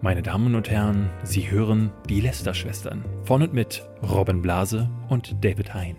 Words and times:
Meine 0.00 0.22
Damen 0.22 0.54
und 0.54 0.70
Herren, 0.70 1.10
Sie 1.24 1.50
hören 1.50 1.90
die 2.08 2.20
Lester-Schwestern 2.20 3.04
von 3.24 3.42
und 3.42 3.52
mit 3.52 3.82
Robin 4.00 4.40
Blase 4.40 4.88
und 5.08 5.44
David 5.44 5.74
Hein. 5.74 5.96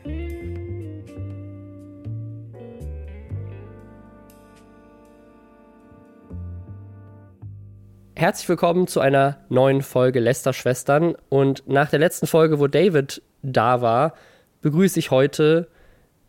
Herzlich 8.15 8.47
willkommen 8.47 8.87
zu 8.87 9.01
einer 9.01 9.39
neuen 9.49 9.81
Folge 9.81 10.21
Lester-Schwestern. 10.21 11.15
Und 11.27 11.67
nach 11.67 11.89
der 11.89 11.99
letzten 11.99 12.25
Folge, 12.25 12.61
wo 12.61 12.67
David 12.67 13.21
da 13.41 13.81
war, 13.81 14.13
begrüße 14.61 14.97
ich 14.97 15.11
heute 15.11 15.67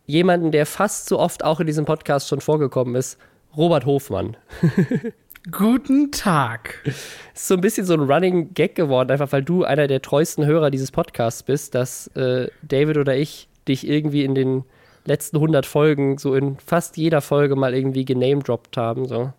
jemanden, 0.05 0.51
der 0.51 0.65
fast 0.65 1.07
so 1.07 1.17
oft 1.17 1.45
auch 1.45 1.61
in 1.61 1.67
diesem 1.67 1.85
Podcast 1.85 2.27
schon 2.27 2.41
vorgekommen 2.41 2.95
ist, 2.95 3.17
Robert 3.55 3.85
Hofmann. 3.85 4.35
Guten 5.49 6.11
Tag. 6.11 6.81
Ist 6.85 7.47
so 7.47 7.55
ein 7.55 7.61
bisschen 7.61 7.85
so 7.85 7.93
ein 7.95 8.01
Running 8.01 8.53
Gag 8.53 8.75
geworden, 8.75 9.09
einfach 9.09 9.31
weil 9.31 9.41
du 9.41 9.63
einer 9.63 9.87
der 9.87 10.01
treuesten 10.01 10.45
Hörer 10.45 10.69
dieses 10.69 10.91
Podcasts 10.91 11.41
bist, 11.41 11.73
dass 11.73 12.07
äh, 12.15 12.47
David 12.61 12.97
oder 12.97 13.15
ich 13.15 13.47
dich 13.67 13.87
irgendwie 13.87 14.23
in 14.23 14.35
den 14.35 14.65
letzten 15.05 15.37
100 15.37 15.65
Folgen 15.65 16.19
so 16.19 16.35
in 16.35 16.57
fast 16.59 16.95
jeder 16.95 17.21
Folge 17.21 17.55
mal 17.55 17.73
irgendwie 17.73 18.05
genamedroppt 18.05 18.77
haben. 18.77 19.07
So. 19.07 19.33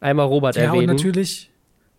Einmal 0.00 0.26
Robert 0.26 0.56
ja, 0.56 0.64
erwähnen. 0.64 0.90
Und 0.90 0.96
natürlich, 0.96 1.50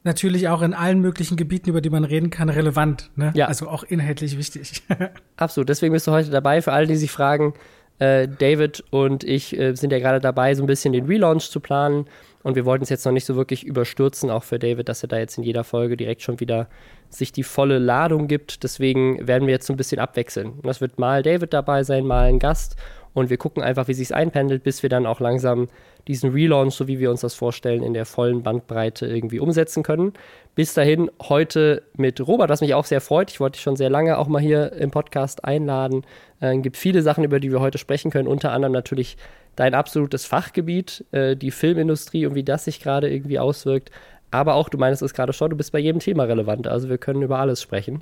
natürlich 0.04 0.48
auch 0.48 0.62
in 0.62 0.76
allen 0.76 1.00
möglichen 1.02 1.36
Gebieten, 1.36 1.72
über 1.72 1.82
die 1.82 1.90
man 1.90 2.04
reden 2.04 2.30
kann, 2.30 2.50
relevant. 2.50 3.10
Ne? 3.16 3.32
Ja. 3.34 3.48
Also 3.48 3.68
auch 3.68 3.84
inhaltlich 3.84 4.38
wichtig. 4.38 4.84
Absolut. 5.38 5.70
Deswegen 5.70 5.94
bist 5.94 6.06
du 6.06 6.12
heute 6.12 6.30
dabei. 6.30 6.62
Für 6.62 6.74
alle, 6.74 6.86
die 6.86 6.98
sich 6.98 7.10
fragen, 7.10 7.56
äh, 7.98 8.28
David 8.28 8.84
und 8.92 9.24
ich 9.24 9.58
äh, 9.58 9.74
sind 9.74 9.92
ja 9.92 9.98
gerade 10.00 10.20
dabei, 10.20 10.54
so 10.54 10.64
ein 10.64 10.68
bisschen 10.68 10.94
den 10.94 11.06
Relaunch 11.06 11.50
zu 11.50 11.60
planen. 11.60 12.06
Und 12.44 12.56
wir 12.56 12.66
wollten 12.66 12.84
es 12.84 12.90
jetzt 12.90 13.06
noch 13.06 13.12
nicht 13.12 13.26
so 13.26 13.36
wirklich 13.36 13.66
überstürzen, 13.66 14.30
auch 14.30 14.44
für 14.44 14.60
David, 14.60 14.88
dass 14.88 15.04
er 15.04 15.10
da 15.10 15.18
jetzt 15.18 15.38
in 15.38 15.44
jeder 15.44 15.64
Folge 15.64 15.98
direkt 15.98 16.22
schon 16.22 16.40
wieder 16.40 16.68
sich 17.10 17.32
die 17.32 17.44
volle 17.44 17.80
Ladung 17.80 18.28
gibt. 18.28 18.64
Deswegen 18.64 19.28
werden 19.28 19.48
wir 19.48 19.54
jetzt 19.54 19.68
so 19.68 19.74
ein 19.74 19.78
bisschen 19.78 20.00
abwechseln. 20.00 20.54
Das 20.64 20.80
wird 20.80 21.00
mal 21.00 21.22
David 21.22 21.54
dabei 21.54 21.84
sein, 21.84 22.06
mal 22.06 22.26
ein 22.26 22.40
Gast. 22.40 22.78
Und 23.14 23.30
wir 23.30 23.38
gucken 23.38 23.64
einfach, 23.64 23.88
wie 23.88 23.94
sich 23.94 24.14
einpendelt, 24.14 24.64
bis 24.64 24.84
wir 24.84 24.90
dann 24.90 25.06
auch 25.06 25.20
langsam 25.20 25.68
diesen 26.08 26.32
Relaunch, 26.32 26.76
so 26.76 26.88
wie 26.88 27.00
wir 27.00 27.12
uns 27.12 27.22
das 27.22 27.34
vorstellen, 27.34 27.84
in 27.84 27.94
der 27.94 28.06
vollen 28.06 28.44
Bandbreite 28.44 29.08
irgendwie 29.08 29.40
umsetzen 29.40 29.84
können. 29.84 30.14
Bis 30.56 30.74
dahin 30.74 31.10
heute 31.22 31.84
mit 31.98 32.26
Robert, 32.26 32.50
was 32.50 32.62
mich 32.62 32.74
auch 32.74 32.86
sehr 32.86 33.02
freut. 33.02 33.32
Ich 33.32 33.40
wollte 33.40 33.58
dich 33.58 33.64
schon 33.64 33.76
sehr 33.76 33.90
lange 33.90 34.18
auch 34.18 34.28
mal 34.28 34.42
hier 34.42 34.74
im 34.74 34.92
Podcast 34.92 35.44
einladen. 35.44 36.06
Es 36.40 36.54
äh, 36.54 36.58
gibt 36.60 36.78
viele 36.78 37.02
Sachen, 37.02 37.24
über 37.24 37.40
die 37.40 37.52
wir 37.52 37.60
heute 37.60 37.78
sprechen 37.78 38.12
können, 38.12 38.28
unter 38.28 38.52
anderem 38.52 38.74
natürlich 38.74 39.18
dein 39.60 39.74
absolutes 39.74 40.26
Fachgebiet, 40.26 41.04
äh, 41.12 41.36
die 41.36 41.52
Filmindustrie 41.52 42.26
und 42.26 42.34
wie 42.34 42.44
das 42.44 42.64
sich 42.64 42.80
gerade 42.80 43.12
irgendwie 43.12 43.40
auswirkt. 43.40 43.92
Aber 44.32 44.54
auch, 44.54 44.70
du 44.70 44.78
meinst 44.78 45.02
es 45.02 45.14
gerade 45.14 45.34
schon, 45.34 45.50
du 45.50 45.58
bist 45.58 45.74
bei 45.74 45.80
jedem 45.80 46.00
Thema 46.00 46.24
relevant. 46.24 46.66
Also 46.66 46.88
wir 46.88 46.98
können 46.98 47.22
über 47.22 47.40
alles 47.40 47.62
sprechen. 47.62 48.02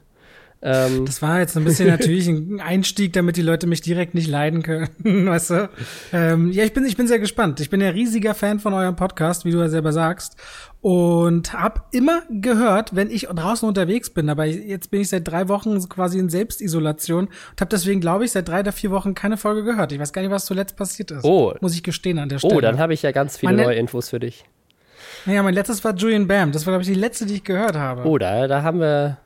Ähm, 0.61 1.05
das 1.05 1.21
war 1.21 1.39
jetzt 1.39 1.55
ein 1.55 1.63
bisschen 1.63 1.87
natürlich 1.87 2.27
ein 2.27 2.59
Einstieg, 2.59 3.13
damit 3.13 3.37
die 3.37 3.43
Leute 3.43 3.67
mich 3.67 3.81
direkt 3.81 4.15
nicht 4.15 4.27
leiden 4.27 4.63
können, 4.63 4.89
weißt 5.27 5.49
du? 5.51 5.69
Ähm, 6.13 6.51
ja, 6.51 6.63
ich 6.63 6.73
bin, 6.73 6.83
ich 6.85 6.97
bin 6.97 7.07
sehr 7.07 7.19
gespannt. 7.19 7.59
Ich 7.59 7.69
bin 7.69 7.79
ja 7.79 7.89
riesiger 7.89 8.33
Fan 8.33 8.59
von 8.59 8.73
eurem 8.73 8.95
Podcast, 8.95 9.45
wie 9.45 9.51
du 9.51 9.59
ja 9.59 9.69
selber 9.69 9.93
sagst. 9.93 10.35
Und 10.81 11.53
hab 11.53 11.87
immer 11.91 12.23
gehört, 12.29 12.95
wenn 12.95 13.11
ich 13.11 13.27
draußen 13.27 13.67
unterwegs 13.67 14.09
bin, 14.09 14.29
aber 14.29 14.45
jetzt 14.45 14.89
bin 14.89 15.01
ich 15.01 15.09
seit 15.09 15.27
drei 15.27 15.47
Wochen 15.47 15.77
quasi 15.89 16.17
in 16.17 16.29
Selbstisolation 16.29 17.25
und 17.25 17.61
habe 17.61 17.69
deswegen, 17.69 18.01
glaube 18.01 18.25
ich, 18.25 18.31
seit 18.31 18.47
drei 18.47 18.61
oder 18.61 18.71
vier 18.71 18.91
Wochen 18.91 19.13
keine 19.13 19.37
Folge 19.37 19.63
gehört. 19.63 19.91
Ich 19.91 19.99
weiß 19.99 20.13
gar 20.13 20.21
nicht, 20.21 20.31
was 20.31 20.45
zuletzt 20.45 20.75
passiert 20.75 21.11
ist. 21.11 21.23
Oh. 21.23 21.53
Muss 21.61 21.75
ich 21.75 21.83
gestehen 21.83 22.19
an 22.19 22.29
der 22.29 22.39
Stelle. 22.39 22.55
Oh, 22.55 22.61
dann 22.61 22.79
habe 22.79 22.93
ich 22.93 23.01
ja 23.03 23.11
ganz 23.11 23.37
viele 23.37 23.53
Meine 23.53 23.63
neue 23.63 23.75
Infos 23.75 24.09
für 24.09 24.19
dich. 24.19 24.45
Ja, 25.25 25.43
mein 25.43 25.53
letztes 25.53 25.83
war 25.83 25.93
Julian 25.93 26.27
Bam. 26.27 26.51
Das 26.51 26.65
war, 26.65 26.71
glaube 26.71 26.83
ich, 26.83 26.87
die 26.87 26.95
letzte, 26.95 27.25
die 27.25 27.35
ich 27.35 27.43
gehört 27.43 27.75
habe. 27.75 28.07
Oh, 28.07 28.17
da, 28.17 28.47
da 28.47 28.63
haben 28.63 28.79
wir 28.79 29.17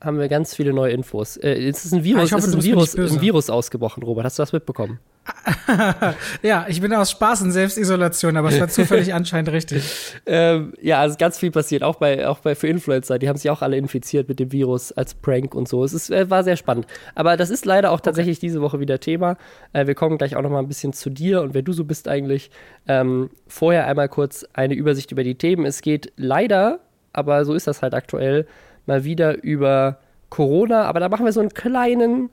haben 0.00 0.18
wir 0.18 0.28
ganz 0.28 0.54
viele 0.54 0.72
neue 0.72 0.92
Infos. 0.92 1.36
Äh, 1.36 1.68
es 1.68 1.84
ist 1.84 1.92
ein 1.92 2.04
Virus, 2.04 2.32
ah, 2.32 2.36
hoffe, 2.36 2.48
ist 2.48 2.54
ein 2.54 2.62
Virus, 2.62 2.96
ein 2.96 3.20
Virus 3.20 3.50
ausgebrochen, 3.50 4.02
Robert. 4.02 4.24
Hast 4.24 4.38
du 4.38 4.42
das 4.42 4.52
mitbekommen? 4.52 4.98
ja, 6.42 6.66
ich 6.68 6.80
bin 6.80 6.92
aus 6.92 7.10
Spaß 7.10 7.42
in 7.42 7.50
Selbstisolation, 7.50 8.36
aber 8.36 8.48
es 8.48 8.60
war 8.60 8.68
zufällig 8.68 9.14
anscheinend 9.14 9.50
richtig. 9.50 10.14
Ähm, 10.26 10.74
ja, 10.80 11.00
also 11.00 11.16
ganz 11.18 11.38
viel 11.38 11.50
passiert, 11.50 11.82
auch 11.82 11.96
bei, 11.96 12.28
auch 12.28 12.38
bei 12.40 12.54
für 12.54 12.68
Influencer. 12.68 13.18
Die 13.18 13.28
haben 13.28 13.36
sich 13.36 13.50
auch 13.50 13.62
alle 13.62 13.76
infiziert 13.76 14.28
mit 14.28 14.38
dem 14.38 14.52
Virus 14.52 14.92
als 14.92 15.14
Prank 15.14 15.54
und 15.54 15.68
so. 15.68 15.82
Es 15.82 15.92
ist, 15.92 16.10
äh, 16.10 16.30
war 16.30 16.44
sehr 16.44 16.56
spannend. 16.56 16.86
Aber 17.14 17.36
das 17.36 17.50
ist 17.50 17.64
leider 17.64 17.90
auch 17.90 18.00
tatsächlich 18.00 18.38
okay. 18.38 18.46
diese 18.46 18.60
Woche 18.60 18.80
wieder 18.80 19.00
Thema. 19.00 19.36
Äh, 19.72 19.86
wir 19.86 19.94
kommen 19.94 20.18
gleich 20.18 20.36
auch 20.36 20.42
noch 20.42 20.50
mal 20.50 20.60
ein 20.60 20.68
bisschen 20.68 20.92
zu 20.92 21.10
dir 21.10 21.42
und 21.42 21.54
wer 21.54 21.62
du 21.62 21.72
so 21.72 21.84
bist 21.84 22.06
eigentlich. 22.08 22.50
Ähm, 22.86 23.30
vorher 23.48 23.86
einmal 23.86 24.08
kurz 24.08 24.46
eine 24.52 24.74
Übersicht 24.74 25.10
über 25.10 25.24
die 25.24 25.36
Themen. 25.36 25.64
Es 25.64 25.80
geht 25.80 26.12
leider, 26.16 26.80
aber 27.12 27.44
so 27.44 27.54
ist 27.54 27.66
das 27.66 27.82
halt 27.82 27.94
aktuell, 27.94 28.46
mal 28.86 29.04
wieder 29.04 29.42
über 29.42 29.98
Corona, 30.30 30.84
aber 30.84 31.00
da 31.00 31.08
machen 31.08 31.24
wir 31.24 31.32
so 31.32 31.40
einen 31.40 31.54
kleinen, 31.54 32.30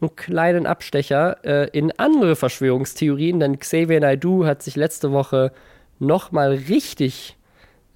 einen 0.00 0.16
kleinen 0.16 0.66
Abstecher 0.66 1.38
äh, 1.44 1.68
in 1.70 1.92
andere 1.98 2.36
Verschwörungstheorien, 2.36 3.40
denn 3.40 3.58
Xavier 3.58 4.00
Naidoo 4.00 4.44
hat 4.44 4.62
sich 4.62 4.76
letzte 4.76 5.12
Woche 5.12 5.52
nochmal 5.98 6.52
richtig 6.68 7.36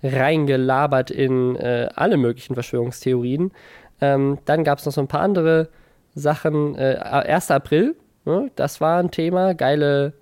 reingelabert 0.03 1.10
in 1.10 1.56
äh, 1.56 1.88
alle 1.94 2.16
möglichen 2.16 2.54
Verschwörungstheorien. 2.54 3.53
Ähm, 4.00 4.38
dann 4.44 4.65
gab 4.65 4.78
es 4.78 4.86
noch 4.86 4.92
so 4.92 5.00
ein 5.00 5.09
paar 5.09 5.22
andere 5.22 5.69
Sachen. 6.15 6.76
Äh, 6.76 6.98
1. 7.00 7.50
April, 7.50 7.97
ne, 8.25 8.50
das 8.54 8.80
war 8.80 9.00
ein 9.00 9.10
Thema. 9.10 9.54
Geile 9.54 10.12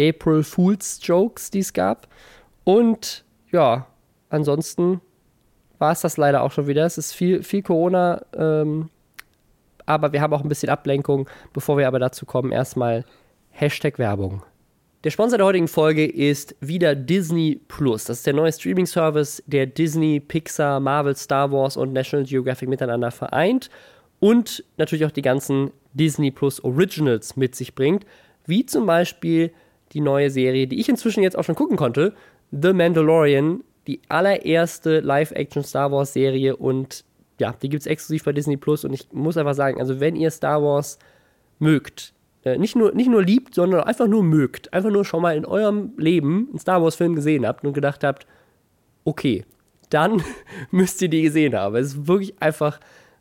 April 0.00 0.42
Fools 0.42 1.00
Jokes, 1.02 1.50
die 1.50 1.60
es 1.60 1.72
gab. 1.72 2.08
Und 2.64 3.24
ja, 3.50 3.86
ansonsten 4.28 5.00
war 5.82 5.92
es 5.92 6.00
das 6.00 6.16
leider 6.16 6.42
auch 6.42 6.52
schon 6.52 6.68
wieder. 6.68 6.86
Es 6.86 6.96
ist 6.96 7.12
viel, 7.12 7.42
viel 7.42 7.62
Corona, 7.62 8.24
ähm, 8.34 8.88
aber 9.84 10.12
wir 10.12 10.20
haben 10.22 10.32
auch 10.32 10.42
ein 10.42 10.48
bisschen 10.48 10.70
Ablenkung. 10.70 11.28
Bevor 11.52 11.76
wir 11.76 11.88
aber 11.88 11.98
dazu 11.98 12.24
kommen, 12.24 12.52
erstmal 12.52 13.04
Hashtag 13.50 13.98
Werbung. 13.98 14.42
Der 15.02 15.10
Sponsor 15.10 15.36
der 15.36 15.46
heutigen 15.46 15.66
Folge 15.66 16.06
ist 16.06 16.54
wieder 16.60 16.94
Disney 16.94 17.60
Plus. 17.66 18.04
Das 18.04 18.18
ist 18.18 18.26
der 18.26 18.32
neue 18.32 18.52
Streaming-Service, 18.52 19.42
der 19.46 19.66
Disney, 19.66 20.20
Pixar, 20.20 20.78
Marvel, 20.78 21.16
Star 21.16 21.50
Wars 21.50 21.76
und 21.76 21.92
National 21.92 22.24
Geographic 22.24 22.68
miteinander 22.68 23.10
vereint 23.10 23.68
und 24.20 24.62
natürlich 24.76 25.04
auch 25.04 25.10
die 25.10 25.20
ganzen 25.20 25.72
Disney 25.94 26.30
Plus 26.30 26.62
Originals 26.62 27.36
mit 27.36 27.56
sich 27.56 27.74
bringt, 27.74 28.06
wie 28.46 28.64
zum 28.64 28.86
Beispiel 28.86 29.52
die 29.90 30.00
neue 30.00 30.30
Serie, 30.30 30.68
die 30.68 30.78
ich 30.78 30.88
inzwischen 30.88 31.24
jetzt 31.24 31.36
auch 31.36 31.42
schon 31.42 31.56
gucken 31.56 31.76
konnte, 31.76 32.14
The 32.52 32.72
Mandalorian, 32.72 33.64
die 33.86 34.00
allererste 34.08 35.00
Live-Action-Star 35.00 35.90
Wars-Serie 35.90 36.56
und 36.56 37.04
ja, 37.38 37.54
die 37.60 37.68
gibt 37.68 37.80
es 37.82 37.86
exklusiv 37.86 38.24
bei 38.24 38.32
Disney 38.32 38.56
Plus 38.56 38.84
und 38.84 38.92
ich 38.92 39.12
muss 39.12 39.36
einfach 39.36 39.54
sagen, 39.54 39.80
also 39.80 40.00
wenn 40.00 40.16
ihr 40.16 40.30
Star 40.30 40.62
Wars 40.62 40.98
mögt, 41.58 42.12
äh, 42.44 42.58
nicht, 42.58 42.76
nur, 42.76 42.92
nicht 42.92 43.10
nur 43.10 43.22
liebt, 43.22 43.54
sondern 43.54 43.82
einfach 43.84 44.06
nur 44.06 44.22
mögt, 44.22 44.72
einfach 44.72 44.90
nur 44.90 45.04
schon 45.04 45.22
mal 45.22 45.36
in 45.36 45.44
eurem 45.44 45.92
Leben 45.96 46.48
einen 46.50 46.58
Star 46.58 46.82
Wars-Film 46.82 47.14
gesehen 47.14 47.46
habt 47.46 47.64
und 47.64 47.72
gedacht 47.72 48.04
habt, 48.04 48.26
okay, 49.04 49.44
dann 49.90 50.22
müsst 50.70 51.02
ihr 51.02 51.08
die 51.08 51.22
gesehen 51.22 51.54
haben. 51.54 51.76
Es 51.76 51.88
ist 51.88 52.06
wirklich 52.06 52.40
einfach 52.40 52.80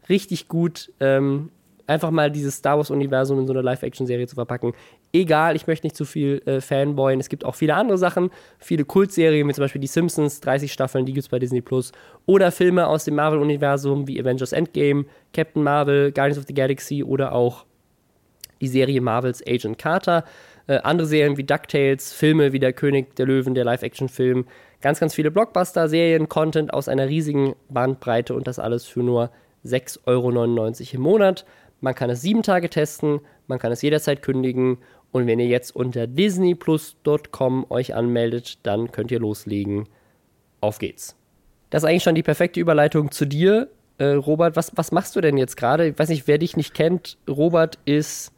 richtig 0.09 0.47
gut. 0.47 0.91
Ähm, 0.99 1.49
einfach 1.87 2.11
mal 2.11 2.31
dieses 2.31 2.55
Star 2.55 2.77
Wars-Universum 2.77 3.39
in 3.39 3.47
so 3.47 3.53
eine 3.53 3.61
Live-Action-Serie 3.61 4.27
zu 4.27 4.35
verpacken. 4.35 4.73
Egal, 5.13 5.55
ich 5.57 5.67
möchte 5.67 5.85
nicht 5.85 5.95
zu 5.95 6.05
viel 6.05 6.41
äh, 6.45 6.61
Fanboyen. 6.61 7.19
Es 7.19 7.27
gibt 7.27 7.43
auch 7.43 7.55
viele 7.55 7.75
andere 7.75 7.97
Sachen, 7.97 8.31
viele 8.59 8.85
Kultserien, 8.85 9.47
wie 9.47 9.53
zum 9.53 9.63
Beispiel 9.63 9.81
die 9.81 9.87
Simpsons, 9.87 10.39
30 10.39 10.71
Staffeln, 10.71 11.05
die 11.05 11.13
gibt 11.13 11.25
es 11.25 11.29
bei 11.29 11.39
Disney 11.39 11.61
Plus. 11.61 11.91
Oder 12.25 12.51
Filme 12.51 12.87
aus 12.87 13.03
dem 13.03 13.15
Marvel-Universum 13.15 14.07
wie 14.07 14.19
Avengers 14.21 14.53
Endgame, 14.53 15.05
Captain 15.33 15.63
Marvel, 15.63 16.11
Guardians 16.13 16.37
of 16.37 16.45
the 16.47 16.53
Galaxy 16.53 17.03
oder 17.03 17.33
auch 17.33 17.65
die 18.61 18.67
Serie 18.67 19.01
Marvels 19.01 19.45
Agent 19.45 19.77
Carter. 19.77 20.23
Äh, 20.67 20.77
andere 20.83 21.07
Serien 21.07 21.35
wie 21.35 21.43
DuckTales, 21.43 22.13
Filme 22.13 22.53
wie 22.53 22.59
Der 22.59 22.71
König 22.71 23.15
der 23.17 23.25
Löwen, 23.25 23.53
der 23.53 23.65
Live-Action-Film. 23.65 24.45
Ganz, 24.79 24.99
ganz 24.99 25.13
viele 25.13 25.31
Blockbuster-Serien, 25.31 26.29
Content 26.29 26.73
aus 26.73 26.87
einer 26.87 27.09
riesigen 27.09 27.55
Bandbreite 27.69 28.33
und 28.33 28.47
das 28.47 28.59
alles 28.59 28.85
für 28.85 29.01
nur 29.03 29.29
6,99 29.65 30.05
Euro 30.07 30.29
im 30.95 31.01
Monat. 31.01 31.45
Man 31.81 31.95
kann 31.95 32.09
es 32.09 32.21
sieben 32.21 32.43
Tage 32.43 32.69
testen, 32.69 33.19
man 33.47 33.59
kann 33.59 33.71
es 33.71 33.81
jederzeit 33.81 34.21
kündigen 34.21 34.77
und 35.11 35.27
wenn 35.27 35.39
ihr 35.39 35.47
jetzt 35.47 35.75
unter 35.75 36.07
disneyplus.com 36.07 37.65
euch 37.69 37.93
anmeldet, 37.93 38.59
dann 38.63 38.91
könnt 38.91 39.11
ihr 39.11 39.19
loslegen. 39.19 39.87
Auf 40.61 40.79
geht's. 40.79 41.15
Das 41.69 41.83
ist 41.83 41.89
eigentlich 41.89 42.03
schon 42.03 42.15
die 42.15 42.23
perfekte 42.23 42.59
Überleitung 42.59 43.11
zu 43.11 43.25
dir. 43.25 43.69
Äh, 43.97 44.13
Robert, 44.13 44.55
was, 44.55 44.71
was 44.75 44.91
machst 44.91 45.15
du 45.15 45.21
denn 45.21 45.37
jetzt 45.37 45.57
gerade? 45.57 45.87
Ich 45.87 45.99
weiß 45.99 46.09
nicht, 46.09 46.27
wer 46.27 46.37
dich 46.37 46.55
nicht 46.55 46.73
kennt. 46.73 47.17
Robert 47.27 47.79
ist 47.85 48.31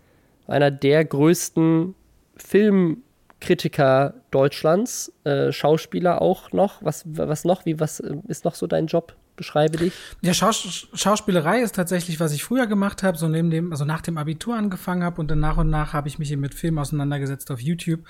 einer 0.47 0.71
der 0.71 1.05
größten 1.05 1.95
Filmkritiker 2.35 4.15
Deutschlands, 4.31 5.13
äh, 5.23 5.51
Schauspieler 5.51 6.21
auch 6.21 6.51
noch. 6.51 6.83
Was, 6.83 7.03
was 7.05 7.45
noch? 7.45 7.65
Wie, 7.65 7.79
was 7.79 7.99
ist 8.27 8.45
noch 8.45 8.55
so 8.55 8.67
dein 8.67 8.87
Job? 8.87 9.15
Beschreibe 9.35 9.77
dich. 9.77 9.93
Ja, 10.21 10.31
Schaus 10.35 10.87
Schauspielerei 10.93 11.61
ist 11.61 11.73
tatsächlich, 11.75 12.19
was 12.19 12.33
ich 12.33 12.43
früher 12.43 12.67
gemacht 12.67 13.01
habe, 13.01 13.17
so 13.17 13.27
neben 13.27 13.49
dem, 13.49 13.71
also 13.71 13.83
nach 13.83 14.01
dem 14.01 14.19
Abitur 14.19 14.55
angefangen 14.55 15.03
habe 15.03 15.19
und 15.19 15.31
dann 15.31 15.39
nach 15.39 15.57
und 15.57 15.71
nach 15.71 15.93
habe 15.93 16.07
ich 16.07 16.19
mich 16.19 16.31
eben 16.31 16.41
mit 16.41 16.53
Filmen 16.53 16.77
auseinandergesetzt 16.77 17.49
auf 17.49 17.59
YouTube. 17.59 18.01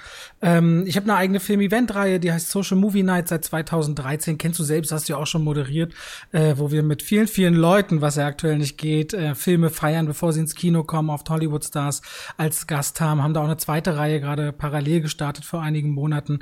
Ähm, 0.41 0.83
ich 0.85 0.97
habe 0.97 1.05
eine 1.05 1.15
eigene 1.15 1.39
Film-Event-Reihe, 1.39 2.19
die 2.19 2.33
heißt 2.33 2.51
Social 2.51 2.75
Movie 2.75 3.03
Night 3.03 3.29
seit 3.29 3.45
2013. 3.45 4.37
Kennst 4.37 4.59
du 4.59 4.63
selbst, 4.63 4.91
hast 4.91 5.07
du 5.07 5.13
ja 5.13 5.19
auch 5.19 5.25
schon 5.25 5.45
moderiert, 5.45 5.93
äh, 6.33 6.55
wo 6.57 6.71
wir 6.71 6.83
mit 6.83 7.01
vielen, 7.01 7.27
vielen 7.27 7.53
Leuten, 7.53 8.01
was 8.01 8.17
ja 8.17 8.27
aktuell 8.27 8.57
nicht 8.57 8.77
geht, 8.77 9.13
äh, 9.13 9.33
Filme 9.33 9.69
feiern, 9.69 10.05
bevor 10.05 10.33
sie 10.33 10.41
ins 10.41 10.55
Kino 10.55 10.83
kommen, 10.83 11.09
oft 11.09 11.29
Hollywood-Stars 11.29 12.01
als 12.35 12.67
Gast 12.67 12.99
haben. 12.99 13.23
Haben 13.23 13.33
da 13.33 13.39
auch 13.39 13.45
eine 13.45 13.55
zweite 13.55 13.95
Reihe 13.95 14.19
gerade 14.19 14.51
parallel 14.51 14.99
gestartet 14.99 15.45
vor 15.45 15.61
einigen 15.61 15.91
Monaten, 15.91 16.39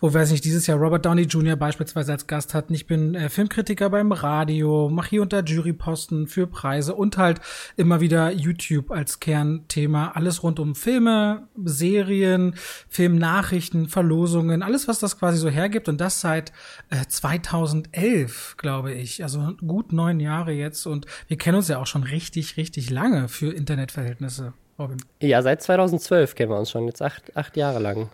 wo, 0.00 0.12
weiß 0.12 0.32
nicht, 0.32 0.44
dieses 0.44 0.66
Jahr 0.66 0.78
Robert 0.78 1.06
Downey 1.06 1.22
Jr. 1.22 1.54
beispielsweise 1.54 2.10
als 2.10 2.26
Gast 2.26 2.52
hatten. 2.52 2.74
Ich 2.74 2.88
bin 2.88 3.14
äh, 3.14 3.28
Filmkritiker 3.28 3.90
beim 3.90 4.10
Radio, 4.24 4.88
mache 4.88 5.10
hier 5.10 5.22
unter 5.22 5.44
Juryposten 5.44 6.26
für 6.26 6.46
Preise 6.46 6.94
und 6.94 7.18
halt 7.18 7.40
immer 7.76 8.00
wieder 8.00 8.32
YouTube 8.32 8.90
als 8.90 9.20
Kernthema. 9.20 10.12
Alles 10.14 10.42
rund 10.42 10.58
um 10.58 10.74
Filme, 10.74 11.46
Serien, 11.62 12.54
Filmnachrichten, 12.88 13.88
Verlosungen, 13.88 14.62
alles, 14.62 14.88
was 14.88 14.98
das 14.98 15.18
quasi 15.18 15.38
so 15.38 15.50
hergibt. 15.50 15.88
Und 15.88 16.00
das 16.00 16.22
seit 16.22 16.52
äh, 16.88 17.04
2011, 17.06 18.56
glaube 18.56 18.94
ich. 18.94 19.22
Also 19.22 19.52
gut 19.64 19.92
neun 19.92 20.20
Jahre 20.20 20.52
jetzt. 20.52 20.86
Und 20.86 21.06
wir 21.28 21.36
kennen 21.36 21.58
uns 21.58 21.68
ja 21.68 21.78
auch 21.78 21.86
schon 21.86 22.02
richtig, 22.02 22.56
richtig 22.56 22.88
lange 22.88 23.28
für 23.28 23.52
Internetverhältnisse. 23.52 24.54
Robin. 24.78 24.96
Ja, 25.20 25.42
seit 25.42 25.62
2012 25.62 26.34
kennen 26.34 26.50
wir 26.50 26.58
uns 26.58 26.70
schon. 26.70 26.86
Jetzt 26.86 27.02
acht, 27.02 27.36
acht 27.36 27.56
Jahre 27.56 27.78
lang 27.78 28.08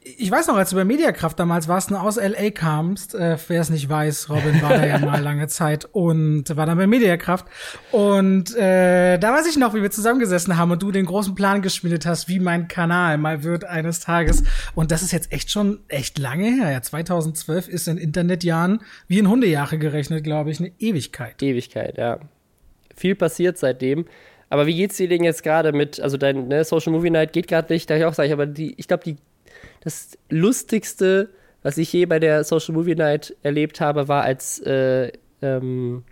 ich 0.00 0.30
weiß 0.30 0.48
noch, 0.48 0.56
als 0.56 0.70
du 0.70 0.76
bei 0.76 0.84
Mediakraft 0.84 1.38
damals 1.38 1.68
warst 1.68 1.90
und 1.90 1.96
aus 1.96 2.16
LA 2.16 2.50
kamst, 2.50 3.14
äh, 3.14 3.36
wer 3.46 3.60
es 3.60 3.70
nicht 3.70 3.88
weiß, 3.88 4.30
Robin 4.30 4.60
war 4.60 4.70
da 4.70 4.84
ja 4.84 4.98
mal 5.04 5.20
lange 5.20 5.46
Zeit 5.46 5.86
und 5.92 6.56
war 6.56 6.66
dann 6.66 6.78
bei 6.78 6.86
Mediakraft. 6.86 7.46
Und 7.92 8.56
äh, 8.56 9.18
da 9.18 9.32
weiß 9.32 9.46
ich 9.48 9.56
noch, 9.56 9.74
wie 9.74 9.82
wir 9.82 9.90
zusammengesessen 9.90 10.56
haben 10.56 10.72
und 10.72 10.82
du 10.82 10.90
den 10.90 11.06
großen 11.06 11.34
Plan 11.34 11.62
geschmiedet 11.62 12.04
hast, 12.04 12.28
wie 12.28 12.40
mein 12.40 12.68
Kanal 12.68 13.16
mal 13.18 13.44
wird 13.44 13.64
eines 13.64 14.00
Tages. 14.00 14.42
Und 14.74 14.90
das 14.90 15.02
ist 15.02 15.12
jetzt 15.12 15.32
echt 15.32 15.50
schon 15.50 15.80
echt 15.88 16.18
lange 16.18 16.46
her. 16.46 16.70
Ja, 16.70 16.82
2012 16.82 17.68
ist 17.68 17.86
in 17.86 17.98
Internetjahren 17.98 18.80
wie 19.06 19.18
in 19.18 19.28
Hundejahre 19.28 19.78
gerechnet, 19.78 20.24
glaube 20.24 20.50
ich, 20.50 20.58
eine 20.58 20.72
Ewigkeit. 20.78 21.40
Ewigkeit, 21.42 21.96
ja. 21.96 22.18
Viel 22.96 23.14
passiert 23.14 23.56
seitdem. 23.58 24.06
Aber 24.48 24.66
wie 24.66 24.74
geht's 24.74 24.96
dir 24.96 25.08
denn 25.08 25.24
jetzt 25.24 25.42
gerade 25.44 25.72
mit, 25.72 26.00
also 26.00 26.16
dein 26.16 26.48
ne, 26.48 26.64
Social 26.64 26.92
Movie 26.92 27.08
Night 27.08 27.32
geht 27.32 27.48
gerade 27.48 27.72
nicht, 27.72 27.88
da 27.88 27.96
ich 27.96 28.04
auch 28.04 28.12
sage, 28.12 28.32
aber 28.32 28.46
die, 28.46 28.74
ich 28.76 28.86
glaube, 28.86 29.02
die 29.04 29.16
das 29.82 30.16
Lustigste, 30.30 31.30
was 31.62 31.76
ich 31.78 31.92
je 31.92 32.06
bei 32.06 32.18
der 32.18 32.44
Social 32.44 32.74
Movie 32.74 32.94
Night 32.94 33.36
erlebt 33.42 33.80
habe, 33.80 34.08
war, 34.08 34.22
als 34.22 34.60
äh, 34.60 35.12
ähm, 35.42 36.04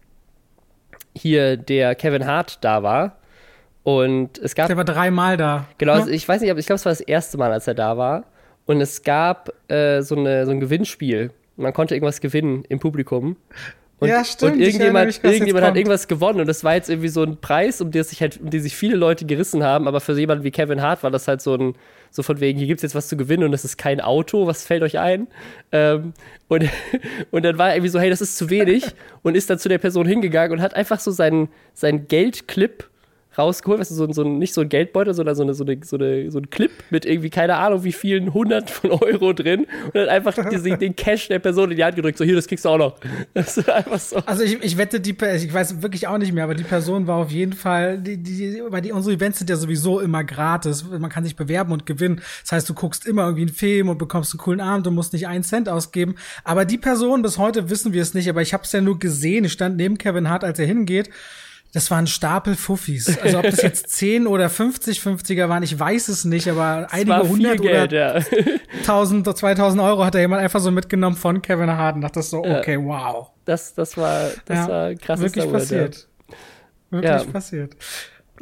hier 1.14 1.56
der 1.56 1.94
Kevin 1.94 2.26
Hart 2.26 2.58
da 2.62 2.82
war. 2.82 3.16
Und 3.82 4.38
es 4.38 4.54
gab. 4.54 4.66
Der 4.66 4.76
war 4.76 4.84
dreimal 4.84 5.36
da. 5.36 5.66
Genau, 5.78 5.94
also 5.94 6.10
ich 6.10 6.28
weiß 6.28 6.40
nicht, 6.42 6.50
ich 6.50 6.66
glaube, 6.66 6.76
es 6.76 6.84
war 6.84 6.92
das 6.92 7.00
erste 7.00 7.38
Mal, 7.38 7.52
als 7.52 7.66
er 7.66 7.74
da 7.74 7.96
war. 7.96 8.24
Und 8.66 8.80
es 8.80 9.02
gab 9.02 9.50
äh, 9.70 10.02
so, 10.02 10.16
eine, 10.16 10.44
so 10.44 10.52
ein 10.52 10.60
Gewinnspiel. 10.60 11.32
Man 11.56 11.72
konnte 11.72 11.94
irgendwas 11.94 12.20
gewinnen 12.20 12.64
im 12.68 12.78
Publikum. 12.78 13.36
Und, 14.00 14.08
ja, 14.08 14.24
stimmt. 14.24 14.54
Und 14.54 14.60
irgendjemand, 14.60 15.22
irgendjemand 15.22 15.66
hat 15.66 15.76
irgendwas 15.76 16.08
gewonnen 16.08 16.40
und 16.40 16.46
das 16.46 16.64
war 16.64 16.74
jetzt 16.74 16.88
irgendwie 16.88 17.08
so 17.08 17.22
ein 17.22 17.38
Preis, 17.38 17.82
um 17.82 17.90
den 17.90 18.02
sich 18.02 18.22
halt, 18.22 18.40
um 18.40 18.48
den 18.48 18.62
sich 18.62 18.74
viele 18.74 18.96
Leute 18.96 19.26
gerissen 19.26 19.62
haben, 19.62 19.86
aber 19.86 20.00
für 20.00 20.18
jemanden 20.18 20.42
wie 20.42 20.50
Kevin 20.50 20.80
Hart 20.80 21.02
war 21.02 21.10
das 21.10 21.28
halt 21.28 21.42
so 21.42 21.54
ein, 21.54 21.74
so 22.10 22.22
von 22.22 22.40
wegen, 22.40 22.58
hier 22.58 22.66
gibt's 22.66 22.82
jetzt 22.82 22.94
was 22.94 23.08
zu 23.08 23.18
gewinnen 23.18 23.44
und 23.44 23.52
das 23.52 23.64
ist 23.64 23.76
kein 23.76 24.00
Auto, 24.00 24.46
was 24.46 24.64
fällt 24.64 24.82
euch 24.82 24.98
ein? 24.98 25.28
Ähm, 25.70 26.14
und, 26.48 26.64
und 27.30 27.44
dann 27.44 27.58
war 27.58 27.68
er 27.68 27.74
irgendwie 27.76 27.90
so, 27.90 28.00
hey, 28.00 28.08
das 28.08 28.22
ist 28.22 28.38
zu 28.38 28.48
wenig 28.48 28.84
und 29.22 29.36
ist 29.36 29.50
dann 29.50 29.58
zu 29.58 29.68
der 29.68 29.78
Person 29.78 30.06
hingegangen 30.06 30.52
und 30.52 30.62
hat 30.62 30.74
einfach 30.74 30.98
so 30.98 31.10
seinen, 31.10 31.50
seinen 31.74 32.08
Geldclip 32.08 32.89
rausgeholt, 33.38 33.80
weißt 33.80 33.92
du, 33.92 33.94
so, 33.94 34.12
so, 34.12 34.24
nicht 34.24 34.52
so 34.52 34.60
ein 34.60 34.68
Geldbeutel, 34.68 35.14
sondern 35.14 35.34
so, 35.34 35.42
eine, 35.42 35.54
so, 35.54 35.64
eine, 35.64 35.78
so, 35.84 35.96
eine, 35.96 36.30
so 36.30 36.38
ein 36.38 36.50
Clip 36.50 36.72
mit 36.90 37.04
irgendwie, 37.06 37.30
keine 37.30 37.56
Ahnung, 37.56 37.84
wie 37.84 37.92
vielen 37.92 38.34
hundert 38.34 38.70
von 38.70 38.90
Euro 39.02 39.32
drin 39.32 39.66
und 39.86 39.94
dann 39.94 40.08
einfach 40.08 40.34
die, 40.48 40.76
den 40.76 40.96
Cash 40.96 41.28
der 41.28 41.38
Person 41.38 41.70
in 41.70 41.76
die 41.76 41.84
Hand 41.84 41.96
gedrückt, 41.96 42.18
so 42.18 42.24
hier, 42.24 42.34
das 42.34 42.46
kriegst 42.46 42.64
du 42.64 42.70
auch 42.70 42.78
noch. 42.78 42.96
Das 43.34 43.56
ist 43.56 43.68
einfach 43.68 43.98
so. 43.98 44.16
Also 44.26 44.42
ich, 44.42 44.62
ich 44.62 44.76
wette, 44.76 45.00
die, 45.00 45.10
ich 45.10 45.54
weiß 45.54 45.82
wirklich 45.82 46.08
auch 46.08 46.18
nicht 46.18 46.32
mehr, 46.32 46.44
aber 46.44 46.54
die 46.54 46.64
Person 46.64 47.06
war 47.06 47.16
auf 47.16 47.30
jeden 47.30 47.52
Fall, 47.52 47.98
die, 47.98 48.16
die, 48.16 48.62
weil 48.68 48.82
die, 48.82 48.92
unsere 48.92 49.14
Events 49.14 49.38
sind 49.38 49.50
ja 49.50 49.56
sowieso 49.56 50.00
immer 50.00 50.24
gratis, 50.24 50.84
man 50.84 51.10
kann 51.10 51.24
sich 51.24 51.36
bewerben 51.36 51.72
und 51.72 51.86
gewinnen. 51.86 52.20
Das 52.42 52.52
heißt, 52.52 52.68
du 52.68 52.74
guckst 52.74 53.06
immer 53.06 53.22
irgendwie 53.22 53.42
einen 53.42 53.54
Film 53.54 53.88
und 53.88 53.98
bekommst 53.98 54.32
einen 54.32 54.40
coolen 54.40 54.60
Abend 54.60 54.86
und 54.86 54.94
musst 54.94 55.12
nicht 55.12 55.28
einen 55.28 55.44
Cent 55.44 55.68
ausgeben. 55.68 56.16
Aber 56.44 56.64
die 56.64 56.78
Person, 56.78 57.22
bis 57.22 57.38
heute 57.38 57.70
wissen 57.70 57.92
wir 57.92 58.02
es 58.02 58.14
nicht, 58.14 58.28
aber 58.28 58.42
ich 58.42 58.52
habe 58.52 58.64
es 58.64 58.72
ja 58.72 58.80
nur 58.80 58.98
gesehen, 58.98 59.44
ich 59.44 59.52
stand 59.52 59.76
neben 59.76 59.98
Kevin 59.98 60.28
Hart, 60.28 60.44
als 60.44 60.58
er 60.58 60.66
hingeht 60.66 61.10
das 61.72 61.90
waren 61.90 62.06
Stapel 62.06 62.56
Fuffis. 62.56 63.18
Also 63.18 63.38
ob 63.38 63.44
das 63.44 63.62
jetzt 63.62 63.88
10 63.90 64.26
oder 64.26 64.50
50 64.50 65.00
50er 65.00 65.48
waren, 65.48 65.62
ich 65.62 65.78
weiß 65.78 66.08
es 66.08 66.24
nicht, 66.24 66.48
aber 66.48 66.82
das 66.82 66.92
einige 66.92 67.28
hundert 67.28 67.60
oder 67.60 67.92
ja. 67.92 68.14
1000, 68.80 69.36
2000 69.36 69.82
Euro 69.82 70.04
hat 70.04 70.14
er 70.14 70.22
jemand 70.22 70.42
einfach 70.42 70.60
so 70.60 70.70
mitgenommen 70.70 71.16
von 71.16 71.40
Kevin 71.42 71.70
Hart 71.70 71.96
und 71.96 72.02
dachte 72.02 72.22
so, 72.22 72.38
okay, 72.38 72.74
ja. 72.74 72.84
wow. 72.84 73.30
Das, 73.44 73.74
das 73.74 73.96
war, 73.96 74.30
das 74.44 74.58
ja, 74.58 74.68
war 74.68 74.94
krass. 74.94 75.20
Wirklich 75.20 75.50
passiert. 75.50 76.08
Wirklich 76.90 77.32
passiert. 77.32 77.76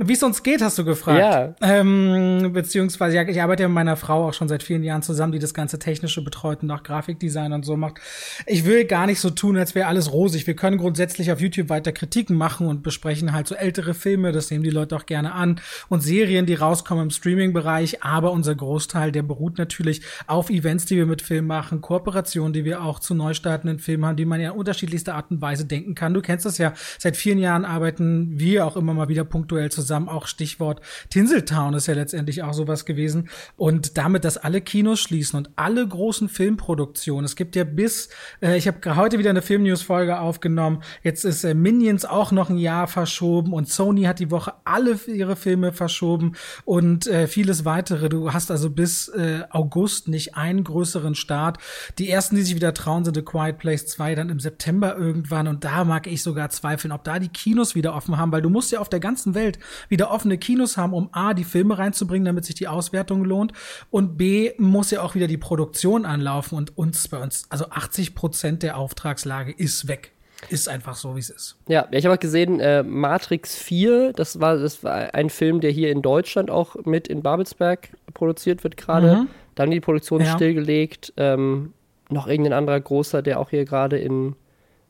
Wie 0.01 0.13
es 0.13 0.23
uns 0.23 0.45
geht, 0.45 0.63
hast 0.63 0.79
du 0.79 0.85
gefragt. 0.85 1.19
Ja. 1.19 1.55
Ähm, 1.61 2.51
beziehungsweise, 2.53 3.17
ja, 3.17 3.23
ich 3.27 3.43
arbeite 3.43 3.65
ja 3.65 3.69
mit 3.69 3.75
meiner 3.75 3.97
Frau 3.97 4.29
auch 4.29 4.33
schon 4.33 4.47
seit 4.47 4.63
vielen 4.63 4.85
Jahren 4.85 5.03
zusammen, 5.03 5.33
die 5.33 5.41
das 5.41 5.55
ganze 5.55 5.81
Technische 5.81 6.23
betreut 6.23 6.63
und 6.63 6.71
auch 6.71 6.85
Grafikdesign 6.85 7.53
und 7.53 7.65
so 7.65 7.77
macht. 7.77 7.99
Ich 8.47 8.65
will 8.65 8.85
gar 8.85 9.07
nicht 9.07 9.19
so 9.19 9.31
tun, 9.31 9.57
als 9.57 9.75
wäre 9.75 9.89
alles 9.89 10.13
rosig. 10.13 10.47
Wir 10.47 10.55
können 10.55 10.79
grundsätzlich 10.79 11.33
auf 11.33 11.41
YouTube 11.41 11.69
weiter 11.69 11.91
Kritiken 11.91 12.37
machen 12.37 12.69
und 12.69 12.85
besprechen 12.85 13.33
halt 13.33 13.49
so 13.49 13.57
ältere 13.57 13.93
Filme, 13.93 14.31
das 14.31 14.53
nehmen 14.53 14.63
die 14.63 14.71
Leute 14.71 14.95
auch 14.95 15.05
gerne 15.05 15.33
an 15.33 15.61
und 15.89 16.01
Serien, 16.01 16.47
die 16.47 16.55
rauskommen 16.55 17.03
im 17.03 17.11
Streaming-Bereich. 17.11 18.05
Aber 18.05 18.31
unser 18.31 18.55
Großteil, 18.55 19.11
der 19.11 19.25
beruht 19.25 19.59
natürlich 19.59 20.03
auf 20.29 20.49
Events, 20.49 20.85
die 20.85 20.95
wir 20.95 21.07
mit 21.07 21.23
Filmen 21.23 21.49
machen, 21.49 21.81
Kooperationen, 21.81 22.53
die 22.53 22.65
wir 22.65 22.85
auch 22.85 23.01
zu 23.01 23.17
neu 23.17 23.35
startenden 23.35 23.81
Filmen 23.81 24.07
haben, 24.07 24.17
die 24.17 24.27
man 24.27 24.41
ja 24.41 24.53
unterschiedlichster 24.53 25.17
Art 25.17 25.33
und 25.33 25.43
Weise 25.43 25.65
denken 25.65 25.97
kann. 25.97 26.15
Du 26.15 26.21
kennst 26.21 26.47
das 26.47 26.59
ja. 26.59 26.73
Seit 26.99 27.17
vielen 27.17 27.39
Jahren 27.39 27.65
arbeiten 27.65 28.39
wir 28.39 28.65
auch 28.65 28.77
immer 28.77 28.95
mal 28.95 29.09
wieder 29.09 29.25
punktuell 29.25 29.73
zusammen 29.73 29.88
zusammen. 29.89 30.09
Auch 30.09 30.27
Stichwort 30.27 30.81
Tinseltown 31.11 31.75
ist 31.75 31.87
ja 31.87 31.95
letztendlich 31.95 32.43
auch 32.43 32.53
sowas 32.53 32.85
gewesen. 32.85 33.29
Und 33.57 33.97
damit, 33.97 34.25
dass 34.25 34.37
alle 34.37 34.61
Kinos 34.61 35.01
schließen 35.01 35.37
und 35.39 35.51
alle 35.57 35.87
großen 35.87 36.29
Filmproduktionen. 36.29 37.25
Es 37.25 37.35
gibt 37.35 37.57
ja 37.57 37.65
bis, 37.65 38.11
äh, 38.43 38.57
ich 38.57 38.69
habe 38.69 38.97
heute 38.97 39.19
wieder 39.19 39.31
eine 39.31 39.43
Filmnews-Folge 39.43 40.21
aufgenommen. 40.21 40.83
Jetzt 41.03 41.25
ist 41.25 41.45
äh, 41.45 41.55
Minions 41.55 42.05
auch 42.05 42.31
noch 42.31 42.51
ein 42.51 42.59
Jahr 42.59 42.87
verschoben 42.87 43.53
und 43.53 43.69
Sony 43.69 44.03
hat 44.03 44.19
die 44.19 44.31
Woche 44.31 44.53
alle 44.65 44.99
ihre 45.07 45.37
Filme 45.37 45.73
verschoben 45.73 46.35
und 46.65 47.07
äh, 47.07 47.27
vieles 47.27 47.65
weitere. 47.65 48.09
Du 48.09 48.33
hast 48.33 48.51
also 48.51 48.71
bis 48.71 49.09
äh, 49.09 49.43
August 49.51 50.09
nicht 50.09 50.37
einen 50.37 50.65
größeren 50.65 51.15
Start. 51.15 51.59
Die 51.99 52.11
ersten, 52.11 52.37
die 52.37 52.43
sich 52.43 52.55
wieder 52.55 52.75
trauen, 52.75 53.05
sind 53.05 53.15
The 53.15 53.23
Quiet 53.23 53.59
Place 53.59 53.87
2 53.87 54.15
dann 54.15 54.29
im 54.29 54.41
September 54.41 54.97
irgendwann. 54.97 55.49
Und 55.49 55.65
da 55.65 55.85
mag 55.85 56.07
ich 56.07 56.23
sogar 56.23 56.51
zweifeln, 56.51 56.93
ob 56.93 57.05
da 57.05 57.19
die 57.19 57.29
Kinos 57.29 57.75
wieder 57.75 57.95
offen 57.95 58.19
haben, 58.19 58.33
weil 58.33 58.43
du 58.43 58.51
musst 58.51 58.71
ja 58.71 58.81
auf 58.81 58.89
der 58.89 59.01
ganzen 59.01 59.35
Welt 59.35 59.59
wieder 59.89 60.11
offene 60.11 60.39
Kinos 60.39 60.77
haben, 60.77 60.93
um 60.93 61.09
A, 61.13 61.35
die 61.35 61.45
Filme 61.45 61.79
reinzubringen, 61.79 62.27
damit 62.27 62.45
sich 62.45 62.55
die 62.55 62.69
Auswertung 62.69 63.25
lohnt 63.25 63.53
und 63.91 64.17
B, 64.17 64.53
muss 64.59 64.91
ja 64.91 65.03
auch 65.03 65.15
wieder 65.15 65.27
die 65.27 65.37
Produktion 65.37 66.05
anlaufen 66.05 66.57
und 66.57 66.77
uns 66.77 67.09
bei 67.09 67.19
uns, 67.19 67.45
also 67.51 67.71
80 67.71 68.15
Prozent 68.15 68.63
der 68.63 68.77
Auftragslage 68.77 69.53
ist 69.53 69.89
weg. 69.89 70.13
Ist 70.51 70.69
einfach 70.69 70.95
so, 70.95 71.17
wie 71.17 71.21
es 71.21 71.31
ist. 71.31 71.57
Ja, 71.67 71.89
ich 71.91 72.05
habe 72.05 72.15
auch 72.15 72.21
gesehen, 72.21 72.61
äh, 72.61 72.85
Matrix 72.85 73.57
4, 73.57 74.13
das 74.13 74.41
war, 74.41 74.57
das 74.57 74.85
war 74.85 75.13
ein 75.15 75.31
Film, 75.31 75.61
der 75.61 75.73
hier 75.73 75.91
in 75.91 76.01
Deutschland 76.01 76.49
auch 76.49 76.77
mit 76.85 77.09
in 77.09 77.23
Babelsberg 77.23 77.91
produziert 78.15 78.63
wird 78.63 78.77
gerade. 78.77 79.17
Mhm. 79.17 79.29
Dann 79.57 79.73
die 79.73 79.81
Produktion 79.81 80.21
ja. 80.21 80.35
stillgelegt. 80.35 81.13
Ähm, 81.17 81.73
noch 82.09 82.29
irgendein 82.29 82.53
anderer 82.53 82.81
großer, 82.81 83.21
der 83.21 83.41
auch 83.41 83.51
hier 83.51 83.65
gerade 83.65 83.99
in 83.99 84.37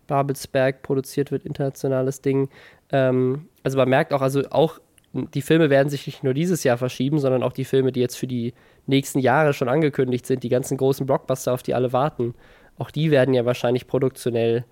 Babelsberg 0.07 0.83
produziert 0.83 1.31
wird, 1.31 1.45
internationales 1.45 2.21
Ding. 2.21 2.49
Ähm, 2.91 3.49
also 3.63 3.79
man 3.79 3.89
merkt 3.89 4.13
auch, 4.13 4.23
also 4.23 4.43
auch 4.51 4.81
die 5.13 5.43
Filme 5.43 5.71
werden 5.71 5.89
sich 5.89 6.07
nicht 6.07 6.23
nur 6.23 6.35
dieses 6.35 6.65
Jahr 6.65 6.77
verschieben, 6.77 7.19
sondern 7.19 7.43
auch 7.43 7.53
die 7.53 7.65
Filme, 7.65 7.93
die 7.93 8.01
jetzt 8.01 8.17
für 8.17 8.27
die 8.27 8.55
nächsten 8.87 9.19
Jahre 9.19 9.55
schon 9.55 9.69
angekündigt 9.69 10.27
sind, 10.27 10.43
die 10.43 10.49
ganzen 10.49 10.77
großen 10.77 11.07
Blockbuster, 11.07 11.53
auf 11.53 11.63
die 11.63 11.75
alle 11.75 11.93
warten, 11.93 12.35
auch 12.77 12.91
die 12.91 13.11
werden 13.11 13.35
ja 13.35 13.45
wahrscheinlich 13.45 13.87
produktionell 13.87 14.65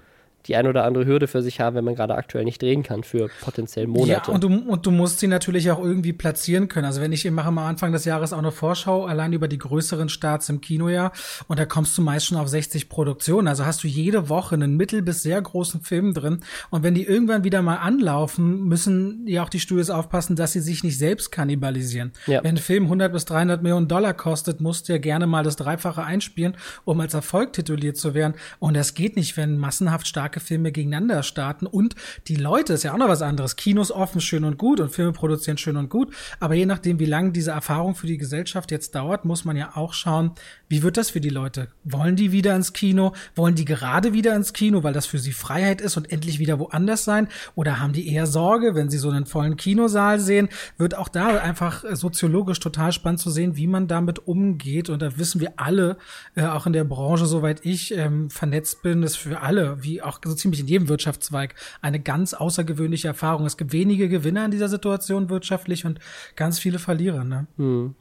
die 0.49 0.57
ein 0.57 0.67
oder 0.67 0.85
andere 0.85 1.07
Hürde 1.07 1.27
für 1.27 1.43
sich 1.43 1.61
haben, 1.61 1.77
wenn 1.77 1.85
man 1.85 1.95
gerade 1.95 2.15
aktuell 2.15 2.45
nicht 2.45 2.63
drehen 2.63 2.83
kann 2.83 3.03
für 3.03 3.29
potenziell 3.41 3.87
Monate. 3.87 4.29
Ja, 4.29 4.35
und 4.35 4.45
du, 4.45 4.49
und 4.49 4.87
du 4.87 4.91
musst 4.91 5.21
sie 5.21 5.27
natürlich 5.27 5.71
auch 5.71 5.83
irgendwie 5.83 6.13
platzieren 6.13 6.69
können. 6.69 6.87
Also 6.87 7.01
wenn 7.01 7.13
ich 7.13 7.29
mache 7.31 7.49
am 7.49 7.59
Anfang 7.59 7.93
des 7.93 8.05
Jahres 8.05 8.33
auch 8.33 8.39
eine 8.39 8.53
Vorschau 8.53 9.05
allein 9.05 9.33
über 9.33 9.49
die 9.49 9.59
größeren 9.59 10.09
Starts 10.09 10.49
im 10.49 10.61
Kinojahr 10.61 11.13
und 11.49 11.59
da 11.59 11.65
kommst 11.65 11.97
du 11.99 12.03
meist 12.03 12.27
schon 12.27 12.39
auf 12.39 12.49
60 12.49 12.89
Produktionen. 12.89 13.49
Also 13.49 13.67
hast 13.67 13.83
du 13.83 13.89
jede 13.89 14.29
Woche 14.29 14.55
einen 14.55 14.77
mittel- 14.77 15.03
bis 15.03 15.23
sehr 15.23 15.41
großen 15.41 15.81
Film 15.81 16.15
drin. 16.15 16.41
Und 16.71 16.83
wenn 16.83 16.95
die 16.95 17.05
irgendwann 17.05 17.45
wieder 17.45 17.63
mal 17.63 17.77
anlaufen, 17.77 18.65
müssen 18.65 19.27
ja 19.27 19.43
auch 19.43 19.49
die 19.49 19.61
Studios 19.61 19.91
aufpassen, 19.91 20.37
dass 20.37 20.53
sie 20.53 20.61
sich 20.61 20.85
nicht 20.85 20.99
selbst 20.99 21.33
kannibalisieren. 21.33 22.13
Ja. 22.27 22.43
Wenn 22.45 22.57
ein 22.57 22.59
Film 22.59 22.85
100 22.85 23.13
bis 23.13 23.25
300 23.25 23.63
Millionen 23.63 23.89
Dollar 23.89 24.15
kostet, 24.15 24.61
musst 24.61 24.89
du 24.89 24.93
ja 24.93 24.99
gerne 24.99 25.27
mal 25.27 25.43
das 25.43 25.57
Dreifache 25.57 26.05
einspielen, 26.05 26.57
um 26.85 27.01
als 27.01 27.15
Erfolg 27.15 27.53
tituliert 27.53 27.97
zu 27.97 28.15
werden. 28.15 28.35
Und 28.59 28.77
das 28.77 28.95
geht 28.95 29.17
nicht, 29.17 29.37
wenn 29.37 29.59
massenhaft 29.59 30.07
stark 30.07 30.36
starke 30.37 30.41
Filme 30.41 30.73
gegeneinander 30.73 31.23
starten. 31.23 31.67
Und 31.67 31.95
die 32.29 32.37
Leute 32.37 32.75
ist 32.75 32.83
ja 32.83 32.93
auch 32.93 32.99
noch 32.99 33.09
was 33.09 33.23
anderes. 33.23 33.57
Kinos 33.57 33.91
offen, 33.91 34.21
schön 34.21 34.45
und 34.45 34.59
gut 34.59 34.81
und 34.81 34.91
Filme 34.91 35.13
produzieren 35.13 35.59
schön 35.59 35.77
und 35.77 35.89
gut. 35.89 36.15
Aber 36.41 36.55
je 36.55 36.67
nachdem, 36.67 36.99
wie 36.99 37.07
lange 37.07 37.33
diese 37.33 37.51
Erfahrung 37.51 37.95
für 37.95 38.07
die 38.07 38.19
Gesellschaft 38.19 38.71
jetzt 38.71 38.95
dauert, 38.95 39.25
muss 39.25 39.45
man 39.45 39.57
ja 39.57 39.77
auch 39.77 39.93
schauen, 39.93 40.33
wie 40.69 40.83
wird 40.83 40.97
das 40.97 41.11
für 41.11 41.21
die 41.21 41.31
Leute? 41.31 41.69
Wollen 41.85 42.17
die 42.17 42.33
wieder 42.33 42.55
ins 42.55 42.73
Kino? 42.73 43.13
Wollen 43.35 43.55
die 43.55 43.65
gerade 43.65 44.13
wieder 44.13 44.35
ins 44.35 44.53
Kino, 44.53 44.83
weil 44.83 44.93
das 44.93 45.07
für 45.07 45.19
sie 45.19 45.33
Freiheit 45.33 45.81
ist 45.81 45.97
und 45.97 46.11
endlich 46.11 46.39
wieder 46.39 46.59
woanders 46.59 47.05
sein? 47.05 47.29
Oder 47.55 47.81
haben 47.81 47.93
die 47.93 48.13
eher 48.13 48.27
Sorge, 48.27 48.75
wenn 48.75 48.91
sie 48.91 48.99
so 48.99 49.11
einen 49.11 49.27
vollen 49.27 49.57
Kinosaal 49.57 50.21
sehen? 50.21 50.49
Wird 50.79 50.97
auch 50.97 51.09
da 51.09 51.39
einfach 51.39 51.85
soziologisch 51.93 52.61
total 52.61 52.93
spannend 52.93 53.21
zu 53.21 53.31
sehen, 53.31 53.57
wie 53.57 53.67
man 53.67 53.89
damit 53.89 54.27
umgeht. 54.27 54.91
Und 54.91 55.03
da 55.03 55.17
wissen 55.19 55.41
wir 55.41 55.55
alle, 55.57 55.97
äh, 56.35 56.45
auch 56.45 56.67
in 56.67 56.73
der 56.73 56.85
Branche, 56.85 57.27
soweit 57.27 57.65
ich 57.65 57.95
ähm, 57.97 58.31
vernetzt 58.31 58.83
bin, 58.83 59.03
ist 59.03 59.17
für 59.17 59.41
alle, 59.41 59.83
wie 59.83 60.03
auch 60.03 60.16
so 60.25 60.35
ziemlich 60.35 60.61
in 60.61 60.67
jedem 60.67 60.89
Wirtschaftszweig, 60.89 61.55
eine 61.83 62.01
ganz 62.01 62.35
außergewöhnliche 62.35 63.09
Erfahrung. 63.09 63.47
Es 63.47 63.57
gibt 63.57 63.73
wenige 63.73 64.09
Gewinner 64.09 64.45
in 64.45 64.51
dieser 64.51 64.69
Situation 64.69 65.29
wirtschaftlich 65.29 65.85
und 65.85 66.01
ganz 66.35 66.59
viele 66.59 66.79
Verlierer. 66.79 67.25
Ne? 67.25 67.47
Hm. 67.57 67.95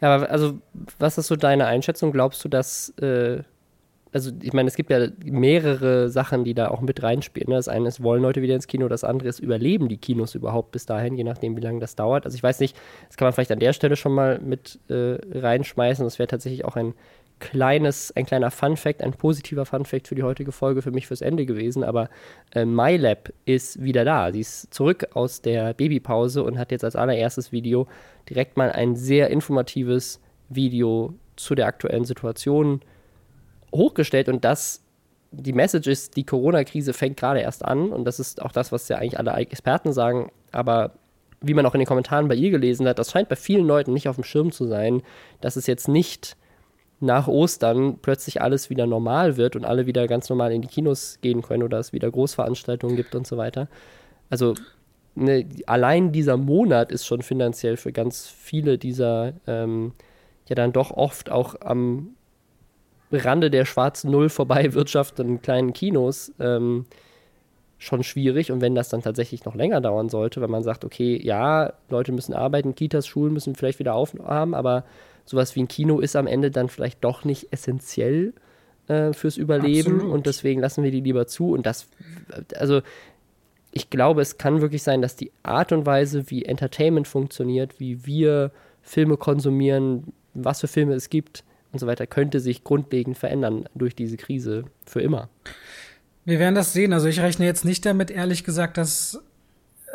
Ja, 0.00 0.14
aber 0.14 0.30
also, 0.30 0.58
was 0.98 1.18
ist 1.18 1.28
so 1.28 1.36
deine 1.36 1.66
Einschätzung? 1.66 2.12
Glaubst 2.12 2.44
du, 2.44 2.48
dass, 2.48 2.90
äh, 2.98 3.42
also 4.12 4.30
ich 4.42 4.52
meine, 4.52 4.68
es 4.68 4.76
gibt 4.76 4.90
ja 4.90 5.08
mehrere 5.24 6.10
Sachen, 6.10 6.44
die 6.44 6.52
da 6.54 6.68
auch 6.68 6.80
mit 6.80 7.02
reinspielen. 7.02 7.48
Ne? 7.48 7.56
Das 7.56 7.68
eine 7.68 7.88
ist, 7.88 8.02
wollen 8.02 8.22
Leute 8.22 8.42
wieder 8.42 8.54
ins 8.54 8.66
Kino, 8.66 8.86
das 8.88 9.02
andere 9.02 9.28
ist, 9.28 9.40
überleben 9.40 9.88
die 9.88 9.96
Kinos 9.96 10.34
überhaupt 10.34 10.72
bis 10.72 10.86
dahin, 10.86 11.16
je 11.16 11.24
nachdem, 11.24 11.56
wie 11.56 11.60
lange 11.60 11.80
das 11.80 11.96
dauert. 11.96 12.26
Also 12.26 12.36
ich 12.36 12.42
weiß 12.42 12.60
nicht, 12.60 12.76
das 13.08 13.16
kann 13.16 13.26
man 13.26 13.32
vielleicht 13.32 13.50
an 13.50 13.60
der 13.60 13.72
Stelle 13.72 13.96
schon 13.96 14.12
mal 14.12 14.40
mit 14.40 14.78
äh, 14.88 15.16
reinschmeißen. 15.32 16.04
Das 16.04 16.18
wäre 16.18 16.28
tatsächlich 16.28 16.64
auch 16.64 16.76
ein 16.76 16.94
kleines, 17.44 18.10
ein 18.16 18.24
kleiner 18.24 18.50
Fun 18.50 18.76
Fact, 18.76 19.02
ein 19.02 19.12
positiver 19.12 19.66
Fun 19.66 19.84
Fact 19.84 20.08
für 20.08 20.14
die 20.14 20.22
heutige 20.22 20.50
Folge 20.50 20.80
für 20.80 20.90
mich 20.90 21.06
fürs 21.06 21.20
Ende 21.20 21.44
gewesen. 21.44 21.84
Aber 21.84 22.08
äh, 22.54 22.64
MyLab 22.64 23.32
ist 23.44 23.82
wieder 23.82 24.04
da. 24.04 24.32
Sie 24.32 24.40
ist 24.40 24.72
zurück 24.72 25.08
aus 25.12 25.42
der 25.42 25.74
Babypause 25.74 26.42
und 26.42 26.58
hat 26.58 26.72
jetzt 26.72 26.84
als 26.84 26.96
allererstes 26.96 27.52
Video 27.52 27.86
direkt 28.28 28.56
mal 28.56 28.72
ein 28.72 28.96
sehr 28.96 29.28
informatives 29.28 30.20
Video 30.48 31.14
zu 31.36 31.54
der 31.54 31.66
aktuellen 31.66 32.04
Situation 32.04 32.80
hochgestellt 33.74 34.28
und 34.28 34.44
das 34.44 34.80
die 35.36 35.52
Message 35.52 35.88
ist, 35.88 36.16
die 36.16 36.24
Corona-Krise 36.24 36.92
fängt 36.92 37.16
gerade 37.16 37.40
erst 37.40 37.64
an 37.64 37.90
und 37.90 38.04
das 38.04 38.20
ist 38.20 38.40
auch 38.40 38.52
das, 38.52 38.70
was 38.70 38.88
ja 38.88 38.98
eigentlich 38.98 39.18
alle 39.18 39.32
Experten 39.32 39.92
sagen, 39.92 40.30
aber 40.52 40.92
wie 41.40 41.54
man 41.54 41.66
auch 41.66 41.74
in 41.74 41.80
den 41.80 41.88
Kommentaren 41.88 42.28
bei 42.28 42.36
ihr 42.36 42.50
gelesen 42.50 42.86
hat, 42.86 43.00
das 43.00 43.10
scheint 43.10 43.28
bei 43.28 43.34
vielen 43.34 43.66
Leuten 43.66 43.92
nicht 43.92 44.08
auf 44.08 44.14
dem 44.14 44.22
Schirm 44.22 44.52
zu 44.52 44.64
sein, 44.66 45.02
dass 45.40 45.56
es 45.56 45.66
jetzt 45.66 45.88
nicht 45.88 46.36
nach 47.04 47.28
Ostern 47.28 47.98
plötzlich 48.00 48.40
alles 48.40 48.70
wieder 48.70 48.86
normal 48.86 49.36
wird 49.36 49.56
und 49.56 49.64
alle 49.64 49.86
wieder 49.86 50.06
ganz 50.06 50.28
normal 50.28 50.52
in 50.52 50.62
die 50.62 50.68
Kinos 50.68 51.18
gehen 51.20 51.42
können 51.42 51.62
oder 51.62 51.78
es 51.78 51.92
wieder 51.92 52.10
Großveranstaltungen 52.10 52.96
gibt 52.96 53.14
und 53.14 53.26
so 53.26 53.36
weiter. 53.36 53.68
Also 54.30 54.54
ne, 55.14 55.46
allein 55.66 56.12
dieser 56.12 56.36
Monat 56.36 56.90
ist 56.90 57.06
schon 57.06 57.22
finanziell 57.22 57.76
für 57.76 57.92
ganz 57.92 58.26
viele 58.26 58.78
dieser 58.78 59.34
ähm, 59.46 59.92
ja 60.48 60.54
dann 60.54 60.72
doch 60.72 60.90
oft 60.90 61.30
auch 61.30 61.60
am 61.60 62.14
Rande 63.12 63.50
der 63.50 63.64
schwarzen 63.64 64.10
Null 64.10 64.28
vorbei 64.28 64.72
wirtschaftenden 64.74 65.42
kleinen 65.42 65.72
Kinos 65.72 66.32
ähm, 66.40 66.86
schon 67.78 68.02
schwierig. 68.02 68.50
Und 68.50 68.60
wenn 68.60 68.74
das 68.74 68.88
dann 68.88 69.02
tatsächlich 69.02 69.44
noch 69.44 69.54
länger 69.54 69.80
dauern 69.80 70.08
sollte, 70.08 70.40
wenn 70.40 70.50
man 70.50 70.62
sagt, 70.62 70.84
okay, 70.84 71.20
ja, 71.22 71.74
Leute 71.90 72.12
müssen 72.12 72.34
arbeiten, 72.34 72.74
Kitas, 72.74 73.06
Schulen 73.06 73.34
müssen 73.34 73.54
vielleicht 73.54 73.78
wieder 73.78 73.94
aufhaben, 73.94 74.54
aber 74.54 74.84
sowas 75.24 75.56
wie 75.56 75.62
ein 75.62 75.68
Kino 75.68 76.00
ist 76.00 76.16
am 76.16 76.26
Ende 76.26 76.50
dann 76.50 76.68
vielleicht 76.68 77.02
doch 77.04 77.24
nicht 77.24 77.48
essentiell 77.52 78.32
äh, 78.88 79.12
fürs 79.12 79.36
Überleben 79.36 79.94
Absolut. 79.94 80.14
und 80.14 80.26
deswegen 80.26 80.60
lassen 80.60 80.84
wir 80.84 80.90
die 80.90 81.00
lieber 81.00 81.26
zu. 81.26 81.52
Und 81.52 81.66
das, 81.66 81.86
also 82.56 82.82
ich 83.72 83.90
glaube, 83.90 84.22
es 84.22 84.38
kann 84.38 84.60
wirklich 84.60 84.82
sein, 84.82 85.02
dass 85.02 85.16
die 85.16 85.32
Art 85.42 85.72
und 85.72 85.86
Weise, 85.86 86.30
wie 86.30 86.44
Entertainment 86.44 87.08
funktioniert, 87.08 87.80
wie 87.80 88.06
wir 88.06 88.52
Filme 88.82 89.16
konsumieren, 89.16 90.12
was 90.34 90.60
für 90.60 90.68
Filme 90.68 90.94
es 90.94 91.10
gibt 91.10 91.44
und 91.72 91.78
so 91.78 91.86
weiter, 91.86 92.06
könnte 92.06 92.40
sich 92.40 92.62
grundlegend 92.62 93.18
verändern 93.18 93.64
durch 93.74 93.96
diese 93.96 94.16
Krise 94.16 94.64
für 94.86 95.00
immer. 95.00 95.28
Wir 96.24 96.38
werden 96.38 96.54
das 96.54 96.72
sehen. 96.72 96.92
Also 96.92 97.08
ich 97.08 97.20
rechne 97.20 97.46
jetzt 97.46 97.64
nicht 97.64 97.84
damit, 97.84 98.10
ehrlich 98.10 98.44
gesagt, 98.44 98.78
dass 98.78 99.22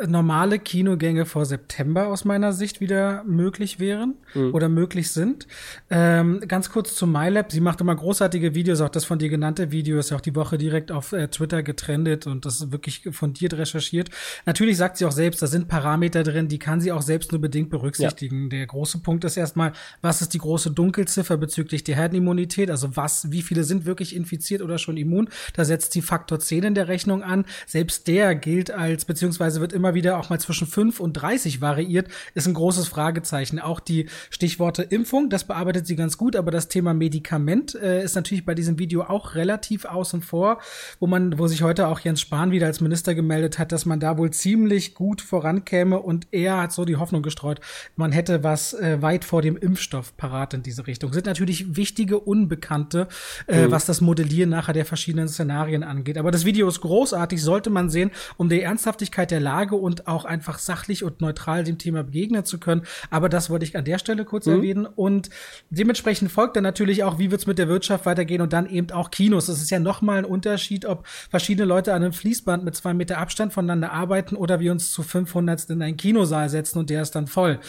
normale 0.06 0.58
Kinogänge 0.58 1.26
vor 1.26 1.44
September 1.44 2.08
aus 2.08 2.24
meiner 2.24 2.52
Sicht 2.52 2.80
wieder 2.80 3.24
möglich 3.24 3.78
wären 3.78 4.14
mhm. 4.34 4.54
oder 4.54 4.68
möglich 4.68 5.10
sind. 5.10 5.46
Ähm, 5.90 6.40
ganz 6.46 6.70
kurz 6.70 6.94
zu 6.94 7.06
MyLab. 7.06 7.52
Sie 7.52 7.60
macht 7.60 7.80
immer 7.80 7.94
großartige 7.94 8.54
Videos. 8.54 8.80
Auch 8.80 8.88
das 8.88 9.04
von 9.04 9.18
dir 9.18 9.28
genannte 9.28 9.70
Video 9.70 9.98
ist 9.98 10.10
ja 10.10 10.16
auch 10.16 10.20
die 10.20 10.34
Woche 10.34 10.58
direkt 10.58 10.92
auf 10.92 11.12
äh, 11.12 11.28
Twitter 11.28 11.62
getrendet 11.62 12.26
und 12.26 12.44
das 12.44 12.60
ist 12.60 12.72
wirklich 12.72 13.02
fundiert 13.12 13.54
recherchiert. 13.54 14.10
Natürlich 14.46 14.76
sagt 14.76 14.96
sie 14.96 15.04
auch 15.04 15.12
selbst, 15.12 15.42
da 15.42 15.46
sind 15.46 15.68
Parameter 15.68 16.22
drin, 16.22 16.48
die 16.48 16.58
kann 16.58 16.80
sie 16.80 16.92
auch 16.92 17.02
selbst 17.02 17.32
nur 17.32 17.40
bedingt 17.40 17.70
berücksichtigen. 17.70 18.44
Ja. 18.44 18.48
Der 18.50 18.66
große 18.66 18.98
Punkt 18.98 19.24
ist 19.24 19.36
erstmal, 19.36 19.72
was 20.00 20.22
ist 20.22 20.34
die 20.34 20.38
große 20.38 20.70
Dunkelziffer 20.70 21.36
bezüglich 21.36 21.84
der 21.84 21.96
Herdenimmunität? 21.96 22.70
Also 22.70 22.96
was, 22.96 23.30
wie 23.30 23.42
viele 23.42 23.64
sind 23.64 23.84
wirklich 23.84 24.14
infiziert 24.14 24.62
oder 24.62 24.78
schon 24.78 24.96
immun? 24.96 25.28
Da 25.54 25.64
setzt 25.64 25.92
sie 25.92 26.02
Faktor 26.02 26.40
10 26.40 26.64
in 26.64 26.74
der 26.74 26.88
Rechnung 26.88 27.22
an. 27.22 27.44
Selbst 27.66 28.08
der 28.08 28.34
gilt 28.34 28.70
als, 28.70 29.04
beziehungsweise 29.04 29.60
wird 29.60 29.72
immer 29.72 29.89
immer 29.90 29.94
wieder 29.94 30.18
auch 30.18 30.30
mal 30.30 30.38
zwischen 30.38 30.66
5 30.68 31.00
und 31.00 31.14
30 31.14 31.60
variiert, 31.60 32.08
ist 32.34 32.46
ein 32.46 32.54
großes 32.54 32.86
Fragezeichen. 32.86 33.58
Auch 33.58 33.80
die 33.80 34.06
Stichworte 34.30 34.82
Impfung, 34.82 35.30
das 35.30 35.44
bearbeitet 35.44 35.86
sie 35.86 35.96
ganz 35.96 36.16
gut, 36.16 36.36
aber 36.36 36.52
das 36.52 36.68
Thema 36.68 36.94
Medikament 36.94 37.74
äh, 37.74 38.04
ist 38.04 38.14
natürlich 38.14 38.44
bei 38.44 38.54
diesem 38.54 38.78
Video 38.78 39.02
auch 39.02 39.34
relativ 39.34 39.84
außen 39.84 40.22
vor, 40.22 40.60
wo 41.00 41.08
man, 41.08 41.38
wo 41.38 41.48
sich 41.48 41.62
heute 41.62 41.88
auch 41.88 41.98
Jens 42.00 42.20
Spahn 42.20 42.52
wieder 42.52 42.66
als 42.66 42.80
Minister 42.80 43.16
gemeldet 43.16 43.58
hat, 43.58 43.72
dass 43.72 43.84
man 43.84 43.98
da 43.98 44.16
wohl 44.16 44.30
ziemlich 44.30 44.94
gut 44.94 45.20
vorankäme 45.20 45.98
und 45.98 46.28
er 46.30 46.58
hat 46.58 46.72
so 46.72 46.84
die 46.84 46.96
Hoffnung 46.96 47.22
gestreut, 47.22 47.60
man 47.96 48.12
hätte 48.12 48.44
was 48.44 48.74
äh, 48.74 49.02
weit 49.02 49.24
vor 49.24 49.42
dem 49.42 49.56
Impfstoff 49.56 50.16
parat 50.16 50.54
in 50.54 50.62
diese 50.62 50.86
Richtung. 50.86 51.12
Sind 51.12 51.26
natürlich 51.26 51.76
wichtige 51.76 52.20
Unbekannte, 52.20 53.08
äh, 53.48 53.66
mhm. 53.66 53.70
was 53.72 53.86
das 53.86 54.00
Modellieren 54.00 54.50
nachher 54.50 54.72
der 54.72 54.84
verschiedenen 54.84 55.28
Szenarien 55.28 55.82
angeht. 55.82 56.16
Aber 56.16 56.30
das 56.30 56.44
Video 56.44 56.68
ist 56.68 56.80
großartig, 56.80 57.42
sollte 57.42 57.70
man 57.70 57.90
sehen, 57.90 58.12
um 58.36 58.48
die 58.48 58.60
Ernsthaftigkeit 58.60 59.32
der 59.32 59.40
Lage 59.40 59.79
und 59.80 60.06
auch 60.06 60.24
einfach 60.24 60.58
sachlich 60.58 61.04
und 61.04 61.20
neutral 61.20 61.64
dem 61.64 61.78
Thema 61.78 62.04
begegnen 62.04 62.44
zu 62.44 62.58
können. 62.58 62.82
Aber 63.10 63.28
das 63.28 63.50
wollte 63.50 63.64
ich 63.64 63.76
an 63.76 63.84
der 63.84 63.98
Stelle 63.98 64.24
kurz 64.24 64.46
mhm. 64.46 64.54
erwähnen. 64.54 64.86
Und 64.86 65.30
dementsprechend 65.70 66.30
folgt 66.30 66.56
dann 66.56 66.64
natürlich 66.64 67.04
auch, 67.04 67.18
wie 67.18 67.30
wird's 67.30 67.46
mit 67.46 67.58
der 67.58 67.68
Wirtschaft 67.68 68.06
weitergehen 68.06 68.40
und 68.40 68.52
dann 68.52 68.68
eben 68.68 68.90
auch 68.90 69.10
Kinos. 69.10 69.48
Es 69.48 69.60
ist 69.60 69.70
ja 69.70 69.80
nochmal 69.80 70.18
ein 70.18 70.24
Unterschied, 70.24 70.84
ob 70.86 71.06
verschiedene 71.06 71.66
Leute 71.66 71.94
an 71.94 72.02
einem 72.02 72.12
Fließband 72.12 72.64
mit 72.64 72.76
zwei 72.76 72.94
Meter 72.94 73.18
Abstand 73.18 73.52
voneinander 73.52 73.92
arbeiten 73.92 74.36
oder 74.36 74.60
wir 74.60 74.72
uns 74.72 74.90
zu 74.90 75.02
500 75.02 75.70
in 75.70 75.82
einen 75.82 75.96
Kinosaal 75.96 76.48
setzen 76.48 76.78
und 76.78 76.90
der 76.90 77.02
ist 77.02 77.14
dann 77.14 77.26
voll. 77.26 77.60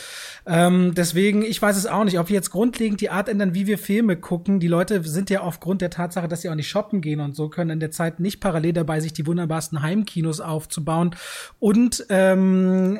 Ähm, 0.45 0.93
deswegen, 0.95 1.43
ich 1.43 1.61
weiß 1.61 1.77
es 1.77 1.85
auch 1.85 2.03
nicht, 2.03 2.19
ob 2.19 2.29
wir 2.29 2.35
jetzt 2.35 2.51
grundlegend 2.51 3.01
die 3.01 3.09
Art 3.09 3.29
ändern, 3.29 3.53
wie 3.53 3.67
wir 3.67 3.77
Filme 3.77 4.17
gucken. 4.17 4.59
Die 4.59 4.67
Leute 4.67 5.03
sind 5.03 5.29
ja 5.29 5.41
aufgrund 5.41 5.81
der 5.81 5.89
Tatsache, 5.89 6.27
dass 6.27 6.41
sie 6.41 6.49
auch 6.49 6.55
nicht 6.55 6.69
shoppen 6.69 7.01
gehen 7.01 7.19
und 7.19 7.35
so 7.35 7.49
können 7.49 7.71
in 7.71 7.79
der 7.79 7.91
Zeit 7.91 8.19
nicht 8.19 8.39
parallel 8.39 8.73
dabei, 8.73 8.99
sich 8.99 9.13
die 9.13 9.27
wunderbarsten 9.27 9.81
Heimkinos 9.81 10.39
aufzubauen 10.39 11.15
und 11.59 12.00
ähm, 12.09 12.99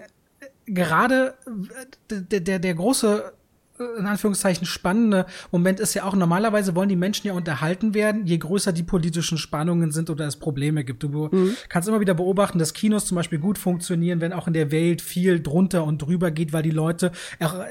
gerade 0.66 1.36
äh, 2.10 2.22
der, 2.22 2.40
der, 2.40 2.60
der 2.60 2.74
große 2.74 3.34
in 3.98 4.06
Anführungszeichen 4.06 4.66
spannende 4.66 5.26
Moment 5.52 5.80
ist 5.80 5.94
ja 5.94 6.04
auch, 6.04 6.16
normalerweise 6.16 6.76
wollen 6.76 6.90
die 6.90 6.96
Menschen 6.96 7.28
ja 7.28 7.34
unterhalten 7.34 7.94
werden, 7.94 8.26
je 8.26 8.38
größer 8.38 8.72
die 8.72 8.84
politischen 8.84 9.38
Spannungen 9.38 9.92
sind 9.92 10.10
oder 10.10 10.28
es 10.28 10.36
Probleme 10.36 10.84
gibt. 10.84 11.04
Du 11.04 11.30
mhm. 11.32 11.56
kannst 11.70 11.88
immer 11.88 12.00
wieder 12.00 12.14
beobachten, 12.14 12.60
dass 12.60 12.74
Kinos 12.74 13.06
zum 13.06 13.16
Beispiel 13.16 13.40
gut 13.40 13.58
funktionieren, 13.58 14.22
wenn 14.22 14.34
auch 14.34 14.48
in 14.48 14.54
der 14.54 14.72
Welt 14.72 15.02
viel 15.02 15.42
drunter 15.42 15.84
und 15.84 16.02
drüber 16.02 16.32
geht, 16.32 16.54
weil 16.54 16.64
die 16.64 16.72
Leute 16.72 17.12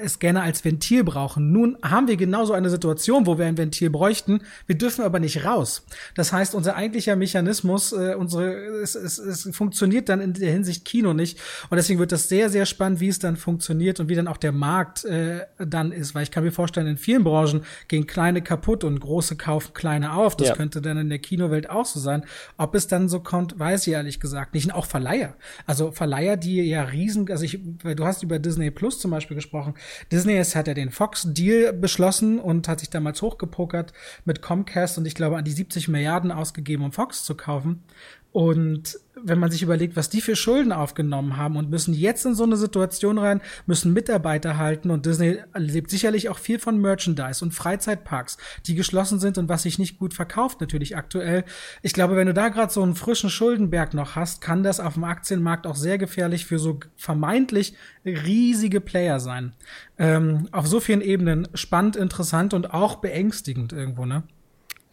es 0.03 0.19
gerne 0.19 0.43
als 0.43 0.65
Ventil 0.65 1.05
brauchen. 1.05 1.53
Nun 1.53 1.77
haben 1.83 2.09
wir 2.09 2.17
genauso 2.17 2.53
eine 2.53 2.71
Situation, 2.71 3.27
wo 3.27 3.39
wir 3.39 3.47
ein 3.47 3.59
Ventil 3.59 3.91
bräuchten. 3.91 4.41
Wir 4.67 4.77
dürfen 4.77 5.05
aber 5.05 5.21
nicht 5.21 5.45
raus. 5.45 5.85
Das 6.15 6.33
heißt, 6.33 6.55
unser 6.55 6.77
eigentlicher 6.77 7.17
Mechanismus, 7.17 7.93
äh, 7.93 8.15
unsere, 8.15 8.53
es, 8.83 8.95
es, 8.95 9.19
es 9.19 9.49
funktioniert 9.57 10.09
dann 10.09 10.21
in 10.21 10.35
der 10.35 10.53
Hinsicht 10.53 10.85
Kino 10.85 11.13
nicht. 11.13 11.39
Und 11.69 11.77
deswegen 11.77 11.99
wird 11.99 12.13
das 12.13 12.29
sehr, 12.29 12.51
sehr 12.51 12.67
spannend, 12.67 13.01
wie 13.01 13.09
es 13.09 13.19
dann 13.19 13.37
funktioniert 13.37 14.01
und 14.01 14.09
wie 14.09 14.15
dann 14.15 14.29
auch 14.29 14.37
der 14.37 14.53
Markt 14.53 15.05
äh, 15.05 15.47
dann 15.59 15.93
ist, 16.01 16.15
weil 16.15 16.23
ich 16.23 16.31
kann 16.31 16.45
mir 16.45 16.53
vorstellen, 16.53 16.87
in 16.87 16.97
vielen 16.97 17.25
Branchen 17.25 17.63
gehen 17.89 18.07
kleine 18.07 18.43
kaputt 18.43 18.85
und 18.85 18.99
große 18.99 19.37
kaufen 19.37 19.73
kleine 19.75 20.15
auf. 20.15 20.37
Das 20.37 20.49
ja. 20.49 20.55
könnte 20.55 20.83
dann 20.83 20.99
in 20.99 21.09
der 21.09 21.19
Kinowelt 21.19 21.71
auch 21.71 21.87
so 21.87 22.01
sein. 22.01 22.25
Ob 22.57 22.75
es 22.75 22.87
dann 22.87 23.09
so 23.09 23.21
kommt, 23.21 23.59
weiß 23.59 23.87
ich 23.87 23.93
ehrlich 23.93 24.21
gesagt 24.21 24.55
nicht. 24.55 24.67
Und 24.67 24.73
auch 24.73 24.87
Verleiher. 24.87 25.37
Also 25.67 25.93
Verleiher, 25.93 26.37
die 26.37 26.63
ja 26.63 26.83
riesen, 26.83 27.31
also 27.31 27.45
ich, 27.45 27.61
du 27.63 28.05
hast 28.05 28.23
über 28.23 28.39
Disney 28.39 28.71
Plus 28.71 28.99
zum 28.99 29.11
Beispiel 29.11 29.35
gesprochen. 29.35 29.75
Disney 30.11 30.39
ist, 30.39 30.57
hat 30.57 30.67
ja 30.67 30.75
den 30.75 30.91
Fox-Deal 30.91 31.73
beschlossen 31.73 32.39
und 32.39 32.69
hat 32.69 32.81
sich 32.81 32.91
damals 32.91 33.23
hochgepokert 33.23 33.93
mit 34.25 34.43
Comcast 34.43 34.99
und 34.99 35.07
ich 35.07 35.15
glaube 35.15 35.37
an 35.37 35.45
die 35.45 35.51
70 35.51 35.89
Milliarden 35.89 36.33
ausgegeben, 36.33 36.85
um 36.85 36.93
Fox 36.93 37.25
zu 37.25 37.35
kaufen. 37.35 37.83
Und 38.33 38.99
wenn 39.15 39.39
man 39.39 39.51
sich 39.51 39.63
überlegt, 39.63 39.97
was 39.97 40.09
die 40.09 40.21
für 40.21 40.37
Schulden 40.37 40.73
aufgenommen 40.73 41.37
haben 41.37 41.57
und 41.57 41.71
müssen 41.71 41.95
jetzt 41.95 42.25
in 42.27 42.35
so 42.35 42.45
eine 42.45 42.57
Situation 42.57 43.19
rein, 43.19 43.41
müssen 43.67 43.93
Mitarbeiter 43.93 44.57
halten 44.57 44.91
und 44.91 45.07
Disney 45.07 45.39
lebt 45.55 45.91
sicherlich 45.91 46.29
auch 46.29 46.39
viel 46.39 46.59
von 46.59 46.81
Merchandise 46.81 47.45
und 47.45 47.53
Freizeitparks, 47.53 48.39
die 48.67 48.75
geschlossen 48.75 49.19
sind 49.19 49.39
und 49.39 49.49
was 49.49 49.65
sich 49.65 49.79
nicht 49.79 49.99
gut 49.99 50.15
verkauft 50.15 50.61
natürlich 50.61 50.97
aktuell. 50.97 51.45
Ich 51.83 51.93
glaube, 51.93 52.17
wenn 52.17 52.27
du 52.27 52.35
da 52.35 52.49
gerade 52.49 52.73
so 52.73 52.83
einen 52.83 52.95
frischen 52.95 53.31
Schuldenberg 53.31 53.95
noch 53.95 54.17
hast, 54.17 54.41
kann 54.41 54.63
das 54.63 54.81
auf 54.81 54.95
dem 54.95 55.05
Aktienmarkt 55.05 55.67
auch 55.67 55.77
sehr 55.77 55.99
gefährlich 55.99 56.47
für 56.47 56.59
so 56.59 56.81
vermeintlich 56.97 57.75
riesige 58.05 58.81
Player 58.81 59.21
sein. 59.21 59.55
Ähm, 59.99 60.49
auf 60.53 60.67
so 60.67 60.81
vielen 60.81 61.03
Ebenen 61.03 61.49
spannend, 61.55 61.97
interessant 61.97 62.55
und 62.55 62.73
auch 62.73 62.97
beängstigend 62.97 63.73
irgendwo, 63.73 64.07
ne? 64.07 64.23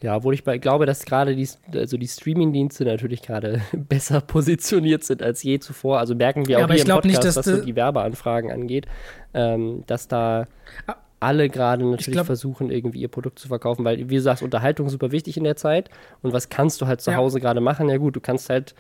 Ja, 0.02 0.16
obwohl 0.16 0.36
ich 0.36 0.44
glaube, 0.44 0.86
dass 0.86 1.06
gerade 1.06 1.36
die, 1.36 1.48
also 1.74 1.98
die 1.98 2.08
Streaming-Dienste 2.08 2.86
natürlich 2.86 3.24
gerade 3.24 3.62
besser 3.74 4.22
positioniert 4.22 5.04
sind 5.04 5.24
als 5.24 5.42
je 5.42 5.60
zuvor. 5.60 6.00
Also 6.00 6.14
merken 6.14 6.48
wir 6.48 6.58
auch 6.58 6.70
ja, 6.70 6.76
hier 6.76 6.82
im 6.84 6.88
Podcast, 6.88 7.26
nicht, 7.26 7.36
was 7.36 7.46
so 7.46 7.62
die 7.62 7.76
Werbeanfragen 7.76 8.52
angeht, 8.52 8.86
ähm, 9.34 9.84
dass 9.88 10.08
da 10.08 10.48
ah. 10.86 10.96
alle 11.20 11.50
gerade 11.50 11.84
natürlich 11.84 12.12
glaub, 12.12 12.28
versuchen, 12.28 12.70
irgendwie 12.70 13.00
ihr 13.00 13.08
Produkt 13.08 13.40
zu 13.40 13.48
verkaufen, 13.48 13.84
weil, 13.86 14.10
wie 14.10 14.16
du 14.16 14.22
sagst, 14.22 14.44
Unterhaltung 14.44 14.86
ist 14.86 14.92
super 14.92 15.12
wichtig 15.12 15.36
in 15.36 15.44
der 15.44 15.56
Zeit. 15.56 15.90
Und 16.22 16.32
was 16.32 16.50
kannst 16.50 16.80
du 16.82 16.86
halt 16.86 17.02
zu 17.02 17.12
ja. 17.12 17.18
Hause 17.18 17.40
gerade 17.40 17.60
machen? 17.60 17.90
Ja 17.90 17.98
gut, 17.98 18.16
du 18.16 18.22
kannst 18.22 18.52
halt 18.52 18.76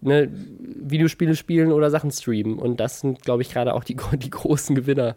ne, 0.00 0.28
Videospiele 0.32 1.36
spielen 1.36 1.70
oder 1.70 1.90
Sachen 1.90 2.10
streamen. 2.10 2.58
Und 2.58 2.80
das 2.80 3.00
sind, 3.00 3.22
glaube 3.22 3.42
ich, 3.42 3.52
gerade 3.52 3.74
auch 3.74 3.84
die, 3.84 3.96
die 4.14 4.30
großen 4.30 4.74
Gewinner. 4.74 5.16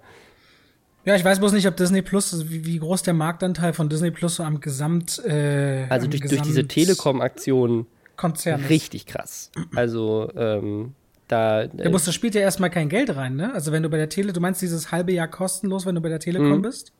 Ja, 1.05 1.15
ich 1.15 1.25
weiß 1.25 1.39
bloß 1.39 1.51
nicht, 1.51 1.67
ob 1.67 1.75
Disney 1.75 2.01
Plus, 2.01 2.49
wie, 2.49 2.65
wie 2.65 2.79
groß 2.79 3.03
der 3.03 3.13
Marktanteil 3.13 3.73
von 3.73 3.89
Disney 3.89 4.11
Plus 4.11 4.35
so 4.35 4.43
am 4.43 4.61
Gesamt. 4.61 5.21
Äh, 5.25 5.85
also 5.89 6.07
durch, 6.07 6.21
Gesamt 6.21 6.39
durch 6.39 6.47
diese 6.47 6.67
Telekom-Aktion. 6.67 7.87
Konzern. 8.15 8.63
Richtig 8.65 9.05
krass. 9.05 9.51
Also, 9.75 10.31
ähm, 10.35 10.93
da. 11.27 11.63
Äh, 11.63 11.89
musst, 11.89 12.07
das 12.07 12.13
spielt 12.13 12.35
ja 12.35 12.41
erstmal 12.41 12.69
kein 12.69 12.87
Geld 12.89 13.15
rein, 13.15 13.35
ne? 13.35 13.53
Also, 13.53 13.71
wenn 13.71 13.83
du 13.83 13.89
bei 13.89 13.97
der 13.97 14.09
Tele, 14.09 14.33
du 14.33 14.39
meinst 14.39 14.61
dieses 14.61 14.91
halbe 14.91 15.11
Jahr 15.11 15.27
kostenlos, 15.27 15.85
wenn 15.85 15.95
du 15.95 16.01
bei 16.01 16.09
der 16.09 16.19
Telekom 16.19 16.57
mhm. 16.57 16.61
bist? 16.61 16.93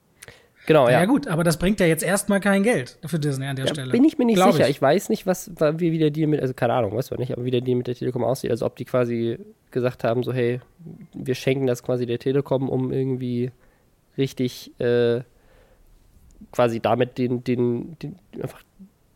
Genau, 0.65 0.88
ja. 0.88 1.01
Ja, 1.01 1.05
gut, 1.05 1.27
aber 1.27 1.43
das 1.43 1.57
bringt 1.57 1.79
ja 1.79 1.86
jetzt 1.86 2.03
erstmal 2.03 2.39
kein 2.39 2.63
Geld 2.63 2.98
für 3.05 3.19
Disney 3.19 3.45
an 3.45 3.57
der 3.57 3.65
ja, 3.65 3.74
Stelle. 3.74 3.91
Bin 3.91 4.05
ich 4.05 4.17
mir 4.17 4.25
nicht 4.25 4.41
sicher. 4.41 4.63
Ich. 4.63 4.77
ich. 4.77 4.81
weiß 4.81 5.10
nicht, 5.10 5.27
was, 5.27 5.51
wie 5.60 5.91
wieder 5.91 6.10
die 6.10 6.25
mit, 6.25 6.41
also 6.41 6.53
keine 6.53 6.74
Ahnung, 6.74 6.95
weißt 6.95 7.12
du 7.12 7.15
nicht, 7.15 7.33
aber 7.33 7.43
wie 7.43 7.51
der 7.51 7.62
Deal 7.62 7.77
mit 7.77 7.88
der 7.88 7.95
Telekom 7.95 8.24
aussieht. 8.24 8.50
Also, 8.50 8.65
ob 8.65 8.75
die 8.75 8.86
quasi 8.86 9.39
gesagt 9.72 10.03
haben, 10.03 10.24
so, 10.24 10.33
hey, 10.33 10.62
wir 11.13 11.36
schenken 11.36 11.67
das 11.67 11.83
quasi 11.83 12.05
der 12.05 12.19
Telekom, 12.19 12.69
um 12.69 12.91
irgendwie 12.91 13.51
richtig 14.17 14.79
äh, 14.79 15.22
quasi 16.51 16.79
damit 16.79 17.17
den, 17.17 17.43
den, 17.43 17.98
den, 18.00 18.15
einfach 18.41 18.62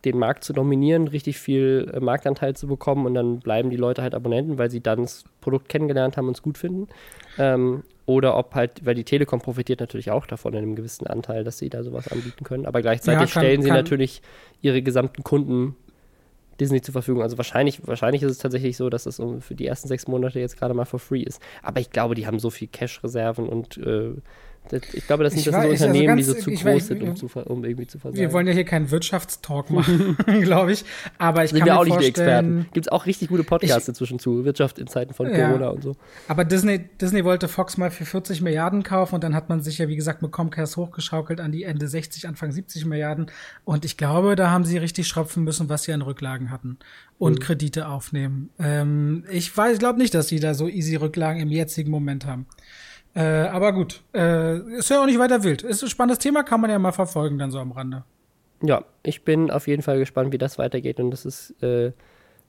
den 0.04 0.18
Markt 0.18 0.44
zu 0.44 0.52
dominieren, 0.52 1.08
richtig 1.08 1.38
viel 1.38 1.90
äh, 1.92 2.00
Marktanteil 2.00 2.54
zu 2.54 2.66
bekommen 2.66 3.06
und 3.06 3.14
dann 3.14 3.40
bleiben 3.40 3.70
die 3.70 3.76
Leute 3.76 4.02
halt 4.02 4.14
Abonnenten, 4.14 4.58
weil 4.58 4.70
sie 4.70 4.80
dann 4.80 5.02
das 5.02 5.24
Produkt 5.40 5.68
kennengelernt 5.68 6.16
haben 6.16 6.28
und 6.28 6.36
es 6.36 6.42
gut 6.42 6.58
finden. 6.58 6.88
Ähm, 7.36 7.82
oder 8.06 8.38
ob 8.38 8.54
halt, 8.54 8.86
weil 8.86 8.94
die 8.94 9.04
Telekom 9.04 9.40
profitiert 9.40 9.80
natürlich 9.80 10.10
auch 10.10 10.24
davon 10.24 10.54
in 10.54 10.60
einem 10.60 10.76
gewissen 10.76 11.06
Anteil, 11.06 11.44
dass 11.44 11.58
sie 11.58 11.68
da 11.68 11.82
sowas 11.82 12.08
anbieten 12.08 12.44
können. 12.44 12.64
Aber 12.64 12.80
gleichzeitig 12.80 13.28
ja, 13.28 13.32
kann, 13.34 13.42
stellen 13.42 13.62
sie 13.62 13.70
natürlich 13.70 14.22
ihre 14.62 14.80
gesamten 14.80 15.24
Kunden 15.24 15.76
Disney 16.58 16.80
zur 16.80 16.92
Verfügung. 16.92 17.22
Also 17.22 17.36
wahrscheinlich, 17.36 17.86
wahrscheinlich 17.86 18.22
ist 18.22 18.30
es 18.30 18.38
tatsächlich 18.38 18.76
so, 18.76 18.88
dass 18.88 19.04
das 19.04 19.20
für 19.40 19.54
die 19.54 19.66
ersten 19.66 19.88
sechs 19.88 20.08
Monate 20.08 20.40
jetzt 20.40 20.56
gerade 20.56 20.74
mal 20.74 20.86
for 20.86 20.98
free 20.98 21.22
ist. 21.22 21.40
Aber 21.62 21.80
ich 21.80 21.90
glaube, 21.90 22.14
die 22.14 22.26
haben 22.26 22.38
so 22.38 22.50
viel 22.50 22.68
Cash-Reserven 22.68 23.48
und 23.48 23.76
äh, 23.76 24.14
ich 24.72 25.06
glaube, 25.06 25.24
das 25.24 25.34
sind 25.34 25.46
das 25.46 25.54
so 25.54 25.68
Unternehmen, 25.68 26.10
also 26.10 26.32
ganz, 26.32 26.36
die 26.36 26.42
so 26.42 26.50
zu 26.50 26.50
groß 26.50 26.64
weiß, 26.64 26.86
sind, 26.88 27.02
um, 27.02 27.16
zu, 27.16 27.26
um, 27.26 27.64
irgendwie 27.64 27.86
zu 27.86 27.98
versagen. 27.98 28.20
Wir 28.20 28.32
wollen 28.32 28.46
ja 28.46 28.52
hier 28.52 28.64
keinen 28.64 28.90
Wirtschaftstalk 28.90 29.70
machen, 29.70 30.16
glaube 30.42 30.72
ich. 30.72 30.84
Aber 31.18 31.44
ich 31.44 31.50
sind 31.50 31.60
kann 31.60 31.66
wir 31.66 31.72
mir 31.74 31.80
auch 31.80 31.84
nicht 31.84 32.00
die 32.00 32.06
Experten. 32.06 32.66
Gibt 32.72 32.86
es 32.86 32.92
auch 32.92 33.06
richtig 33.06 33.28
gute 33.28 33.44
Podcasts 33.44 33.84
ich, 33.84 33.88
inzwischen 33.88 34.18
zu 34.18 34.44
Wirtschaft 34.44 34.78
in 34.78 34.86
Zeiten 34.86 35.14
von 35.14 35.30
ja, 35.30 35.46
Corona 35.46 35.68
und 35.68 35.82
so. 35.82 35.96
Aber 36.28 36.44
Disney, 36.44 36.80
Disney 37.00 37.24
wollte 37.24 37.48
Fox 37.48 37.76
mal 37.76 37.90
für 37.90 38.04
40 38.04 38.40
Milliarden 38.42 38.82
kaufen 38.82 39.16
und 39.16 39.24
dann 39.24 39.34
hat 39.34 39.48
man 39.48 39.60
sich 39.60 39.78
ja, 39.78 39.88
wie 39.88 39.96
gesagt, 39.96 40.22
mit 40.22 40.32
Comcast 40.32 40.76
hochgeschaukelt 40.76 41.40
an 41.40 41.52
die 41.52 41.64
Ende 41.64 41.88
60, 41.88 42.28
Anfang 42.28 42.52
70 42.52 42.84
Milliarden. 42.86 43.30
Und 43.64 43.84
ich 43.84 43.96
glaube, 43.96 44.36
da 44.36 44.50
haben 44.50 44.64
sie 44.64 44.78
richtig 44.78 45.08
schröpfen 45.08 45.44
müssen, 45.44 45.68
was 45.68 45.84
sie 45.84 45.92
an 45.92 46.02
Rücklagen 46.02 46.50
hatten 46.50 46.78
und 47.18 47.34
mhm. 47.34 47.40
Kredite 47.40 47.88
aufnehmen. 47.88 48.50
Ähm, 48.58 49.24
ich 49.30 49.54
weiß, 49.54 49.74
ich 49.74 49.78
glaube 49.78 49.98
nicht, 49.98 50.14
dass 50.14 50.28
sie 50.28 50.40
da 50.40 50.54
so 50.54 50.68
easy 50.68 50.96
Rücklagen 50.96 51.42
im 51.42 51.50
jetzigen 51.50 51.90
Moment 51.90 52.26
haben. 52.26 52.46
Äh, 53.18 53.48
aber 53.48 53.72
gut, 53.72 54.04
äh, 54.14 54.58
ist 54.76 54.90
ja 54.90 55.02
auch 55.02 55.06
nicht 55.06 55.18
weiter 55.18 55.42
wild. 55.42 55.62
Ist 55.62 55.82
ein 55.82 55.88
spannendes 55.88 56.20
Thema, 56.20 56.44
kann 56.44 56.60
man 56.60 56.70
ja 56.70 56.78
mal 56.78 56.92
verfolgen 56.92 57.36
dann 57.36 57.50
so 57.50 57.58
am 57.58 57.72
Rande. 57.72 58.04
Ja, 58.62 58.84
ich 59.02 59.24
bin 59.24 59.50
auf 59.50 59.66
jeden 59.66 59.82
Fall 59.82 59.98
gespannt, 59.98 60.32
wie 60.32 60.38
das 60.38 60.56
weitergeht. 60.56 61.00
Und 61.00 61.10
das 61.10 61.26
ist, 61.26 61.60
äh, 61.60 61.90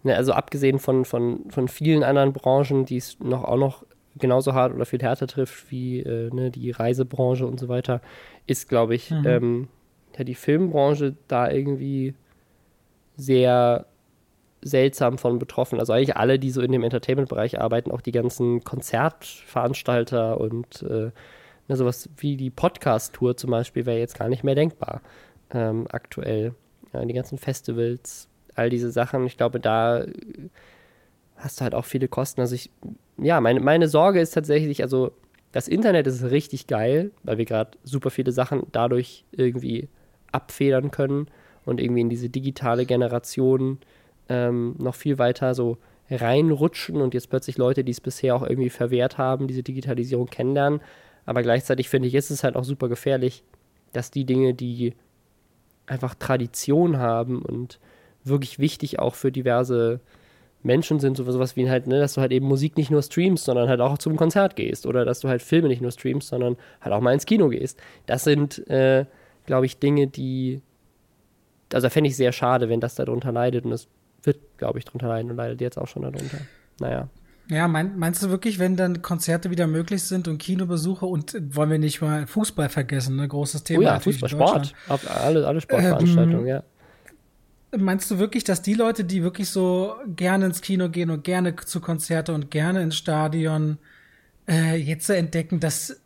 ne, 0.03 0.15
also 0.15 0.33
abgesehen 0.33 0.77
von, 0.77 1.05
von, 1.05 1.49
von 1.49 1.67
vielen 1.67 2.03
anderen 2.03 2.33
Branchen, 2.33 2.85
die 2.85 2.97
es 2.97 3.19
noch 3.19 3.45
auch 3.45 3.57
noch 3.57 3.83
genauso 4.19 4.53
hart 4.53 4.75
oder 4.75 4.85
viel 4.85 5.01
härter 5.01 5.25
trifft 5.25 5.71
wie 5.71 6.01
äh, 6.01 6.29
ne, 6.31 6.51
die 6.51 6.69
Reisebranche 6.69 7.47
und 7.47 7.59
so 7.59 7.67
weiter, 7.67 7.99
ist, 8.45 8.69
glaube 8.69 8.93
ich, 8.93 9.09
mhm. 9.09 9.25
ähm, 9.25 9.67
ja, 10.19 10.23
die 10.23 10.35
Filmbranche 10.35 11.15
da 11.27 11.49
irgendwie 11.49 12.13
sehr 13.15 13.87
seltsam 14.61 15.17
von 15.17 15.39
betroffen. 15.39 15.79
Also 15.79 15.93
eigentlich 15.93 16.17
alle, 16.17 16.39
die 16.39 16.51
so 16.51 16.61
in 16.61 16.71
dem 16.71 16.83
Entertainment-Bereich 16.83 17.59
arbeiten, 17.59 17.91
auch 17.91 18.01
die 18.01 18.11
ganzen 18.11 18.63
Konzertveranstalter 18.63 20.39
und 20.39 20.83
äh, 20.83 21.11
ne, 21.67 21.75
sowas 21.75 22.09
wie 22.17 22.35
die 22.35 22.49
Podcast-Tour 22.49 23.37
zum 23.37 23.51
Beispiel 23.51 23.85
wäre 23.85 23.99
jetzt 23.99 24.17
gar 24.17 24.29
nicht 24.29 24.43
mehr 24.43 24.55
denkbar 24.55 25.01
ähm, 25.51 25.87
aktuell. 25.89 26.53
Ja, 26.93 27.05
die 27.05 27.13
ganzen 27.13 27.37
Festivals, 27.37 28.27
all 28.55 28.69
diese 28.69 28.91
Sachen. 28.91 29.25
Ich 29.25 29.37
glaube, 29.37 29.59
da 29.59 30.05
hast 31.37 31.59
du 31.59 31.63
halt 31.63 31.75
auch 31.75 31.85
viele 31.85 32.07
Kosten. 32.07 32.41
Also 32.41 32.55
ich, 32.55 32.69
ja, 33.17 33.39
meine, 33.41 33.59
meine 33.59 33.87
Sorge 33.87 34.19
ist 34.19 34.31
tatsächlich, 34.31 34.81
also 34.83 35.11
das 35.51 35.67
Internet 35.67 36.07
ist 36.07 36.23
richtig 36.23 36.67
geil, 36.67 37.11
weil 37.23 37.37
wir 37.37 37.45
gerade 37.45 37.71
super 37.83 38.09
viele 38.09 38.31
Sachen 38.31 38.63
dadurch 38.71 39.25
irgendwie 39.31 39.87
abfedern 40.31 40.91
können 40.91 41.27
und 41.65 41.79
irgendwie 41.79 42.01
in 42.01 42.09
diese 42.09 42.29
digitale 42.29 42.85
Generation 42.85 43.79
ähm, 44.29 44.75
noch 44.77 44.95
viel 44.95 45.17
weiter 45.17 45.53
so 45.53 45.77
reinrutschen 46.09 47.01
und 47.01 47.13
jetzt 47.13 47.29
plötzlich 47.29 47.57
Leute, 47.57 47.83
die 47.83 47.91
es 47.91 48.01
bisher 48.01 48.35
auch 48.35 48.43
irgendwie 48.43 48.69
verwehrt 48.69 49.17
haben, 49.17 49.47
diese 49.47 49.63
Digitalisierung 49.63 50.27
kennenlernen. 50.27 50.81
Aber 51.25 51.43
gleichzeitig 51.43 51.89
finde 51.89 52.07
ich, 52.07 52.15
ist 52.15 52.31
es 52.31 52.43
halt 52.43 52.55
auch 52.55 52.63
super 52.63 52.89
gefährlich, 52.89 53.43
dass 53.93 54.09
die 54.09 54.25
Dinge, 54.25 54.53
die 54.53 54.93
einfach 55.85 56.15
Tradition 56.15 56.97
haben 56.97 57.41
und 57.41 57.79
wirklich 58.23 58.59
wichtig 58.59 58.99
auch 58.99 59.15
für 59.15 59.31
diverse 59.31 59.99
Menschen 60.61 60.99
sind, 60.99 61.15
sowas 61.17 61.55
wie 61.55 61.69
halt, 61.69 61.87
ne, 61.87 61.99
dass 61.99 62.13
du 62.13 62.21
halt 62.21 62.31
eben 62.31 62.45
Musik 62.47 62.75
nicht 62.75 62.91
nur 62.91 63.01
streamst, 63.01 63.45
sondern 63.45 63.69
halt 63.69 63.79
auch 63.79 63.97
zum 63.97 64.17
Konzert 64.17 64.55
gehst 64.55 64.85
oder 64.85 65.05
dass 65.05 65.21
du 65.21 65.29
halt 65.29 65.41
Filme 65.41 65.69
nicht 65.69 65.81
nur 65.81 65.91
streamst, 65.91 66.27
sondern 66.27 66.57
halt 66.81 66.93
auch 66.93 67.01
mal 67.01 67.13
ins 67.13 67.25
Kino 67.25 67.47
gehst. 67.47 67.79
Das 68.07 68.23
sind, 68.23 68.67
äh, 68.69 69.05
glaube 69.45 69.65
ich, 69.65 69.79
Dinge, 69.79 70.07
die, 70.07 70.61
also 71.73 71.89
fände 71.89 72.09
ich 72.09 72.17
sehr 72.17 72.33
schade, 72.33 72.67
wenn 72.67 72.81
das 72.81 72.95
darunter 72.95 73.31
leidet 73.31 73.63
und 73.63 73.71
das 73.71 73.87
wird, 74.23 74.57
glaube 74.57 74.79
ich, 74.79 74.85
drunter 74.85 75.07
leiden 75.07 75.31
und 75.31 75.37
leidet 75.37 75.61
jetzt 75.61 75.77
auch 75.77 75.87
schon 75.87 76.03
darunter. 76.03 76.39
Naja. 76.79 77.09
Ja, 77.49 77.67
mein, 77.67 77.97
meinst 77.97 78.21
du 78.21 78.29
wirklich, 78.29 78.59
wenn 78.59 78.75
dann 78.75 79.01
Konzerte 79.01 79.49
wieder 79.49 79.65
möglich 79.65 80.03
sind 80.03 80.27
und 80.27 80.37
Kinobesuche 80.37 81.07
und 81.07 81.35
wollen 81.55 81.71
wir 81.71 81.79
nicht 81.79 81.99
mal 81.99 82.27
Fußball 82.27 82.69
vergessen, 82.69 83.15
ne? 83.15 83.27
Großes 83.27 83.63
Thema. 83.63 83.79
Oh 83.79 83.83
ja, 83.83 83.99
Fußball, 83.99 84.29
Sport. 84.29 84.73
Auf 84.87 85.09
alle, 85.09 85.47
alle 85.47 85.59
Sportveranstaltungen, 85.59 86.41
ähm, 86.41 86.47
ja. 86.47 86.63
Meinst 87.75 88.09
du 88.11 88.19
wirklich, 88.19 88.43
dass 88.43 88.61
die 88.61 88.75
Leute, 88.75 89.03
die 89.03 89.23
wirklich 89.23 89.49
so 89.49 89.95
gerne 90.15 90.45
ins 90.45 90.61
Kino 90.61 90.89
gehen 90.89 91.09
und 91.09 91.23
gerne 91.23 91.55
zu 91.55 91.81
Konzerte 91.81 92.33
und 92.33 92.51
gerne 92.51 92.83
ins 92.83 92.97
Stadion, 92.97 93.79
äh, 94.47 94.75
jetzt 94.75 95.07
so 95.07 95.13
entdecken, 95.13 95.59
dass 95.59 95.99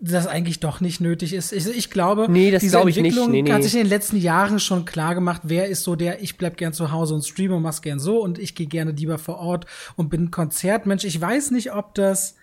das 0.00 0.26
eigentlich 0.26 0.60
doch 0.60 0.80
nicht 0.80 1.00
nötig 1.00 1.34
ist. 1.34 1.52
Ich, 1.52 1.66
ich 1.66 1.90
glaube, 1.90 2.26
nee, 2.28 2.50
das 2.50 2.60
diese 2.60 2.76
glaub 2.76 2.86
Entwicklung 2.86 3.30
nee, 3.30 3.42
nee. 3.42 3.52
hat 3.52 3.62
sich 3.62 3.74
in 3.74 3.80
den 3.80 3.88
letzten 3.88 4.16
Jahren 4.16 4.58
schon 4.58 4.86
klar 4.86 5.14
gemacht, 5.14 5.42
wer 5.44 5.68
ist 5.68 5.84
so 5.84 5.94
der, 5.94 6.22
ich 6.22 6.38
bleib 6.38 6.56
gern 6.56 6.72
zu 6.72 6.90
Hause 6.90 7.14
und 7.14 7.22
streame 7.22 7.56
und 7.56 7.62
mach's 7.62 7.82
gern 7.82 8.00
so 8.00 8.22
und 8.22 8.38
ich 8.38 8.54
gehe 8.54 8.66
gerne 8.66 8.92
lieber 8.92 9.18
vor 9.18 9.38
Ort 9.38 9.66
und 9.96 10.08
bin 10.08 10.30
Konzertmensch. 10.30 11.04
Ich 11.04 11.20
weiß 11.20 11.50
nicht, 11.50 11.74
ob 11.74 11.94
das 11.94 12.36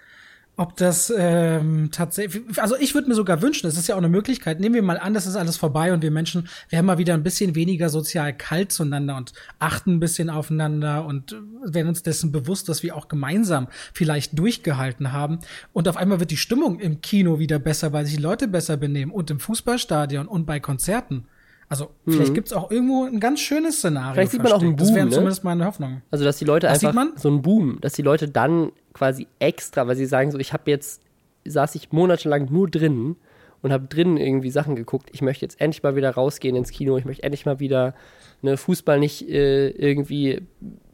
ob 0.60 0.76
das 0.76 1.14
ähm, 1.16 1.90
tatsächlich, 1.92 2.60
also 2.60 2.76
ich 2.78 2.96
würde 2.96 3.08
mir 3.08 3.14
sogar 3.14 3.44
wünschen, 3.44 3.68
das 3.68 3.78
ist 3.78 3.88
ja 3.88 3.94
auch 3.94 4.00
eine 4.00 4.10
Möglichkeit, 4.10 4.60
nehmen 4.60 4.74
wir 4.74 4.82
mal 4.82 4.98
an, 4.98 5.14
das 5.14 5.28
ist 5.28 5.36
alles 5.36 5.56
vorbei 5.56 5.94
und 5.94 6.02
wir 6.02 6.10
Menschen 6.10 6.50
werden 6.70 6.88
mal 6.88 6.98
wieder 6.98 7.14
ein 7.14 7.22
bisschen 7.22 7.54
weniger 7.54 7.90
sozial 7.90 8.36
kalt 8.36 8.72
zueinander 8.72 9.18
und 9.18 9.34
achten 9.60 9.94
ein 9.94 10.00
bisschen 10.00 10.32
aufeinander 10.32 11.06
und 11.06 11.36
werden 11.64 11.90
uns 11.90 12.02
dessen 12.02 12.32
bewusst, 12.32 12.70
dass 12.70 12.82
wir 12.82 12.96
auch 12.96 13.08
gemeinsam 13.08 13.68
vielleicht 13.94 14.38
durchgehalten 14.38 15.14
haben 15.14 15.40
und 15.74 15.88
auf 15.88 15.96
einmal 15.96 16.20
wird 16.20 16.32
die 16.32 16.38
Stimmung 16.38 16.80
im 16.80 17.02
Kino 17.02 17.38
wieder 17.38 17.60
besser, 17.60 17.94
weil 17.94 18.06
sich 18.06 18.16
die 18.16 18.22
Leute 18.22 18.48
besser 18.48 18.78
benehmen 18.78 19.12
und 19.12 19.30
im 19.30 19.40
Fußballstadion 19.40 20.28
und 20.28 20.48
bei 20.48 20.60
Konzerten. 20.60 21.28
Also 21.70 21.92
mhm. 22.06 22.14
vielleicht 22.14 22.34
gibt's 22.34 22.54
auch 22.54 22.72
irgendwo 22.72 23.06
ein 23.06 23.20
ganz 23.20 23.42
schönes 23.42 23.78
Szenario. 23.78 24.14
Vielleicht 24.14 24.32
sieht 24.32 24.42
man 24.42 24.54
auch 24.54 24.62
einen 24.62 24.76
Boom. 24.76 24.88
Das 24.88 24.96
wäre 24.96 25.06
ne? 25.06 25.12
zumindest 25.12 25.44
meine 25.44 25.66
Hoffnung. 25.66 26.02
Also 26.12 26.24
dass 26.24 26.38
die 26.38 26.46
Leute 26.46 26.68
Was 26.68 26.84
einfach 26.84 27.08
so 27.18 27.28
einen 27.28 27.42
Boom, 27.42 27.80
dass 27.82 27.94
die 27.94 28.02
Leute 28.02 28.30
dann 28.30 28.72
quasi 28.98 29.28
extra, 29.40 29.88
weil 29.88 29.96
sie 29.96 30.06
sagen 30.06 30.32
so, 30.32 30.40
ich 30.40 30.54
habe 30.54 30.70
jetzt 30.72 31.02
saß 31.46 31.76
ich 31.76 31.92
monatelang 31.92 32.48
nur 32.52 32.70
drinnen 32.70 33.16
und 33.62 33.72
habe 33.72 33.88
drinnen 33.88 34.18
irgendwie 34.18 34.50
Sachen 34.50 34.76
geguckt. 34.76 35.10
Ich 35.14 35.22
möchte 35.22 35.46
jetzt 35.46 35.62
endlich 35.62 35.84
mal 35.84 35.96
wieder 35.96 36.12
rausgehen 36.12 36.56
ins 36.56 36.72
Kino. 36.72 36.98
Ich 36.98 37.06
möchte 37.06 37.24
endlich 37.24 37.46
mal 37.46 37.60
wieder 37.60 37.94
ne, 38.42 38.58
Fußball 38.58 39.00
nicht 39.00 39.30
äh, 39.30 39.70
irgendwie 39.70 40.42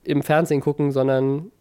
im 0.04 0.22
Fernsehen 0.22 0.62
gucken, 0.62 0.92
sondern 0.92 1.52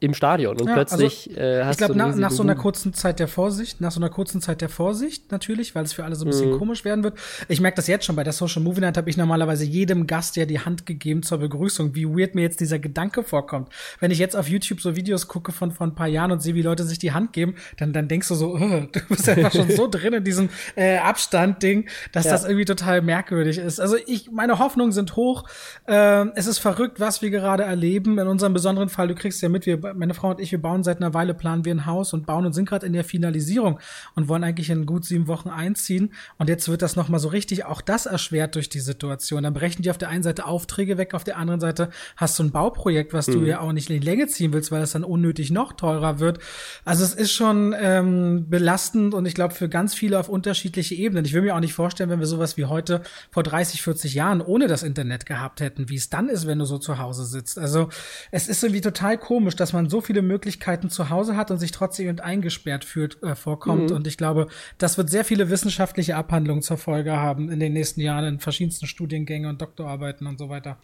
im 0.00 0.14
Stadion 0.14 0.60
und 0.60 0.68
Ja, 0.68 0.74
plötzlich 0.74 1.36
äh, 1.36 1.64
hast 1.64 1.72
Ich 1.72 1.78
glaube, 1.78 1.94
du 1.94 2.00
einen 2.00 2.10
nach, 2.12 2.16
nach 2.16 2.28
riesigen 2.30 2.36
so 2.36 2.42
einer 2.44 2.54
kurzen 2.54 2.94
Zeit 2.94 3.18
der 3.18 3.26
Vorsicht, 3.26 3.80
nach 3.80 3.90
so 3.90 3.98
einer 4.00 4.10
kurzen 4.10 4.40
Zeit 4.40 4.60
der 4.60 4.68
Vorsicht 4.68 5.32
natürlich, 5.32 5.74
weil 5.74 5.84
es 5.84 5.92
für 5.92 6.04
alle 6.04 6.14
so 6.14 6.24
ein 6.24 6.28
bisschen 6.30 6.52
Mhm. 6.52 6.58
komisch 6.58 6.84
werden 6.84 7.02
wird. 7.02 7.18
Ich 7.48 7.60
merke 7.60 7.76
das 7.76 7.88
jetzt 7.88 8.04
schon 8.04 8.14
bei 8.14 8.22
der 8.22 8.32
Social 8.32 8.62
Movie 8.62 8.80
Night 8.80 8.96
habe 8.96 9.10
ich 9.10 9.16
normalerweise 9.16 9.64
jedem 9.64 10.06
Gast 10.06 10.36
ja 10.36 10.44
die 10.46 10.60
Hand 10.60 10.86
gegeben 10.86 11.22
zur 11.24 11.38
Begrüßung, 11.38 11.96
wie 11.96 12.06
weird 12.06 12.34
mir 12.36 12.42
jetzt 12.42 12.60
dieser 12.60 12.78
Gedanke 12.78 13.24
vorkommt. 13.24 13.70
Wenn 13.98 14.10
ich 14.12 14.18
jetzt 14.18 14.36
auf 14.36 14.48
YouTube 14.48 14.80
so 14.80 14.94
Videos 14.94 15.26
gucke 15.26 15.50
von 15.50 15.72
vor 15.72 15.86
ein 15.86 15.94
paar 15.96 16.06
Jahren 16.06 16.30
und 16.30 16.42
sehe, 16.42 16.54
wie 16.54 16.62
Leute 16.62 16.84
sich 16.84 16.98
die 17.00 17.10
Hand 17.12 17.32
geben, 17.32 17.56
dann 17.78 17.92
dann 17.92 18.06
denkst 18.06 18.28
du 18.28 18.34
so, 18.36 18.56
äh, 18.56 18.86
du 18.92 19.00
bist 19.08 19.28
einfach 19.28 19.52
schon 19.52 19.68
so 19.70 19.88
drin 19.88 20.12
in 20.14 20.22
diesem 20.24 20.48
äh, 20.76 20.98
Abstand-Ding, 20.98 21.88
dass 22.12 22.24
Ja. 22.24 22.30
das 22.32 22.44
irgendwie 22.44 22.64
total 22.66 23.02
merkwürdig 23.02 23.58
ist. 23.58 23.80
Also 23.80 23.96
ich, 24.06 24.30
meine 24.30 24.58
Hoffnungen 24.60 24.92
sind 24.92 25.16
hoch. 25.16 25.44
Ähm, 25.86 26.32
es 26.36 26.46
ist 26.46 26.58
verrückt, 26.58 27.00
was 27.00 27.20
wir 27.22 27.30
gerade 27.30 27.64
erleben. 27.64 28.18
In 28.18 28.28
unserem 28.28 28.52
besonderen 28.52 28.88
Fall, 28.88 29.08
du 29.08 29.14
kriegst 29.14 29.42
ja 29.42 29.48
mit, 29.48 29.66
wir, 29.66 29.82
meine 29.94 30.14
Frau 30.14 30.30
und 30.30 30.40
ich, 30.40 30.52
wir 30.52 30.60
bauen 30.60 30.84
seit 30.84 30.98
einer 30.98 31.14
Weile, 31.14 31.34
planen 31.34 31.64
wir 31.64 31.74
ein 31.74 31.86
Haus 31.86 32.12
und 32.12 32.26
bauen 32.26 32.46
und 32.46 32.52
sind 32.52 32.68
gerade 32.68 32.86
in 32.86 32.92
der 32.92 33.04
Finalisierung 33.04 33.78
und 34.14 34.28
wollen 34.28 34.44
eigentlich 34.44 34.70
in 34.70 34.86
gut 34.86 35.04
sieben 35.04 35.26
Wochen 35.26 35.48
einziehen. 35.48 36.12
Und 36.38 36.48
jetzt 36.48 36.68
wird 36.68 36.82
das 36.82 36.96
nochmal 36.96 37.20
so 37.20 37.28
richtig, 37.28 37.64
auch 37.64 37.80
das 37.80 38.06
erschwert 38.06 38.54
durch 38.54 38.68
die 38.68 38.80
Situation. 38.80 39.42
Dann 39.42 39.54
brechen 39.54 39.82
die 39.82 39.90
auf 39.90 39.98
der 39.98 40.08
einen 40.08 40.22
Seite 40.22 40.46
Aufträge 40.46 40.98
weg, 40.98 41.14
auf 41.14 41.24
der 41.24 41.36
anderen 41.36 41.60
Seite 41.60 41.90
hast 42.16 42.38
du 42.38 42.44
ein 42.44 42.50
Bauprojekt, 42.50 43.12
was 43.12 43.26
du 43.26 43.44
ja 43.44 43.60
auch 43.60 43.72
nicht 43.72 43.90
in 43.90 44.00
die 44.00 44.06
Länge 44.06 44.26
ziehen 44.26 44.52
willst, 44.52 44.70
weil 44.72 44.82
es 44.82 44.92
dann 44.92 45.04
unnötig 45.04 45.50
noch 45.50 45.72
teurer 45.72 46.18
wird. 46.18 46.38
Also 46.84 47.04
es 47.04 47.14
ist 47.14 47.32
schon 47.32 47.74
ähm, 47.78 48.48
belastend 48.48 49.14
und 49.14 49.26
ich 49.26 49.34
glaube 49.34 49.54
für 49.54 49.68
ganz 49.68 49.94
viele 49.94 50.18
auf 50.18 50.28
unterschiedliche 50.28 50.94
Ebenen. 50.94 51.24
Ich 51.24 51.32
will 51.32 51.42
mir 51.42 51.54
auch 51.54 51.60
nicht 51.60 51.74
vorstellen, 51.74 52.10
wenn 52.10 52.20
wir 52.20 52.26
sowas 52.26 52.56
wie 52.56 52.64
heute 52.64 53.02
vor 53.30 53.42
30, 53.42 53.82
40 53.82 54.14
Jahren 54.14 54.40
ohne 54.40 54.66
das 54.66 54.82
Internet 54.82 55.26
gehabt 55.26 55.60
hätten, 55.60 55.88
wie 55.88 55.96
es 55.96 56.10
dann 56.10 56.28
ist, 56.28 56.46
wenn 56.46 56.58
du 56.58 56.64
so 56.64 56.78
zu 56.78 56.98
Hause 56.98 57.24
sitzt. 57.24 57.58
Also 57.58 57.88
es 58.30 58.48
ist 58.48 58.62
irgendwie 58.62 58.80
total 58.80 59.18
komisch, 59.18 59.56
dass 59.56 59.72
man 59.72 59.77
so 59.86 60.00
viele 60.00 60.22
Möglichkeiten 60.22 60.90
zu 60.90 61.10
Hause 61.10 61.36
hat 61.36 61.50
und 61.50 61.58
sich 61.58 61.72
trotzdem 61.72 62.18
eingesperrt 62.20 62.84
fühlt, 62.84 63.22
äh, 63.22 63.34
vorkommt. 63.34 63.90
Und 63.92 64.06
ich 64.06 64.16
glaube, 64.16 64.48
das 64.78 64.98
wird 64.98 65.10
sehr 65.10 65.24
viele 65.24 65.50
wissenschaftliche 65.50 66.16
Abhandlungen 66.16 66.62
zur 66.62 66.76
Folge 66.76 67.16
haben 67.16 67.50
in 67.50 67.60
den 67.60 67.72
nächsten 67.72 68.00
Jahren 68.00 68.24
in 68.24 68.38
verschiedensten 68.40 68.86
Studiengängen 68.86 69.48
und 69.48 69.60
Doktorarbeiten 69.60 70.26
und 70.26 70.38
so 70.38 70.48
weiter. 70.48 70.78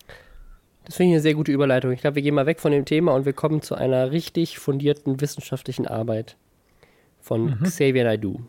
Das 0.84 0.96
finde 0.96 1.10
ich 1.10 1.14
eine 1.14 1.22
sehr 1.22 1.34
gute 1.34 1.52
Überleitung. 1.52 1.92
Ich 1.92 2.02
glaube, 2.02 2.16
wir 2.16 2.22
gehen 2.22 2.34
mal 2.34 2.46
weg 2.46 2.60
von 2.60 2.72
dem 2.72 2.84
Thema 2.84 3.14
und 3.14 3.24
wir 3.24 3.32
kommen 3.32 3.62
zu 3.62 3.74
einer 3.74 4.10
richtig 4.10 4.58
fundierten 4.58 5.20
wissenschaftlichen 5.20 5.86
Arbeit 5.86 6.36
von 7.20 7.58
Xavier 7.62 8.04
Naidoo. 8.04 8.40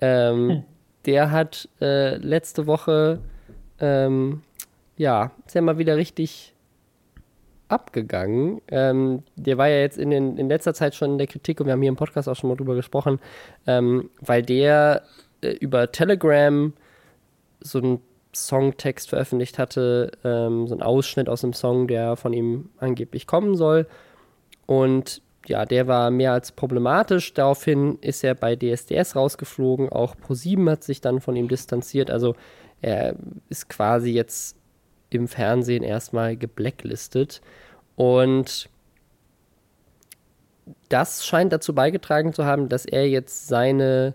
Ähm, 0.00 0.62
Der 1.06 1.30
hat 1.30 1.68
äh, 1.80 2.16
letzte 2.16 2.66
Woche, 2.66 3.20
ähm, 3.78 4.42
ja, 4.96 5.32
ist 5.46 5.54
ja 5.54 5.62
mal 5.62 5.78
wieder 5.78 5.96
richtig 5.96 6.54
abgegangen. 7.70 8.60
Ähm, 8.68 9.22
der 9.36 9.58
war 9.58 9.68
ja 9.68 9.78
jetzt 9.78 9.98
in, 9.98 10.10
den, 10.10 10.36
in 10.36 10.48
letzter 10.48 10.74
Zeit 10.74 10.94
schon 10.94 11.12
in 11.12 11.18
der 11.18 11.26
Kritik 11.26 11.60
und 11.60 11.66
wir 11.66 11.72
haben 11.72 11.82
hier 11.82 11.88
im 11.88 11.96
Podcast 11.96 12.28
auch 12.28 12.36
schon 12.36 12.50
mal 12.50 12.56
drüber 12.56 12.74
gesprochen, 12.74 13.20
ähm, 13.66 14.10
weil 14.20 14.42
der 14.42 15.02
äh, 15.42 15.50
über 15.52 15.92
Telegram 15.92 16.72
so 17.60 17.78
einen 17.78 18.00
Songtext 18.34 19.08
veröffentlicht 19.08 19.58
hatte, 19.58 20.12
ähm, 20.24 20.66
so 20.66 20.74
ein 20.74 20.82
Ausschnitt 20.82 21.28
aus 21.28 21.42
einem 21.44 21.52
Song, 21.52 21.88
der 21.88 22.16
von 22.16 22.32
ihm 22.32 22.70
angeblich 22.78 23.26
kommen 23.26 23.56
soll. 23.56 23.86
Und 24.66 25.22
ja, 25.46 25.64
der 25.64 25.88
war 25.88 26.10
mehr 26.10 26.32
als 26.32 26.52
problematisch. 26.52 27.34
Daraufhin 27.34 27.98
ist 28.00 28.22
er 28.22 28.34
bei 28.34 28.54
DSDS 28.56 29.16
rausgeflogen. 29.16 29.88
Auch 29.88 30.16
ProSieben 30.16 30.68
hat 30.70 30.84
sich 30.84 31.00
dann 31.00 31.20
von 31.20 31.34
ihm 31.34 31.48
distanziert. 31.48 32.10
Also 32.10 32.36
er 32.82 33.16
ist 33.48 33.68
quasi 33.68 34.12
jetzt 34.12 34.56
im 35.10 35.28
Fernsehen 35.28 35.82
erstmal 35.82 36.36
geblacklistet. 36.36 37.40
Und 37.96 38.68
das 40.88 41.26
scheint 41.26 41.52
dazu 41.52 41.74
beigetragen 41.74 42.32
zu 42.32 42.44
haben, 42.44 42.68
dass 42.68 42.84
er 42.84 43.08
jetzt 43.08 43.48
seine 43.48 44.14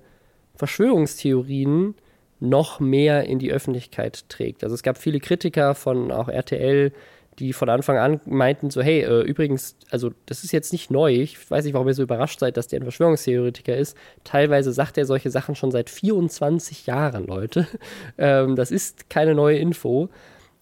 Verschwörungstheorien 0.55 1.95
noch 2.39 2.79
mehr 2.79 3.25
in 3.25 3.39
die 3.39 3.51
Öffentlichkeit 3.51 4.29
trägt. 4.29 4.63
Also 4.63 4.75
es 4.75 4.84
gab 4.84 4.97
viele 4.97 5.19
Kritiker 5.19 5.73
von 5.75 6.12
auch 6.12 6.27
RTL, 6.27 6.91
die 7.39 7.53
von 7.53 7.69
Anfang 7.69 7.97
an 7.97 8.21
meinten 8.25 8.69
so, 8.69 8.81
hey, 8.81 9.01
äh, 9.01 9.21
übrigens, 9.21 9.75
also 9.89 10.12
das 10.25 10.43
ist 10.43 10.51
jetzt 10.51 10.71
nicht 10.71 10.89
neu, 10.89 11.12
ich 11.13 11.49
weiß 11.49 11.65
nicht, 11.65 11.73
warum 11.73 11.88
ihr 11.88 11.93
so 11.93 12.03
überrascht 12.03 12.39
seid, 12.39 12.55
dass 12.55 12.67
der 12.67 12.79
ein 12.79 12.84
Verschwörungstheoretiker 12.84 13.75
ist. 13.75 13.97
Teilweise 14.23 14.71
sagt 14.71 14.97
er 14.97 15.05
solche 15.05 15.29
Sachen 15.29 15.55
schon 15.55 15.71
seit 15.71 15.89
24 15.89 16.86
Jahren, 16.86 17.27
Leute. 17.27 17.67
ähm, 18.17 18.55
das 18.55 18.71
ist 18.71 19.10
keine 19.10 19.36
neue 19.36 19.58
Info. 19.58 20.10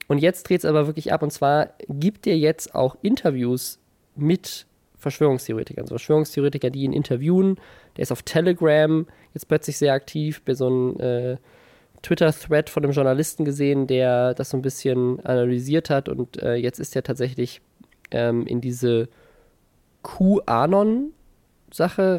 Und 0.08 0.20
jetzt 0.20 0.50
dreht 0.50 0.60
es 0.60 0.66
aber 0.66 0.88
wirklich 0.88 1.14
ab. 1.14 1.24
Und 1.24 1.32
zwar 1.32 1.74
gibt 1.88 2.28
er 2.28 2.38
jetzt 2.38 2.76
auch 2.76 2.98
Interviews 3.02 3.80
mit 4.16 4.66
Verschwörungstheoretikern. 4.98 5.84
Also 5.84 5.96
Verschwörungstheoretiker, 5.96 6.70
die 6.70 6.84
ihn 6.84 6.94
interviewen. 6.94 7.58
Der 7.98 8.04
ist 8.04 8.12
auf 8.12 8.24
Telegram 8.24 9.06
jetzt 9.34 9.48
plötzlich 9.48 9.78
sehr 9.78 9.94
aktiv. 9.94 10.42
Bei 10.44 10.54
so 10.54 10.68
einem 10.68 11.00
äh, 11.00 11.38
Twitter-Thread 12.02 12.70
von 12.70 12.84
einem 12.84 12.94
Journalisten 12.94 13.46
gesehen, 13.46 13.88
der 13.88 14.34
das 14.34 14.50
so 14.50 14.58
ein 14.58 14.62
bisschen 14.62 15.20
analysiert 15.26 15.90
hat. 15.90 16.10
Und 16.10 16.42
äh, 16.42 16.56
jetzt 16.56 16.80
ist 16.80 16.96
er 16.96 17.04
tatsächlich 17.04 17.62
ähm, 18.12 18.46
in 18.46 18.62
diese 18.62 19.10
QAnon-Sache 20.04 21.12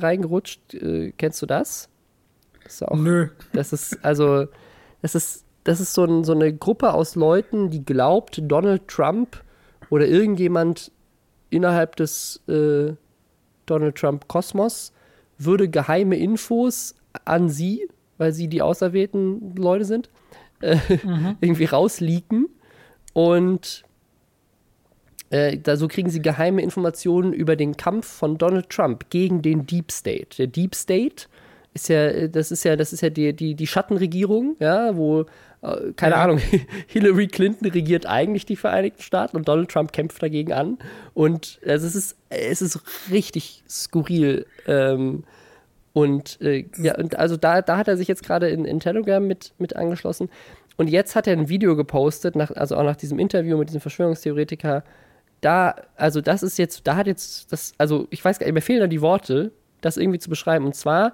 reingerutscht. 0.02 0.74
Äh, 0.74 1.12
kennst 1.16 1.40
du 1.42 1.46
das? 1.46 1.88
das 2.64 2.74
ist 2.74 2.82
auch 2.82 2.96
Nö. 2.96 3.28
das 3.52 3.72
ist 3.72 4.04
also, 4.04 4.46
das 5.02 5.14
ist, 5.14 5.44
das 5.64 5.80
ist 5.80 5.94
so, 5.94 6.04
ein, 6.04 6.24
so 6.24 6.32
eine 6.32 6.54
Gruppe 6.54 6.92
aus 6.92 7.14
Leuten, 7.14 7.70
die 7.70 7.84
glaubt, 7.84 8.40
Donald 8.44 8.86
Trump 8.86 9.42
oder 9.90 10.06
irgendjemand 10.06 10.92
innerhalb 11.50 11.96
des 11.96 12.40
äh, 12.48 12.92
Donald 13.66 13.96
Trump 13.96 14.28
Kosmos 14.28 14.92
würde 15.38 15.68
geheime 15.68 16.16
Infos 16.16 16.94
an 17.24 17.48
sie, 17.48 17.88
weil 18.18 18.32
sie 18.32 18.48
die 18.48 18.62
auserwählten 18.62 19.54
Leute 19.56 19.84
sind, 19.84 20.10
äh, 20.60 20.76
irgendwie 21.40 21.64
rausleaken 21.64 22.48
und 23.14 23.84
äh, 25.30 25.58
da 25.58 25.76
so 25.76 25.88
kriegen 25.88 26.10
sie 26.10 26.20
geheime 26.20 26.62
Informationen 26.62 27.32
über 27.32 27.56
den 27.56 27.76
Kampf 27.76 28.06
von 28.06 28.36
Donald 28.36 28.68
Trump 28.68 29.10
gegen 29.10 29.42
den 29.42 29.66
Deep 29.66 29.90
State. 29.90 30.36
Der 30.38 30.46
Deep 30.46 30.74
State 30.74 31.26
ist 31.72 31.88
ja, 31.88 32.28
das 32.28 32.52
ist 32.52 32.64
ja, 32.64 32.76
das 32.76 32.92
ist 32.92 33.00
ja 33.00 33.10
die, 33.10 33.34
die, 33.34 33.54
die 33.54 33.66
Schattenregierung, 33.66 34.56
ja, 34.60 34.96
wo, 34.96 35.22
äh, 35.22 35.24
keine 35.96 36.14
Ja. 36.14 36.22
Ahnung, 36.22 36.38
Hillary 36.86 37.26
Clinton 37.28 37.68
regiert 37.70 38.06
eigentlich 38.06 38.46
die 38.46 38.56
Vereinigten 38.56 39.02
Staaten 39.02 39.36
und 39.36 39.48
Donald 39.48 39.70
Trump 39.70 39.92
kämpft 39.92 40.22
dagegen 40.22 40.52
an. 40.52 40.78
Und 41.14 41.58
also 41.66 41.86
es 41.86 41.94
ist, 41.94 42.16
es 42.28 42.62
ist 42.62 42.80
richtig 43.10 43.62
skurril. 43.68 44.46
Ähm, 44.66 45.24
und 45.92 46.40
äh, 46.40 46.66
ja, 46.76 46.96
und 46.96 47.18
also 47.18 47.36
da, 47.36 47.62
da 47.62 47.76
hat 47.76 47.88
er 47.88 47.96
sich 47.96 48.08
jetzt 48.08 48.24
gerade 48.24 48.48
in, 48.48 48.64
in 48.64 48.80
Telegram 48.80 49.24
mit, 49.24 49.54
mit 49.58 49.76
angeschlossen. 49.76 50.28
Und 50.76 50.90
jetzt 50.90 51.14
hat 51.14 51.26
er 51.26 51.34
ein 51.34 51.48
Video 51.48 51.76
gepostet, 51.76 52.34
nach, 52.34 52.50
also 52.50 52.76
auch 52.76 52.82
nach 52.82 52.96
diesem 52.96 53.18
Interview 53.18 53.56
mit 53.56 53.68
diesem 53.68 53.80
Verschwörungstheoretiker. 53.80 54.82
Da, 55.40 55.76
also 55.96 56.20
das 56.20 56.42
ist 56.42 56.58
jetzt, 56.58 56.86
da 56.86 56.96
hat 56.96 57.06
jetzt 57.06 57.52
das, 57.52 57.72
also 57.78 58.06
ich 58.10 58.24
weiß 58.24 58.38
gar 58.38 58.46
nicht, 58.46 58.54
mir 58.54 58.60
fehlen 58.60 58.80
da 58.80 58.86
die 58.86 59.00
Worte, 59.00 59.52
das 59.80 59.96
irgendwie 59.96 60.18
zu 60.18 60.30
beschreiben. 60.30 60.64
Und 60.64 60.74
zwar 60.74 61.12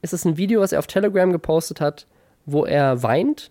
ist 0.00 0.12
es 0.14 0.24
ein 0.24 0.38
Video, 0.38 0.60
was 0.60 0.72
er 0.72 0.78
auf 0.78 0.86
Telegram 0.86 1.30
gepostet 1.30 1.80
hat, 1.80 2.06
wo 2.46 2.64
er 2.64 3.02
weint, 3.02 3.50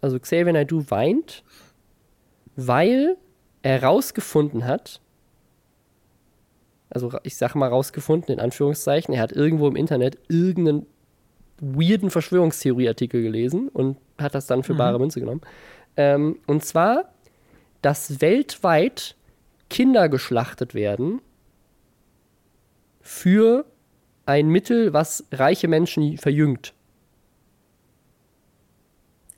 also 0.00 0.18
Xavier 0.18 0.52
Naidoo 0.52 0.84
weint, 0.88 1.42
weil 2.56 3.16
er 3.62 3.82
rausgefunden 3.82 4.64
hat, 4.64 5.00
also 6.90 7.12
ich 7.22 7.36
sage 7.36 7.58
mal 7.58 7.68
rausgefunden 7.68 8.32
in 8.34 8.40
Anführungszeichen, 8.40 9.14
er 9.14 9.22
hat 9.22 9.32
irgendwo 9.32 9.68
im 9.68 9.76
Internet 9.76 10.18
irgendeinen 10.28 10.86
weirden 11.60 12.10
Verschwörungstheorieartikel 12.10 13.22
gelesen 13.22 13.68
und 13.68 13.98
hat 14.18 14.34
das 14.34 14.46
dann 14.46 14.62
für 14.62 14.74
bare 14.74 14.98
Münze 14.98 15.20
genommen. 15.20 15.40
Ähm, 15.96 16.38
und 16.46 16.64
zwar, 16.64 17.12
dass 17.82 18.20
weltweit 18.20 19.16
Kinder 19.68 20.08
geschlachtet 20.08 20.74
werden 20.74 21.20
für 23.00 23.64
ein 24.26 24.48
Mittel, 24.48 24.92
was 24.92 25.24
reiche 25.32 25.68
Menschen 25.68 26.16
verjüngt. 26.18 26.74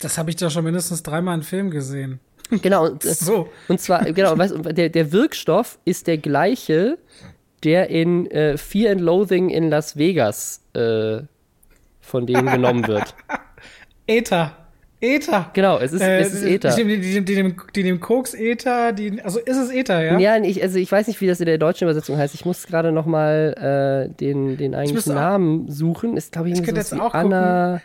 Das 0.01 0.19
habe 0.19 0.31
ich 0.31 0.37
doch 0.37 0.51
schon 0.51 0.65
mindestens 0.65 1.03
dreimal 1.03 1.37
in 1.37 1.43
Film 1.43 1.71
gesehen. 1.71 2.21
Genau, 2.63 2.87
und, 2.91 3.05
äh, 3.05 3.15
So. 3.15 3.49
und 3.69 3.81
zwar, 3.81 4.05
genau, 4.13 4.37
weißt, 4.37 4.55
du, 4.55 4.73
der, 4.73 4.89
der 4.89 5.13
Wirkstoff 5.13 5.79
ist 5.85 6.07
der 6.07 6.19
gleiche, 6.19 6.99
der 7.65 7.91
in 7.91 8.31
äh, 8.31 8.57
Fear 8.57 8.93
and 8.93 9.01
Loathing 9.03 9.51
in 9.51 9.69
Las 9.71 9.97
Vegas 9.97 10.63
äh, 10.75 11.19
von 12.01 12.27
denen 12.27 12.47
genommen 12.47 12.87
wird. 12.89 13.15
Ether. 14.07 14.57
Ether. 15.03 15.51
Genau, 15.55 15.79
es 15.79 15.93
ist, 15.95 16.03
es 16.03 16.35
ist 16.35 16.43
Ether. 16.45 16.75
Die, 16.77 16.85
die, 17.01 17.25
die, 17.25 17.55
die, 17.75 17.83
nehmen 17.83 18.01
Koks, 18.01 18.35
Ether, 18.35 18.93
die, 18.93 19.21
also 19.23 19.39
ist 19.39 19.57
es 19.57 19.71
Ether, 19.71 20.03
ja? 20.03 20.19
Ja, 20.19 20.37
ich, 20.43 20.63
also 20.63 20.79
ich 20.79 20.93
weiß 20.93 21.07
nicht, 21.07 21.21
wie 21.23 21.27
das 21.27 21.41
in 21.41 21.47
der 21.47 21.57
deutschen 21.57 21.85
Übersetzung 21.85 22.19
heißt. 22.19 22.35
Ich 22.35 22.45
muss 22.45 22.67
gerade 22.67 22.93
noch 22.93 23.07
mal 23.07 24.09
äh, 24.11 24.15
den, 24.15 24.59
den 24.59 24.75
eigentlichen 24.75 24.95
müsste 24.97 25.13
auch- 25.13 25.15
Namen 25.15 25.71
suchen. 25.71 26.17
Ist, 26.19 26.33
glaube 26.33 26.49
ich, 26.51 26.55
Ich 26.61 26.67
sowas 26.67 26.91
jetzt 26.91 27.01
auch 27.01 27.15
Anna. 27.15 27.81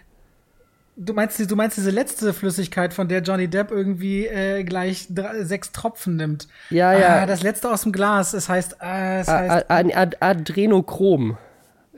Du 0.98 1.14
meinst, 1.14 1.52
du 1.52 1.56
meinst 1.56 1.76
diese 1.76 1.92
letzte 1.92 2.34
Flüssigkeit, 2.34 2.94
von 2.94 3.10
der 3.10 3.22
Johnny 3.22 3.50
Depp 3.50 3.70
irgendwie 3.70 4.28
äh, 4.28 4.64
gleich 4.64 5.08
drei, 5.10 5.44
sechs 5.44 5.74
Tropfen 5.74 6.16
nimmt. 6.16 6.48
Ja, 6.70 6.94
ja. 6.94 7.22
Ah, 7.22 7.26
das 7.26 7.44
letzte 7.44 7.70
aus 7.70 7.82
dem 7.82 7.92
Glas. 7.92 8.34
Es 8.34 8.48
heißt, 8.48 8.78
äh, 8.82 9.20
es 9.20 9.28
heißt 9.28 9.70
A 9.70 9.78
Ad 9.80 10.18
Adrenochrom. 10.22 11.38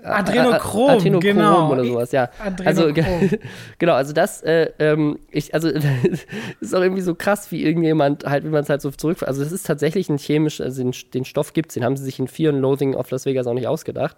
Adrenochrom, 0.03 0.89
Adrenochrom 0.89 1.19
genau. 1.21 1.71
oder 1.71 1.83
sowas, 1.83 2.12
ja. 2.12 2.29
Adrenochrom. 2.39 2.95
Also, 2.95 3.38
genau, 3.77 3.93
also 3.93 4.13
das, 4.13 4.41
äh, 4.43 4.71
ähm, 4.79 5.19
ich, 5.31 5.53
also, 5.53 5.69
ist 6.60 6.75
auch 6.75 6.81
irgendwie 6.81 7.01
so 7.01 7.15
krass, 7.15 7.51
wie 7.51 7.63
irgendjemand 7.63 8.23
halt, 8.25 8.43
wie 8.43 8.49
man 8.49 8.63
es 8.63 8.69
halt 8.69 8.81
so 8.81 8.91
zurück, 8.91 9.23
also 9.23 9.43
das 9.43 9.51
ist 9.51 9.65
tatsächlich 9.65 10.10
ein 10.10 10.17
chemisch, 10.17 10.62
also 10.62 10.81
den, 10.81 10.93
den 11.13 11.25
Stoff 11.25 11.53
gibt's, 11.53 11.73
den 11.73 11.83
haben 11.83 11.97
sie 11.97 12.03
sich 12.03 12.19
in 12.19 12.27
Fear 12.27 12.53
and 12.53 12.62
Loathing 12.62 12.95
of 12.95 13.10
Las 13.12 13.25
Vegas 13.25 13.47
auch 13.47 13.53
nicht 13.53 13.67
ausgedacht. 13.67 14.17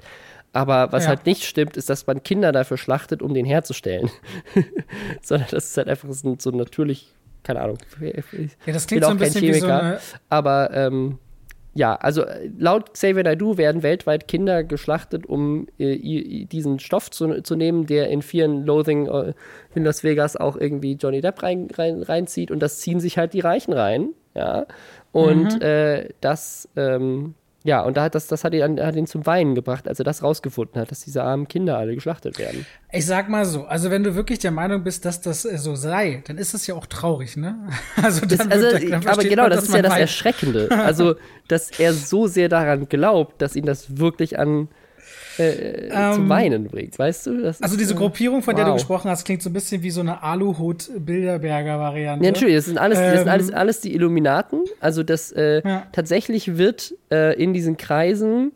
Aber 0.52 0.92
was 0.92 1.04
Ja. 1.04 1.10
halt 1.10 1.26
nicht 1.26 1.44
stimmt, 1.44 1.78
ist, 1.78 1.90
dass 1.90 2.08
man 2.08 2.24
Kinder 2.24 2.52
dafür 2.52 2.78
schlachtet, 2.78 3.22
um 3.22 3.34
den 3.34 3.46
herzustellen. 3.46 4.10
Sondern 5.22 5.48
das 5.52 5.66
ist 5.66 5.78
halt 5.78 5.88
einfach 5.90 6.12
so, 6.12 6.36
so 6.40 6.52
natürlich, 6.52 7.08
keine 7.44 7.62
Ahnung. 7.62 7.78
Ja, 8.02 8.12
das 8.12 8.26
bin 8.32 8.50
klingt 8.66 9.04
so 9.04 9.08
auch 9.08 9.12
ein 9.12 9.18
kein 9.18 9.28
bisschen 9.28 9.42
wie 9.44 9.54
so 9.54 9.68
Chemiker. 9.68 9.82
eine. 9.84 10.00
Aber 10.30 10.72
ähm, 10.74 11.20
ja, 11.76 11.96
also 11.96 12.24
äh, 12.24 12.50
laut 12.58 12.94
Xavier 12.94 13.24
Naidoo 13.24 13.58
werden 13.58 13.84
weltweit 13.84 14.28
Kinder 14.28 14.64
geschlachtet, 14.64 15.28
um 15.28 15.68
äh, 15.78 16.46
diesen 16.46 16.80
Stoff 16.80 17.12
zu, 17.12 17.42
zu 17.44 17.56
nehmen, 17.56 17.86
der 17.86 18.10
in 18.10 18.22
vielen 18.24 18.66
Loathing 18.66 19.06
äh, 19.08 19.34
in 19.76 19.84
Las 19.86 20.04
Vegas 20.04 20.36
auch 20.36 20.58
irgendwie 20.58 20.94
Johnny 20.94 21.22
Depp 21.22 21.44
rein, 21.44 21.68
rein, 21.76 22.02
reinzieht. 22.02 22.50
Und 22.50 22.60
das 22.60 22.80
ziehen 22.80 23.00
sich 23.00 23.18
halt 23.20 23.34
die 23.34 23.40
Reichen 23.42 23.74
rein. 23.74 24.10
Ja. 24.34 24.66
Und 25.12 25.56
Mhm. 25.56 25.62
äh, 25.62 26.10
das, 26.22 26.68
ähm, 26.76 27.36
ja, 27.63 27.82
und 27.82 27.98
da 27.98 28.04
hat 28.04 28.15
das, 28.15 28.28
das 28.28 28.43
hat 28.45 28.54
ihn, 28.54 28.80
hat 28.82 28.95
ihn 28.95 29.06
zum 29.06 29.26
Weinen 29.26 29.54
gebracht, 29.54 29.88
als 29.88 30.00
er 30.00 30.06
das 30.06 30.24
rausgefunden 30.24 30.80
hat, 30.82 30.91
dass 30.91 31.02
diese 31.02 31.24
armen 31.24 31.48
Kinder 31.48 31.78
alle 31.78 31.93
geschlachtet 31.93 32.39
werden. 32.39 32.65
Ich 32.91 33.06
sag 33.06 33.28
mal 33.30 33.45
so, 33.45 33.65
also 33.65 33.91
wenn 33.91 34.04
du 34.04 34.15
wirklich 34.15 34.39
der 34.39 34.52
Meinung 34.52 34.84
bist, 34.84 35.04
dass 35.04 35.19
das 35.19 35.43
äh, 35.43 35.58
so 35.58 35.76
sei, 35.76 36.24
dann 36.28 36.38
ist 36.38 36.54
das 36.54 36.65
ja 36.67 36.76
auch 36.76 36.86
traurig, 36.86 37.36
ne? 37.36 37.58
Also, 38.02 38.26
Das, 38.26 38.38
dann 38.39 38.52
also, 38.52 38.65
wird- 38.72 38.91
dann 38.91 39.06
aber 39.08 39.24
genau, 39.24 39.43
man, 39.43 39.52
das 39.52 39.63
ist 39.65 39.74
ja 39.74 39.82
das. 39.82 39.98
Erschreckende. 39.98 40.69
Also, 40.89 41.15
dass 41.50 41.69
er 41.80 41.93
so 41.93 42.28
sehr 42.28 42.48
daran 42.50 42.88
glaubt, 42.88 43.41
dass 43.41 43.56
ihn 43.56 43.65
das 43.65 43.98
wirklich 43.98 44.39
an 44.39 44.69
äh, 45.39 45.89
zum 46.13 46.23
Ähm, 46.23 46.30
Weinen 46.30 46.67
bringt, 46.67 46.97
weißt 46.99 47.28
du? 47.28 47.41
Das 47.41 47.62
Also 47.62 47.75
ist, 47.75 47.82
diese 47.82 47.93
äh, 47.93 47.97
Gruppierung, 47.97 48.43
von 48.43 48.56
der 48.56 48.65
du 48.65 48.71
wow. 48.71 48.78
gesprochen 48.78 49.10
hast, 49.10 49.25
klingt 49.25 49.41
so 49.41 49.49
ein 49.49 49.54
bisschen 49.54 49.82
wie 49.84 49.91
so 49.91 50.02
eine 50.02 50.21
Aluhut-Bilderberger-Variante. 50.23 52.25
Ja, 52.25 52.32
natürlich, 52.32 52.56
das 52.56 52.65
sind 52.65 52.78
alles, 52.78 52.99
das 52.99 53.19
sind 53.19 53.28
Ähm, 53.28 53.34
alles, 53.34 53.52
alles 53.52 53.82
die 53.82 53.93
Illuminaten. 53.93 54.63
Also 54.80 55.04
das 55.04 55.32
äh, 55.32 55.62
Ja. 55.65 55.88
tatsächlich 55.91 56.58
wird 56.58 56.95
äh, 57.12 57.41
in 57.41 57.54
diesen 57.54 57.78
Kreisen 57.78 58.52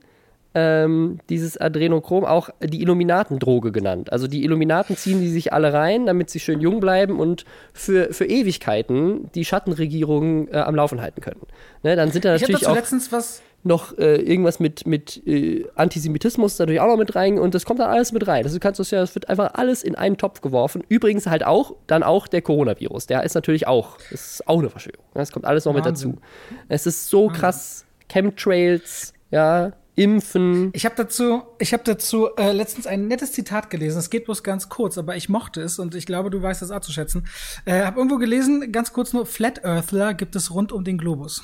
ähm, 0.55 1.17
dieses 1.29 1.57
Adrenochrom 1.57 2.25
auch 2.25 2.49
die 2.61 2.81
Illuminatendroge 2.83 3.71
genannt. 3.71 4.11
Also 4.11 4.27
die 4.27 4.43
Illuminaten 4.43 4.95
ziehen 4.95 5.19
die 5.19 5.29
sich 5.29 5.51
alle 5.51 5.73
rein, 5.73 6.05
damit 6.05 6.29
sie 6.29 6.39
schön 6.39 6.61
jung 6.61 6.79
bleiben 6.79 7.19
und 7.19 7.43
für, 7.73 8.13
für 8.13 8.25
Ewigkeiten 8.25 9.31
die 9.33 9.45
Schattenregierungen 9.45 10.53
äh, 10.53 10.57
am 10.57 10.75
Laufen 10.75 11.01
halten 11.01 11.21
können. 11.21 11.41
Ne, 11.81 11.95
dann 11.95 12.11
sind 12.11 12.23
da 12.25 12.35
Ich 12.35 12.43
habe 12.43 12.51
natürlich 12.51 12.61
dazu 12.67 12.71
auch 12.71 12.75
letztens 12.75 13.11
was. 13.11 13.41
Noch 13.63 13.97
äh, 13.97 14.15
irgendwas 14.15 14.59
mit, 14.59 14.85
mit 14.85 15.25
äh, 15.25 15.65
Antisemitismus 15.75 16.59
natürlich 16.59 16.81
auch 16.81 16.87
noch 16.87 16.97
mit 16.97 17.15
rein 17.15 17.39
und 17.39 17.55
das 17.55 17.65
kommt 17.65 17.79
dann 17.79 17.89
alles 17.89 18.11
mit 18.11 18.27
rein. 18.27 18.43
Das, 18.43 18.53
du 18.53 18.59
kannst 18.59 18.79
das 18.79 18.91
ja, 18.91 18.99
das 18.99 19.15
wird 19.15 19.29
einfach 19.29 19.53
alles 19.53 19.83
in 19.83 19.95
einen 19.95 20.17
Topf 20.17 20.41
geworfen. 20.41 20.83
Übrigens 20.89 21.27
halt 21.27 21.45
auch, 21.45 21.75
dann 21.87 22.03
auch 22.03 22.27
der 22.27 22.41
Coronavirus. 22.41 23.07
Der 23.07 23.23
ist 23.23 23.35
natürlich 23.35 23.67
auch, 23.67 23.97
das 24.11 24.33
ist 24.33 24.47
auch 24.47 24.59
eine 24.59 24.69
Verschwörung. 24.69 25.05
Das 25.13 25.31
kommt 25.31 25.45
alles 25.45 25.65
noch 25.65 25.73
Wahnsinn. 25.73 26.11
mit 26.11 26.19
dazu. 26.19 26.21
Es 26.67 26.85
ist 26.85 27.09
so 27.09 27.27
krass. 27.27 27.85
Chemtrails, 28.09 29.13
ja, 29.31 29.71
Impfen. 29.95 30.71
Ich 30.73 30.85
habe 30.85 30.95
dazu, 30.95 31.43
ich 31.59 31.71
habe 31.73 31.83
dazu 31.85 32.29
äh, 32.35 32.51
letztens 32.51 32.87
ein 32.87 33.07
nettes 33.07 33.31
Zitat 33.31 33.69
gelesen. 33.69 33.99
Es 33.99 34.09
geht 34.09 34.25
bloß 34.25 34.43
ganz 34.43 34.69
kurz, 34.69 34.97
aber 34.97 35.15
ich 35.15 35.29
mochte 35.29 35.61
es 35.61 35.77
und 35.77 35.93
ich 35.93 36.05
glaube, 36.05 36.29
du 36.31 36.41
weißt 36.41 36.61
es 36.63 36.71
auch 36.71 36.81
zu 36.81 36.91
schätzen. 36.91 37.27
Äh, 37.65 37.83
habe 37.83 37.99
irgendwo 37.99 38.17
gelesen, 38.17 38.71
ganz 38.71 38.91
kurz 38.91 39.13
nur: 39.13 39.25
Flat 39.25 39.63
Earthler 39.63 40.13
gibt 40.13 40.35
es 40.35 40.51
rund 40.53 40.71
um 40.71 40.83
den 40.83 40.97
Globus. 40.97 41.43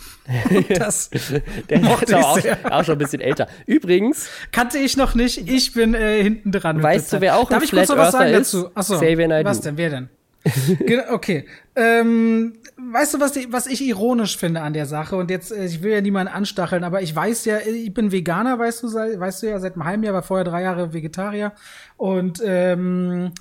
Und 0.50 0.70
das 0.80 1.12
Der 1.70 1.80
Mochte 1.80 2.14
ich 2.14 2.16
auch, 2.16 2.40
sehr. 2.40 2.58
auch 2.72 2.84
schon 2.84 2.96
ein 2.96 3.00
bisschen 3.00 3.22
älter. 3.22 3.48
Übrigens, 3.68 4.28
kannte 4.52 4.80
ich 4.80 4.98
noch 4.98 5.14
nicht. 5.14 5.48
Ich 5.50 5.74
bin 5.74 5.94
äh, 5.94 6.24
hinten 6.24 6.52
dran. 6.52 6.82
Weißt 6.82 7.14
du, 7.14 7.22
wer 7.22 7.38
auch 7.38 7.50
ein 7.50 7.54
Darf 7.54 7.64
ich 7.64 7.72
kurz 7.72 7.88
Flat 7.88 7.98
was 7.98 8.12
sagen 8.14 8.34
ist? 8.34 8.54
dazu? 8.54 8.72
Achso, 8.74 8.96
was 9.00 9.62
denn? 9.62 9.78
Wer 9.78 9.90
denn? 9.90 10.10
Okay. 11.10 11.46
Ähm, 11.76 12.54
weißt 12.78 13.14
du, 13.14 13.20
was, 13.20 13.36
was 13.52 13.68
ich 13.68 13.82
ironisch 13.82 14.38
finde 14.38 14.62
an 14.62 14.74
der 14.74 14.86
Sache? 14.86 15.16
Und 15.16 15.30
jetzt, 15.30 15.52
äh, 15.52 15.66
ich 15.66 15.82
will 15.84 15.92
ja 15.92 16.02
niemanden 16.02 16.34
anstacheln, 16.34 16.84
aber 16.84 17.02
ich 17.02 17.16
weiß 17.16 17.46
ja, 17.46 17.60
ich 17.60 17.94
bin 17.94 18.12
Veganer, 18.12 18.60
weißt 18.60 18.84
du, 18.84 18.88
weißt 18.88 19.44
du 19.44 19.48
ja, 19.48 19.60
seit 19.60 19.74
einem 19.74 19.86
halben 19.86 20.04
Jahr, 20.04 20.14
war 20.14 20.24
vorher 20.24 20.44
drei 20.44 20.64
Jahre 20.64 20.94
Vegetarier. 20.94 21.54
Und 21.98 22.42
ähm, 22.46 23.32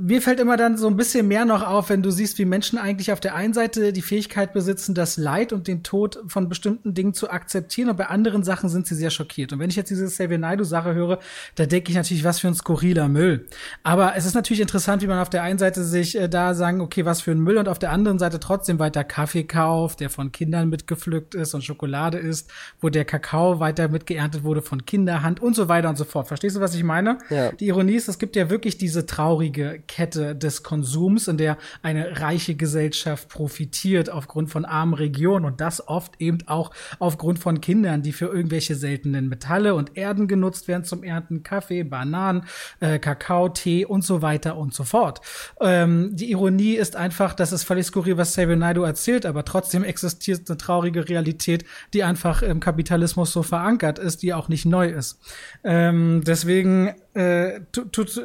mir 0.00 0.22
fällt 0.22 0.40
immer 0.40 0.56
dann 0.56 0.78
so 0.78 0.86
ein 0.86 0.96
bisschen 0.96 1.28
mehr 1.28 1.44
noch 1.44 1.62
auf, 1.62 1.90
wenn 1.90 2.02
du 2.02 2.10
siehst, 2.10 2.38
wie 2.38 2.46
Menschen 2.46 2.78
eigentlich 2.78 3.12
auf 3.12 3.20
der 3.20 3.34
einen 3.34 3.52
Seite 3.52 3.92
die 3.92 4.02
Fähigkeit 4.02 4.52
besitzen, 4.52 4.94
das 4.94 5.18
Leid 5.18 5.52
und 5.52 5.68
den 5.68 5.82
Tod 5.82 6.18
von 6.26 6.48
bestimmten 6.48 6.94
Dingen 6.94 7.12
zu 7.12 7.30
akzeptieren 7.30 7.90
und 7.90 7.96
bei 7.96 8.06
anderen 8.06 8.42
Sachen 8.42 8.70
sind 8.70 8.86
sie 8.86 8.94
sehr 8.94 9.10
schockiert. 9.10 9.52
Und 9.52 9.58
wenn 9.58 9.68
ich 9.68 9.76
jetzt 9.76 9.90
diese 9.90 10.06
Xavier 10.06 10.38
Naidoo-Sache 10.38 10.94
höre, 10.94 11.18
da 11.56 11.66
denke 11.66 11.90
ich 11.90 11.96
natürlich, 11.96 12.24
was 12.24 12.40
für 12.40 12.48
ein 12.48 12.54
skurriler 12.54 13.08
Müll. 13.08 13.46
Aber 13.82 14.16
es 14.16 14.24
ist 14.24 14.34
natürlich 14.34 14.60
interessant, 14.60 15.02
wie 15.02 15.06
man 15.06 15.18
auf 15.18 15.28
der 15.28 15.42
einen 15.42 15.58
Seite 15.58 15.84
sich 15.84 16.18
äh, 16.18 16.28
da 16.28 16.54
sagen, 16.54 16.80
okay, 16.80 17.04
was 17.04 17.20
für 17.20 17.32
ein 17.32 17.40
Müll 17.40 17.58
und 17.58 17.68
auf 17.68 17.78
der 17.78 17.92
anderen 17.92 18.18
Seite 18.18 18.40
trotzdem 18.40 18.78
weiter 18.78 19.04
Kaffee 19.04 19.44
kauft, 19.44 20.00
der 20.00 20.08
von 20.08 20.32
Kindern 20.32 20.70
mitgepflückt 20.70 21.34
ist 21.34 21.52
und 21.54 21.62
Schokolade 21.62 22.16
ist, 22.16 22.50
wo 22.80 22.88
der 22.88 23.04
Kakao 23.04 23.60
weiter 23.60 23.88
mitgeerntet 23.88 24.44
wurde 24.44 24.62
von 24.62 24.86
Kinderhand 24.86 25.40
und 25.40 25.54
so 25.54 25.68
weiter 25.68 25.90
und 25.90 25.96
so 25.96 26.04
fort. 26.04 26.28
Verstehst 26.28 26.56
du, 26.56 26.60
was 26.60 26.74
ich 26.74 26.84
meine? 26.84 27.18
Ja. 27.28 27.52
Die 27.52 27.66
Ironie 27.66 27.96
ist, 27.96 28.08
es 28.08 28.18
gibt 28.18 28.34
ja 28.36 28.48
wirklich 28.48 28.78
diese 28.78 29.04
traurige 29.04 29.82
Kette 29.90 30.36
des 30.36 30.62
Konsums, 30.62 31.26
in 31.26 31.36
der 31.36 31.58
eine 31.82 32.20
reiche 32.20 32.54
Gesellschaft 32.54 33.28
profitiert 33.28 34.08
aufgrund 34.08 34.48
von 34.48 34.64
armen 34.64 34.94
Regionen 34.94 35.44
und 35.44 35.60
das 35.60 35.88
oft 35.88 36.20
eben 36.20 36.38
auch 36.46 36.70
aufgrund 37.00 37.40
von 37.40 37.60
Kindern, 37.60 38.00
die 38.00 38.12
für 38.12 38.26
irgendwelche 38.26 38.76
seltenen 38.76 39.28
Metalle 39.28 39.74
und 39.74 39.96
Erden 39.96 40.28
genutzt 40.28 40.68
werden 40.68 40.84
zum 40.84 41.02
Ernten, 41.02 41.42
Kaffee, 41.42 41.82
Bananen, 41.82 42.44
äh, 42.78 43.00
Kakao, 43.00 43.48
Tee 43.48 43.84
und 43.84 44.04
so 44.04 44.22
weiter 44.22 44.56
und 44.56 44.72
so 44.74 44.84
fort. 44.84 45.22
Ähm, 45.60 46.14
die 46.14 46.30
Ironie 46.30 46.74
ist 46.74 46.94
einfach, 46.94 47.34
das 47.34 47.50
ist 47.50 47.64
völlig 47.64 47.86
skurril, 47.86 48.16
was 48.16 48.30
Xavier 48.30 48.54
Naidoo 48.54 48.84
erzählt, 48.84 49.26
aber 49.26 49.44
trotzdem 49.44 49.82
existiert 49.82 50.48
eine 50.48 50.56
traurige 50.56 51.08
Realität, 51.08 51.64
die 51.94 52.04
einfach 52.04 52.42
im 52.42 52.60
Kapitalismus 52.60 53.32
so 53.32 53.42
verankert 53.42 53.98
ist, 53.98 54.22
die 54.22 54.34
auch 54.34 54.48
nicht 54.48 54.66
neu 54.66 54.86
ist. 54.86 55.18
Ähm, 55.64 56.22
deswegen 56.24 56.94
äh, 57.14 57.60
tut, 57.72 57.92
tut, 57.92 58.20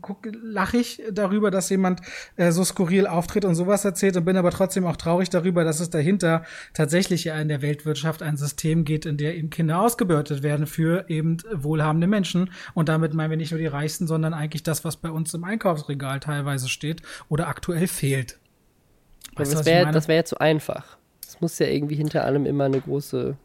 guck- 0.00 0.28
lach 0.42 0.74
ich 0.74 1.02
darüber, 1.12 1.50
dass 1.50 1.68
jemand 1.68 2.00
äh, 2.36 2.52
so 2.52 2.62
skurril 2.64 3.06
auftritt 3.06 3.44
und 3.44 3.54
sowas 3.54 3.84
erzählt 3.84 4.16
und 4.16 4.24
bin 4.24 4.36
aber 4.36 4.50
trotzdem 4.50 4.86
auch 4.86 4.96
traurig 4.96 5.30
darüber, 5.30 5.64
dass 5.64 5.80
es 5.80 5.90
dahinter 5.90 6.44
tatsächlich 6.74 7.24
ja 7.24 7.40
in 7.40 7.48
der 7.48 7.62
Weltwirtschaft 7.62 8.22
ein 8.22 8.36
System 8.36 8.84
geht, 8.84 9.04
in 9.04 9.16
der 9.16 9.36
eben 9.36 9.50
Kinder 9.50 9.80
ausgebeutet 9.80 10.42
werden 10.42 10.66
für 10.66 11.06
eben 11.08 11.38
wohlhabende 11.52 12.06
Menschen. 12.06 12.50
Und 12.74 12.88
damit 12.88 13.14
meinen 13.14 13.30
wir 13.30 13.36
nicht 13.36 13.50
nur 13.50 13.60
die 13.60 13.66
Reichsten, 13.66 14.06
sondern 14.06 14.32
eigentlich 14.32 14.62
das, 14.62 14.84
was 14.84 14.96
bei 14.96 15.10
uns 15.10 15.34
im 15.34 15.44
Einkaufsregal 15.44 16.20
teilweise 16.20 16.68
steht 16.68 17.02
oder 17.28 17.48
aktuell 17.48 17.88
fehlt. 17.88 18.38
Weißt 19.34 19.52
das 19.52 19.66
wäre 19.66 19.92
wär 20.08 20.16
ja 20.16 20.24
zu 20.24 20.40
einfach. 20.40 20.98
Es 21.26 21.40
muss 21.40 21.58
ja 21.58 21.66
irgendwie 21.66 21.96
hinter 21.96 22.24
allem 22.24 22.46
immer 22.46 22.64
eine 22.64 22.80
große 22.80 23.36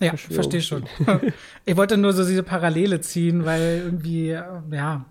Ja, 0.00 0.16
verstehe 0.16 0.62
schon. 0.62 0.84
ich 1.64 1.76
wollte 1.76 1.96
nur 1.96 2.12
so 2.12 2.24
diese 2.24 2.42
Parallele 2.42 3.00
ziehen, 3.00 3.44
weil 3.44 3.82
irgendwie, 3.84 4.30
äh, 4.30 4.44
ja, 4.70 5.04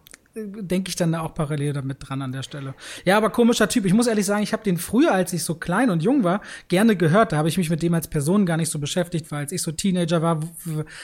denke 0.45 0.89
ich 0.89 0.95
dann 0.95 1.15
auch 1.15 1.33
parallel 1.33 1.73
damit 1.73 1.97
dran 1.99 2.21
an 2.21 2.31
der 2.31 2.43
Stelle. 2.43 2.75
Ja, 3.05 3.17
aber 3.17 3.29
komischer 3.29 3.67
Typ. 3.69 3.85
Ich 3.85 3.93
muss 3.93 4.07
ehrlich 4.07 4.25
sagen, 4.25 4.43
ich 4.43 4.53
habe 4.53 4.63
den 4.63 4.77
früher, 4.77 5.13
als 5.13 5.33
ich 5.33 5.43
so 5.43 5.55
klein 5.55 5.89
und 5.89 6.03
jung 6.03 6.23
war, 6.23 6.41
gerne 6.67 6.95
gehört. 6.95 7.31
Da 7.31 7.37
habe 7.37 7.49
ich 7.49 7.57
mich 7.57 7.69
mit 7.69 7.81
dem 7.81 7.93
als 7.93 8.07
Person 8.07 8.45
gar 8.45 8.57
nicht 8.57 8.69
so 8.69 8.79
beschäftigt, 8.79 9.31
weil 9.31 9.39
als 9.39 9.51
ich 9.51 9.61
so 9.61 9.71
Teenager 9.71 10.21
war, 10.21 10.39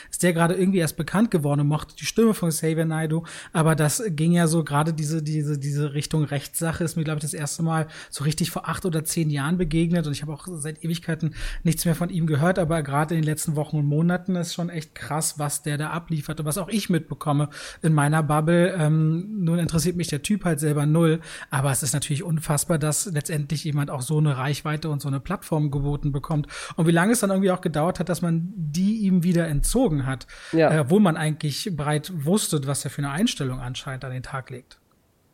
ist 0.10 0.24
der 0.24 0.34
gerade 0.34 0.56
irgendwie 0.56 0.80
erst 0.80 0.98
bekannt 0.98 1.32
geworden 1.32 1.62
und 1.62 1.68
mochte 1.68 1.96
die 1.96 2.06
Stimme 2.06 2.34
von 2.34 2.50
Xavier 2.50 2.86
Naidoo. 2.86 3.24
Aber 3.52 3.76
das 3.76 4.04
ging 4.10 4.34
ja 4.34 4.48
so 4.48 4.64
gerade 4.64 4.94
diese, 4.94 5.24
diese, 5.24 5.58
diese 5.58 5.94
Richtung 5.94 6.24
Rechtssache 6.24 6.84
ist 6.84 6.96
mir, 6.96 7.04
glaube 7.04 7.20
ich, 7.20 7.24
das 7.24 7.34
erste 7.34 7.64
Mal 7.64 7.88
so 8.10 8.24
richtig 8.24 8.52
vor 8.52 8.68
acht 8.68 8.86
oder 8.86 9.04
zehn 9.04 9.30
Jahren 9.30 9.58
begegnet. 9.58 10.06
Und 10.08 10.14
ich 10.14 10.22
habe 10.22 10.34
auch 10.34 10.48
seit 10.48 10.84
Ewigkeiten 10.84 11.36
nichts 11.64 11.86
mehr 11.86 11.96
von 11.96 12.10
ihm 12.10 12.28
gehört. 12.28 12.60
Aber 12.60 12.84
gerade 12.84 13.16
in 13.16 13.22
den 13.22 13.28
letzten 13.28 13.56
Wochen 13.56 13.78
und 13.78 13.86
Monaten 13.86 14.36
ist 14.36 14.54
schon 14.54 14.70
echt 14.70 14.96
krass, 14.96 15.40
was 15.40 15.64
der 15.64 15.78
da 15.78 15.90
abliefert 15.90 16.40
und 16.40 16.46
was 16.46 16.58
auch 16.58 16.70
ich 16.70 16.90
mitbekomme 16.90 17.50
in 17.82 17.94
meiner 17.94 18.24
Bubble. 18.24 18.76
Ähm, 18.78 19.23
nun 19.28 19.60
interessiert 19.60 19.96
mich 19.96 20.08
der 20.08 20.22
Typ 20.22 20.46
halt 20.46 20.60
selber 20.60 20.86
null. 20.86 21.20
Aber 21.50 21.72
es 21.72 21.84
ist 21.84 21.94
natürlich 21.94 22.24
unfassbar, 22.24 22.78
dass 22.78 23.06
letztendlich 23.06 23.64
jemand 23.64 23.90
auch 23.90 24.02
so 24.02 24.18
eine 24.18 24.38
Reichweite 24.38 24.90
und 24.90 25.02
so 25.02 25.08
eine 25.08 25.20
Plattform 25.20 25.72
geboten 25.72 26.12
bekommt. 26.12 26.48
Und 26.76 26.88
wie 26.88 26.92
lange 26.92 27.14
es 27.14 27.20
dann 27.20 27.30
irgendwie 27.30 27.52
auch 27.52 27.62
gedauert 27.62 28.00
hat, 28.00 28.10
dass 28.10 28.22
man 28.22 28.54
die 28.56 29.00
ihm 29.00 29.24
wieder 29.24 29.48
entzogen 29.48 30.06
hat. 30.06 30.28
Ja. 30.52 30.72
Äh, 30.74 30.80
obwohl 30.80 31.00
man 31.00 31.18
eigentlich 31.18 31.70
breit 31.76 32.12
wusste, 32.14 32.66
was 32.66 32.84
er 32.84 32.92
für 32.92 33.00
eine 33.00 33.12
Einstellung 33.12 33.60
anscheinend 33.60 34.06
an 34.06 34.12
den 34.12 34.24
Tag 34.24 34.50
legt. 34.50 34.80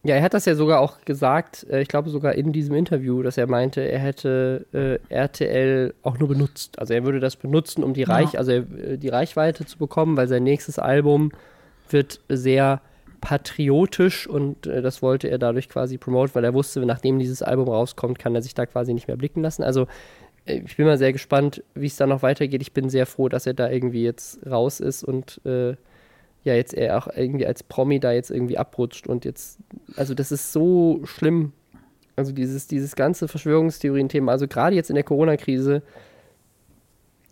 Ja, 0.04 0.16
er 0.16 0.24
hat 0.24 0.34
das 0.34 0.46
ja 0.46 0.56
sogar 0.56 0.80
auch 0.80 1.02
gesagt, 1.02 1.66
äh, 1.70 1.82
ich 1.82 1.90
glaube 1.90 2.10
sogar 2.10 2.34
in 2.34 2.54
diesem 2.54 2.74
Interview, 2.76 3.22
dass 3.22 3.38
er 3.38 3.48
meinte, 3.48 3.82
er 3.82 4.00
hätte 4.00 4.66
äh, 4.72 5.14
RTL 5.14 5.94
auch 6.04 6.18
nur 6.18 6.30
benutzt. 6.30 6.80
Also 6.80 6.94
er 6.94 7.04
würde 7.04 7.20
das 7.20 7.36
benutzen, 7.36 7.84
um 7.84 7.94
die, 7.94 8.04
Reich, 8.04 8.38
also 8.38 8.52
äh, 8.52 8.98
die 8.98 9.10
Reichweite 9.10 9.66
zu 9.66 9.78
bekommen, 9.78 10.16
weil 10.16 10.30
sein 10.30 10.44
nächstes 10.44 10.80
Album 10.80 11.32
wird 11.90 12.22
sehr 12.30 12.82
patriotisch 13.22 14.28
und 14.28 14.68
äh, 14.68 14.82
das 14.82 15.02
wollte 15.02 15.28
er 15.30 15.38
dadurch 15.38 15.70
quasi 15.70 15.98
promoten, 15.98 16.36
weil 16.36 16.44
er 16.44 16.54
wusste, 16.54 16.86
nachdem 16.86 17.20
dieses 17.20 17.42
Album 17.42 17.70
rauskommt, 17.70 18.20
kann 18.20 18.36
er 18.36 18.42
sich 18.42 18.54
da 18.54 18.66
quasi 18.66 18.94
nicht 18.94 19.08
mehr 19.08 19.18
blicken 19.18 19.42
lassen. 19.42 19.64
Also 19.64 19.88
äh, 20.46 20.62
ich 20.66 20.78
bin 20.78 20.86
mal 20.86 20.98
sehr 20.98 21.14
gespannt, 21.14 21.64
wie 21.76 21.88
es 21.88 21.98
da 21.98 22.08
noch 22.08 22.22
weitergeht. 22.22 22.62
Ich 22.62 22.74
bin 22.74 22.90
sehr 22.90 23.06
froh, 23.06 23.30
dass 23.30 23.46
er 23.46 23.54
da 23.54 23.70
irgendwie 23.70 24.04
jetzt 24.04 24.46
raus 24.46 24.80
ist 24.80 25.04
und 25.04 25.42
äh, 25.46 25.76
ja, 26.44 26.54
jetzt 26.54 26.74
er 26.74 26.98
auch 26.98 27.08
irgendwie 27.14 27.46
als 27.46 27.64
Promi 27.64 28.00
da 28.00 28.12
jetzt 28.12 28.32
irgendwie 28.32 28.58
abrutscht 28.58 29.08
und 29.08 29.26
jetzt, 29.26 29.60
also 29.96 30.14
das 30.14 30.32
ist 30.32 30.54
so 30.54 31.02
schlimm. 31.04 31.54
Also 32.16 32.32
dieses, 32.34 32.68
dieses 32.68 32.96
ganze 32.96 33.28
Verschwörungstheorien-Thema, 33.28 34.32
also 34.32 34.48
gerade 34.48 34.76
jetzt 34.76 34.90
in 34.90 34.96
der 34.96 35.04
Corona-Krise, 35.04 35.84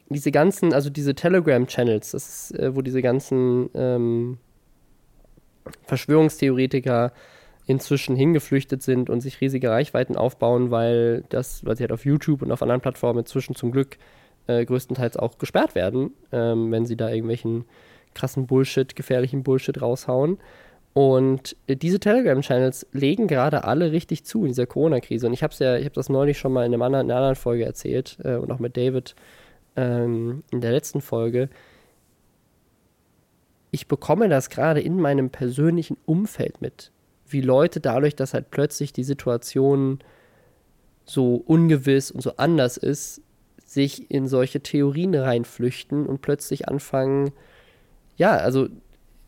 diese 0.10 0.32
ganzen, 0.32 0.73
also 0.73 0.89
diese 0.89 1.15
Telegram-Channels, 1.15 2.12
das 2.12 2.52
äh, 2.52 2.73
wo 2.73 2.82
diese 2.82 3.02
ganzen 3.02 3.69
ähm, 3.73 4.38
Verschwörungstheoretiker 5.84 7.12
inzwischen 7.65 8.15
hingeflüchtet 8.15 8.82
sind 8.82 9.10
und 9.10 9.21
sich 9.21 9.41
riesige 9.41 9.69
Reichweiten 9.69 10.15
aufbauen, 10.15 10.71
weil 10.71 11.25
das, 11.30 11.65
weil 11.65 11.75
sie 11.75 11.84
halt 11.84 11.91
auf 11.91 12.06
YouTube 12.06 12.41
und 12.41 12.51
auf 12.51 12.62
anderen 12.62 12.82
Plattformen 12.82 13.19
inzwischen 13.19 13.56
zum 13.56 13.71
Glück 13.71 13.97
äh, 14.47 14.65
größtenteils 14.65 15.17
auch 15.17 15.38
gesperrt 15.38 15.75
werden, 15.75 16.12
ähm, 16.32 16.71
wenn 16.71 16.86
sie 16.86 16.95
da 16.95 17.10
irgendwelchen 17.10 17.65
krassen 18.13 18.47
Bullshit, 18.47 18.95
gefährlichen 18.95 19.43
Bullshit 19.43 19.82
raushauen. 19.82 20.39
Und 20.93 21.56
äh, 21.67 21.75
diese 21.75 21.99
Telegram-Channels 21.99 22.88
legen 22.91 23.27
gerade 23.27 23.65
alle 23.65 23.91
richtig 23.91 24.23
zu 24.23 24.41
in 24.41 24.47
dieser 24.47 24.65
Corona-Krise. 24.65 25.27
Und 25.27 25.34
ich 25.34 25.43
habe 25.43 25.53
ja, 25.60 25.77
ich 25.77 25.86
habe 25.86 25.93
das 25.93 26.10
neulich 26.10 26.39
schon 26.39 26.53
mal 26.53 26.65
in, 26.65 26.73
einem 26.73 26.82
anderen, 26.82 27.06
in 27.06 27.12
einer 27.12 27.19
anderen 27.19 27.36
Folge 27.36 27.65
erzählt 27.65 28.17
äh, 28.23 28.36
und 28.36 28.51
auch 28.51 28.60
mit 28.60 28.77
David 28.77 29.15
ähm, 29.75 30.43
in 30.51 30.62
der 30.62 30.71
letzten 30.71 31.01
Folge. 31.01 31.49
Ich 33.78 33.88
bekomme 33.88 34.28
das 34.28 34.50
gerade 34.50 34.82
in 34.82 35.00
meinem 35.00 35.30
persönlichen 35.30 35.98
Umfeld 36.08 36.62
mit, 36.62 36.92
wie 37.28 37.42
Leute 37.42 37.80
dadurch, 37.80 38.16
dass 38.16 38.34
halt 38.34 38.50
plötzlich 38.50 38.92
die 38.92 39.04
Situation 39.04 40.00
so 41.06 41.36
ungewiss 41.36 42.10
und 42.10 42.22
so 42.22 42.38
anders 42.38 42.78
ist, 42.78 43.22
sich 43.63 44.10
in 44.10 44.28
solche 44.28 44.62
Theorien 44.62 45.13
reinflüchten 45.13 46.08
und 46.08 46.24
plötzlich 46.24 46.68
anfangen, 46.68 47.34
ja, 48.16 48.32
also 48.38 48.68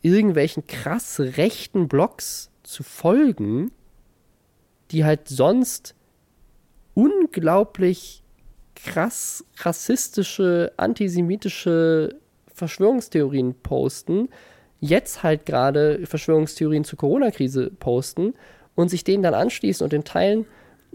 irgendwelchen 0.02 0.66
krass 0.66 1.20
rechten 1.20 1.88
Blogs 1.88 2.50
zu 2.64 2.82
folgen, 2.82 3.70
die 4.90 5.06
halt 5.06 5.28
sonst 5.28 5.94
unglaublich 6.96 8.24
krass 8.74 9.46
rassistische, 9.58 10.74
antisemitische 10.78 12.16
Verschwörungstheorien 12.60 13.56
posten, 13.56 14.30
jetzt 14.80 15.24
halt 15.24 15.46
gerade 15.46 16.06
Verschwörungstheorien 16.06 16.84
zur 16.84 17.00
Corona-Krise 17.00 17.72
posten 17.80 18.34
und 18.76 18.90
sich 18.90 19.04
denen 19.04 19.24
dann 19.24 19.34
anschließen 19.34 19.84
und 19.84 19.92
den 19.92 20.04
teilen. 20.04 20.46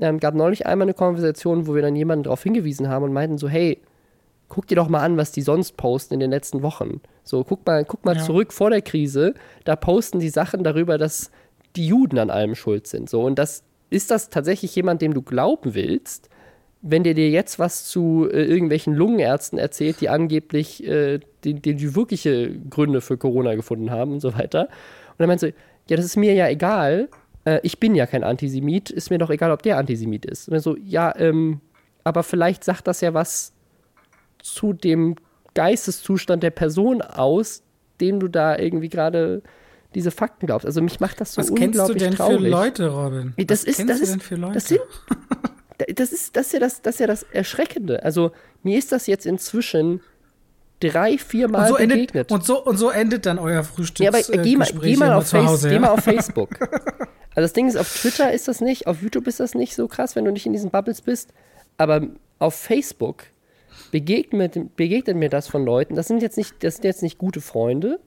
Ähm, 0.00 0.18
gab 0.18 0.34
neulich 0.34 0.66
einmal 0.66 0.86
eine 0.86 0.94
Konversation, 0.94 1.66
wo 1.66 1.74
wir 1.74 1.82
dann 1.82 1.96
jemanden 1.96 2.24
darauf 2.24 2.42
hingewiesen 2.42 2.88
haben 2.88 3.04
und 3.04 3.12
meinten 3.12 3.38
so, 3.38 3.48
hey, 3.48 3.80
guck 4.48 4.66
dir 4.66 4.76
doch 4.76 4.88
mal 4.88 5.00
an, 5.00 5.16
was 5.16 5.32
die 5.32 5.42
sonst 5.42 5.76
posten 5.76 6.14
in 6.14 6.20
den 6.20 6.30
letzten 6.30 6.62
Wochen. 6.62 7.00
So, 7.22 7.44
guck 7.44 7.66
mal, 7.66 7.84
guck 7.84 8.04
mal 8.04 8.16
ja. 8.16 8.22
zurück 8.22 8.52
vor 8.52 8.70
der 8.70 8.82
Krise, 8.82 9.34
da 9.64 9.76
posten 9.76 10.20
die 10.20 10.28
Sachen 10.28 10.64
darüber, 10.64 10.98
dass 10.98 11.30
die 11.76 11.86
Juden 11.86 12.18
an 12.18 12.30
allem 12.30 12.54
schuld 12.54 12.86
sind. 12.86 13.08
So, 13.10 13.22
und 13.22 13.38
das 13.38 13.62
ist 13.90 14.10
das 14.10 14.30
tatsächlich 14.30 14.74
jemand, 14.74 15.02
dem 15.02 15.14
du 15.14 15.22
glauben 15.22 15.74
willst, 15.74 16.28
wenn 16.86 17.02
der 17.02 17.14
dir 17.14 17.30
jetzt 17.30 17.58
was 17.58 17.86
zu 17.86 18.28
äh, 18.30 18.44
irgendwelchen 18.44 18.94
Lungenärzten 18.94 19.58
erzählt, 19.58 20.02
die 20.02 20.10
angeblich 20.10 20.86
äh, 20.86 21.18
die, 21.42 21.54
die, 21.54 21.94
wirkliche 21.94 22.54
Gründe 22.68 23.00
für 23.00 23.16
Corona 23.16 23.54
gefunden 23.54 23.90
haben 23.90 24.12
und 24.12 24.20
so 24.20 24.34
weiter. 24.34 24.64
Und 24.64 25.18
dann 25.18 25.28
meinst 25.28 25.44
du, 25.44 25.54
ja, 25.88 25.96
das 25.96 26.04
ist 26.04 26.16
mir 26.16 26.34
ja 26.34 26.46
egal, 26.46 27.08
äh, 27.46 27.58
ich 27.62 27.80
bin 27.80 27.94
ja 27.94 28.04
kein 28.04 28.22
Antisemit, 28.22 28.90
ist 28.90 29.08
mir 29.08 29.16
doch 29.16 29.30
egal, 29.30 29.50
ob 29.50 29.62
der 29.62 29.78
Antisemit 29.78 30.26
ist. 30.26 30.48
Und 30.48 30.52
dann 30.52 30.60
so, 30.60 30.76
ja, 30.76 31.14
ähm, 31.16 31.62
aber 32.04 32.22
vielleicht 32.22 32.64
sagt 32.64 32.86
das 32.86 33.00
ja 33.00 33.14
was 33.14 33.54
zu 34.42 34.74
dem 34.74 35.16
Geisteszustand 35.54 36.42
der 36.42 36.50
Person 36.50 37.00
aus, 37.00 37.62
dem 37.98 38.20
du 38.20 38.28
da 38.28 38.58
irgendwie 38.58 38.90
gerade 38.90 39.42
diese 39.94 40.10
Fakten 40.10 40.46
glaubst. 40.46 40.66
Also 40.66 40.82
mich 40.82 41.00
macht 41.00 41.18
das 41.22 41.32
so 41.32 41.40
Was 41.40 41.48
unglaublich 41.48 41.76
traurig. 41.76 41.88
Was 41.88 41.98
kennst 41.98 42.02
du 42.02 42.04
denn 42.04 42.14
traurig. 42.14 42.42
für 42.42 42.48
Leute, 42.48 42.88
Robin? 42.88 43.34
Das 43.38 43.62
Was 43.62 43.64
ist, 43.64 43.76
kennst 43.76 43.90
das 43.90 43.98
du 43.98 44.04
ist, 44.04 44.12
denn 44.12 44.20
für 44.20 44.36
Leute? 44.36 44.54
Das 44.54 44.68
sind, 44.68 44.80
das 45.94 46.12
ist, 46.12 46.36
das 46.36 46.46
ist 46.46 46.52
ja 46.52 46.60
das, 46.60 46.82
das 46.82 46.96
ist 46.96 47.00
ja 47.00 47.06
das 47.06 47.22
Erschreckende. 47.24 48.02
Also 48.02 48.32
mir 48.62 48.78
ist 48.78 48.92
das 48.92 49.06
jetzt 49.06 49.26
inzwischen 49.26 50.00
drei, 50.80 51.18
vier 51.18 51.48
Mal 51.48 51.62
und 51.62 51.68
so 51.68 51.74
begegnet. 51.74 52.14
Endet, 52.14 52.32
und, 52.32 52.44
so, 52.44 52.64
und 52.64 52.76
so 52.76 52.90
endet 52.90 53.26
dann 53.26 53.38
euer 53.38 53.64
Frühstück. 53.64 54.04
Ja, 54.04 54.10
aber 54.10 54.18
äh, 54.18 54.42
geh, 54.42 54.56
mal, 54.56 54.68
geh, 54.80 54.96
mal 54.96 55.12
auf 55.12 55.28
Face, 55.28 55.46
Hause, 55.46 55.68
geh 55.70 55.74
ja? 55.74 55.80
mal 55.80 55.90
auf 55.90 56.04
Facebook. 56.04 56.60
also 56.60 57.00
das 57.34 57.52
Ding 57.52 57.68
ist, 57.68 57.76
auf 57.76 57.92
Twitter 57.92 58.32
ist 58.32 58.48
das 58.48 58.60
nicht, 58.60 58.86
auf 58.86 59.02
YouTube 59.02 59.26
ist 59.26 59.40
das 59.40 59.54
nicht 59.54 59.74
so 59.74 59.88
krass, 59.88 60.16
wenn 60.16 60.24
du 60.24 60.32
nicht 60.32 60.46
in 60.46 60.52
diesen 60.52 60.70
Bubbles 60.70 61.00
bist. 61.00 61.32
Aber 61.76 62.02
auf 62.38 62.54
Facebook 62.54 63.24
begegnet, 63.90 64.76
begegnet 64.76 65.16
mir 65.16 65.28
das 65.28 65.48
von 65.48 65.64
Leuten. 65.64 65.94
Das 65.94 66.06
sind 66.08 66.22
jetzt 66.22 66.36
nicht, 66.36 66.62
das 66.62 66.76
sind 66.76 66.84
jetzt 66.84 67.02
nicht 67.02 67.18
gute 67.18 67.40
Freunde, 67.40 68.00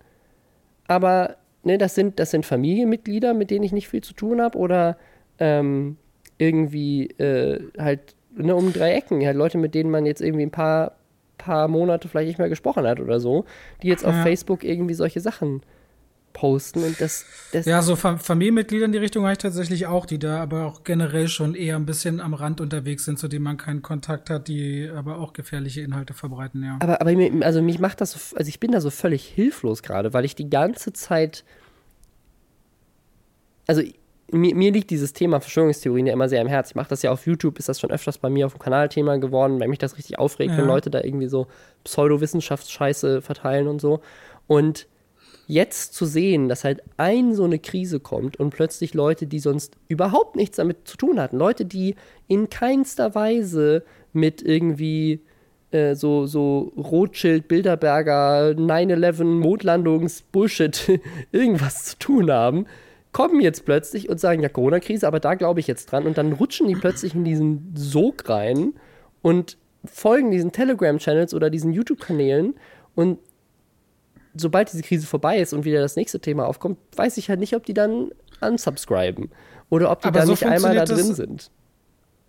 aber 0.87 1.37
ne, 1.63 1.77
das 1.77 1.95
sind, 1.95 2.19
das 2.19 2.31
sind 2.31 2.45
Familienmitglieder, 2.45 3.33
mit 3.33 3.51
denen 3.51 3.63
ich 3.63 3.71
nicht 3.71 3.89
viel 3.89 4.01
zu 4.01 4.13
tun 4.13 4.41
habe 4.41 4.57
oder 4.57 4.97
ähm, 5.39 5.97
irgendwie 6.37 7.07
äh, 7.19 7.61
halt 7.77 8.15
ne, 8.35 8.55
um 8.55 8.71
drei 8.73 8.93
Ecken, 8.93 9.25
halt 9.25 9.37
Leute, 9.37 9.57
mit 9.57 9.73
denen 9.75 9.89
man 9.89 10.05
jetzt 10.05 10.21
irgendwie 10.21 10.43
ein 10.45 10.51
paar, 10.51 10.93
paar 11.37 11.67
Monate 11.67 12.07
vielleicht 12.07 12.27
nicht 12.27 12.39
mehr 12.39 12.49
gesprochen 12.49 12.85
hat 12.85 12.99
oder 12.99 13.19
so, 13.19 13.45
die 13.81 13.87
jetzt 13.87 14.05
auf 14.05 14.15
Ja. 14.15 14.23
Facebook 14.23 14.63
irgendwie 14.63 14.93
solche 14.93 15.19
Sachen 15.21 15.61
posten 16.33 16.83
und 16.83 17.01
das, 17.01 17.25
das 17.51 17.65
Ja, 17.65 17.81
so 17.81 17.95
Fa 17.95 18.17
Familienmitglieder 18.17 18.85
in 18.85 18.91
die 18.91 18.99
Richtung 18.99 19.23
habe 19.23 19.31
ich 19.31 19.39
tatsächlich 19.39 19.87
auch, 19.87 20.05
die 20.05 20.19
da 20.19 20.39
aber 20.39 20.65
auch 20.67 20.83
generell 20.83 21.27
schon 21.29 21.55
eher 21.55 21.75
ein 21.75 21.87
bisschen 21.87 22.19
am 22.21 22.35
Rand 22.35 22.61
unterwegs 22.61 23.05
sind, 23.05 23.17
zu 23.17 23.27
denen 23.27 23.43
man 23.43 23.57
keinen 23.57 23.81
Kontakt 23.81 24.29
hat, 24.29 24.47
die 24.47 24.87
aber 24.87 25.17
auch 25.17 25.33
gefährliche 25.33 25.81
Inhalte 25.81 26.13
verbreiten, 26.13 26.63
ja. 26.63 26.77
Aber, 26.79 27.01
aber 27.01 27.11
also 27.41 27.63
mich 27.63 27.79
macht 27.79 28.01
das 28.01 28.11
so, 28.11 28.35
also 28.35 28.47
ich 28.47 28.59
bin 28.59 28.71
da 28.71 28.81
so 28.81 28.91
völlig 28.91 29.25
hilflos 29.25 29.81
gerade, 29.81 30.13
weil 30.13 30.25
ich 30.25 30.35
die 30.35 30.47
ganze 30.47 30.93
Zeit, 30.93 31.43
also 33.65 33.81
mir, 34.31 34.55
mir 34.55 34.71
liegt 34.71 34.89
dieses 34.89 35.13
Thema 35.13 35.39
Verschwörungstheorien 35.39 36.07
ja 36.07 36.13
immer 36.13 36.27
sehr 36.29 36.41
am 36.41 36.47
Herz. 36.47 36.69
Ich 36.71 36.75
mache 36.75 36.89
das 36.89 37.01
ja 37.01 37.11
auf 37.11 37.25
YouTube, 37.25 37.59
ist 37.59 37.69
das 37.69 37.79
schon 37.79 37.91
öfters 37.91 38.17
bei 38.17 38.29
mir 38.29 38.45
auf 38.45 38.53
dem 38.53 38.59
Kanal 38.59 38.89
Thema 38.89 39.17
geworden, 39.17 39.59
weil 39.59 39.67
mich 39.69 39.79
das 39.79 39.97
richtig 39.97 40.19
aufregt, 40.19 40.51
Ja. 40.51 40.57
wenn 40.57 40.65
Leute 40.67 40.89
da 40.89 41.01
irgendwie 41.01 41.27
so 41.27 41.47
Pseudowissenschaftsscheiße 41.83 43.21
verteilen 43.21 43.67
und 43.67 43.79
so. 43.81 44.01
Und 44.47 44.87
jetzt 45.47 45.93
zu 45.93 46.05
sehen, 46.05 46.49
dass 46.49 46.63
halt 46.63 46.81
ein 46.97 47.33
so 47.33 47.45
eine 47.45 47.59
Krise 47.59 47.99
kommt 47.99 48.37
und 48.37 48.49
plötzlich 48.49 48.93
Leute, 48.93 49.27
die 49.27 49.39
sonst 49.39 49.75
überhaupt 49.87 50.35
nichts 50.35 50.57
damit 50.57 50.87
zu 50.87 50.97
tun 50.97 51.19
hatten, 51.19 51.37
Leute, 51.37 51.65
die 51.65 51.95
in 52.27 52.49
keinster 52.49 53.15
Weise 53.15 53.83
mit 54.11 54.41
irgendwie 54.41 55.21
äh, 55.71 55.95
so, 55.95 56.25
so 56.25 56.73
Rothschild, 56.77 57.47
Bilderberger, 57.47 58.55
9-11, 58.57 59.23
Mondlandungs, 59.23 60.21
Bullshit, 60.21 60.99
irgendwas 61.31 61.85
zu 61.85 61.99
tun 61.99 62.31
haben, 62.31 62.65
kommen 63.17 63.41
jetzt 63.41 63.65
plötzlich 63.65 64.09
und 64.09 64.19
sagen, 64.19 64.43
ja, 64.43 64.49
Corona-Krise, 64.49 65.07
aber 65.07 65.19
da 65.19 65.33
glaube 65.33 65.59
ich 65.59 65.65
jetzt 65.65 65.91
dran. 65.91 66.05
Und 66.05 66.19
dann 66.19 66.33
rutschen 66.33 66.67
die 66.67 66.75
plötzlich 66.75 67.15
in 67.15 67.23
diesen 67.23 67.73
Sog 67.75 68.29
rein 68.29 68.73
und 69.23 69.57
folgen 69.85 70.29
diesen 70.29 70.51
Telegram-Channels 70.51 71.33
oder 71.33 71.49
diesen 71.49 71.73
YouTube-Kanälen 71.73 72.53
und 72.93 73.17
sobald 74.35 74.71
diese 74.71 74.83
Krise 74.83 75.07
vorbei 75.07 75.39
ist 75.39 75.51
und 75.51 75.65
wieder 75.65 75.81
das 75.81 75.95
nächste 75.95 76.19
Thema 76.19 76.45
aufkommt, 76.45 76.77
weiß 76.95 77.17
ich 77.17 77.27
halt 77.27 77.39
nicht, 77.39 77.55
ob 77.55 77.65
die 77.65 77.73
dann 77.73 78.11
unsubscriben 78.39 79.31
oder 79.71 79.89
ob 79.89 80.01
die 80.01 80.09
Aber 80.09 80.19
dann 80.19 80.27
so 80.27 80.33
nicht 80.33 80.45
einmal 80.45 80.75
da 80.75 80.85
drin 80.85 81.15
sind. 81.15 81.49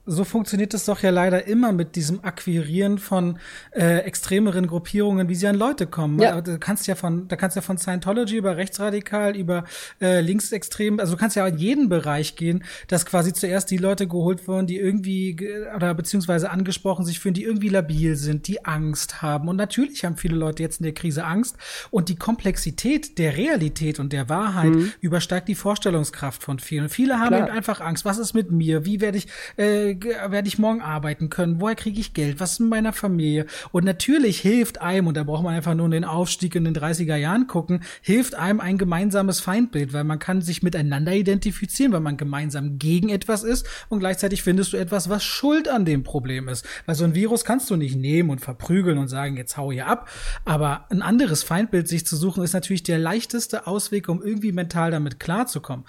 So 0.08 0.24
funktioniert 0.24 0.72
es 0.74 0.86
doch 0.86 1.02
ja 1.02 1.10
leider 1.10 1.46
immer 1.46 1.72
mit 1.72 1.94
diesem 1.94 2.24
Akquirieren 2.24 2.98
von 2.98 3.38
äh, 3.72 3.98
extremeren 3.98 4.66
Gruppierungen, 4.66 5.28
wie 5.28 5.34
sie 5.34 5.46
an 5.46 5.54
Leute 5.54 5.86
kommen. 5.86 6.18
Ja. 6.18 6.40
Da 6.40 6.56
kannst 6.56 6.86
ja 6.86 6.94
von, 6.94 7.28
da 7.28 7.36
kannst 7.36 7.56
ja 7.56 7.62
von 7.62 7.76
Scientology 7.76 8.36
über 8.36 8.56
rechtsradikal, 8.56 9.36
über 9.36 9.64
äh, 10.00 10.20
linksextrem, 10.20 10.98
also 10.98 11.12
du 11.12 11.18
kannst 11.18 11.36
ja 11.36 11.46
in 11.46 11.58
jeden 11.58 11.88
Bereich 11.88 12.36
gehen, 12.36 12.64
dass 12.88 13.04
quasi 13.04 13.32
zuerst 13.32 13.70
die 13.70 13.76
Leute 13.76 14.06
geholt 14.06 14.48
wurden, 14.48 14.66
die 14.66 14.78
irgendwie 14.78 15.36
ge- 15.36 15.66
oder 15.76 15.94
beziehungsweise 15.94 16.50
angesprochen 16.50 17.04
sich 17.04 17.20
fühlen, 17.20 17.34
die 17.34 17.44
irgendwie 17.44 17.68
labil 17.68 18.16
sind, 18.16 18.48
die 18.48 18.64
Angst 18.64 19.20
haben. 19.20 19.48
Und 19.48 19.56
natürlich 19.56 20.04
haben 20.04 20.16
viele 20.16 20.36
Leute 20.36 20.62
jetzt 20.62 20.80
in 20.80 20.84
der 20.84 20.94
Krise 20.94 21.24
Angst. 21.24 21.56
Und 21.90 22.08
die 22.08 22.16
Komplexität 22.16 23.18
der 23.18 23.36
Realität 23.36 24.00
und 24.00 24.12
der 24.12 24.28
Wahrheit 24.28 24.72
übersteigt 25.00 25.48
die 25.48 25.54
Vorstellungskraft 25.54 26.42
von 26.42 26.58
vielen. 26.58 26.88
Viele 26.88 27.18
haben 27.18 27.28
Klar. 27.28 27.48
eben 27.48 27.56
einfach 27.56 27.80
Angst. 27.80 28.04
Was 28.04 28.18
ist 28.18 28.34
mit 28.34 28.50
mir? 28.50 28.84
Wie 28.84 29.00
werde 29.00 29.18
ich 29.18 29.28
äh, 29.56 29.97
werde 30.04 30.48
ich 30.48 30.58
morgen 30.58 30.80
arbeiten 30.80 31.30
können? 31.30 31.60
Woher 31.60 31.74
kriege 31.74 32.00
ich 32.00 32.14
Geld? 32.14 32.40
Was 32.40 32.52
ist 32.52 32.60
mit 32.60 32.70
meiner 32.70 32.92
Familie? 32.92 33.46
Und 33.72 33.84
natürlich 33.84 34.40
hilft 34.40 34.80
einem, 34.80 35.06
und 35.06 35.16
da 35.16 35.24
braucht 35.24 35.42
man 35.42 35.54
einfach 35.54 35.74
nur 35.74 35.88
den 35.88 36.04
Aufstieg 36.04 36.54
in 36.54 36.64
den 36.64 36.74
30er 36.74 37.16
Jahren 37.16 37.46
gucken, 37.46 37.82
hilft 38.02 38.34
einem 38.34 38.60
ein 38.60 38.78
gemeinsames 38.78 39.40
Feindbild, 39.40 39.92
weil 39.92 40.04
man 40.04 40.18
kann 40.18 40.42
sich 40.42 40.62
miteinander 40.62 41.12
identifizieren, 41.12 41.92
weil 41.92 42.00
man 42.00 42.16
gemeinsam 42.16 42.78
gegen 42.78 43.08
etwas 43.08 43.42
ist 43.42 43.66
und 43.88 44.00
gleichzeitig 44.00 44.42
findest 44.42 44.72
du 44.72 44.76
etwas, 44.76 45.08
was 45.08 45.24
schuld 45.24 45.68
an 45.68 45.84
dem 45.84 46.02
Problem 46.02 46.48
ist. 46.48 46.66
Weil 46.86 46.94
so 46.94 47.04
ein 47.04 47.14
Virus 47.14 47.44
kannst 47.44 47.70
du 47.70 47.76
nicht 47.76 47.96
nehmen 47.96 48.30
und 48.30 48.40
verprügeln 48.40 48.98
und 48.98 49.08
sagen, 49.08 49.36
jetzt 49.36 49.56
hau 49.56 49.72
hier 49.72 49.86
ab. 49.86 50.08
Aber 50.44 50.86
ein 50.90 51.02
anderes 51.02 51.42
Feindbild 51.42 51.88
sich 51.88 52.06
zu 52.06 52.16
suchen, 52.16 52.42
ist 52.42 52.52
natürlich 52.52 52.82
der 52.82 52.98
leichteste 52.98 53.66
Ausweg, 53.66 54.08
um 54.08 54.22
irgendwie 54.22 54.52
mental 54.52 54.90
damit 54.90 55.20
klarzukommen. 55.20 55.84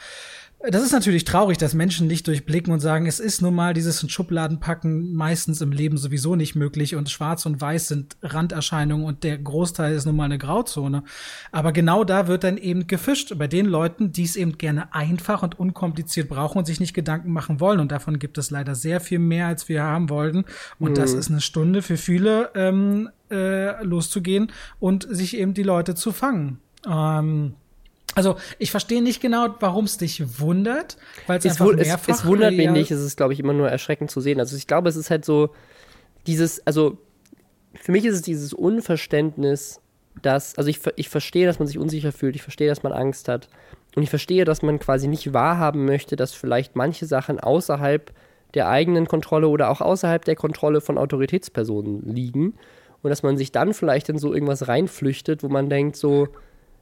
Das 0.62 0.84
ist 0.84 0.92
natürlich 0.92 1.24
traurig, 1.24 1.58
dass 1.58 1.74
Menschen 1.74 2.08
nicht 2.08 2.28
durchblicken 2.28 2.74
und 2.74 2.82
sagen, 2.82 3.06
es 3.06 3.22
ist 3.22 3.42
nun 3.42 3.56
mal 3.56 3.74
dieses 3.74 4.04
in 4.04 4.10
Schubladen 4.10 4.60
packen 4.60 5.14
meistens 5.14 5.62
im 5.62 5.72
Leben 5.72 5.96
sowieso 5.96 6.36
nicht 6.36 6.54
möglich 6.56 6.98
und 6.98 7.10
schwarz 7.10 7.46
und 7.46 7.62
weiß 7.62 7.88
sind 7.88 8.18
Randerscheinungen 8.22 9.06
und 9.06 9.24
der 9.24 9.38
Großteil 9.38 9.94
ist 9.94 10.06
nun 10.06 10.18
mal 10.18 10.26
eine 10.26 10.38
Grauzone. 10.38 11.04
Aber 11.54 11.72
genau 11.72 12.04
da 12.04 12.28
wird 12.28 12.44
dann 12.44 12.58
eben 12.58 12.88
gefischt 12.88 13.38
bei 13.38 13.48
den 13.48 13.68
Leuten, 13.68 14.12
die 14.12 14.24
es 14.24 14.36
eben 14.36 14.58
gerne 14.58 14.94
einfach 14.94 15.44
und 15.44 15.58
unkompliziert 15.58 16.28
brauchen 16.28 16.58
und 16.58 16.66
sich 16.66 16.82
nicht 16.82 16.94
Gedanken 16.94 17.32
machen 17.32 17.62
wollen. 17.62 17.80
Und 17.80 17.94
davon 17.94 18.20
gibt 18.20 18.38
es 18.38 18.52
leider 18.52 18.76
sehr 18.76 19.00
viel 19.00 19.20
mehr, 19.20 19.48
als 19.48 19.70
wir 19.70 19.84
haben 19.84 20.10
wollten. 20.10 20.44
Und 20.78 20.92
mhm. 20.92 20.96
das 20.96 21.14
ist 21.14 21.32
eine 21.32 21.40
Stunde 21.40 21.82
für 21.82 21.96
viele, 21.96 22.50
ähm, 22.54 23.10
äh, 23.32 23.82
loszugehen 23.82 24.52
und 24.82 25.08
sich 25.10 25.38
eben 25.38 25.54
die 25.54 25.64
Leute 25.64 25.96
zu 25.96 26.12
fangen. 26.12 26.60
Ähm, 26.86 27.54
also 28.16 28.36
ich 28.58 28.72
verstehe 28.72 29.02
nicht 29.02 29.22
genau, 29.22 29.48
warum 29.60 29.86
es 29.86 29.98
dich 29.98 30.40
wundert, 30.40 30.98
weil 31.28 31.40
es 31.40 31.46
einfach 31.46 31.74
mehrfach... 31.74 32.10
Es, 32.10 32.20
es 32.20 32.26
wundert 32.26 32.54
mich 32.54 32.70
nicht, 32.70 32.92
es 32.92 33.02
ist, 33.02 33.18
glaube 33.18 33.34
ich, 33.34 33.40
immer 33.40 33.54
nur 33.54 33.70
erschreckend 33.70 34.12
zu 34.12 34.22
sehen. 34.22 34.40
Also 34.40 34.56
ich 34.56 34.68
glaube, 34.68 34.90
es 34.90 34.96
ist 34.96 35.10
halt 35.10 35.26
so 35.26 35.50
dieses, 36.28 36.66
also 36.66 36.98
für 37.74 37.92
mich 37.92 38.06
ist 38.06 38.16
es 38.16 38.22
dieses 38.22 38.54
Unverständnis, 38.54 39.82
dass, 40.22 40.56
also 40.58 40.70
ich, 40.70 40.80
ich 40.96 41.10
verstehe, 41.10 41.46
dass 41.46 41.60
man 41.60 41.68
sich 41.68 41.78
unsicher 41.78 42.12
fühlt, 42.12 42.36
ich 42.36 42.42
verstehe, 42.42 42.68
dass 42.68 42.84
man 42.84 42.92
Angst 42.92 43.28
hat 43.28 43.48
und 43.96 44.04
ich 44.04 44.10
verstehe, 44.10 44.46
dass 44.46 44.62
man 44.62 44.80
quasi 44.80 45.08
nicht 45.08 45.34
wahrhaben 45.34 45.86
möchte, 45.86 46.16
dass 46.16 46.34
vielleicht 46.34 46.76
manche 46.76 47.06
Sachen 47.06 47.40
außerhalb 47.40 48.12
der 48.54 48.68
eigenen 48.68 49.08
Kontrolle 49.08 49.48
oder 49.48 49.70
auch 49.70 49.82
außerhalb 49.82 50.26
der 50.26 50.36
Kontrolle 50.36 50.82
von 50.82 50.98
Autoritätspersonen 50.98 52.02
liegen 52.14 52.56
und 53.02 53.10
dass 53.10 53.24
man 53.24 53.38
sich 53.38 53.52
dann 53.52 53.74
vielleicht 53.74 54.10
in 54.10 54.18
so 54.18 54.34
irgendwas 54.34 54.68
reinflüchtet, 54.68 55.44
wo 55.44 55.50
man 55.50 55.70
denkt 55.70 55.96
so, 55.96 56.28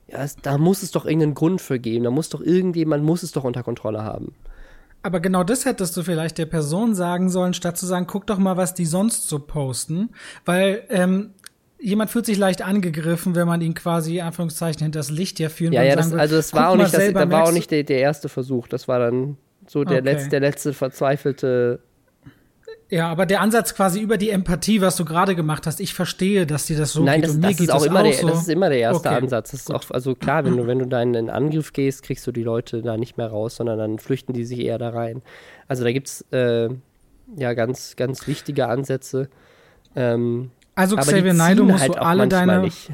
ja, 0.08 0.24
es, 0.24 0.36
da 0.38 0.58
muss 0.58 0.84
es 0.84 0.92
doch 0.92 1.06
irgendeinen 1.06 1.34
Grund 1.34 1.62
für 1.62 1.80
geben. 1.80 2.06
Da 2.06 2.12
muss 2.12 2.30
doch 2.30 2.42
irgendjemand, 2.42 3.04
muss 3.04 3.24
es 3.24 3.32
doch 3.32 3.44
unter 3.44 3.64
Kontrolle 3.64 4.04
haben. 4.04 4.34
Aber 5.04 5.20
genau 5.20 5.44
das 5.44 5.66
hättest 5.66 5.96
du 5.96 6.04
vielleicht 6.04 6.38
der 6.38 6.46
Person 6.46 6.96
sagen 6.96 7.30
sollen, 7.30 7.54
statt 7.54 7.78
zu 7.78 7.86
sagen, 7.86 8.08
guck 8.08 8.28
doch 8.28 8.38
mal, 8.38 8.58
was 8.58 8.74
die 8.74 8.86
sonst 8.86 9.30
so 9.30 9.40
posten. 9.40 10.10
Weil 10.46 10.84
ähm, 10.90 11.32
jemand 11.80 12.10
fühlt 12.10 12.26
sich 12.26 12.38
leicht 12.38 12.62
angegriffen, 12.62 13.36
wenn 13.36 13.48
man 13.48 13.62
ihn 13.62 13.74
quasi 13.74 14.22
Anführungszeichen 14.22 14.84
hinter 14.84 15.00
das 15.00 15.12
Licht 15.12 15.40
ja 15.40 15.50
führen 15.50 15.74
ja, 15.74 15.84
ja, 15.84 15.96
das, 15.96 16.14
also 16.14 16.38
es 16.38 16.54
war 16.54 16.70
auch 16.70 16.76
nicht, 16.76 16.94
das, 16.94 17.14
da 17.14 17.30
war 17.30 17.44
auch 17.44 17.52
nicht 17.52 17.70
der, 17.72 17.84
der 17.84 18.00
erste 18.00 18.30
Versuch. 18.30 18.68
Das 18.68 18.88
war 18.88 19.00
dann 19.00 19.38
so 19.68 19.84
der 19.84 20.00
okay. 20.00 20.12
letzte, 20.12 20.30
der 20.30 20.40
letzte 20.40 20.74
verzweifelte 20.74 21.80
ja, 22.90 23.10
aber 23.10 23.26
der 23.26 23.42
Ansatz 23.42 23.76
quasi 23.76 24.00
über 24.00 24.18
die 24.18 24.30
Empathie, 24.30 24.80
was 24.80 24.96
du 24.96 25.04
gerade 25.04 25.36
gemacht 25.36 25.68
hast, 25.68 25.82
ich 25.82 25.94
verstehe, 25.94 26.46
dass 26.46 26.68
dir 26.68 26.78
das 26.78 26.94
so 26.94 27.04
Nein, 27.04 27.22
geht 27.22 27.30
das, 27.30 27.36
mir 27.36 27.42
das 27.42 27.58
geht 27.58 27.68
ist 27.68 27.74
auch 27.74 27.84
immer 27.84 28.00
auch 28.00 28.04
der, 28.04 28.14
so. 28.14 28.28
Das 28.30 28.42
ist 28.42 28.50
immer 28.50 28.70
der 28.70 28.80
erste 28.80 29.10
okay. 29.10 29.18
Ansatz. 29.18 29.52
Das 29.52 29.62
ist 29.62 29.74
auch, 29.74 29.84
also 29.90 30.16
klar, 30.16 30.46
wenn 30.46 30.56
du, 30.56 30.68
wenn 30.68 30.80
du 30.80 30.88
da 30.88 31.02
in 31.02 31.16
einen 31.16 31.30
Angriff 31.30 31.74
gehst, 31.74 32.04
kriegst 32.04 32.26
du 32.26 32.32
die 32.32 32.44
Leute 32.44 32.82
da 32.82 32.96
nicht 32.96 33.18
mehr 33.18 33.28
raus, 33.28 33.58
sondern 33.58 33.78
dann 33.78 34.00
flüchten 34.00 34.32
die 34.32 34.46
sich 34.46 34.60
eher 34.60 34.78
da 34.78 34.90
rein. 34.90 35.22
Also 35.68 35.84
da 35.84 35.92
gibt's 35.92 36.26
äh, 36.32 36.70
ja 37.36 37.54
ganz, 37.54 37.98
ganz 37.98 38.26
wichtige 38.26 38.68
Ansätze. 38.68 39.28
Ähm, 39.96 40.52
also 40.74 40.96
Xavier 40.96 41.34
Naidoo 41.34 41.66
musst 41.66 41.82
halt 41.82 41.96
du 41.96 42.02
alle 42.02 42.28
deine 42.30 42.62
musst 42.62 42.90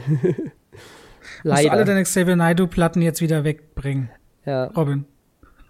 du 1.44 1.52
alle 1.52 1.86
deine 1.86 2.02
Xavier 2.02 2.36
Naidoo 2.36 2.66
Platten 2.66 3.04
jetzt 3.04 3.22
wieder 3.22 3.44
wegbringen. 3.44 4.10
Ja. 4.46 4.66
Robin. 4.76 5.06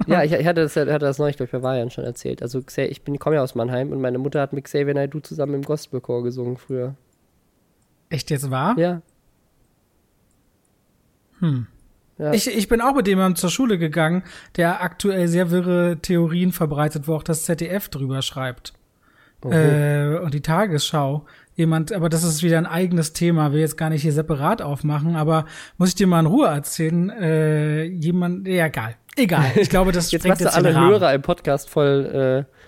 Ja, 0.08 0.24
ich, 0.24 0.32
ich, 0.32 0.46
hatte 0.46 0.62
das, 0.62 0.76
hatte 0.76 1.00
das 1.00 1.18
neulich, 1.18 1.38
glaube 1.38 1.48
ich, 1.48 1.52
bei 1.52 1.62
Varian 1.62 1.90
schon 1.90 2.04
erzählt. 2.04 2.42
Also 2.42 2.64
ich 2.76 3.04
komme 3.20 3.36
ja 3.36 3.44
aus 3.44 3.56
Mannheim 3.56 3.92
und 3.92 4.02
meine 4.02 4.18
Mutter 4.18 4.42
hat 4.42 4.54
mit 4.54 4.66
Xavier 4.66 4.94
Naidoo 4.94 5.20
zusammen 5.20 5.56
im 5.56 5.62
Gospelchor 5.62 6.24
gesungen 6.24 6.58
früher. 6.58 6.96
Echt 8.10 8.30
jetzt 8.30 8.52
wahr? 8.52 8.78
Ja. 8.78 9.02
Hm. 11.40 11.68
Ja. 12.18 12.32
Ich, 12.34 12.48
ich 12.48 12.68
bin 12.68 12.80
auch 12.80 12.94
mit 12.94 13.08
jemandem 13.08 13.36
zur 13.36 13.50
Schule 13.50 13.78
gegangen, 13.78 14.24
der 14.56 14.84
aktuell 14.84 15.28
sehr 15.28 15.50
wirre 15.52 15.98
Theorien 16.02 16.52
verbreitet, 16.52 17.08
wo 17.08 17.16
auch 17.16 17.24
das 17.24 17.44
ZDF 17.44 17.90
drüber 17.90 18.22
schreibt. 18.22 18.74
Äh, 19.44 20.20
und 20.20 20.34
die 20.34 20.42
Tagesschau. 20.42 21.26
Jemand, 21.56 21.94
aber 21.94 22.10
das 22.10 22.24
ist 22.24 22.42
wieder 22.42 22.58
ein 22.58 22.66
eigenes 22.66 23.14
Thema, 23.14 23.54
will 23.54 23.60
jetzt 23.60 23.78
gar 23.78 23.90
nicht 23.90 24.02
hier 24.02 24.14
separat 24.14 24.62
aufmachen, 24.62 25.16
aber 25.16 25.46
muss 25.78 25.90
ich 25.90 25.96
dir 25.96 26.08
mal 26.08 26.22
in 26.22 26.26
Ruhe 26.26 26.48
erzählen, 26.48 27.10
äh, 27.12 27.84
jemand, 27.84 28.48
ja, 28.48 28.66
egal. 28.66 28.96
Egal, 29.16 29.52
ich 29.56 29.70
glaube, 29.70 29.92
das 29.92 30.12
jetzt 30.12 30.28
machst 30.28 30.42
du 30.42 30.52
alle 30.52 30.74
Hörer 30.74 31.14
im 31.14 31.22
Podcast 31.22 31.70
voll 31.70 32.48
äh, 32.48 32.63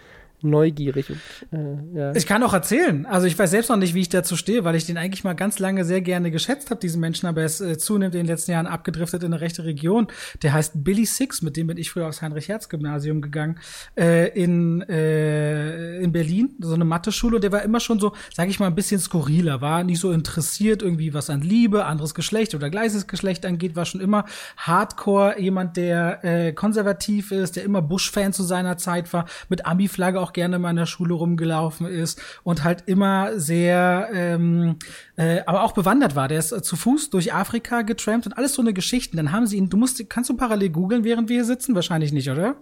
neugierig. 0.46 1.10
Und, 1.10 1.20
äh, 1.52 1.98
ja. 1.98 2.16
Ich 2.16 2.26
kann 2.26 2.44
auch 2.44 2.54
erzählen. 2.54 3.06
Also 3.06 3.28
ich 3.28 3.38
weiß 3.38 3.52
selbst 3.52 3.70
noch 3.70 3.78
nicht, 3.78 3.94
wie 3.94 4.02
ich 4.02 4.10
dazu 4.10 4.36
stehe, 4.36 4.64
weil 4.64 4.76
ich 4.76 4.86
den 4.86 4.98
eigentlich 4.98 5.24
mal 5.24 5.34
ganz 5.34 5.60
lange 5.60 5.86
sehr 5.86 6.02
gerne 6.02 6.32
geschätzt 6.32 6.70
habe, 6.70 6.80
diesen 6.80 7.00
Menschen, 7.02 7.28
aber 7.28 7.42
er 7.42 7.48
ist 7.48 7.62
äh, 7.62 7.78
zunehmend 7.78 8.16
in 8.16 8.22
den 8.22 8.28
letzten 8.28 8.52
Jahren 8.52 8.68
abgedriftet 8.68 9.24
in 9.24 9.34
eine 9.34 9.42
rechte 9.42 9.66
Region. 9.66 10.08
Der 10.44 10.54
heißt 10.54 10.84
Billy 10.84 11.06
Six, 11.06 11.42
mit 11.42 11.58
dem 11.58 11.68
bin 11.68 11.78
ich 11.78 11.92
früher 11.92 12.08
aufs 12.08 12.22
Heinrich-Herz-Gymnasium 12.22 13.22
gegangen, 13.22 13.60
äh, 13.98 14.30
in, 14.30 14.82
äh, 14.84 15.98
in 16.00 16.12
Berlin, 16.12 16.56
so 16.60 16.74
eine 16.74 16.86
Mathe-Schule. 16.86 17.40
Der 17.40 17.52
war 17.52 17.64
immer 17.64 17.80
schon 17.80 18.00
so, 18.00 18.14
sage 18.34 18.50
ich 18.50 18.60
mal, 18.60 18.68
ein 18.68 18.76
bisschen 18.76 19.00
skurriler, 19.00 19.62
war 19.62 19.84
nicht 19.84 20.00
so 20.00 20.12
interessiert 20.12 20.82
irgendwie, 20.82 21.14
was 21.14 21.30
an 21.30 21.42
Liebe, 21.42 21.86
anderes 21.86 22.14
Geschlecht 22.14 22.56
oder 22.56 22.70
gleiches 22.70 23.08
Geschlecht 23.08 23.46
angeht, 23.46 23.76
war 23.76 23.86
schon 23.86 24.02
immer 24.02 24.26
Hardcore, 24.58 25.40
jemand, 25.40 25.78
der 25.78 26.24
äh, 26.24 26.54
konservativ 26.54 27.32
ist, 27.32 27.56
der 27.56 27.64
immer 27.64 27.82
Bush-Fan 27.82 28.34
zu 28.34 28.44
seiner 28.44 28.78
Zeit 28.78 29.12
war, 29.14 29.26
mit 29.50 29.66
Ami-Flagge 29.66 30.20
auch 30.20 30.34
gerne 30.36 30.60
mal 30.60 30.70
in 30.70 30.76
der 30.76 30.86
Schule 30.86 31.16
rumgelaufen 31.16 31.88
ist 31.88 32.22
und 32.44 32.64
halt 32.64 32.84
immer 32.86 33.40
sehr, 33.40 34.10
ähm, 34.14 34.76
äh, 35.16 35.42
aber 35.48 35.64
auch 35.64 35.72
bewandert 35.72 36.16
war. 36.16 36.28
Der 36.28 36.38
ist 36.38 36.52
äh, 36.52 36.62
zu 36.62 36.76
Fuß 36.76 37.10
durch 37.10 37.34
Afrika 37.34 37.82
getrampt 37.82 38.28
und 38.28 38.34
alles 38.38 38.54
so 38.54 38.62
eine 38.62 38.74
Geschichten. 38.74 39.18
Dann 39.18 39.32
haben 39.32 39.48
sie 39.48 39.58
ihn, 39.58 39.70
du 39.70 39.78
musst, 39.78 40.08
kannst 40.10 40.30
du 40.30 40.38
parallel 40.38 40.70
googeln, 40.70 41.04
während 41.04 41.28
wir 41.30 41.38
hier 41.38 41.46
sitzen? 41.46 41.74
Wahrscheinlich 41.74 42.14
nicht, 42.14 42.30
oder? 42.30 42.58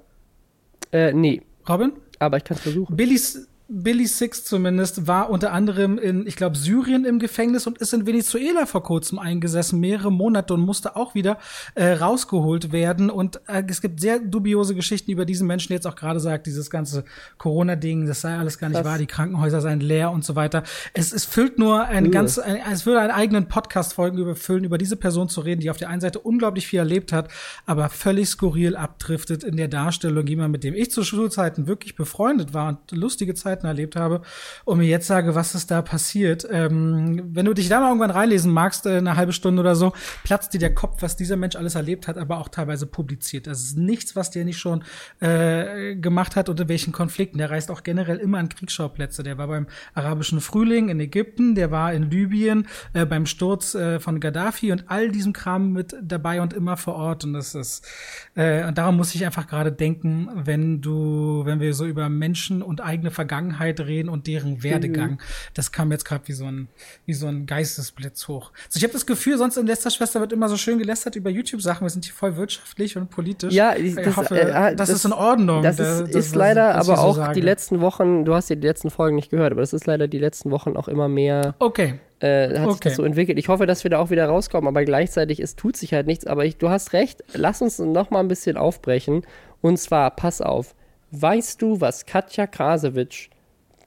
Äh, 0.94 1.12
nee. 1.12 1.42
Robin? 1.68 1.92
Aber 2.20 2.38
ich 2.38 2.46
kann 2.46 2.56
es 2.56 2.64
versuchen. 2.64 2.96
Billys, 2.96 3.50
Billy 3.76 4.06
Six 4.06 4.46
zumindest 4.46 5.08
war 5.08 5.32
unter 5.32 5.52
anderem 5.52 5.98
in, 5.98 6.28
ich 6.28 6.36
glaube, 6.36 6.56
Syrien 6.56 7.06
im 7.06 7.18
Gefängnis 7.18 7.66
und 7.66 7.80
ist 7.80 7.92
in 7.92 8.06
Venezuela 8.06 8.68
vor 8.68 8.84
kurzem 8.84 9.18
eingesessen, 9.18 9.80
mehrere 9.80 10.12
Monate 10.12 10.54
und 10.54 10.62
musste 10.62 10.96
auch 10.96 11.16
wieder 11.16 11.40
äh, 11.74 11.94
rausgeholt 11.94 12.72
werden. 12.72 13.10
Und 13.10 13.42
äh, 13.48 13.64
es 13.68 13.82
gibt 13.82 14.00
sehr 14.00 14.20
dubiose 14.20 14.76
Geschichten 14.76 15.10
über 15.10 15.26
diesen 15.26 15.48
Menschen, 15.48 15.74
jetzt 15.74 15.88
auch 15.88 15.96
gerade 15.96 16.20
sagt, 16.20 16.46
dieses 16.46 16.70
ganze 16.70 17.04
Corona-Ding, 17.40 18.06
das 18.06 18.22
sei 18.22 18.38
alles 18.38 18.60
gar 18.60 18.70
nicht 18.70 18.78
Was? 18.78 18.86
wahr, 18.86 19.00
die 19.00 19.08
Krankenhäuser 19.08 19.60
seien 19.60 19.80
leer 19.80 20.12
und 20.12 20.24
so 20.24 20.36
weiter. 20.36 20.62
Es, 20.94 21.12
es 21.12 21.26
füllt 21.26 21.58
nur 21.58 21.84
ein 21.86 22.12
ganz, 22.12 22.38
ein, 22.38 22.60
es 22.72 22.86
würde 22.86 23.00
einen 23.00 23.12
eigenen 23.12 23.48
Podcast-Folgen 23.48 24.20
überfüllen, 24.20 24.66
über 24.66 24.78
diese 24.78 24.98
Person 24.98 25.30
zu 25.30 25.42
reden, 25.42 25.62
die 25.62 25.72
auf 25.72 25.78
der 25.78 25.90
einen 25.90 26.02
Seite 26.02 26.20
unglaublich 26.20 26.68
viel 26.68 26.78
erlebt 26.78 27.12
hat, 27.12 27.30
aber 27.66 27.90
völlig 27.90 28.30
skurril 28.30 28.76
abdriftet 28.76 29.44
in 29.44 29.58
der 29.58 29.68
Darstellung, 29.68 30.28
jemand, 30.28 30.52
mit 30.52 30.64
dem 30.64 30.76
ich 30.76 30.92
zu 30.92 31.04
Schulzeiten 31.04 31.66
wirklich 31.66 31.96
befreundet 31.96 32.54
war 32.54 32.70
und 32.70 32.92
lustige 32.92 33.34
Zeiten 33.34 33.63
Zeiten 33.64 33.68
erlebt 33.68 33.96
habe 33.96 34.22
und 34.66 34.78
mir 34.78 34.88
jetzt 34.88 35.08
sage, 35.08 35.36
was 35.36 35.56
ist 35.56 35.72
da 35.72 35.82
passiert. 35.82 36.48
Ähm, 36.50 37.22
wenn 37.34 37.46
du 37.46 37.54
dich 37.54 37.70
da 37.70 37.80
mal 37.80 37.88
irgendwann 37.88 38.12
reinlesen 38.12 38.52
magst, 38.52 38.86
äh, 38.86 38.98
eine 38.98 39.16
halbe 39.16 39.34
Stunde 39.34 39.62
oder 39.62 39.76
so, 39.76 39.94
platzt 40.24 40.54
dir 40.54 40.60
der 40.60 40.74
Kopf, 40.74 41.02
was 41.02 41.16
dieser 41.16 41.38
Mensch 41.38 41.56
alles 41.56 41.76
erlebt 41.76 42.08
hat, 42.08 42.18
aber 42.18 42.38
auch 42.38 42.50
teilweise 42.50 42.86
publiziert. 42.86 43.48
Das 43.48 43.62
ist 43.62 43.78
nichts, 43.78 44.16
was 44.16 44.32
der 44.32 44.46
nicht 44.46 44.60
schon 44.60 44.84
äh, 45.20 45.96
gemacht 45.96 46.36
hat 46.36 46.50
unter 46.50 46.68
welchen 46.68 46.94
Konflikten. 46.94 47.38
Der 47.38 47.50
reist 47.50 47.72
auch 47.72 47.84
generell 47.84 48.18
immer 48.18 48.38
an 48.38 48.50
Kriegsschauplätze. 48.50 49.24
Der 49.24 49.38
war 49.38 49.48
beim 49.48 49.68
arabischen 49.94 50.42
Frühling 50.42 50.90
in 50.90 51.00
Ägypten, 51.00 51.56
der 51.56 51.72
war 51.72 51.94
in 51.94 52.10
Libyen 52.10 52.68
äh, 52.94 53.06
beim 53.06 53.26
Sturz 53.26 53.76
äh, 53.76 54.00
von 54.00 54.20
Gaddafi 54.20 54.72
und 54.72 54.86
all 54.88 55.10
diesem 55.10 55.34
Kram 55.34 55.72
mit 55.72 55.96
dabei 56.02 56.42
und 56.42 56.54
immer 56.54 56.78
vor 56.78 56.96
Ort. 56.96 57.24
Und 57.24 57.34
das 57.34 57.56
ist 57.56 57.88
äh, 58.36 58.66
und 58.68 58.78
darum 58.78 58.98
muss 58.98 59.16
ich 59.16 59.26
einfach 59.26 59.48
gerade 59.48 59.72
denken, 59.72 60.30
wenn 60.34 60.82
du, 60.82 61.44
wenn 61.46 61.60
wir 61.60 61.74
so 61.74 61.86
über 61.86 62.10
Menschen 62.10 62.62
und 62.62 62.82
eigene 62.82 63.12
Vergangenheit 63.12 63.43
Vergangenheit 63.44 63.80
reden 63.82 64.10
und 64.10 64.28
deren 64.28 64.64
Werdegang. 64.64 65.12
Mhm. 65.12 65.18
Das 65.54 65.72
kam 65.72 65.92
jetzt 65.92 66.06
gerade 66.06 66.28
wie 66.28 66.34
so 66.34 66.46
ein 66.46 66.68
wie 67.06 67.14
so 67.14 67.28
ein 67.28 67.46
Geistesblitz 67.46 68.28
hoch. 68.28 68.52
Also 68.66 68.78
ich 68.78 68.84
habe 68.84 68.94
das 68.94 69.06
Gefühl, 69.06 69.38
sonst 69.38 69.58
in 69.58 69.68
letzter 69.68 69.90
Schwester 69.90 70.20
wird 70.20 70.32
immer 70.32 70.50
so 70.50 70.58
schön 70.58 70.80
gelästert 70.80 71.16
über 71.16 71.30
YouTube-Sachen. 71.30 71.86
Wir 71.86 71.90
sind 71.90 72.06
hier 72.06 72.14
voll 72.14 72.36
wirtschaftlich 72.38 72.98
und 72.98 73.10
politisch. 73.10 73.54
Ja, 73.54 73.76
ich, 73.76 73.96
das, 73.96 74.16
hoffe, 74.16 74.40
äh, 74.40 74.76
das, 74.76 74.90
das, 74.90 74.90
ist 74.90 75.06
in 75.06 75.14
Ordnung. 75.14 75.64
Das, 75.64 75.78
das 75.78 76.02
ist, 76.02 76.16
ist 76.16 76.36
leider 76.36 76.76
aber 76.76 77.00
auch 77.00 77.16
so 77.16 77.32
die 77.34 77.42
letzten 77.42 77.82
Wochen. 77.82 78.26
Du 78.26 78.34
hast 78.34 78.50
ja 78.50 78.56
die 78.56 78.68
letzten 78.68 78.90
Folgen 78.90 79.16
nicht 79.16 79.30
gehört, 79.30 79.52
aber 79.52 79.62
das 79.62 79.74
ist 79.74 79.86
leider 79.86 80.08
die 80.08 80.20
letzten 80.20 80.52
Wochen 80.52 80.76
auch 80.78 80.88
immer 80.88 81.08
mehr. 81.08 81.56
Okay 81.60 82.00
äh, 82.20 82.58
hat 82.58 82.68
okay. 82.68 82.72
sich 82.72 82.80
das 82.80 82.96
so 82.96 83.04
entwickelt. 83.04 83.38
Ich 83.38 83.50
hoffe, 83.50 83.66
dass 83.66 83.84
wir 83.84 83.92
da 83.92 84.00
auch 84.00 84.10
wieder 84.10 84.26
rauskommen, 84.28 84.70
aber 84.70 84.86
gleichzeitig, 84.86 85.42
es 85.42 85.58
tut 85.58 85.76
sich 85.76 85.94
halt 85.94 86.08
nichts. 86.08 86.26
Aber 86.26 86.46
ich, 86.46 86.56
du 86.56 86.70
hast 86.70 86.94
recht, 86.94 87.22
lass 87.34 87.62
uns 87.62 87.80
noch 87.80 88.12
mal 88.12 88.22
ein 88.22 88.30
bisschen 88.30 88.56
aufbrechen. 88.56 89.24
Und 89.62 89.78
zwar, 89.78 90.12
pass 90.12 90.40
auf, 90.40 90.74
weißt 91.14 91.62
du, 91.62 91.80
was 91.80 92.06
Katja 92.06 92.48
Krasewitsch 92.48 93.30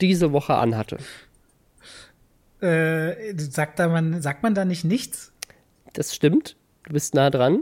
diese 0.00 0.32
Woche 0.32 0.54
anhatte. 0.54 0.98
Äh, 2.60 3.34
sagt, 3.36 3.78
da 3.78 3.88
man, 3.88 4.22
sagt 4.22 4.42
man 4.42 4.54
da 4.54 4.64
nicht 4.64 4.84
nichts? 4.84 5.32
Das 5.92 6.14
stimmt. 6.14 6.56
Du 6.84 6.92
bist 6.92 7.14
nah 7.14 7.30
dran. 7.30 7.60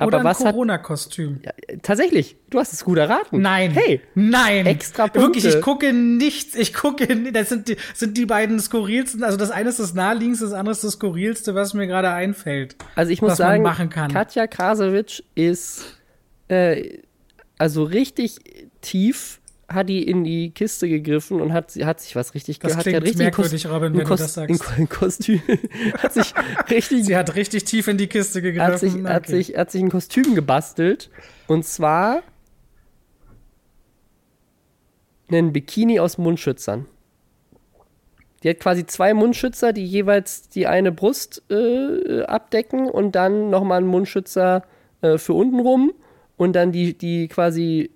Aber 0.00 0.06
oder 0.08 0.20
ein 0.20 0.28
hat- 0.28 0.36
Corona-Kostüm. 0.36 1.40
Ja, 1.44 1.52
tatsächlich, 1.82 2.36
du 2.50 2.58
hast 2.60 2.72
es 2.72 2.84
gut 2.84 2.98
erraten. 2.98 3.40
Nein. 3.42 3.72
Hey, 3.72 4.00
Nein. 4.14 4.64
Extra 4.64 5.08
Punkte. 5.08 5.20
Wirklich, 5.20 5.44
ich 5.44 5.60
gucke 5.60 5.92
nichts. 5.92 6.54
Ich 6.54 6.72
gucke, 6.72 7.06
das 7.32 7.48
sind 7.48 7.68
die, 7.68 7.76
sind 7.94 8.16
die 8.16 8.24
beiden 8.24 8.60
skurrilsten. 8.60 9.24
Also 9.24 9.36
das 9.36 9.50
eine 9.50 9.68
ist 9.68 9.80
das 9.80 9.94
naheliegendste, 9.94 10.44
das 10.46 10.54
andere 10.54 10.72
ist 10.72 10.84
das 10.84 10.92
skurrilste, 10.92 11.54
was 11.56 11.74
mir 11.74 11.86
gerade 11.88 12.10
einfällt. 12.10 12.76
also 12.94 13.10
ich 13.10 13.20
muss 13.20 13.32
was 13.32 13.38
man 13.40 13.48
sagen, 13.48 13.62
machen 13.64 13.90
kann. 13.90 14.12
Katja 14.12 14.46
Krasowitsch 14.46 15.20
ist 15.34 15.96
äh, 16.46 16.98
also 17.58 17.82
richtig 17.82 18.38
tief 18.80 19.40
hat 19.68 19.88
die 19.88 20.02
in 20.08 20.24
die 20.24 20.50
Kiste 20.50 20.88
gegriffen 20.88 21.40
und 21.42 21.52
hat, 21.52 21.74
hat 21.76 22.00
sich 22.00 22.16
was 22.16 22.34
richtig 22.34 22.58
Das 22.58 22.74
hat 22.76 22.84
klingt 22.84 22.94
ja 22.94 23.00
richtig 23.02 23.18
merkwürdig, 23.18 23.64
Kos- 23.66 23.70
Robin, 23.70 23.92
wenn 23.92 24.00
du 24.00 24.06
Kos- 24.06 24.18
das 24.20 24.34
sagst. 24.34 24.64
Ein 24.78 24.88
Kostüm 24.88 25.40
hat 25.98 26.14
sich 26.14 26.32
richtig 26.70 27.04
Sie 27.04 27.14
hat 27.16 27.34
richtig 27.34 27.64
tief 27.64 27.86
in 27.86 27.98
die 27.98 28.06
Kiste 28.06 28.40
gegriffen. 28.40 28.72
hat 28.72 28.80
sich, 28.80 28.94
hat, 29.04 29.24
Okay. 29.28 29.36
sich, 29.42 29.56
hat 29.58 29.70
sich 29.70 29.82
ein 29.82 29.90
Kostüm 29.90 30.34
gebastelt. 30.34 31.10
Und 31.48 31.66
zwar 31.66 32.22
einen 35.30 35.52
Bikini 35.52 36.00
aus 36.00 36.18
Mundschützern. 36.18 36.86
Die 38.42 38.48
hat 38.50 38.60
quasi 38.60 38.86
zwei 38.86 39.14
Mundschützer, 39.14 39.72
die 39.72 39.84
jeweils 39.84 40.48
die 40.48 40.66
eine 40.66 40.92
Brust 40.92 41.42
äh, 41.50 42.22
abdecken 42.22 42.88
und 42.88 43.12
dann 43.16 43.50
nochmal 43.50 43.78
einen 43.78 43.88
Mundschützer 43.88 44.62
äh, 45.02 45.18
für 45.18 45.32
unten 45.34 45.58
rum 45.60 45.92
und 46.36 46.54
dann 46.54 46.70
die, 46.72 46.96
die 46.96 47.26
quasi 47.28 47.90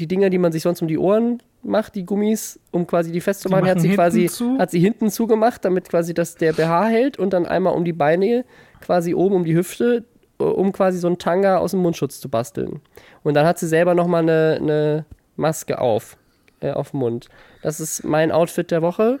die 0.00 0.06
Dinger, 0.06 0.30
die 0.30 0.38
man 0.38 0.52
sich 0.52 0.62
sonst 0.62 0.80
um 0.82 0.88
die 0.88 0.98
Ohren 0.98 1.42
macht, 1.62 1.94
die 1.94 2.04
Gummis, 2.04 2.60
um 2.70 2.86
quasi 2.86 3.12
die 3.12 3.20
festzumachen, 3.20 3.64
Die 3.64 3.70
hat 3.70 3.80
sie 3.80 3.90
quasi 3.90 4.20
hinten 4.20 4.34
zu? 4.34 4.58
hat 4.58 4.70
sie 4.70 4.80
hinten 4.80 5.10
zugemacht, 5.10 5.64
damit 5.64 5.88
quasi 5.88 6.14
das 6.14 6.36
der 6.36 6.52
BH 6.52 6.86
hält 6.86 7.18
und 7.18 7.32
dann 7.32 7.46
einmal 7.46 7.74
um 7.74 7.84
die 7.84 7.92
Beine, 7.92 8.44
quasi 8.80 9.14
oben 9.14 9.34
um 9.36 9.44
die 9.44 9.54
Hüfte, 9.56 10.04
äh, 10.38 10.44
um 10.44 10.72
quasi 10.72 10.98
so 10.98 11.06
einen 11.08 11.18
Tanga 11.18 11.58
aus 11.58 11.72
dem 11.72 11.80
Mundschutz 11.80 12.20
zu 12.20 12.28
basteln. 12.28 12.80
Und 13.22 13.34
dann 13.34 13.46
hat 13.46 13.58
sie 13.58 13.66
selber 13.66 13.94
nochmal 13.94 14.22
eine, 14.22 14.58
eine 14.60 15.04
Maske 15.36 15.80
auf, 15.80 16.16
äh, 16.60 16.70
auf 16.70 16.92
dem 16.92 17.00
Mund. 17.00 17.28
Das 17.62 17.80
ist 17.80 18.04
mein 18.04 18.30
Outfit 18.32 18.70
der 18.70 18.82
Woche. 18.82 19.18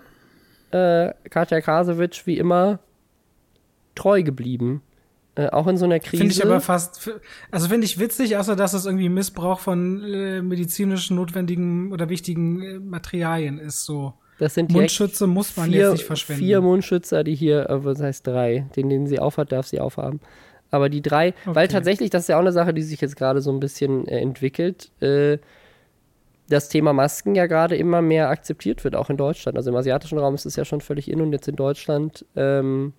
Äh, 0.70 1.12
Katja 1.30 1.60
Krasowitsch, 1.60 2.26
wie 2.26 2.38
immer, 2.38 2.78
treu 3.94 4.22
geblieben. 4.22 4.82
Äh, 5.38 5.50
auch 5.50 5.68
in 5.68 5.76
so 5.76 5.84
einer 5.84 6.00
Krise. 6.00 6.16
Finde 6.16 6.32
ich 6.32 6.44
aber 6.44 6.60
fast, 6.60 7.08
also 7.52 7.68
finde 7.68 7.84
ich 7.84 8.00
witzig, 8.00 8.36
außer 8.36 8.56
dass 8.56 8.72
es 8.74 8.86
irgendwie 8.86 9.08
Missbrauch 9.08 9.60
von 9.60 10.02
äh, 10.02 10.42
medizinisch 10.42 11.12
notwendigen 11.12 11.92
oder 11.92 12.08
wichtigen 12.08 12.60
äh, 12.60 12.78
Materialien 12.80 13.60
ist, 13.60 13.84
so. 13.84 14.14
das 14.40 14.54
sind 14.54 14.72
Mundschütze 14.72 15.28
muss 15.28 15.56
man 15.56 15.70
vier, 15.70 15.82
jetzt 15.82 15.92
nicht 15.92 16.04
verschwenden. 16.06 16.42
vier 16.42 16.60
Mundschützer, 16.60 17.22
die 17.22 17.36
hier, 17.36 17.70
äh, 17.70 17.84
was 17.84 18.00
heißt 18.00 18.26
drei? 18.26 18.66
Den, 18.74 18.88
den 18.88 19.06
sie 19.06 19.20
aufhat, 19.20 19.52
darf 19.52 19.68
sie 19.68 19.78
aufhaben. 19.78 20.18
Aber 20.72 20.88
die 20.88 21.02
drei, 21.02 21.34
weil 21.44 21.66
Okay. 21.66 21.72
tatsächlich, 21.72 22.10
das 22.10 22.22
ist 22.22 22.28
ja 22.30 22.36
auch 22.36 22.40
eine 22.40 22.50
Sache, 22.50 22.74
die 22.74 22.82
sich 22.82 23.00
jetzt 23.00 23.14
gerade 23.14 23.40
so 23.40 23.52
ein 23.52 23.60
bisschen 23.60 24.08
äh, 24.08 24.18
entwickelt, 24.18 24.90
äh, 25.00 25.38
das 26.48 26.68
Thema 26.68 26.92
Masken 26.92 27.36
ja 27.36 27.46
gerade 27.46 27.76
immer 27.76 28.02
mehr 28.02 28.28
akzeptiert 28.28 28.82
wird, 28.82 28.96
auch 28.96 29.08
in 29.08 29.16
Deutschland. 29.16 29.56
Also 29.56 29.70
im 29.70 29.76
asiatischen 29.76 30.18
Raum 30.18 30.34
ist 30.34 30.46
es 30.46 30.56
ja 30.56 30.64
schon 30.64 30.80
völlig 30.80 31.08
in 31.08 31.20
und 31.20 31.30
jetzt 31.32 31.46
in 31.46 31.54
Deutschland 31.54 32.24
ähm, 32.34 32.92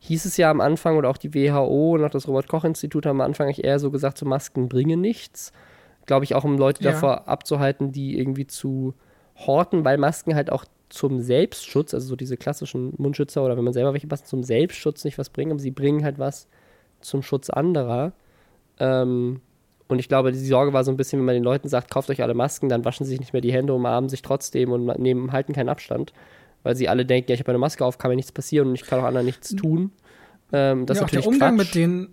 hieß 0.00 0.24
es 0.24 0.36
ja 0.36 0.50
am 0.50 0.60
Anfang 0.60 0.96
oder 0.96 1.10
auch 1.10 1.16
die 1.16 1.34
WHO 1.34 1.94
und 1.94 2.04
auch 2.04 2.10
das 2.10 2.28
Robert-Koch-Institut 2.28 3.06
haben 3.06 3.20
am 3.20 3.26
Anfang 3.26 3.46
eigentlich 3.46 3.64
eher 3.64 3.78
so 3.78 3.90
gesagt, 3.90 4.18
so 4.18 4.26
Masken 4.26 4.68
bringen 4.68 5.00
nichts. 5.00 5.52
Glaube 6.06 6.24
ich 6.24 6.34
auch, 6.34 6.44
um 6.44 6.56
Leute 6.56 6.82
Ja. 6.82 6.92
davor 6.92 7.28
abzuhalten, 7.28 7.92
die 7.92 8.18
irgendwie 8.18 8.46
zu 8.46 8.94
horten, 9.36 9.84
weil 9.84 9.98
Masken 9.98 10.34
halt 10.34 10.50
auch 10.50 10.64
zum 10.88 11.20
Selbstschutz, 11.20 11.92
also 11.92 12.08
so 12.08 12.16
diese 12.16 12.36
klassischen 12.36 12.94
Mundschützer 12.96 13.44
oder 13.44 13.56
wenn 13.56 13.64
man 13.64 13.74
selber 13.74 13.92
welche 13.92 14.06
passt, 14.06 14.26
zum 14.26 14.42
Selbstschutz 14.42 15.04
nicht 15.04 15.18
was 15.18 15.28
bringen, 15.30 15.50
aber 15.52 15.60
sie 15.60 15.70
bringen 15.70 16.02
halt 16.04 16.18
was 16.18 16.48
zum 17.00 17.22
Schutz 17.22 17.50
anderer. 17.50 18.12
Ähm, 18.78 19.40
und 19.88 19.98
ich 19.98 20.08
glaube, 20.08 20.32
die 20.32 20.38
Sorge 20.38 20.72
war 20.72 20.84
so 20.84 20.90
ein 20.90 20.96
bisschen, 20.96 21.18
wenn 21.18 21.26
man 21.26 21.34
den 21.34 21.44
Leuten 21.44 21.68
sagt, 21.68 21.90
kauft 21.90 22.10
euch 22.10 22.22
alle 22.22 22.34
Masken, 22.34 22.68
dann 22.68 22.84
waschen 22.84 23.04
sie 23.04 23.10
sich 23.10 23.20
nicht 23.20 23.32
mehr 23.32 23.42
die 23.42 23.52
Hände, 23.52 23.74
umarmen 23.74 24.08
sich 24.08 24.22
trotzdem 24.22 24.72
und 24.72 24.86
nehmen, 24.98 25.32
halten 25.32 25.52
keinen 25.52 25.68
Abstand. 25.68 26.12
Weil 26.62 26.76
sie 26.76 26.88
alle 26.88 27.06
denken, 27.06 27.30
ja, 27.30 27.34
ich 27.34 27.40
habe 27.40 27.50
eine 27.50 27.58
Maske 27.58 27.84
auf, 27.84 27.98
kann 27.98 28.10
mir 28.10 28.16
nichts 28.16 28.32
passieren 28.32 28.68
und 28.68 28.74
ich 28.74 28.84
kann 28.84 29.00
auch 29.00 29.04
anderen 29.04 29.26
nichts 29.26 29.54
tun. 29.54 29.92
Ähm, 30.52 30.86
das 30.86 30.98
ja, 30.98 31.02
ist 31.02 31.06
auch 31.06 31.10
der 31.10 31.18
natürlich 31.20 31.26
Umgang 31.26 31.56
Quatsch. 31.56 31.66
mit 31.66 31.74
denen, 31.74 32.08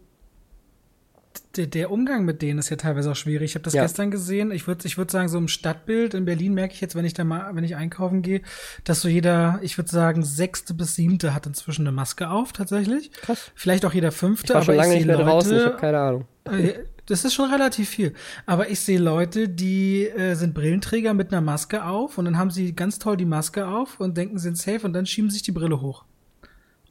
der, 1.57 1.67
der 1.67 1.91
Umgang 1.91 2.25
mit 2.25 2.41
denen 2.41 2.59
ist 2.59 2.69
ja 2.69 2.75
teilweise 2.77 3.11
auch 3.11 3.15
schwierig. 3.15 3.51
Ich 3.51 3.55
habe 3.55 3.63
das 3.63 3.73
Ja. 3.73 3.81
gestern 3.83 4.11
gesehen. 4.11 4.51
Ich 4.51 4.67
würde 4.67 4.85
ich 4.87 4.97
würd 4.97 5.09
sagen, 5.11 5.27
so 5.29 5.37
im 5.37 5.47
Stadtbild 5.47 6.13
in 6.13 6.25
Berlin 6.25 6.53
merke 6.53 6.73
ich 6.73 6.81
jetzt, 6.81 6.95
wenn 6.95 7.05
ich 7.05 7.13
da 7.13 7.23
mal, 7.23 7.53
wenn 7.55 7.63
ich 7.63 7.75
einkaufen 7.75 8.21
gehe, 8.21 8.41
dass 8.83 9.01
so 9.01 9.07
jeder, 9.09 9.59
ich 9.61 9.77
würde 9.77 9.89
sagen, 9.89 10.23
sechste 10.23 10.73
bis 10.73 10.95
siebte 10.95 11.33
hat 11.33 11.45
inzwischen 11.45 11.81
eine 11.87 11.91
Maske 11.93 12.29
auf, 12.29 12.51
tatsächlich. 12.53 13.11
Krass. 13.11 13.51
Vielleicht 13.55 13.85
auch 13.85 13.93
jeder 13.93 14.11
fünfte, 14.11 14.47
Ich 14.47 14.55
war 14.55 14.63
schon 14.63 14.75
aber 14.75 14.83
lange 14.83 14.93
ich 14.93 15.05
nicht 15.05 15.07
mehr 15.07 15.17
draußen, 15.17 15.51
ich 15.51 15.57
Leute- 15.59 15.71
habe 15.71 15.81
keine 15.81 15.99
Ahnung. 15.99 16.25
Äh, 16.45 16.73
Das 17.07 17.23
ist 17.23 17.33
schon 17.35 17.51
relativ 17.51 17.89
viel. 17.89 18.13
Aber 18.45 18.69
ich 18.69 18.79
sehe 18.79 18.99
Leute, 18.99 19.47
die 19.47 20.07
äh, 20.07 20.33
sind 20.35 20.53
Brillenträger 20.53 21.13
mit 21.13 21.31
einer 21.31 21.41
Maske 21.41 21.85
auf 21.85 22.17
und 22.17 22.25
dann 22.25 22.37
haben 22.37 22.51
sie 22.51 22.73
ganz 22.73 22.97
toll 22.97 23.17
die 23.17 23.25
Maske 23.25 23.67
auf 23.67 23.99
und 23.99 24.17
denken, 24.17 24.39
sie 24.39 24.43
sind 24.43 24.57
safe 24.57 24.85
und 24.85 24.93
dann 24.93 25.05
schieben 25.05 25.29
sich 25.29 25.43
die 25.43 25.51
Brille 25.51 25.81
hoch. 25.81 26.05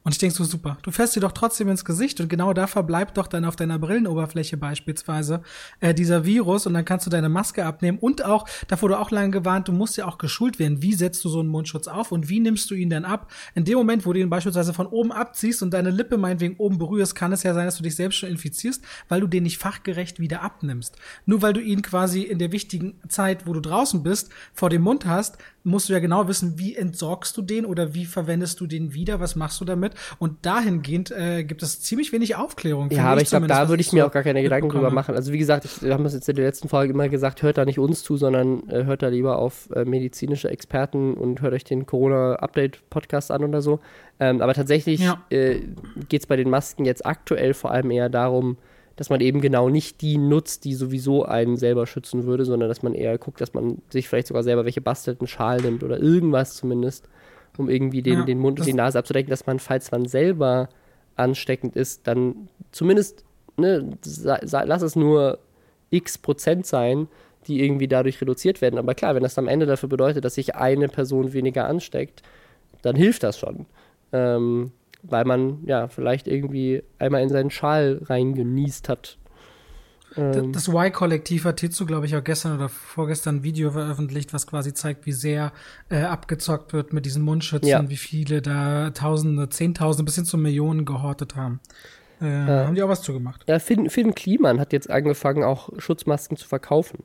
Und 0.05 0.11
ich 0.11 0.19
denke 0.19 0.35
so, 0.35 0.43
super, 0.43 0.77
du 0.83 0.91
fährst 0.91 1.15
dir 1.15 1.19
doch 1.19 1.31
trotzdem 1.31 1.67
ins 1.67 1.83
Gesicht 1.83 2.21
und 2.21 2.29
genau 2.29 2.53
da 2.53 2.67
verbleibt 2.67 3.17
doch 3.17 3.25
dann 3.25 3.43
auf 3.43 3.55
deiner 3.55 3.79
Brillenoberfläche 3.79 4.55
beispielsweise 4.55 5.41
äh, 5.79 5.95
dieser 5.95 6.25
Virus 6.25 6.67
und 6.67 6.75
dann 6.75 6.85
kannst 6.85 7.07
du 7.07 7.09
deine 7.09 7.27
Maske 7.27 7.65
abnehmen 7.65 7.97
und 7.97 8.23
auch, 8.23 8.47
davor 8.67 8.89
du 8.89 8.99
auch 8.99 9.09
lange 9.09 9.31
gewarnt, 9.31 9.67
du 9.67 9.71
musst 9.71 9.97
ja 9.97 10.05
auch 10.05 10.19
geschult 10.19 10.59
werden, 10.59 10.83
wie 10.83 10.93
setzt 10.93 11.25
du 11.25 11.29
so 11.29 11.39
einen 11.39 11.49
Mundschutz 11.49 11.87
auf 11.87 12.11
und 12.11 12.29
wie 12.29 12.39
nimmst 12.39 12.69
du 12.69 12.75
ihn 12.75 12.91
dann 12.91 13.03
ab? 13.03 13.31
In 13.55 13.65
dem 13.65 13.79
Moment, 13.79 14.05
wo 14.05 14.13
du 14.13 14.19
ihn 14.19 14.29
beispielsweise 14.29 14.75
von 14.75 14.85
oben 14.85 15.11
abziehst 15.11 15.63
und 15.63 15.73
deine 15.73 15.89
Lippe 15.89 16.19
meinetwegen 16.19 16.57
oben 16.57 16.77
berührst, 16.77 17.15
kann 17.15 17.33
es 17.33 17.41
ja 17.41 17.55
sein, 17.55 17.65
dass 17.65 17.77
du 17.77 17.83
dich 17.83 17.95
selbst 17.95 18.17
schon 18.17 18.29
infizierst, 18.29 18.83
weil 19.09 19.21
du 19.21 19.27
den 19.27 19.41
nicht 19.41 19.57
fachgerecht 19.57 20.19
wieder 20.19 20.43
abnimmst. 20.43 20.97
Nur 21.25 21.41
weil 21.41 21.53
du 21.53 21.61
ihn 21.61 21.81
quasi 21.81 22.21
in 22.21 22.37
der 22.37 22.51
wichtigen 22.51 22.99
Zeit, 23.09 23.47
wo 23.47 23.53
du 23.53 23.59
draußen 23.59 24.03
bist, 24.03 24.29
vor 24.53 24.69
dem 24.69 24.83
Mund 24.83 25.07
hast, 25.07 25.39
musst 25.65 25.89
du 25.89 25.93
ja 25.93 25.99
genau 25.99 26.27
wissen, 26.27 26.57
wie 26.57 26.75
entsorgst 26.75 27.35
du 27.35 27.41
den 27.41 27.65
oder 27.65 27.93
wie 27.93 28.05
verwendest 28.05 28.59
du 28.61 28.67
den 28.67 28.93
wieder, 28.93 29.19
was 29.19 29.35
machst 29.35 29.59
du 29.59 29.65
damit? 29.65 29.93
Und 30.19 30.45
dahingehend 30.45 31.11
äh, 31.11 31.43
gibt 31.43 31.63
es 31.63 31.81
ziemlich 31.81 32.11
wenig 32.13 32.35
Aufklärung. 32.35 32.89
Ja, 32.91 33.05
aber 33.05 33.21
ich 33.21 33.29
glaube, 33.29 33.47
da 33.47 33.67
würde 33.67 33.81
ich 33.81 33.91
mir 33.91 34.01
so 34.03 34.07
auch 34.07 34.11
gar 34.11 34.23
keine 34.23 34.43
Gedanken 34.43 34.69
drüber 34.69 34.91
machen. 34.91 35.15
Also 35.15 35.33
wie 35.33 35.37
gesagt, 35.39 35.65
ich, 35.65 35.81
wir 35.81 35.93
haben 35.93 36.03
das 36.03 36.13
jetzt 36.13 36.29
in 36.29 36.35
der 36.35 36.45
letzten 36.45 36.69
Folge 36.69 36.93
immer 36.93 37.09
gesagt, 37.09 37.41
hört 37.41 37.57
da 37.57 37.65
nicht 37.65 37.79
uns 37.79 38.03
zu, 38.03 38.15
sondern 38.15 38.69
äh, 38.69 38.85
hört 38.85 39.01
da 39.01 39.07
lieber 39.07 39.39
auf 39.39 39.69
äh, 39.71 39.85
medizinische 39.85 40.49
Experten 40.49 41.15
und 41.15 41.41
hört 41.41 41.53
euch 41.53 41.63
den 41.63 41.85
Corona-Update-Podcast 41.85 43.31
an 43.31 43.43
oder 43.43 43.61
so. 43.61 43.79
Ähm, 44.19 44.41
aber 44.41 44.53
tatsächlich 44.53 45.01
Ja. 45.01 45.23
äh, 45.29 45.61
geht 46.09 46.21
es 46.21 46.27
bei 46.27 46.35
den 46.35 46.49
Masken 46.49 46.85
jetzt 46.85 47.05
aktuell 47.05 47.53
vor 47.53 47.71
allem 47.71 47.91
eher 47.91 48.09
darum, 48.09 48.57
dass 48.95 49.09
man 49.09 49.19
eben 49.19 49.41
genau 49.41 49.69
nicht 49.69 50.01
die 50.01 50.17
nutzt, 50.17 50.63
die 50.63 50.73
sowieso 50.73 51.25
einen 51.25 51.57
selber 51.57 51.85
schützen 51.85 52.25
würde, 52.25 52.45
sondern 52.45 52.69
dass 52.69 52.81
man 52.81 52.93
eher 52.93 53.17
guckt, 53.17 53.41
dass 53.41 53.53
man 53.53 53.81
sich 53.89 54.07
vielleicht 54.07 54.27
sogar 54.27 54.43
selber 54.43 54.65
welche 54.65 54.81
bastelten 54.81 55.27
Schal 55.27 55.61
nimmt 55.61 55.83
oder 55.83 55.99
irgendwas 55.99 56.55
zumindest, 56.55 57.09
um 57.57 57.69
irgendwie 57.69 58.01
den, 58.01 58.19
Ja, 58.19 58.25
den 58.25 58.39
Mund 58.39 58.59
und 58.59 58.65
die 58.65 58.73
Nase 58.73 58.99
abzudecken, 58.99 59.29
dass 59.29 59.45
man, 59.45 59.59
falls 59.59 59.91
man 59.91 60.05
selber 60.05 60.69
ansteckend 61.15 61.75
ist, 61.75 62.07
dann 62.07 62.49
zumindest, 62.71 63.23
ne, 63.57 63.89
lass 64.03 64.81
es 64.81 64.95
nur 64.95 65.39
x 65.89 66.17
Prozent 66.17 66.65
sein, 66.65 67.07
die 67.47 67.63
irgendwie 67.63 67.87
dadurch 67.87 68.19
reduziert 68.21 68.61
werden. 68.61 68.79
Aber 68.79 68.95
klar, 68.95 69.15
wenn 69.15 69.23
das 69.23 69.37
am 69.37 69.47
Ende 69.47 69.65
dafür 69.65 69.89
bedeutet, 69.89 70.25
dass 70.25 70.35
sich 70.35 70.55
eine 70.55 70.87
Person 70.87 71.33
weniger 71.33 71.67
ansteckt, 71.67 72.23
dann 72.81 72.95
hilft 72.95 73.23
das 73.23 73.37
schon. 73.37 73.65
Ähm, 74.11 74.71
weil 75.07 75.25
man 75.25 75.59
ja 75.65 75.87
vielleicht 75.87 76.27
irgendwie 76.27 76.83
einmal 76.99 77.21
in 77.23 77.29
seinen 77.29 77.49
Schal 77.51 78.01
reingenießt 78.05 78.89
hat. 78.89 79.17
Ähm, 80.17 80.53
Das 80.53 80.67
Y-Kollektiv 80.67 81.45
hat 81.45 81.59
hierzu, 81.59 81.85
glaube 81.85 82.05
ich, 82.05 82.15
auch 82.15 82.23
gestern 82.23 82.55
oder 82.55 82.69
vorgestern 82.69 83.37
ein 83.37 83.43
Video 83.43 83.71
veröffentlicht, 83.71 84.33
was 84.33 84.47
quasi 84.47 84.73
zeigt, 84.73 85.05
wie 85.05 85.11
sehr 85.11 85.51
äh, 85.89 86.01
abgezockt 86.03 86.71
wird 86.73 86.93
mit 86.93 87.05
diesen 87.05 87.23
Mundschützen, 87.23 87.67
Ja. 87.69 87.89
wie 87.89 87.97
viele 87.97 88.41
da 88.41 88.91
Tausende, 88.91 89.49
Zehntausende 89.49 90.05
bis 90.05 90.15
hin 90.15 90.25
zu 90.25 90.37
Millionen 90.37 90.85
gehortet 90.85 91.35
haben. 91.35 91.59
Äh, 92.21 92.25
Haben 92.27 92.75
die 92.75 92.83
auch 92.83 92.87
was 92.89 93.01
zugemacht. 93.01 93.43
ja, 93.47 93.59
Finn, 93.59 93.89
Finn 93.89 94.15
Kliman 94.15 94.59
hat 94.61 94.71
jetzt 94.71 94.89
angefangen, 94.89 95.43
auch 95.43 95.69
Schutzmasken 95.79 96.37
zu 96.37 96.47
verkaufen. 96.47 97.03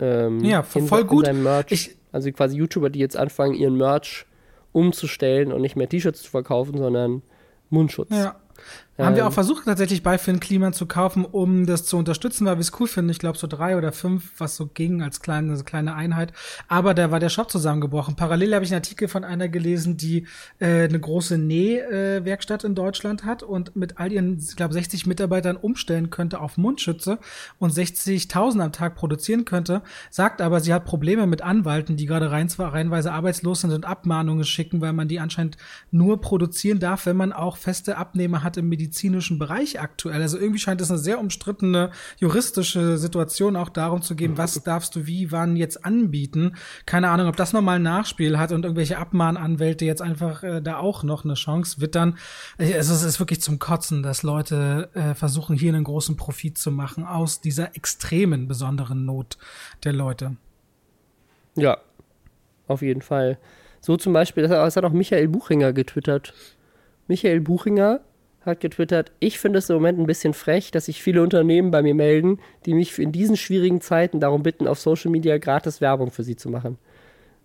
Ähm, 0.00 0.40
Ja, 0.44 0.62
in, 0.74 0.86
voll 0.86 1.00
in 1.02 1.06
gut. 1.06 1.24
seinem 1.26 1.44
Merch. 1.44 1.66
Ich- 1.70 1.96
also 2.12 2.30
quasi 2.30 2.56
YouTuber, 2.58 2.90
die 2.90 2.98
jetzt 2.98 3.16
anfangen, 3.16 3.54
ihren 3.54 3.76
Merch 3.76 4.26
umzustellen 4.74 5.52
und 5.52 5.62
nicht 5.62 5.76
mehr 5.76 5.88
T-Shirts 5.88 6.22
zu 6.22 6.30
verkaufen, 6.30 6.76
sondern 6.76 7.22
Mundschutz. 7.70 8.10
Ja. 8.10 8.36
Haben 8.96 9.16
wir 9.16 9.26
auch 9.26 9.32
versucht, 9.32 9.64
tatsächlich 9.64 10.04
bei 10.04 10.18
Finn 10.18 10.38
Kliman 10.38 10.72
zu 10.72 10.86
kaufen, 10.86 11.24
um 11.24 11.66
das 11.66 11.84
zu 11.84 11.96
unterstützen, 11.96 12.46
weil 12.46 12.56
wir 12.56 12.60
es 12.60 12.70
cool 12.78 12.86
finden. 12.86 13.10
Ich 13.10 13.18
glaube, 13.18 13.36
so 13.36 13.48
drei 13.48 13.76
oder 13.76 13.90
fünf, 13.90 14.32
was 14.38 14.54
so 14.54 14.68
ging 14.68 15.02
als 15.02 15.20
kleine, 15.20 15.56
so 15.56 15.64
kleine 15.64 15.96
Einheit. 15.96 16.32
Aber 16.68 16.94
da 16.94 17.10
war 17.10 17.18
der 17.18 17.28
Shop 17.28 17.50
zusammengebrochen. 17.50 18.14
Parallel 18.14 18.54
habe 18.54 18.64
ich 18.64 18.70
einen 18.70 18.78
Artikel 18.78 19.08
von 19.08 19.24
einer 19.24 19.48
gelesen, 19.48 19.96
die 19.96 20.28
äh, 20.60 20.84
eine 20.84 21.00
große 21.00 21.38
Nähwerkstatt 21.38 22.62
äh, 22.62 22.68
in 22.68 22.76
Deutschland 22.76 23.24
hat 23.24 23.42
und 23.42 23.74
mit 23.74 23.98
all 23.98 24.12
ihren, 24.12 24.38
ich 24.38 24.54
glaube, 24.54 24.74
60 24.74 25.06
Mitarbeitern 25.06 25.56
umstellen 25.56 26.10
könnte 26.10 26.40
auf 26.40 26.56
Mundschütze 26.56 27.18
und 27.58 27.72
60.000 27.72 28.60
am 28.60 28.70
Tag 28.70 28.94
produzieren 28.94 29.44
könnte. 29.44 29.82
Sagt 30.10 30.40
aber, 30.40 30.60
sie 30.60 30.72
hat 30.72 30.84
Probleme 30.84 31.26
mit 31.26 31.42
Anwalten, 31.42 31.96
die 31.96 32.06
gerade 32.06 32.30
rein, 32.30 32.46
reinweise 32.56 33.10
arbeitslos 33.10 33.62
sind 33.62 33.72
und 33.72 33.86
Abmahnungen 33.86 34.44
schicken, 34.44 34.80
weil 34.80 34.92
man 34.92 35.08
die 35.08 35.18
anscheinend 35.18 35.56
nur 35.90 36.20
produzieren 36.20 36.78
darf, 36.78 37.06
wenn 37.06 37.16
man 37.16 37.32
auch 37.32 37.56
feste 37.56 37.96
Abnehmer 37.96 38.44
hat 38.44 38.56
im 38.56 38.68
Medizin 38.68 38.83
medizinischen 38.84 39.38
Bereich 39.38 39.80
aktuell. 39.80 40.20
Also 40.20 40.38
irgendwie 40.38 40.58
scheint 40.58 40.80
es 40.80 40.90
eine 40.90 40.98
sehr 40.98 41.18
umstrittene 41.18 41.90
juristische 42.18 42.98
Situation 42.98 43.56
auch 43.56 43.70
darum 43.70 44.02
zu 44.02 44.14
geben, 44.14 44.36
was 44.36 44.62
darfst 44.62 44.94
du 44.94 45.06
wie, 45.06 45.32
wann 45.32 45.56
jetzt 45.56 45.84
anbieten. 45.86 46.56
Keine 46.84 47.08
Ahnung, 47.08 47.28
ob 47.28 47.36
das 47.36 47.54
nochmal 47.54 47.76
ein 47.76 47.82
Nachspiel 47.82 48.38
hat 48.38 48.52
und 48.52 48.64
irgendwelche 48.64 48.98
Abmahnanwälte 48.98 49.86
jetzt 49.86 50.02
einfach 50.02 50.42
äh, 50.42 50.60
da 50.60 50.76
auch 50.76 51.02
noch 51.02 51.24
eine 51.24 51.34
Chance 51.34 51.80
wittern. 51.80 52.18
Also 52.58 52.92
es 52.92 53.02
ist 53.02 53.18
wirklich 53.18 53.40
zum 53.40 53.58
Kotzen, 53.58 54.02
dass 54.02 54.22
Leute 54.22 54.90
äh, 54.92 55.14
versuchen, 55.14 55.56
hier 55.56 55.72
einen 55.72 55.84
großen 55.84 56.16
Profit 56.16 56.58
zu 56.58 56.70
machen 56.70 57.04
aus 57.04 57.40
dieser 57.40 57.74
extremen 57.74 58.48
besonderen 58.48 59.06
Not 59.06 59.38
der 59.84 59.94
Leute. 59.94 60.36
Ja, 61.56 61.78
auf 62.66 62.82
jeden 62.82 63.02
Fall. 63.02 63.38
So 63.80 63.96
zum 63.96 64.12
Beispiel, 64.12 64.46
das 64.46 64.76
hat 64.76 64.84
auch 64.84 64.92
Michael 64.92 65.28
Buchinger 65.28 65.72
getwittert. 65.72 66.34
Michael 67.06 67.40
Buchinger 67.40 68.00
hat 68.44 68.60
getwittert, 68.60 69.12
ich 69.20 69.38
finde 69.38 69.58
es 69.58 69.70
im 69.70 69.76
Moment 69.76 69.98
ein 69.98 70.06
bisschen 70.06 70.34
frech, 70.34 70.70
dass 70.70 70.86
sich 70.86 71.02
viele 71.02 71.22
Unternehmen 71.22 71.70
bei 71.70 71.82
mir 71.82 71.94
melden, 71.94 72.38
die 72.66 72.74
mich 72.74 72.98
in 72.98 73.12
diesen 73.12 73.36
schwierigen 73.36 73.80
Zeiten 73.80 74.20
darum 74.20 74.42
bitten, 74.42 74.68
auf 74.68 74.78
Social 74.78 75.10
Media 75.10 75.38
gratis 75.38 75.80
Werbung 75.80 76.10
für 76.10 76.22
sie 76.22 76.36
zu 76.36 76.50
machen. 76.50 76.78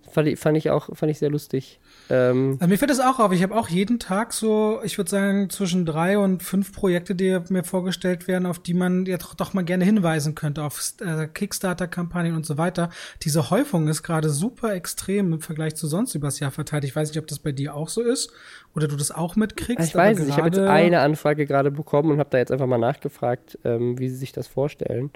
Fand 0.09 0.27
ich, 0.27 0.39
fand 0.39 0.57
ich 0.57 0.69
auch, 0.69 0.95
fand 0.95 1.11
ich 1.11 1.19
sehr 1.19 1.29
lustig. 1.29 1.79
Ähm, 2.09 2.57
also 2.59 2.67
mir 2.67 2.77
fällt 2.77 2.89
das 2.89 2.99
auch 2.99 3.19
auf. 3.19 3.31
Ich 3.31 3.43
habe 3.43 3.55
auch 3.55 3.67
jeden 3.67 3.99
Tag 3.99 4.33
so, 4.33 4.79
ich 4.83 4.97
würde 4.97 5.11
sagen, 5.11 5.49
zwischen 5.49 5.85
drei 5.85 6.17
und 6.17 6.41
fünf 6.41 6.73
Projekte, 6.73 7.13
die 7.13 7.39
mir 7.49 7.63
vorgestellt 7.63 8.27
werden, 8.27 8.45
auf 8.45 8.57
die 8.59 8.73
man 8.73 9.05
ja 9.05 9.17
doch, 9.17 9.35
doch 9.35 9.53
mal 9.53 9.63
gerne 9.63 9.85
hinweisen 9.85 10.33
könnte, 10.33 10.63
auf 10.63 10.81
äh, 11.01 11.27
Kickstarter-Kampagnen 11.27 12.35
und 12.35 12.45
so 12.45 12.57
weiter. 12.57 12.89
Diese 13.21 13.51
Häufung 13.51 13.87
ist 13.87 14.01
gerade 14.01 14.29
super 14.29 14.73
extrem 14.73 15.33
im 15.33 15.41
Vergleich 15.41 15.75
zu 15.75 15.87
sonst 15.87 16.15
übers 16.15 16.39
Jahr 16.39 16.51
verteilt. 16.51 16.83
Ich 16.83 16.95
weiß 16.95 17.09
nicht, 17.09 17.19
ob 17.19 17.27
das 17.27 17.39
bei 17.39 17.51
dir 17.51 17.75
auch 17.75 17.89
so 17.89 18.01
ist 18.01 18.31
oder 18.75 18.87
du 18.87 18.95
das 18.95 19.11
auch 19.11 19.35
mitkriegst. 19.35 19.87
Ich 19.87 19.95
weiß 19.95 20.19
nicht, 20.19 20.29
ich 20.29 20.37
habe 20.37 20.47
jetzt 20.47 20.59
eine 20.59 21.01
Anfrage 21.01 21.45
gerade 21.45 21.69
bekommen 21.69 22.11
und 22.11 22.19
habe 22.19 22.29
da 22.31 22.39
jetzt 22.39 22.51
einfach 22.51 22.67
mal 22.67 22.79
nachgefragt, 22.79 23.59
ähm, 23.63 23.99
wie 23.99 24.09
sie 24.09 24.15
sich 24.15 24.31
das 24.31 24.47
vorstellen. 24.47 25.11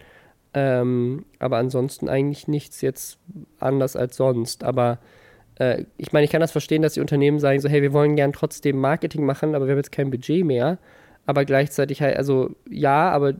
Ähm, 0.53 1.25
aber 1.39 1.57
ansonsten 1.57 2.07
eigentlich 2.07 2.47
nichts 2.47 2.81
jetzt 2.81 3.17
anders 3.59 3.95
als 3.95 4.15
sonst. 4.15 4.63
Aber 4.63 4.99
äh, 5.59 5.85
ich 5.97 6.11
meine, 6.11 6.25
ich 6.25 6.31
kann 6.31 6.41
das 6.41 6.51
verstehen, 6.51 6.81
dass 6.81 6.93
die 6.93 7.01
Unternehmen 7.01 7.39
sagen 7.39 7.59
so, 7.59 7.69
hey, 7.69 7.81
wir 7.81 7.93
wollen 7.93 8.15
gern 8.15 8.33
trotzdem 8.33 8.77
Marketing 8.77 9.25
machen, 9.25 9.55
aber 9.55 9.65
wir 9.65 9.71
haben 9.71 9.79
jetzt 9.79 9.91
kein 9.91 10.09
Budget 10.09 10.45
mehr. 10.45 10.77
Aber 11.25 11.45
gleichzeitig 11.45 12.01
halt, 12.01 12.17
also 12.17 12.51
ja, 12.69 13.09
aber 13.09 13.33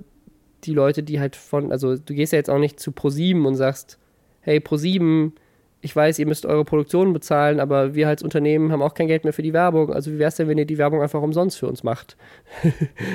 die 0.63 0.73
Leute, 0.73 1.03
die 1.03 1.19
halt 1.19 1.35
von, 1.35 1.71
also 1.71 1.97
du 1.97 2.13
gehst 2.13 2.31
ja 2.31 2.37
jetzt 2.37 2.49
auch 2.49 2.59
nicht 2.59 2.79
zu 2.79 2.91
ProSieben 2.91 3.45
und 3.45 3.55
sagst, 3.55 3.99
hey, 4.41 4.59
ProSieben, 4.59 5.33
ich 5.81 5.93
weiß, 5.93 6.17
ihr 6.19 6.27
müsst 6.27 6.45
eure 6.45 6.63
Produktion 6.63 7.11
bezahlen, 7.11 7.59
aber 7.59 7.93
wir 7.93 8.07
als 8.07 8.23
Unternehmen 8.23 8.71
haben 8.71 8.81
auch 8.81 8.93
kein 8.93 9.07
Geld 9.07 9.25
mehr 9.25 9.33
für 9.33 9.41
die 9.41 9.51
Werbung. 9.51 9.91
Also 9.91 10.11
wie 10.11 10.19
wäre 10.19 10.29
es 10.29 10.35
denn, 10.35 10.47
wenn 10.47 10.57
ihr 10.57 10.65
die 10.65 10.77
Werbung 10.77 11.01
einfach 11.01 11.21
umsonst 11.21 11.59
für 11.59 11.67
uns 11.67 11.83
macht? 11.83 12.15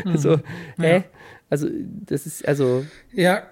mhm. 0.05 0.17
so, 0.19 0.37
hä? 0.79 0.97
Ja. 0.97 1.05
Also, 1.49 1.67
das 2.05 2.27
ist, 2.27 2.47
also. 2.47 2.85
Ja, 3.15 3.45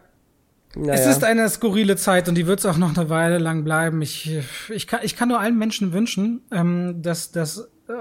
naja. 0.76 0.94
Es 0.94 1.06
ist 1.06 1.24
eine 1.24 1.48
skurrile 1.48 1.96
Zeit 1.96 2.28
und 2.28 2.34
die 2.36 2.46
wird 2.46 2.60
es 2.60 2.66
auch 2.66 2.76
noch 2.76 2.96
eine 2.96 3.08
Weile 3.08 3.38
lang 3.38 3.64
bleiben. 3.64 4.02
Ich, 4.02 4.30
ich, 4.68 4.86
kann, 4.86 5.00
ich 5.02 5.16
kann 5.16 5.28
nur 5.28 5.40
allen 5.40 5.58
Menschen 5.58 5.92
wünschen, 5.92 6.42
ähm, 6.52 7.02
dass, 7.02 7.32
dass 7.32 7.58
äh, 7.88 7.92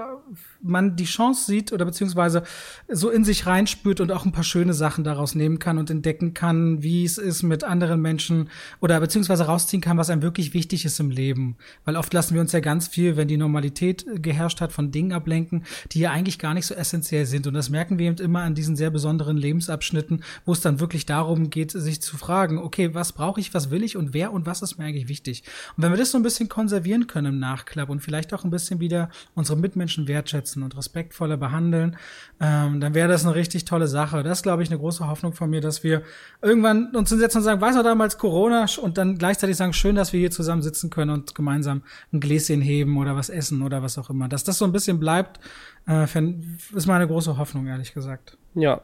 man 0.62 0.96
die 0.96 1.04
Chance 1.04 1.46
sieht 1.46 1.72
oder 1.72 1.84
beziehungsweise 1.84 2.42
so 2.88 3.10
in 3.10 3.24
sich 3.24 3.46
reinspürt 3.46 4.00
und 4.00 4.12
auch 4.12 4.24
ein 4.24 4.32
paar 4.32 4.44
schöne 4.44 4.74
Sachen 4.74 5.04
daraus 5.04 5.34
nehmen 5.34 5.58
kann 5.58 5.78
und 5.78 5.90
entdecken 5.90 6.34
kann, 6.34 6.82
wie 6.82 7.04
es 7.04 7.18
ist 7.18 7.42
mit 7.42 7.64
anderen 7.64 8.00
Menschen 8.00 8.48
oder 8.80 9.00
beziehungsweise 9.00 9.46
rausziehen 9.46 9.80
kann, 9.80 9.98
was 9.98 10.10
einem 10.10 10.22
wirklich 10.22 10.54
wichtig 10.54 10.84
ist 10.84 11.00
im 11.00 11.10
Leben. 11.10 11.56
Weil 11.84 11.96
oft 11.96 12.12
lassen 12.12 12.34
wir 12.34 12.40
uns 12.40 12.52
ja 12.52 12.60
ganz 12.60 12.88
viel, 12.88 13.16
wenn 13.16 13.28
die 13.28 13.36
Normalität 13.36 14.06
geherrscht 14.22 14.60
hat, 14.60 14.72
von 14.72 14.90
Dingen 14.90 15.12
ablenken, 15.12 15.64
die 15.92 16.00
ja 16.00 16.10
eigentlich 16.10 16.38
gar 16.38 16.54
nicht 16.54 16.66
so 16.66 16.74
essentiell 16.74 17.26
sind. 17.26 17.46
Und 17.46 17.54
das 17.54 17.70
merken 17.70 17.98
wir 17.98 18.08
eben 18.08 18.18
immer 18.18 18.42
an 18.42 18.54
diesen 18.54 18.76
sehr 18.76 18.90
besonderen 18.90 19.36
Lebensabschnitten, 19.36 20.22
wo 20.44 20.52
es 20.52 20.60
dann 20.60 20.80
wirklich 20.80 21.06
darum 21.06 21.50
geht, 21.50 21.72
sich 21.72 22.00
zu 22.00 22.16
fragen, 22.16 22.58
okay, 22.58 22.94
was 22.94 23.12
brauche 23.12 23.40
ich, 23.40 23.54
was 23.54 23.70
will 23.70 23.82
ich 23.82 23.96
und 23.96 24.14
wer 24.14 24.32
und 24.32 24.46
was 24.46 24.62
ist 24.62 24.78
mir 24.78 24.84
eigentlich 24.84 25.08
wichtig? 25.08 25.42
Und 25.76 25.82
wenn 25.82 25.92
wir 25.92 25.98
das 25.98 26.10
so 26.10 26.18
ein 26.18 26.22
bisschen 26.22 26.48
konservieren 26.48 27.06
können 27.06 27.34
im 27.34 27.38
Nachklapp 27.38 27.88
und 27.88 28.00
vielleicht 28.00 28.32
auch 28.34 28.44
ein 28.44 28.50
bisschen 28.50 28.80
wieder 28.80 29.10
unsere 29.34 29.58
Mitmenschen 29.58 30.08
wertschätzen, 30.08 30.45
wertschätzen 30.46 30.62
und 30.62 30.76
respektvoller 30.76 31.36
behandeln, 31.36 31.96
ähm, 32.40 32.80
dann 32.80 32.94
wäre 32.94 33.08
das 33.08 33.24
eine 33.24 33.34
richtig 33.34 33.64
tolle 33.64 33.88
Sache. 33.88 34.22
Das 34.22 34.38
ist, 34.38 34.42
glaube 34.42 34.62
ich, 34.62 34.70
eine 34.70 34.78
große 34.78 35.06
Hoffnung 35.06 35.32
von 35.32 35.50
mir, 35.50 35.60
dass 35.60 35.82
wir 35.82 36.02
irgendwann 36.42 36.94
uns 36.94 37.10
hinsetzen 37.10 37.40
und 37.40 37.44
sagen, 37.44 37.60
weiß 37.60 37.74
noch 37.76 37.82
damals 37.82 38.18
Corona 38.18 38.66
und 38.80 38.98
dann 38.98 39.18
gleichzeitig 39.18 39.56
sagen, 39.56 39.72
schön, 39.72 39.96
dass 39.96 40.12
wir 40.12 40.20
hier 40.20 40.30
zusammen 40.30 40.62
sitzen 40.62 40.90
können 40.90 41.10
und 41.10 41.34
gemeinsam 41.34 41.82
ein 42.12 42.20
Gläschen 42.20 42.60
heben 42.60 42.96
oder 42.96 43.16
was 43.16 43.28
essen 43.28 43.62
oder 43.62 43.82
was 43.82 43.98
auch 43.98 44.10
immer. 44.10 44.28
Dass 44.28 44.44
das 44.44 44.58
so 44.58 44.64
ein 44.64 44.72
bisschen 44.72 45.00
bleibt, 45.00 45.40
äh, 45.88 46.04
ist 46.04 46.86
meine 46.86 47.06
große 47.06 47.36
Hoffnung, 47.36 47.66
ehrlich 47.66 47.92
gesagt. 47.94 48.38
Ja. 48.54 48.80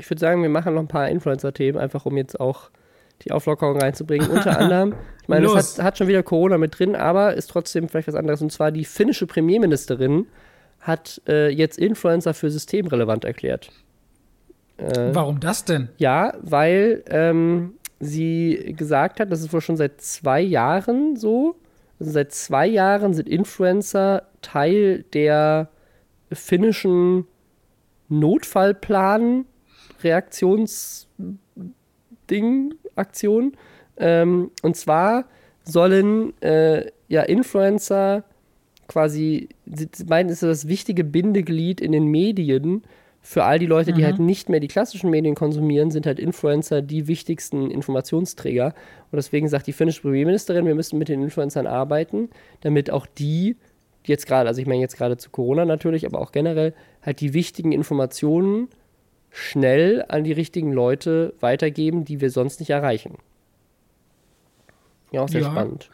Ich 0.00 0.08
würde 0.08 0.20
sagen, 0.20 0.42
wir 0.42 0.48
machen 0.48 0.74
noch 0.74 0.82
ein 0.82 0.88
paar 0.88 1.08
Influencer-Themen, 1.08 1.76
einfach 1.78 2.06
um 2.06 2.16
jetzt 2.16 2.38
auch 2.38 2.70
die 3.24 3.32
Auflockerung 3.32 3.78
reinzubringen. 3.80 4.28
Unter 4.30 4.58
anderem, 4.58 4.94
ich 5.22 5.28
meine, 5.28 5.46
es 5.46 5.78
hat, 5.78 5.84
hat, 5.84 5.98
schon 5.98 6.08
wieder 6.08 6.22
Corona 6.22 6.58
mit 6.58 6.78
drin, 6.78 6.96
aber 6.96 7.34
ist 7.34 7.50
trotzdem 7.50 7.88
vielleicht 7.88 8.08
was 8.08 8.14
anderes. 8.14 8.42
Und 8.42 8.52
zwar 8.52 8.70
die 8.72 8.84
finnische 8.84 9.26
Premierministerin 9.26 10.26
hat 10.80 11.20
äh, 11.28 11.48
jetzt 11.48 11.78
Influencer 11.78 12.34
für 12.34 12.50
systemrelevant 12.50 13.24
erklärt. 13.24 13.70
Äh, 14.78 15.10
Warum 15.12 15.40
das 15.40 15.64
denn? 15.64 15.88
Ja, 15.98 16.34
weil 16.40 17.02
ähm, 17.08 17.74
sie 18.00 18.74
gesagt 18.76 19.20
hat, 19.20 19.32
das 19.32 19.40
ist 19.40 19.52
wohl 19.52 19.60
schon 19.60 19.76
seit 19.76 20.00
zwei 20.00 20.40
Jahren 20.40 21.16
so. 21.16 21.56
Also 21.98 22.12
seit 22.12 22.32
zwei 22.32 22.66
Jahren 22.66 23.12
sind 23.12 23.28
Influencer 23.28 24.22
Teil 24.40 25.04
der 25.12 25.68
finnischen 26.32 27.26
Notfallplan 28.08 29.46
Reaktionsding 30.02 31.08
Aktion. 32.98 33.52
Ähm, 33.96 34.50
und 34.62 34.76
zwar 34.76 35.24
sollen 35.64 36.40
äh, 36.42 36.86
ja 37.08 37.22
Influencer 37.22 38.24
quasi, 38.86 39.48
sie 39.66 39.88
meinen, 40.08 40.30
ist 40.30 40.42
das 40.42 40.66
wichtige 40.66 41.04
Bindeglied 41.04 41.80
in 41.80 41.92
den 41.92 42.06
Medien 42.06 42.82
für 43.20 43.44
all 43.44 43.58
die 43.58 43.66
Leute, 43.66 43.92
die 43.92 44.00
mhm. 44.00 44.06
halt 44.06 44.18
nicht 44.20 44.48
mehr 44.48 44.60
die 44.60 44.68
klassischen 44.68 45.10
Medien 45.10 45.34
konsumieren, 45.34 45.90
sind 45.90 46.06
halt 46.06 46.18
Influencer 46.18 46.80
die 46.80 47.08
wichtigsten 47.08 47.70
Informationsträger. 47.70 48.74
Und 49.10 49.16
deswegen 49.16 49.48
sagt 49.48 49.66
die 49.66 49.72
finnische 49.72 50.00
Premierministerin, 50.02 50.64
wir 50.64 50.74
müssen 50.74 50.98
mit 50.98 51.08
den 51.08 51.22
Influencern 51.22 51.66
arbeiten, 51.66 52.30
damit 52.62 52.90
auch 52.90 53.06
die 53.06 53.56
jetzt 54.04 54.26
gerade, 54.26 54.48
also 54.48 54.60
ich 54.60 54.66
meine 54.66 54.80
jetzt 54.80 54.96
gerade 54.96 55.18
zu 55.18 55.28
Corona 55.30 55.66
natürlich, 55.66 56.06
aber 56.06 56.20
auch 56.20 56.32
generell, 56.32 56.72
halt 57.02 57.20
die 57.20 57.34
wichtigen 57.34 57.72
Informationen 57.72 58.68
schnell 59.30 60.04
an 60.08 60.24
die 60.24 60.32
richtigen 60.32 60.72
Leute 60.72 61.34
weitergeben, 61.40 62.04
die 62.04 62.20
wir 62.20 62.30
sonst 62.30 62.60
nicht 62.60 62.70
erreichen. 62.70 63.18
Ja, 65.12 65.22
auch 65.22 65.28
sehr 65.28 65.42
ja. 65.42 65.50
spannend. 65.50 65.90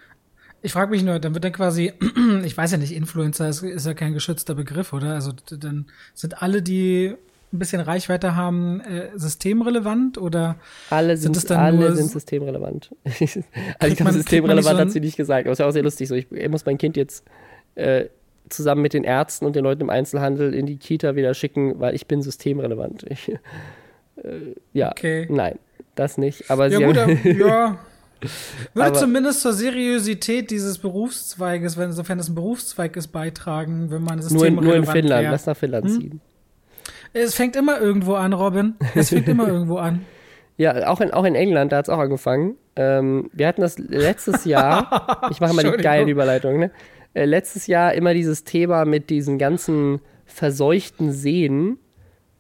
Ich 0.63 0.73
frage 0.73 0.91
mich 0.91 1.03
nur, 1.03 1.19
dann 1.19 1.35
wird 1.35 1.45
dann 1.45 1.53
quasi, 1.53 1.93
ich 2.45 2.57
weiß 2.57 2.73
ja 2.73 2.79
nicht, 2.79 2.93
Influencer 2.93 3.49
ist, 3.49 3.63
ist, 3.63 3.87
ja 3.87 3.95
kein 3.95 4.15
geschützter 4.15 4.55
Begriff, 4.55 4.93
oder? 4.93 5.15
Also 5.15 5.33
dann 5.51 5.87
sind 6.15 6.43
alle, 6.43 6.63
die 6.63 7.15
ein 7.53 7.59
bisschen 7.59 7.81
Reichweite 7.81 8.35
haben, 8.35 8.81
äh, 8.81 9.11
systemrelevant 9.15 10.19
oder 10.19 10.57
alle 10.91 11.17
sind, 11.17 11.37
sind 11.37 11.53
alle 11.53 11.95
sind 11.95 12.11
systemrelevant. 12.11 12.95
also 13.05 13.25
ich 13.25 13.97
glaube, 13.97 14.13
systemrelevant 14.13 14.77
so 14.77 14.81
hat 14.81 14.91
sie 14.91 15.01
nicht 15.01 15.17
gesagt, 15.17 15.47
aber 15.47 15.53
es 15.53 15.57
ist 15.57 15.61
ja 15.61 15.69
auch 15.69 15.73
sehr 15.73 15.83
lustig. 15.83 16.09
So, 16.09 16.15
ich, 16.15 16.31
ich 16.33 16.49
muss 16.49 16.65
mein 16.67 16.79
Kind 16.79 16.97
jetzt 16.97 17.25
äh, 17.75 18.07
zusammen 18.49 18.83
mit 18.83 18.93
den 18.93 19.05
Ärzten 19.05 19.47
und 19.47 19.57
den 19.57 19.65
Leuten 19.65 19.83
im 19.83 19.91
Einzelhandel 19.91 20.55
in 20.55 20.67
die 20.67 20.77
Kita 20.77 21.17
wieder 21.17 21.35
schicken, 21.35 21.81
weil 21.81 21.95
ich 21.95 22.07
bin 22.07 22.23
systemrelevant. 22.23 23.05
Ich, 23.09 23.29
äh, 24.17 24.55
ja, 24.73 24.91
okay. 24.91 25.27
nein, 25.31 25.59
das 25.95 26.19
nicht. 26.19 26.51
Aber 26.51 26.69
ja, 26.69 26.79
sie 26.79 26.85
gut, 26.85 26.97
haben, 26.99 27.21
ja. 27.25 27.79
Würde 28.73 28.89
aber, 28.89 28.95
zumindest 28.95 29.43
zur 29.43 29.53
Seriosität 29.53 30.51
dieses 30.51 30.79
Berufszweiges, 30.79 31.77
wenn, 31.77 31.93
sofern 31.93 32.19
es 32.19 32.29
ein 32.29 32.35
Berufszweig 32.35 32.97
ist, 32.97 33.09
beitragen, 33.09 33.91
wenn 33.91 34.03
man 34.03 34.23
Systemrelevant 34.23 34.65
Nur 34.65 34.75
in, 34.75 34.81
nur 34.81 34.89
in 34.89 34.93
Finnland, 34.93 35.29
lass 35.31 35.47
nach 35.47 35.57
Finnland 35.57 35.87
hm? 35.87 36.01
ziehen. 36.01 36.21
Es 37.13 37.35
fängt 37.35 37.55
immer 37.55 37.81
irgendwo 37.81 38.15
an, 38.15 38.33
Robin. 38.33 38.75
Es 38.95 39.11
fängt 39.11 39.29
immer 39.29 39.47
irgendwo 39.49 39.77
an. 39.77 40.05
Ja, 40.57 40.89
auch 40.89 41.01
in, 41.01 41.13
auch 41.13 41.25
in 41.25 41.35
England, 41.35 41.73
da 41.73 41.79
hat 41.79 41.87
es 41.87 41.89
auch 41.89 41.99
angefangen. 41.99 42.57
Ähm, 42.77 43.31
wir 43.33 43.47
hatten 43.47 43.61
das 43.61 43.79
letztes 43.79 44.45
Jahr. 44.45 45.29
ich 45.31 45.41
mache 45.41 45.55
mal 45.55 45.65
die 45.65 45.83
geile 45.83 46.11
Überleitung, 46.11 46.59
ne? 46.59 46.71
Äh, 47.15 47.25
letztes 47.25 47.67
Jahr 47.67 47.95
immer 47.95 48.13
dieses 48.13 48.45
Thema 48.45 48.85
mit 48.85 49.09
diesen 49.09 49.39
ganzen 49.39 50.01
verseuchten 50.27 51.13
Seen, 51.13 51.79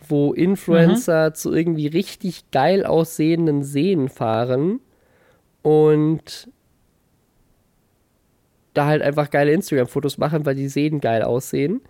wo 0.06 0.32
Influencer 0.32 1.30
mhm. 1.30 1.34
zu 1.34 1.52
irgendwie 1.52 1.86
richtig 1.86 2.50
geil 2.50 2.84
aussehenden 2.84 3.62
Seen 3.62 4.08
fahren 4.08 4.80
und 5.62 6.48
da 8.74 8.86
halt 8.86 9.02
einfach 9.02 9.30
geile 9.30 9.52
Instagram-Fotos 9.52 10.18
machen, 10.18 10.44
weil 10.44 10.56
die 10.56 10.68
Seen 10.68 11.00
geil 11.00 11.22
aussehen. 11.22 11.80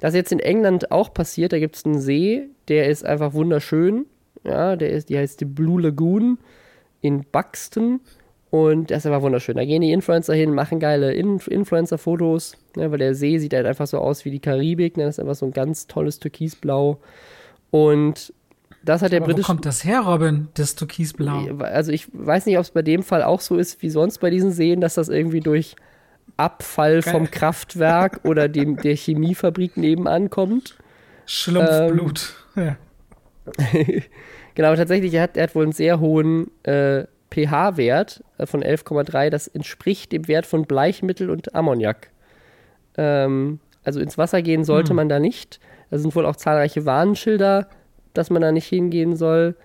Das 0.00 0.10
ist 0.10 0.16
jetzt 0.16 0.32
in 0.32 0.40
England 0.40 0.90
auch 0.90 1.14
passiert. 1.14 1.52
Da 1.52 1.58
gibt 1.58 1.76
es 1.76 1.84
einen 1.84 2.00
See, 2.00 2.48
der 2.68 2.88
ist 2.88 3.04
einfach 3.04 3.32
wunderschön. 3.32 4.06
Ja, 4.44 4.76
der 4.76 4.90
ist, 4.90 5.08
die 5.08 5.18
heißt 5.18 5.40
die 5.40 5.44
Blue 5.44 5.80
Lagoon 5.80 6.38
in 7.00 7.24
Buxton. 7.24 8.00
Und 8.50 8.90
das 8.90 8.98
ist 8.98 9.06
einfach 9.06 9.22
wunderschön. 9.22 9.56
Da 9.56 9.64
gehen 9.64 9.82
die 9.82 9.92
Influencer 9.92 10.34
hin, 10.34 10.54
machen 10.54 10.80
geile 10.80 11.12
In 11.12 11.38
Influencer-Fotos, 11.38 12.56
ne, 12.76 12.90
weil 12.90 12.98
der 12.98 13.14
See 13.14 13.38
sieht 13.38 13.52
halt 13.52 13.66
einfach 13.66 13.86
so 13.86 13.98
aus 13.98 14.24
wie 14.24 14.30
die 14.30 14.40
Karibik. 14.40 14.96
Ne, 14.96 15.04
das 15.04 15.16
ist 15.16 15.20
einfach 15.20 15.34
so 15.34 15.46
ein 15.46 15.52
ganz 15.52 15.86
tolles 15.86 16.18
Türkisblau. 16.18 16.98
Und 17.70 18.32
das 18.82 19.02
hat 19.02 19.12
der 19.12 19.20
britische. 19.20 19.48
Wo 19.48 19.52
kommt 19.52 19.66
das 19.66 19.84
her, 19.84 20.00
Robin, 20.00 20.48
das 20.54 20.76
Türkisblau? 20.76 21.58
Also 21.58 21.92
ich 21.92 22.08
weiß 22.12 22.46
nicht, 22.46 22.56
ob 22.56 22.64
es 22.64 22.70
bei 22.70 22.80
dem 22.80 23.02
Fall 23.02 23.22
auch 23.22 23.40
so 23.40 23.56
ist 23.56 23.82
wie 23.82 23.90
sonst 23.90 24.18
bei 24.18 24.30
diesen 24.30 24.50
Seen, 24.50 24.80
dass 24.80 24.94
das 24.94 25.10
irgendwie 25.10 25.40
durch 25.40 25.76
Abfall 26.38 27.02
Geil. 27.02 27.12
vom 27.12 27.30
Kraftwerk 27.30 28.20
oder 28.24 28.48
dem, 28.48 28.76
der 28.76 28.96
Chemiefabrik 28.96 29.76
nebenan 29.76 30.30
kommt. 30.30 30.76
Schlumpfblut. 31.26 32.34
Ähm, 32.56 32.64
ja. 32.64 32.76
genau, 34.54 34.74
tatsächlich, 34.74 35.12
er 35.12 35.22
hat, 35.22 35.36
er 35.36 35.44
hat 35.44 35.54
wohl 35.54 35.64
einen 35.64 35.72
sehr 35.72 36.00
hohen 36.00 36.50
äh, 36.62 37.04
pH-Wert 37.30 38.22
äh, 38.38 38.46
von 38.46 38.62
11,3. 38.62 39.30
Das 39.30 39.48
entspricht 39.48 40.12
dem 40.12 40.28
Wert 40.28 40.46
von 40.46 40.64
Bleichmittel 40.64 41.30
und 41.30 41.54
Ammoniak. 41.54 42.10
Ähm, 42.96 43.60
also 43.84 44.00
ins 44.00 44.18
Wasser 44.18 44.42
gehen 44.42 44.64
sollte 44.64 44.90
hm. 44.90 44.96
man 44.96 45.08
da 45.08 45.18
nicht. 45.18 45.60
Da 45.90 45.98
sind 45.98 46.14
wohl 46.14 46.26
auch 46.26 46.36
zahlreiche 46.36 46.84
Warnschilder, 46.84 47.68
dass 48.14 48.30
man 48.30 48.42
da 48.42 48.52
nicht 48.52 48.66
hingehen 48.66 49.16
soll. 49.16 49.56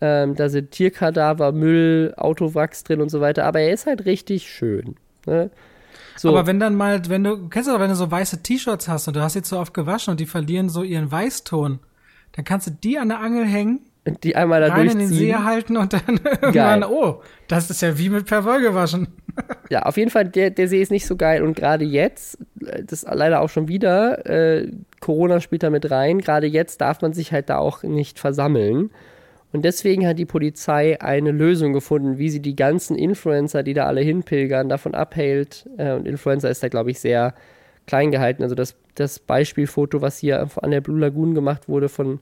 Ähm, 0.00 0.34
da 0.34 0.48
sind 0.48 0.70
Tierkadaver, 0.70 1.52
Müll, 1.52 2.14
Autowachs 2.16 2.84
drin 2.84 3.00
und 3.00 3.10
so 3.10 3.20
weiter. 3.20 3.44
Aber 3.44 3.60
er 3.60 3.72
ist 3.72 3.86
halt 3.86 4.04
richtig 4.06 4.50
schön. 4.50 4.96
Ne? 5.26 5.50
So. 6.16 6.30
Aber 6.30 6.46
wenn 6.46 6.60
dann 6.60 6.74
mal, 6.74 7.00
wenn 7.08 7.24
du, 7.24 7.48
kennst 7.48 7.68
du 7.68 7.72
doch, 7.72 7.80
wenn 7.80 7.90
du 7.90 7.96
so 7.96 8.10
weiße 8.10 8.42
T-Shirts 8.42 8.88
hast 8.88 9.08
und 9.08 9.16
du 9.16 9.20
hast 9.20 9.34
sie 9.34 9.42
zu 9.42 9.58
oft 9.58 9.74
gewaschen 9.74 10.12
und 10.12 10.20
die 10.20 10.26
verlieren 10.26 10.68
so 10.68 10.82
ihren 10.82 11.10
Weißton, 11.10 11.80
dann 12.32 12.44
kannst 12.44 12.66
du 12.66 12.70
die 12.70 12.98
an 12.98 13.08
der 13.08 13.20
Angel 13.20 13.44
hängen, 13.44 13.80
die 14.22 14.36
einmal 14.36 14.60
da 14.60 14.68
rein 14.68 14.90
in 14.90 14.98
den 14.98 15.08
See 15.08 15.34
halten 15.34 15.76
und 15.76 15.92
dann 15.92 16.20
irgendwann, 16.42 16.84
oh, 16.84 17.22
das 17.48 17.70
ist 17.70 17.82
ja 17.82 17.98
wie 17.98 18.08
mit 18.08 18.26
Perwoll 18.26 18.62
gewaschen. 18.62 19.08
ja, 19.68 19.82
auf 19.82 19.96
jeden 19.96 20.10
Fall, 20.10 20.26
der, 20.26 20.50
der 20.50 20.68
See 20.68 20.80
ist 20.80 20.90
nicht 20.90 21.06
so 21.06 21.16
geil 21.16 21.42
und 21.42 21.54
gerade 21.54 21.84
jetzt, 21.84 22.38
das 22.86 23.06
leider 23.10 23.40
auch 23.40 23.48
schon 23.48 23.68
wieder, 23.68 24.26
äh, 24.26 24.70
Corona 25.00 25.40
spielt 25.40 25.62
da 25.62 25.70
mit 25.70 25.90
rein, 25.90 26.20
gerade 26.20 26.46
jetzt 26.46 26.80
darf 26.80 27.00
man 27.02 27.12
sich 27.12 27.32
halt 27.32 27.48
da 27.48 27.58
auch 27.58 27.82
nicht 27.82 28.18
versammeln. 28.18 28.90
Und 29.52 29.64
deswegen 29.64 30.06
hat 30.06 30.18
die 30.18 30.26
Polizei 30.26 31.00
eine 31.00 31.32
Lösung 31.32 31.72
gefunden, 31.72 32.18
wie 32.18 32.30
sie 32.30 32.40
die 32.40 32.54
ganzen 32.54 32.96
Influencer, 32.96 33.62
die 33.62 33.74
da 33.74 33.86
alle 33.86 34.00
hinpilgern, 34.00 34.68
davon 34.68 34.94
abhält. 34.94 35.68
Äh, 35.76 35.92
und 35.94 36.06
Influencer 36.06 36.50
ist 36.50 36.62
da, 36.62 36.68
glaube 36.68 36.92
ich, 36.92 37.00
sehr 37.00 37.34
klein 37.86 38.12
gehalten. 38.12 38.44
Also 38.44 38.54
das, 38.54 38.76
das 38.94 39.18
Beispielfoto, 39.18 40.02
was 40.02 40.18
hier 40.18 40.48
an 40.62 40.70
der 40.70 40.80
Blue 40.80 41.00
Lagoon 41.00 41.34
gemacht 41.34 41.68
wurde 41.68 41.88
von, 41.88 42.20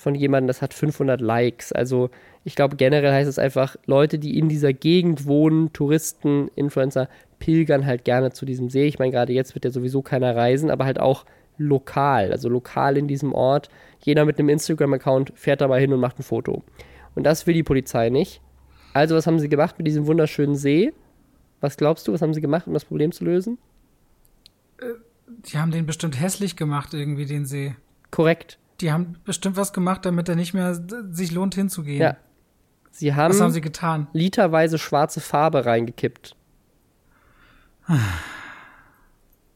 von 0.00 0.14
jemandem, 0.14 0.48
das 0.48 0.62
hat 0.62 0.72
500 0.72 1.20
Likes. 1.20 1.72
Also 1.72 2.10
ich 2.44 2.56
glaube, 2.56 2.76
generell 2.76 3.12
heißt 3.12 3.28
es 3.28 3.38
einfach, 3.38 3.76
Leute, 3.84 4.18
die 4.18 4.38
in 4.38 4.48
dieser 4.48 4.72
Gegend 4.72 5.26
wohnen, 5.26 5.72
Touristen, 5.72 6.48
Influencer, 6.56 7.08
pilgern 7.38 7.86
halt 7.86 8.04
gerne 8.04 8.32
zu 8.32 8.46
diesem 8.46 8.70
See. 8.70 8.86
Ich 8.86 8.98
meine, 8.98 9.12
gerade 9.12 9.32
jetzt 9.32 9.54
wird 9.54 9.64
ja 9.64 9.70
sowieso 9.70 10.02
keiner 10.02 10.34
reisen, 10.34 10.70
aber 10.70 10.86
halt 10.86 10.98
auch 10.98 11.26
lokal, 11.58 12.32
also 12.32 12.48
lokal 12.48 12.96
in 12.96 13.08
diesem 13.08 13.34
Ort. 13.34 13.68
Jeder 14.02 14.24
mit 14.24 14.38
einem 14.38 14.48
Instagram-Account 14.48 15.32
fährt 15.34 15.60
da 15.60 15.68
mal 15.68 15.80
hin 15.80 15.92
und 15.92 16.00
macht 16.00 16.18
ein 16.18 16.22
Foto. 16.22 16.64
Und 17.14 17.24
das 17.24 17.46
will 17.46 17.54
die 17.54 17.62
Polizei 17.62 18.08
nicht. 18.08 18.40
Also, 18.94 19.14
was 19.14 19.26
haben 19.26 19.38
sie 19.38 19.48
gemacht 19.48 19.76
mit 19.78 19.86
diesem 19.86 20.06
wunderschönen 20.06 20.56
See? 20.56 20.92
Was 21.60 21.76
glaubst 21.76 22.08
du, 22.08 22.12
was 22.12 22.22
haben 22.22 22.32
sie 22.32 22.40
gemacht, 22.40 22.66
um 22.66 22.72
das 22.72 22.86
Problem 22.86 23.12
zu 23.12 23.24
lösen? 23.24 23.58
Äh, 24.78 24.94
die 25.26 25.58
haben 25.58 25.70
den 25.70 25.84
bestimmt 25.84 26.18
hässlich 26.18 26.56
gemacht, 26.56 26.94
irgendwie, 26.94 27.26
den 27.26 27.44
See. 27.44 27.76
Korrekt. 28.10 28.58
Die 28.80 28.92
haben 28.92 29.16
bestimmt 29.24 29.56
was 29.56 29.72
gemacht, 29.72 30.04
damit 30.06 30.28
er 30.28 30.36
nicht 30.36 30.54
mehr 30.54 30.80
sich 31.10 31.32
lohnt 31.32 31.54
hinzugehen. 31.54 32.00
Ja. 32.00 32.16
Sie 32.92 33.14
haben, 33.14 33.32
was 33.32 33.40
haben 33.40 33.52
sie 33.52 33.60
getan? 33.60 34.08
Literweise 34.12 34.78
schwarze 34.78 35.20
Farbe 35.20 35.64
reingekippt. 35.66 36.36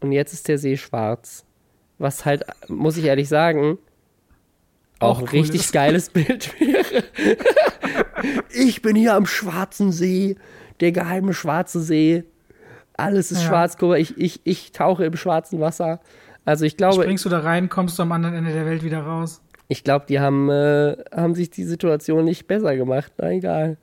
Und 0.01 0.13
jetzt 0.13 0.33
ist 0.33 0.49
der 0.49 0.59
See 0.59 0.77
schwarz 0.77 1.45
was 1.99 2.25
halt, 2.25 2.45
muss 2.69 2.97
ich 2.97 3.05
ehrlich 3.05 3.29
sagen, 3.29 3.79
auch, 4.99 5.17
auch 5.17 5.19
ein 5.21 5.25
cool 5.25 5.41
richtig 5.41 5.61
ist. 5.61 5.73
geiles 5.73 6.11
Bild 6.11 6.61
wäre. 6.61 7.05
ich 8.51 8.83
bin 8.83 8.97
hier 8.97 9.15
am 9.15 9.27
Schwarzen 9.27 9.93
See, 9.93 10.37
der 10.81 10.93
geheime 10.93 11.35
Schwarze 11.35 11.81
See. 11.81 12.25
Alles 12.97 13.33
ist 13.33 13.43
ja. 13.43 13.49
schwarz, 13.49 13.77
guck 13.77 13.91
mal, 13.91 13.99
ich, 13.99 14.17
ich, 14.19 14.41
ich 14.45 14.73
tauche 14.73 15.05
im 15.05 15.17
schwarzen 15.17 15.61
Wasser. 15.61 16.01
Also 16.45 16.65
ich 16.65 16.77
glaube. 16.77 17.03
Springst 17.03 17.25
du 17.25 17.29
da 17.29 17.41
rein, 17.41 17.69
kommst 17.69 17.99
du 17.99 18.03
am 18.03 18.13
anderen 18.13 18.35
Ende 18.35 18.53
der 18.53 18.67
Welt 18.67 18.83
wieder 18.83 19.01
raus. 19.01 19.43
Ich 19.69 19.83
glaube, 19.83 20.05
die 20.09 20.21
haben, 20.21 20.51
äh, 20.51 20.97
haben 21.15 21.35
sich 21.35 21.51
die 21.51 21.65
Situation 21.65 22.25
nicht 22.25 22.47
besser 22.47 22.77
gemacht. 22.77 23.13
Na 23.19 23.31
egal. 23.31 23.79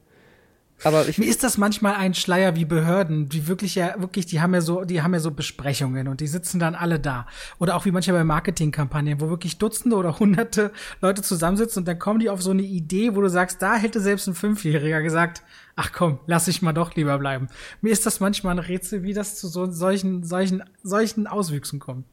Aber 0.84 1.07
ich, 1.07 1.18
mir 1.18 1.26
ist 1.26 1.43
das 1.43 1.57
manchmal 1.57 1.95
ein 1.95 2.14
Schleier 2.14 2.55
wie 2.55 2.66
Behörden, 2.66 3.30
die 3.30 3.47
wirklich 3.47 3.76
ja 3.76 3.93
wirklich, 3.99 4.26
die 4.26 4.41
haben 4.41 4.53
ja 4.53 4.62
so, 4.62 4.84
die 4.84 5.01
haben 5.01 5.14
ja 5.14 5.20
so 5.20 5.32
Besprechungen 5.32 6.07
und 6.07 6.22
die 6.22 6.28
sitzen 6.28 6.59
dann 6.59 6.74
alle 6.74 6.99
da. 6.99 7.28
Oder 7.59 7.76
auch 7.76 7.86
wie 7.86 7.91
manchmal 7.91 8.18
bei 8.18 8.24
Marketingkampagnen, 8.24 9.22
wo 9.22 9.30
wirklich 9.30 9.57
Dutzende 9.59 9.95
oder 9.95 10.18
Hunderte 10.20 10.72
Leute 11.01 11.22
zusammensitzen 11.22 11.82
und 11.82 11.88
dann 11.88 11.99
kommen 11.99 12.20
die 12.20 12.30
auf 12.30 12.41
so 12.41 12.51
eine 12.51 12.64
Idee, 12.64 13.16
wo 13.16 13.22
du 13.22 13.30
sagst, 13.30 13.62
da 13.62 13.76
hätte 13.76 13.99
selbst 13.99 14.28
ein 14.28 14.34
Fünfjähriger 14.34 15.01
gesagt, 15.01 15.43
ach 15.76 15.91
komm, 15.93 16.20
lass 16.26 16.47
ich 16.47 16.64
mal 16.64 16.74
doch 16.74 16.95
lieber 16.95 17.18
bleiben. 17.20 17.47
Mir 17.82 17.91
ist 17.91 18.05
das 18.05 18.20
manchmal 18.20 18.55
ein 18.55 18.59
Rätsel, 18.59 19.03
wie 19.03 19.14
das 19.14 19.36
zu 19.36 19.47
so 19.47 19.70
solchen, 19.70 20.24
solchen, 20.24 20.64
solchen 20.82 21.28
Auswüchsen 21.28 21.80
kommt. 21.80 22.05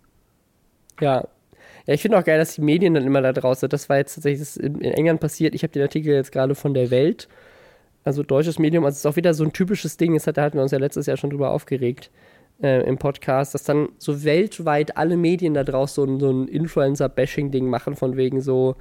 Ja, 1.00 1.26
ja, 1.86 1.94
ich 1.94 2.02
finde 2.02 2.18
auch 2.18 2.24
geil, 2.24 2.38
dass 2.38 2.54
die 2.54 2.60
Medien 2.60 2.94
dann 2.94 3.06
immer 3.06 3.22
da 3.22 3.32
draußen 3.32 3.60
sind. 3.60 3.72
Das 3.72 3.88
war 3.88 3.96
jetzt 3.96 4.14
tatsächlich 4.14 4.62
in 4.62 4.82
England 4.82 5.20
passiert. 5.20 5.54
Ich 5.54 5.62
habe 5.62 5.72
den 5.72 5.82
Artikel 5.82 6.12
jetzt 6.14 6.32
gerade 6.32 6.54
von 6.54 6.74
der 6.74 6.90
Welt 6.90 7.28
also 8.08 8.22
deutsches 8.22 8.58
Medium, 8.58 8.84
also 8.84 8.94
es 8.94 8.98
ist 9.00 9.06
auch 9.06 9.16
wieder 9.16 9.34
so 9.34 9.44
ein 9.44 9.52
typisches 9.52 9.96
Ding, 9.96 10.18
da 10.18 10.42
hatten 10.42 10.56
wir 10.56 10.62
uns 10.62 10.72
ja 10.72 10.78
letztes 10.78 11.06
Jahr 11.06 11.16
schon 11.16 11.30
drüber 11.30 11.50
aufgeregt 11.50 12.10
äh, 12.62 12.82
im 12.88 12.98
Podcast, 12.98 13.54
dass 13.54 13.64
dann 13.64 13.90
so 13.98 14.24
weltweit 14.24 14.96
alle 14.96 15.16
Medien 15.16 15.54
da 15.54 15.62
draußen 15.62 16.18
so 16.18 16.26
so 16.26 16.32
ein 16.32 16.48
Influencer-Bashing-Ding 16.48 17.68
machen, 17.68 17.96
von 17.96 18.16
wegen 18.16 18.40
so, 18.40 18.76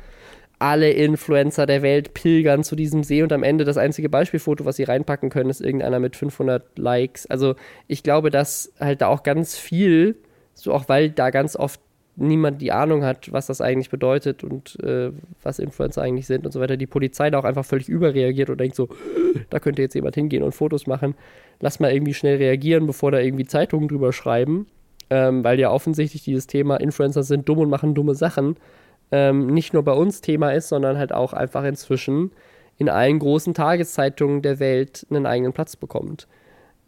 alle 0.60 0.90
Influencer 0.90 1.68
der 1.68 1.84
Welt 1.84 2.16
pilgern 2.16 2.64
zu 2.64 2.76
diesem 2.76 3.04
See 3.04 3.22
und 3.22 3.32
am 3.32 3.44
Ende 3.44 3.64
das 3.64 3.78
einzige 3.78 4.10
Beispielfoto, 4.10 4.66
was 4.66 4.78
sie 4.78 4.86
reinpacken 4.86 5.30
können, 5.30 5.52
ist 5.52 5.62
irgendeiner 5.62 6.00
mit 6.00 6.16
500 6.16 6.80
Likes. 6.80 7.28
Also 7.28 7.56
ich 7.88 8.02
glaube, 8.02 8.32
dass 8.32 8.74
halt 8.80 9.02
da 9.02 9.08
auch 9.08 9.22
ganz 9.22 9.56
viel, 9.56 10.18
so 10.56 10.74
auch 10.74 10.90
weil 10.90 11.12
da 11.12 11.30
ganz 11.30 11.56
oft 11.56 11.80
niemand 12.18 12.62
die 12.62 12.72
Ahnung 12.72 13.04
hat, 13.04 13.32
was 13.32 13.48
das 13.48 13.62
eigentlich 13.62 13.90
bedeutet 13.90 14.44
und 14.44 14.78
äh, 14.84 15.12
was 15.44 15.60
Influencer 15.60 16.02
eigentlich 16.02 16.28
sind 16.28 16.46
und 16.46 16.52
so 16.52 16.60
weiter, 16.60 16.76
die 16.76 16.88
Polizei 16.88 17.30
da 17.30 17.40
auch 17.40 17.46
einfach 17.46 17.66
völlig 17.66 17.88
überreagiert 17.88 18.50
und 18.50 18.60
denkt 18.60 18.76
so, 18.76 18.90
da 19.50 19.60
könnte 19.60 19.82
jetzt 19.82 19.94
jemand 19.94 20.16
hingehen 20.16 20.44
und 20.44 20.54
Fotos 20.54 20.88
machen. 20.88 21.16
Lass 21.60 21.80
mal 21.80 21.92
irgendwie 21.92 22.14
schnell 22.14 22.38
reagieren, 22.38 22.88
bevor 22.88 23.12
da 23.12 23.20
irgendwie 23.20 23.46
Zeitungen 23.46 23.88
drüber 23.88 24.12
schreiben, 24.12 24.68
ähm, 25.10 25.44
weil 25.44 25.60
ja 25.60 25.72
offensichtlich 25.72 26.24
dieses 26.24 26.48
Thema 26.48 26.78
Influencer 26.78 27.24
sind 27.24 27.48
dumm 27.48 27.60
und 27.60 27.70
machen 27.70 27.94
dumme 27.94 28.16
Sachen 28.16 28.58
ähm, 29.12 29.48
nicht 29.48 29.74
nur 29.74 29.84
bei 29.84 29.94
uns 29.94 30.22
Thema 30.22 30.52
ist, 30.52 30.70
sondern 30.70 30.98
halt 30.98 31.14
auch 31.14 31.34
einfach 31.34 31.64
inzwischen 31.64 32.32
in 32.78 32.90
allen 32.90 33.20
großen 33.20 33.54
Tageszeitungen 33.54 34.42
der 34.42 34.60
Welt 34.60 35.06
einen 35.10 35.26
eigenen 35.26 35.54
Platz 35.54 35.76
bekommt. 35.76 36.28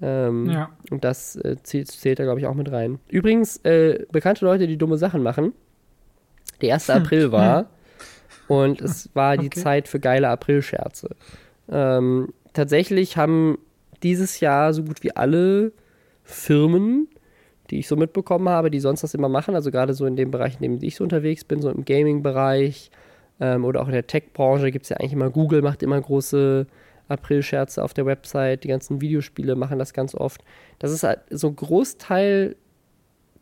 Ähm, 0.01 0.49
ja. 0.49 0.69
Und 0.91 1.03
das 1.03 1.35
äh, 1.35 1.57
zählt, 1.61 1.89
zählt 1.89 2.19
da, 2.19 2.23
glaube 2.23 2.39
ich, 2.39 2.47
auch 2.47 2.53
mit 2.53 2.71
rein. 2.71 2.99
Übrigens, 3.09 3.57
äh, 3.57 4.05
bekannte 4.11 4.45
Leute, 4.45 4.67
die 4.67 4.77
dumme 4.77 4.97
Sachen 4.97 5.23
machen. 5.23 5.53
Der 6.61 6.73
1. 6.73 6.87
Hm. 6.87 6.95
April 6.95 7.31
war 7.31 7.69
und 8.47 8.81
es 8.81 9.09
war 9.13 9.37
die 9.37 9.47
okay. 9.47 9.59
Zeit 9.59 9.87
für 9.87 9.99
geile 9.99 10.29
Aprilscherze. 10.29 11.15
Ähm, 11.69 12.33
tatsächlich 12.53 13.17
haben 13.17 13.57
dieses 14.01 14.39
Jahr 14.39 14.73
so 14.73 14.83
gut 14.83 15.03
wie 15.03 15.15
alle 15.15 15.71
Firmen, 16.23 17.07
die 17.69 17.79
ich 17.79 17.87
so 17.87 17.95
mitbekommen 17.95 18.49
habe, 18.49 18.71
die 18.71 18.79
sonst 18.79 19.03
das 19.03 19.13
immer 19.13 19.29
machen, 19.29 19.55
also 19.55 19.71
gerade 19.71 19.93
so 19.93 20.05
in 20.05 20.15
dem 20.15 20.31
Bereich, 20.31 20.55
in 20.55 20.61
dem 20.61 20.79
ich 20.81 20.95
so 20.95 21.03
unterwegs 21.03 21.43
bin, 21.43 21.61
so 21.61 21.69
im 21.69 21.85
Gaming-Bereich 21.85 22.89
ähm, 23.39 23.65
oder 23.65 23.81
auch 23.81 23.87
in 23.87 23.93
der 23.93 24.07
Tech-Branche 24.07 24.71
gibt 24.71 24.83
es 24.83 24.89
ja 24.89 24.97
eigentlich 24.97 25.13
immer, 25.13 25.29
Google 25.29 25.61
macht 25.61 25.83
immer 25.83 25.99
große 25.99 26.65
April-Scherze 27.09 27.83
auf 27.83 27.93
der 27.93 28.05
Website, 28.05 28.63
die 28.63 28.67
ganzen 28.69 29.01
Videospiele 29.01 29.55
machen 29.55 29.79
das 29.79 29.93
ganz 29.93 30.15
oft. 30.15 30.41
Das 30.79 30.91
ist 30.91 31.03
halt 31.03 31.19
so 31.29 31.47
ein 31.49 31.55
Großteil 31.55 32.55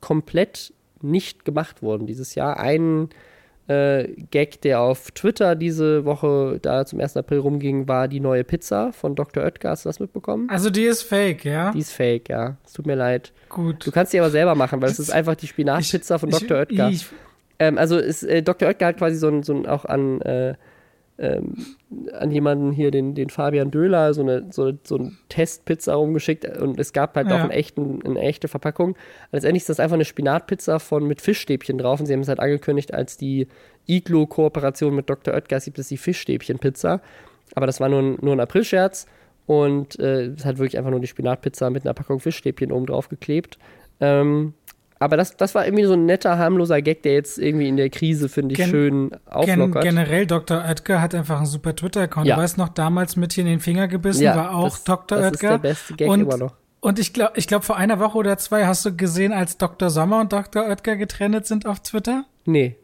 komplett 0.01 0.74
nicht 1.01 1.45
gemacht 1.45 1.82
worden 1.82 2.07
dieses 2.07 2.36
Jahr. 2.36 2.59
Ein 2.59 3.09
äh, 3.68 4.07
Gag, 4.32 4.61
der 4.61 4.80
auf 4.80 5.11
Twitter 5.11 5.55
diese 5.55 6.05
Woche 6.05 6.59
da 6.61 6.86
zum 6.86 6.99
1. 6.99 7.18
April 7.18 7.39
rumging, 7.39 7.88
war 7.88 8.07
die 8.07 8.20
neue 8.20 8.43
Pizza 8.43 8.93
von 8.93 9.15
Dr. 9.15 9.43
Oetker. 9.43 9.72
Hast 9.72 9.86
du 9.86 9.89
das 9.89 9.99
mitbekommen? 9.99 10.49
Also 10.49 10.70
die 10.70 10.84
ist 10.84 11.03
fake, 11.03 11.43
ja? 11.45 11.72
Die 11.72 11.80
ist 11.80 11.91
fake, 11.91 12.30
ja. 12.30 12.57
Es 12.65 12.74
tut 12.74 12.86
mir 12.86 12.95
leid. 12.95 13.34
Gut. 13.49 13.86
Du 13.86 13.91
kannst 13.91 14.13
die 14.13 14.20
aber 14.20 14.30
selber 14.30 14.55
machen, 14.55 14.82
weil 14.82 14.89
es 14.89 14.99
ist 14.99 15.11
einfach 15.11 15.36
die 15.36 15.47
Spinatpizza 15.47 16.18
von 16.18 16.30
Dr. 16.30 16.57
Oetker. 16.57 16.89
Ich, 16.89 17.07
Ähm, 17.59 17.78
also 17.78 17.97
ist, 17.97 18.24
äh, 18.24 18.43
Dr. 18.43 18.70
Oetker 18.70 18.86
hat 18.86 18.97
quasi 18.97 19.18
so 19.18 19.28
ein, 19.28 19.43
so 19.43 19.53
ein 19.53 19.65
auch 19.65 19.84
an, 19.84 20.22
äh, 20.22 20.53
ähm, 21.20 21.55
an 22.13 22.32
jemanden 22.32 22.72
hier, 22.72 22.91
den, 22.91 23.15
den 23.15 23.30
Fabian 23.30 23.72
Döhler, 23.72 24.13
so 24.13 24.22
eine, 24.22 24.45
so, 24.51 24.72
so 24.84 24.97
eine 24.97 25.13
Testpizza 25.30 25.95
rumgeschickt 25.95 26.45
und 26.59 26.80
es 26.80 26.93
gab 26.93 27.15
halt 27.15 27.28
Ja. 27.30 27.36
auch 27.38 27.41
einen 27.41 27.51
echten, 27.51 28.01
eine 28.05 28.20
echte 28.20 28.47
Verpackung. 28.47 28.95
Letztendlich 29.32 29.63
ist 29.63 29.70
das 29.70 29.80
einfach 29.80 29.95
eine 29.95 30.05
Spinatpizza 30.05 30.80
von 30.80 31.07
mit 31.07 31.22
Fischstäbchen 31.22 31.78
drauf 31.78 31.99
und 31.99 32.05
sie 32.05 32.13
haben 32.13 32.20
es 32.22 32.28
halt 32.28 32.39
angekündigt 32.39 32.93
als 32.93 33.18
die 33.18 33.47
Iglo-Kooperation 33.88 34.95
mit 34.95 35.09
Dr. 35.09 35.34
Oetker 35.34 35.59
gibt 35.59 35.80
es 35.80 35.88
die 35.88 35.97
Fischstäbchen-Pizza. 35.97 37.01
Aber 37.55 37.65
das 37.65 37.80
war 37.80 37.89
nur 37.89 38.01
ein, 38.01 38.18
nur 38.22 38.34
ein 38.34 38.39
Aprilscherz 38.39 39.07
und 39.45 39.99
äh, 39.99 40.26
es 40.26 40.45
hat 40.45 40.57
wirklich 40.57 40.78
einfach 40.78 40.91
nur 40.91 40.99
die 40.99 41.07
Spinatpizza 41.07 41.70
mit 41.70 41.86
einer 41.86 41.93
Packung 41.93 42.20
Fischstäbchen 42.20 42.72
oben 42.72 42.86
drauf 42.86 43.09
geklebt. 43.09 43.57
Ähm, 43.99 44.53
aber 45.00 45.18
das, 45.18 45.38
das 45.38 45.54
war 45.56 45.66
irgendwie 45.66 45.86
so 45.86 45.93
ein 45.93 46.06
netter, 46.06 46.38
harmloser 46.38 46.82
Gag, 46.82 47.04
der 47.04 47.14
jetzt 47.14 47.38
irgendwie 47.38 47.68
in 47.68 47.78
der 47.78 47.89
Krise, 47.89 48.30
finde 48.30 48.54
ich, 48.54 48.58
Gen- 48.58 48.70
schön 48.70 49.10
Gen 49.10 49.20
auflockert. 49.28 49.84
generell, 49.84 50.26
Dr. 50.26 50.64
Oetker 50.68 51.02
hat 51.02 51.14
einfach 51.16 51.38
einen 51.38 51.45
super 51.45 51.76
Twitter-Account. 51.76 52.28
Ja. 52.28 52.36
Du 52.36 52.41
weißt 52.41 52.58
noch, 52.58 52.70
damals 52.70 53.16
mit 53.16 53.34
hier 53.34 53.43
in 53.43 53.50
den 53.50 53.60
Finger 53.60 53.88
gebissen 53.88 54.26
war 54.26 54.56
auch 54.56 54.70
das, 54.70 54.84
Dr. 54.84 55.18
das 55.20 55.34
Oetker. 55.34 55.34
ist 55.34 55.41
der 55.64 55.70
beste 55.70 55.93
Gag 55.95 56.10
und, 56.10 56.22
immer 56.22 56.38
noch. 56.38 56.54
Und 56.80 57.00
ich 57.00 57.12
glaube, 57.14 57.34
ich 57.36 57.48
glaub, 57.48 57.64
vor 57.64 57.76
einer 57.78 58.00
Woche 58.00 58.18
oder 58.18 58.38
zwei 58.38 58.66
hast 58.66 58.86
du 58.86 58.95
gesehen, 58.95 59.34
als 59.34 59.58
Dr. 59.58 59.89
Sommer 59.89 60.20
und 60.22 60.32
Dr. 60.32 60.64
Oetker 60.68 60.95
getrennt 60.95 61.45
sind 61.45 61.66
auf 61.66 61.80
Twitter? 61.82 62.26
Nee. 62.45 62.78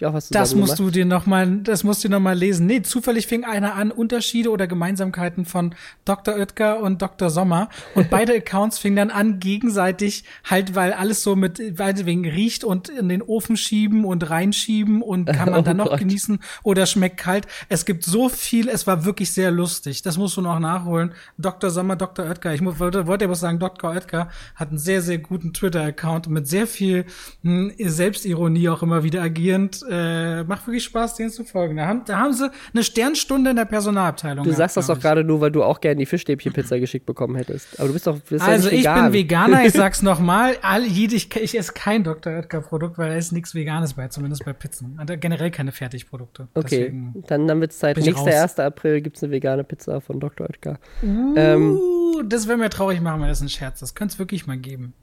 Die 0.00 0.06
auch 0.06 0.12
was 0.12 0.28
Das 0.28 0.50
zusammen 0.50 0.66
musst 0.66 0.78
du 0.80 0.90
dir 0.90 1.04
noch 1.04 1.26
mal, 1.26 1.58
das 1.58 1.84
musst 1.84 2.02
du 2.02 2.08
noch 2.08 2.18
mal 2.18 2.36
lesen. 2.36 2.66
Nee, 2.66 2.82
zufällig 2.82 3.28
fing 3.28 3.44
einer 3.44 3.74
an, 3.74 3.92
Unterschiede 3.92 4.50
oder 4.50 4.66
Gemeinsamkeiten 4.66 5.44
von 5.44 5.74
Dr. 6.04 6.34
Oetker 6.34 6.80
und 6.80 7.00
Dr. 7.00 7.30
Sommer. 7.30 7.68
Und 7.94 8.10
beide 8.10 8.34
Accounts 8.36 8.78
fingen 8.78 8.96
dann 8.96 9.10
an, 9.10 9.38
gegenseitig 9.38 10.24
halt, 10.44 10.74
weil 10.74 10.92
alles 10.92 11.22
so 11.22 11.36
mit, 11.36 11.78
weil 11.78 11.94
wegen 12.06 12.28
riecht 12.28 12.64
und 12.64 12.88
in 12.88 13.08
den 13.08 13.22
Ofen 13.22 13.56
schieben 13.56 14.04
und 14.04 14.28
reinschieben 14.28 15.00
und 15.00 15.26
kann 15.26 15.50
man 15.50 15.54
Oh 15.60 15.62
dann 15.62 15.76
noch 15.76 15.90
Gott. 15.90 16.00
genießen 16.00 16.40
oder 16.64 16.86
schmeckt 16.86 17.18
kalt. 17.18 17.46
Es 17.68 17.84
gibt 17.84 18.04
so 18.04 18.28
viel, 18.28 18.68
es 18.68 18.88
war 18.88 19.04
wirklich 19.04 19.32
sehr 19.32 19.52
lustig. 19.52 20.02
Das 20.02 20.18
musst 20.18 20.36
du 20.36 20.40
noch 20.40 20.58
nachholen. 20.58 21.12
Dr. 21.38 21.70
Sommer, 21.70 21.94
Dr. 21.94 22.26
Oetker. 22.26 22.52
Ich 22.52 22.64
wollte, 22.64 23.06
wollte 23.06 23.26
aber 23.26 23.36
sagen, 23.36 23.60
Dr. 23.60 23.92
Oetker 23.92 24.28
hat 24.56 24.70
einen 24.70 24.78
sehr, 24.78 25.02
sehr 25.02 25.18
guten 25.18 25.52
Twitter-Account 25.52 26.28
mit 26.28 26.48
sehr 26.48 26.66
viel 26.66 27.04
hm, 27.42 27.72
Selbstironie 27.78 28.68
auch 28.68 28.82
immer 28.82 29.04
wieder 29.04 29.22
agierend. 29.22 29.83
Äh, 29.88 30.44
macht 30.44 30.66
wirklich 30.66 30.84
Spaß, 30.84 31.16
denen 31.16 31.30
zu 31.30 31.44
folgen. 31.44 31.76
Da 31.76 31.86
haben, 31.86 32.02
da 32.06 32.18
haben 32.18 32.32
sie 32.32 32.50
eine 32.72 32.82
Sternstunde 32.82 33.50
in 33.50 33.56
der 33.56 33.64
Personalabteilung. 33.64 34.44
Du 34.44 34.50
gehabt, 34.50 34.58
sagst 34.58 34.76
das 34.76 34.86
doch 34.86 34.98
gerade 35.00 35.24
nur, 35.24 35.40
weil 35.40 35.50
du 35.50 35.62
auch 35.62 35.80
gerne 35.80 35.96
die 35.98 36.06
Fischstäbchen-Pizza 36.06 36.78
geschickt 36.80 37.06
bekommen 37.06 37.36
hättest. 37.36 37.78
Aber 37.78 37.88
du 37.88 37.92
bist 37.94 38.06
doch 38.06 38.18
bist 38.20 38.44
Also 38.44 38.68
ja 38.68 38.74
ich 38.74 38.80
vegan. 38.80 39.04
bin 39.04 39.12
Veganer, 39.12 39.64
ich 39.66 39.72
sag's 39.74 40.02
nochmal, 40.02 40.56
ich, 40.86 41.36
ich 41.36 41.58
esse 41.58 41.72
kein 41.72 42.04
Dr. 42.04 42.32
Oetker 42.32 42.60
Produkt, 42.60 42.98
weil 42.98 43.10
da 43.10 43.16
ist 43.16 43.32
nichts 43.32 43.54
Veganes 43.54 43.94
bei, 43.94 44.08
zumindest 44.08 44.44
bei 44.44 44.52
Pizzen. 44.52 44.98
Und 45.00 45.20
generell 45.20 45.50
keine 45.50 45.72
Fertigprodukte. 45.72 46.48
Okay, 46.54 46.68
Deswegen. 46.86 47.24
dann, 47.26 47.46
dann 47.46 47.60
wird 47.60 47.72
es 47.72 47.78
Zeit. 47.78 47.96
Nächster 47.96 48.14
raus. 48.14 48.28
1. 48.58 48.58
April 48.60 49.00
gibt 49.00 49.16
es 49.16 49.22
eine 49.22 49.32
vegane 49.32 49.64
Pizza 49.64 50.00
von 50.00 50.20
Dr. 50.20 50.46
Oetker. 50.48 50.78
Ähm, 51.02 51.78
Uh, 52.14 52.22
das 52.22 52.46
wäre 52.48 52.58
mir 52.58 52.70
traurig 52.70 53.00
machen, 53.00 53.20
wenn 53.20 53.28
das 53.28 53.40
ein 53.40 53.48
Scherz. 53.48 53.80
Das 53.80 53.94
könnte 53.94 54.12
es 54.14 54.18
wirklich 54.18 54.46
mal 54.46 54.56
geben. 54.56 54.94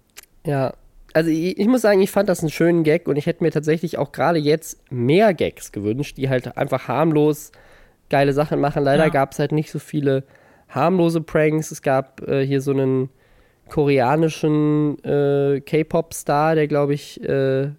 Ja, 0.45 0.73
also 1.13 1.29
ich, 1.29 1.57
ich 1.59 1.67
muss 1.67 1.81
sagen, 1.81 2.01
ich 2.01 2.11
fand 2.11 2.29
das 2.29 2.39
einen 2.41 2.49
schönen 2.49 2.83
Gag 2.83 3.07
und 3.07 3.15
ich 3.17 3.25
hätte 3.25 3.43
mir 3.43 3.51
tatsächlich 3.51 3.97
auch 3.97 4.11
gerade 4.11 4.39
jetzt 4.39 4.79
mehr 4.91 5.33
Gags 5.33 5.71
gewünscht, 5.71 6.17
die 6.17 6.29
halt 6.29 6.57
einfach 6.57 6.87
harmlos 6.87 7.51
geile 8.09 8.33
Sachen 8.33 8.59
machen. 8.59 8.83
Leider 8.83 9.05
Ja. 9.05 9.09
gab 9.09 9.31
es 9.31 9.39
halt 9.39 9.51
nicht 9.51 9.71
so 9.71 9.79
viele 9.79 10.23
harmlose 10.69 11.21
Pranks. 11.21 11.71
Es 11.71 11.81
gab 11.81 12.21
äh, 12.27 12.45
hier 12.45 12.61
so 12.61 12.71
einen 12.71 13.09
koreanischen 13.69 15.03
äh, 15.03 15.61
K-Pop-Star, 15.61 16.55
der 16.55 16.67
glaube 16.67 16.93
ich 16.93 17.21
äh, 17.27 17.69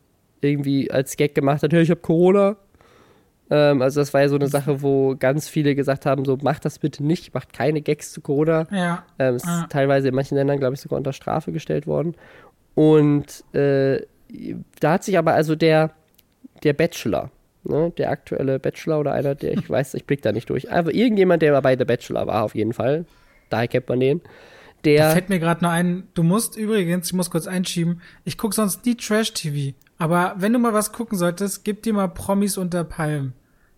irgendwie 0.41 0.91
als 0.91 1.16
Gag 1.16 1.35
gemacht 1.35 1.62
hat, 1.62 1.72
hey, 1.72 1.83
ich 1.83 1.91
habe 1.91 2.01
Corona. 2.01 2.57
Ähm, 3.51 3.83
also 3.83 4.01
das 4.01 4.12
war 4.12 4.22
ja 4.22 4.28
so 4.28 4.37
eine 4.37 4.49
Sache, 4.49 4.83
wo 4.83 5.14
ganz 5.16 5.49
viele 5.49 5.74
gesagt 5.74 6.07
haben, 6.07 6.24
so 6.24 6.37
macht 6.43 6.64
das 6.64 6.78
bitte 6.78 7.05
nicht, 7.05 7.33
macht 7.35 7.53
keine 7.53 7.80
Gags 7.83 8.12
zu 8.12 8.20
Corona. 8.20 8.66
Ja. 8.70 9.05
Ähm, 9.18 9.35
es 9.37 9.45
ist 9.45 9.66
teilweise 9.70 10.09
in 10.09 10.14
manchen 10.14 10.37
Ländern, 10.37 10.59
glaube 10.59 10.74
ich, 10.74 10.80
sogar 10.80 10.97
unter 10.97 11.12
Strafe 11.12 11.53
gestellt 11.53 11.87
worden. 11.87 12.14
Und 12.75 13.45
äh, 13.55 14.03
da 14.81 14.93
hat 14.93 15.05
sich 15.05 15.18
aber 15.18 15.35
also 15.35 15.55
der, 15.57 15.91
der 16.62 16.73
Bachelor, 16.73 17.31
ne, 17.64 17.93
der 17.97 18.11
aktuelle 18.11 18.59
Bachelor 18.59 19.01
oder 19.01 19.12
einer, 19.12 19.35
der, 19.35 19.53
ich 19.53 19.68
weiß, 19.68 19.95
ich 19.95 20.07
blick 20.07 20.23
da 20.23 20.33
nicht 20.33 20.49
durch, 20.49 20.70
aber 20.73 20.95
irgendjemand, 20.95 21.43
der 21.43 21.61
bei 21.61 21.77
The 21.77 21.85
Bachelor 21.85 22.27
war, 22.27 22.43
auf 22.45 22.55
jeden 22.55 22.73
Fall, 22.73 23.05
daher 23.51 23.68
kennt 23.68 23.89
man 23.89 24.01
den, 24.01 24.20
Da 24.20 24.29
der, 24.85 25.11
fällt 25.11 25.29
mir 25.29 25.39
gerade 25.39 25.62
noch 25.64 25.70
ein, 25.70 26.09
du 26.14 26.23
musst 26.23 26.57
übrigens, 26.57 27.09
ich 27.09 27.12
muss 27.12 27.31
kurz 27.31 27.47
einschieben, 27.47 28.01
ich 28.25 28.39
guck 28.39 28.55
sonst 28.55 28.87
nie 28.87 28.95
Trash-TV. 28.97 29.77
Aber 29.99 30.35
wenn 30.39 30.53
du 30.53 30.59
mal 30.59 30.73
was 30.73 30.93
gucken 30.93 31.16
solltest, 31.18 31.64
gib 31.64 31.83
dir 31.83 31.93
mal 31.93 32.09
Promis 32.09 32.57
unter 32.57 32.83
Palmen. 32.85 33.35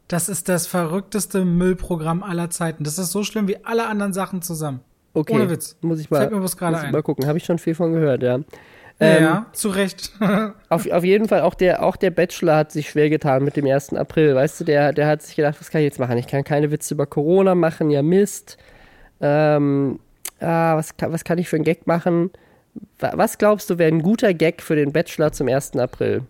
Das 0.08 0.28
ist 0.28 0.48
das 0.48 0.66
verrückteste 0.66 1.44
Müllprogramm 1.44 2.22
aller 2.22 2.48
Zeiten. 2.50 2.84
Das 2.84 2.98
ist 2.98 3.10
so 3.10 3.24
schlimm 3.24 3.48
wie 3.48 3.64
alle 3.64 3.86
anderen 3.86 4.12
Sachen 4.12 4.40
zusammen. 4.42 4.80
okay, 5.14 5.34
ohne 5.34 5.50
Witz. 5.50 5.76
muss 5.80 5.98
ich 5.98 6.10
mal, 6.10 6.18
Fällt 6.20 6.32
mir 6.32 6.42
was 6.42 6.56
gerade 6.56 6.78
ein. 6.78 6.92
mal 6.92 7.02
gucken, 7.02 7.26
habe 7.26 7.38
ich 7.38 7.44
schon 7.44 7.58
viel 7.58 7.74
von 7.74 7.92
gehört, 7.92 8.22
ja. 8.22 8.38
Ja, 9.00 9.06
Ähm, 9.16 9.22
ja, 9.22 9.46
zu 9.52 9.68
Recht. 9.70 10.12
Auf, 10.68 10.88
auf 10.90 11.04
jeden 11.04 11.28
Fall, 11.28 11.42
auch 11.42 11.54
der, 11.54 11.82
auch 11.82 11.96
der 11.96 12.10
Bachelor 12.10 12.56
hat 12.56 12.72
sich 12.72 12.90
schwer 12.90 13.10
getan 13.10 13.42
mit 13.44 13.56
dem 13.56 13.66
1. 13.66 13.92
April. 13.94 14.34
Weißt 14.34 14.60
du, 14.60 14.64
der, 14.64 14.92
der 14.92 15.06
hat 15.08 15.22
sich 15.22 15.34
gedacht, 15.36 15.56
was 15.60 15.70
kann 15.70 15.80
ich 15.80 15.86
jetzt 15.86 15.98
machen? 15.98 16.16
Ich 16.18 16.26
kann 16.28 16.44
keine 16.44 16.70
Witze 16.70 16.94
über 16.94 17.06
Corona 17.06 17.54
machen, 17.56 17.90
ja 17.90 18.02
Mist. 18.02 18.56
Ähm, 19.20 19.98
ah, 20.40 20.76
was, 20.76 20.96
kann, 20.96 21.12
was 21.12 21.24
kann 21.24 21.38
ich 21.38 21.48
für 21.48 21.56
einen 21.56 21.64
Gag 21.64 21.86
machen? 21.86 22.30
Wa- 22.98 23.12
Was 23.16 23.38
glaubst 23.38 23.68
du, 23.70 23.78
wäre 23.78 23.92
ein 23.92 24.02
guter 24.02 24.32
Gag 24.34 24.62
für 24.62 24.76
den 24.76 24.92
Bachelor 24.92 25.32
zum 25.32 25.48
1. 25.48 25.72
April? 25.76 26.22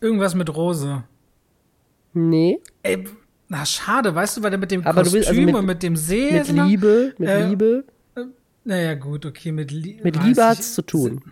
Irgendwas 0.00 0.34
mit 0.34 0.54
Rose. 0.54 1.04
Nee, 2.14 2.60
Ey, 2.82 3.04
na 3.48 3.64
schade, 3.66 4.14
weißt 4.14 4.36
du, 4.38 4.42
weil 4.42 4.50
der 4.50 4.58
mit 4.58 4.70
dem 4.70 4.80
Aber 4.86 5.02
du 5.02 5.10
Kostüm 5.10 5.14
willst 5.14 5.28
also 5.30 5.40
mit- 5.42 5.54
und 5.54 5.66
mit 5.66 5.82
dem 5.82 5.96
See. 5.96 6.32
mit 6.32 6.48
Liebe, 6.48 7.14
mit 7.18 7.28
Äh, 7.28 7.46
Liebe. 7.46 7.84
Naja, 8.64 8.94
gut, 8.94 9.26
okay, 9.26 9.50
mit, 9.52 9.70
Lie 9.70 9.98
Mit 10.02 10.16
Liebe 10.16 10.40
ich- 10.40 10.46
hat's 10.46 10.74
zu 10.74 10.82
tun. 10.82 11.22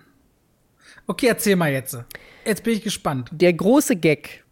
Okay, 1.10 1.26
erzähl 1.26 1.56
mal 1.56 1.72
jetzt. 1.72 1.98
Jetzt 2.44 2.62
bin 2.62 2.72
ich 2.72 2.84
gespannt. 2.84 3.30
Der 3.32 3.52
große 3.52 3.96
Gag 3.96 4.44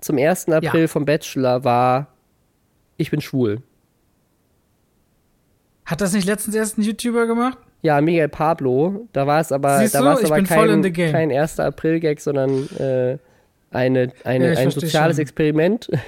zum 0.00 0.18
1. 0.18 0.48
April 0.48 0.88
vom 0.88 1.04
Bachelor 1.04 1.62
war, 1.62 2.08
ich 2.96 3.12
bin 3.12 3.20
schwul. 3.20 3.62
Hat 5.84 6.00
das 6.00 6.14
nicht 6.14 6.26
letztens 6.26 6.56
erst 6.56 6.78
ein 6.78 6.82
YouTuber 6.82 7.28
gemacht? 7.28 7.58
Ja, 7.82 8.00
Miguel 8.00 8.28
Pablo. 8.28 9.06
Da 9.12 9.28
war 9.28 9.38
es 9.38 9.52
aber, 9.52 9.78
Siehst 9.78 9.94
da 9.94 10.04
war 10.04 10.18
es 10.18 10.24
aber 10.24 10.42
kein, 10.42 10.92
kein 10.92 11.30
1. 11.30 11.60
April-Gag, 11.60 12.20
sondern 12.20 12.68
äh, 12.76 13.18
eine, 13.70 14.12
eine, 14.24 14.54
Ja, 14.54 14.58
ein 14.58 14.72
soziales 14.72 15.16
schon. 15.16 15.22
Experiment. 15.22 15.88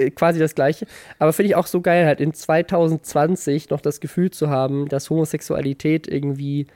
Äh, 0.00 0.10
Quasi 0.10 0.38
das 0.38 0.54
gleiche. 0.54 0.86
Aber 1.18 1.32
finde 1.32 1.48
ich 1.48 1.56
auch 1.56 1.66
so 1.66 1.80
geil, 1.80 2.06
halt 2.06 2.20
in 2.20 2.32
2020 2.32 3.70
noch 3.70 3.80
das 3.80 3.98
Gefühl 3.98 4.30
zu 4.30 4.48
haben, 4.48 4.88
dass 4.88 5.10
Homosexualität 5.10 6.06
irgendwie 6.06 6.68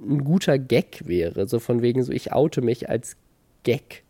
ein 0.00 0.24
guter 0.24 0.58
Gag 0.58 1.06
wäre. 1.06 1.46
So 1.46 1.58
von 1.58 1.82
wegen 1.82 2.02
so, 2.02 2.12
ich 2.12 2.32
oute 2.32 2.62
mich 2.62 2.88
als 2.88 3.16
Gag. 3.62 4.02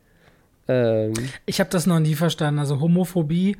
Ähm, 0.68 1.14
Ich 1.46 1.58
habe 1.61 1.70
das 1.70 1.86
noch 1.86 1.98
nie 1.98 2.14
verstanden. 2.14 2.61
Also 2.61 2.80
Homophobie, 2.80 3.56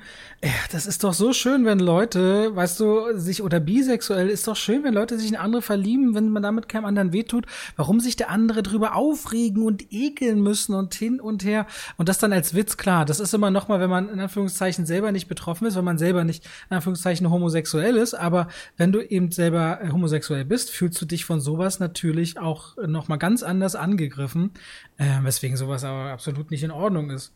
das 0.71 0.87
ist 0.87 1.03
doch 1.03 1.13
so 1.13 1.33
schön, 1.33 1.65
wenn 1.65 1.81
Leute, 1.81 2.55
weißt 2.55 2.79
du, 2.79 3.19
sich 3.19 3.43
oder 3.43 3.59
bisexuell 3.59 4.29
ist 4.29 4.47
doch 4.47 4.57
schön, 4.57 4.85
wenn 4.85 4.95
Leute 4.95 5.19
sich 5.19 5.29
in 5.29 5.37
andere 5.37 5.63
verlieben, 5.63 6.15
wenn 6.15 6.29
man 6.29 6.43
damit 6.43 6.69
keinem 6.69 6.85
anderen 6.85 7.13
wehtut. 7.13 7.47
Warum 7.77 8.01
sich 8.01 8.17
der 8.17 8.31
andere 8.31 8.63
drüber 8.63 8.95
aufregen 8.95 9.63
und 9.63 9.93
ekeln 9.93 10.41
müssen 10.41 10.75
und 10.75 10.95
hin 10.95 11.21
und 11.21 11.45
her 11.45 11.67
und 11.97 12.09
das 12.09 12.19
dann 12.19 12.33
als 12.33 12.55
Witz 12.55 12.77
klar. 12.77 13.05
Das 13.05 13.19
ist 13.19 13.35
immer 13.35 13.51
noch 13.51 13.69
mal, 13.69 13.81
wenn 13.81 13.91
man 13.91 14.09
in 14.09 14.21
Anführungszeichen 14.21 14.87
selber 14.87 15.11
nicht 15.11 15.27
betroffen 15.27 15.67
ist, 15.67 15.77
wenn 15.77 15.85
man 15.85 15.99
selber 15.99 16.25
nicht 16.25 16.45
in 16.69 16.77
Anführungszeichen 16.77 17.29
homosexuell 17.31 17.97
ist. 17.97 18.15
Aber 18.15 18.49
wenn 18.77 18.93
du 18.93 19.01
eben 19.01 19.33
selber 19.33 19.81
äh, 19.83 19.91
homosexuell 19.91 20.45
bist, 20.45 20.71
fühlst 20.71 21.01
du 21.01 21.07
dich 21.07 21.25
von 21.25 21.41
sowas 21.41 21.81
natürlich 21.81 22.39
auch 22.39 22.77
noch 22.87 23.09
mal 23.09 23.17
ganz 23.17 23.43
anders 23.43 23.75
angegriffen, 23.75 24.53
äh, 24.97 25.05
weswegen 25.23 25.57
sowas 25.57 25.83
aber 25.83 26.13
absolut 26.13 26.51
nicht 26.51 26.63
in 26.63 26.71
Ordnung 26.71 26.90
ist. 27.11 27.33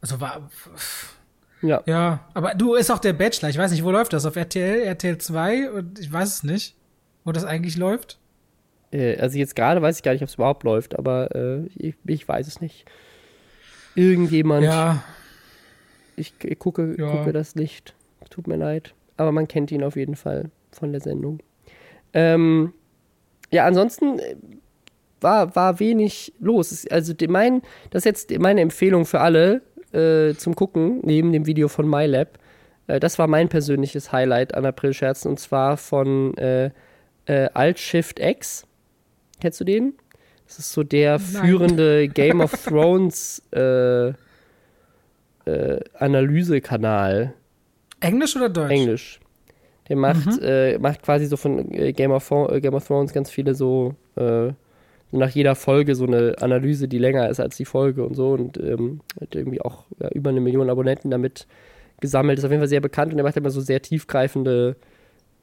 Also 0.00 0.20
war 0.20 0.48
ja. 1.60 1.82
ja, 1.86 2.28
aber 2.34 2.54
du 2.54 2.74
ist 2.74 2.90
auch 2.90 3.00
der 3.00 3.12
Bachelor. 3.12 3.48
Ich 3.50 3.58
weiß 3.58 3.72
nicht, 3.72 3.82
wo 3.84 3.90
läuft 3.90 4.12
das? 4.12 4.24
Auf 4.26 4.36
RTL, 4.36 4.82
RTL 4.82 5.18
2 5.18 5.70
und 5.72 5.98
ich 5.98 6.12
weiß 6.12 6.28
es 6.28 6.42
nicht, 6.44 6.76
wo 7.24 7.32
das 7.32 7.44
eigentlich 7.44 7.76
läuft. 7.76 8.18
Äh, 8.92 9.18
also 9.18 9.36
jetzt 9.38 9.56
gerade 9.56 9.82
weiß 9.82 9.96
ich 9.96 10.02
gar 10.02 10.12
nicht, 10.12 10.22
ob 10.22 10.28
es 10.28 10.36
überhaupt 10.36 10.62
läuft, 10.62 10.96
aber 10.98 11.34
äh, 11.34 11.66
ich, 11.76 11.94
ich 12.06 12.28
weiß 12.28 12.46
es 12.46 12.60
nicht. 12.60 12.84
Irgendjemand, 13.94 14.64
Ja, 14.64 15.02
ich, 16.16 16.32
ich 16.44 16.58
gucke, 16.58 16.94
Ja. 16.98 17.10
gucke 17.10 17.32
das 17.32 17.54
nicht. 17.56 17.94
Tut 18.30 18.46
mir 18.46 18.56
leid. 18.56 18.94
Aber 19.16 19.32
man 19.32 19.48
kennt 19.48 19.72
ihn 19.72 19.82
auf 19.82 19.96
jeden 19.96 20.14
Fall 20.14 20.50
von 20.70 20.92
der 20.92 21.00
Sendung. 21.00 21.40
Ähm, 22.12 22.72
ja, 23.50 23.66
ansonsten 23.66 24.18
äh, 24.20 24.36
war, 25.20 25.54
war 25.56 25.80
wenig 25.80 26.32
los. 26.40 26.86
Also 26.90 27.12
mein, 27.28 27.62
das 27.90 28.00
ist 28.00 28.04
jetzt 28.04 28.38
meine 28.38 28.60
Empfehlung 28.60 29.04
für 29.04 29.20
alle 29.20 29.62
äh, 29.92 30.34
zum 30.34 30.54
Gucken, 30.54 31.00
neben 31.02 31.32
dem 31.32 31.46
Video 31.46 31.68
von 31.68 31.88
MyLab. 31.88 32.38
Äh, 32.86 33.00
das 33.00 33.18
war 33.18 33.26
mein 33.26 33.48
persönliches 33.48 34.12
Highlight 34.12 34.54
an 34.54 34.66
April-Scherzen 34.66 35.30
und 35.30 35.38
zwar 35.38 35.76
von 35.76 36.36
äh, 36.36 36.70
äh, 37.26 37.48
Alt 37.54 37.78
Shift 37.78 38.18
X. 38.20 38.66
Kennst 39.40 39.60
du 39.60 39.64
den? 39.64 39.94
Das 40.46 40.58
ist 40.58 40.72
so 40.72 40.82
der 40.82 41.18
führende 41.18 42.08
Game 42.14 42.40
of 42.40 42.52
Thrones 42.64 43.42
äh, 43.52 44.08
äh, 44.08 44.14
Analysekanal. 45.94 47.34
Englisch 48.00 48.36
oder 48.36 48.48
Deutsch? 48.48 48.70
Englisch. 48.70 49.20
Der 49.88 49.96
macht, 49.96 50.26
mhm. 50.26 50.38
äh, 50.42 50.78
macht 50.78 51.02
quasi 51.02 51.26
so 51.26 51.36
von 51.36 51.68
Game 51.70 52.10
of, 52.10 52.28
Game 52.60 52.74
of 52.74 52.86
Thrones 52.86 53.12
ganz 53.12 53.30
viele 53.30 53.54
so 53.54 53.94
äh, 54.16 54.52
nach 55.10 55.30
jeder 55.30 55.54
Folge 55.54 55.94
so 55.94 56.06
eine 56.06 56.34
Analyse, 56.38 56.88
die 56.88 56.98
länger 56.98 57.28
ist 57.28 57.40
als 57.40 57.56
die 57.56 57.64
Folge 57.64 58.04
und 58.04 58.14
so 58.14 58.32
und 58.32 58.58
ähm, 58.58 59.00
hat 59.20 59.34
irgendwie 59.34 59.60
auch 59.60 59.84
ja, 60.00 60.08
über 60.10 60.30
eine 60.30 60.40
Million 60.40 60.68
Abonnenten 60.68 61.10
damit 61.10 61.46
gesammelt. 62.00 62.38
Ist 62.38 62.44
auf 62.44 62.50
jeden 62.50 62.60
Fall 62.60 62.68
sehr 62.68 62.80
bekannt 62.80 63.12
und 63.12 63.18
er 63.18 63.24
macht 63.24 63.36
immer 63.36 63.50
so 63.50 63.60
sehr 63.60 63.80
tiefgreifende 63.80 64.76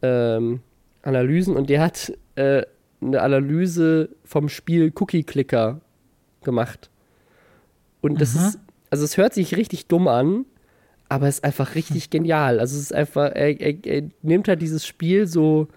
ähm, 0.01 0.59
Analysen 1.01 1.55
und 1.55 1.69
der 1.69 1.81
hat 1.81 2.13
äh, 2.35 2.63
eine 3.01 3.21
Analyse 3.21 4.09
vom 4.23 4.49
Spiel 4.49 4.91
Cookie 4.95 5.23
Clicker 5.23 5.81
gemacht. 6.43 6.89
Und 8.01 8.21
das 8.21 8.35
Aha. 8.37 8.47
ist, 8.49 8.59
also 8.91 9.03
es 9.03 9.17
hört 9.17 9.33
sich 9.33 9.57
richtig 9.57 9.87
dumm 9.87 10.07
an, 10.07 10.45
aber 11.09 11.27
es 11.27 11.35
ist 11.35 11.43
einfach 11.43 11.75
richtig 11.75 12.09
genial. 12.11 12.59
Also 12.59 12.75
es 12.75 12.83
ist 12.83 12.93
einfach, 12.93 13.31
er, 13.33 13.59
er, 13.59 13.75
er 13.85 14.03
nimmt 14.21 14.47
halt 14.47 14.61
dieses 14.61 14.85
Spiel 14.85 15.27
so 15.27 15.67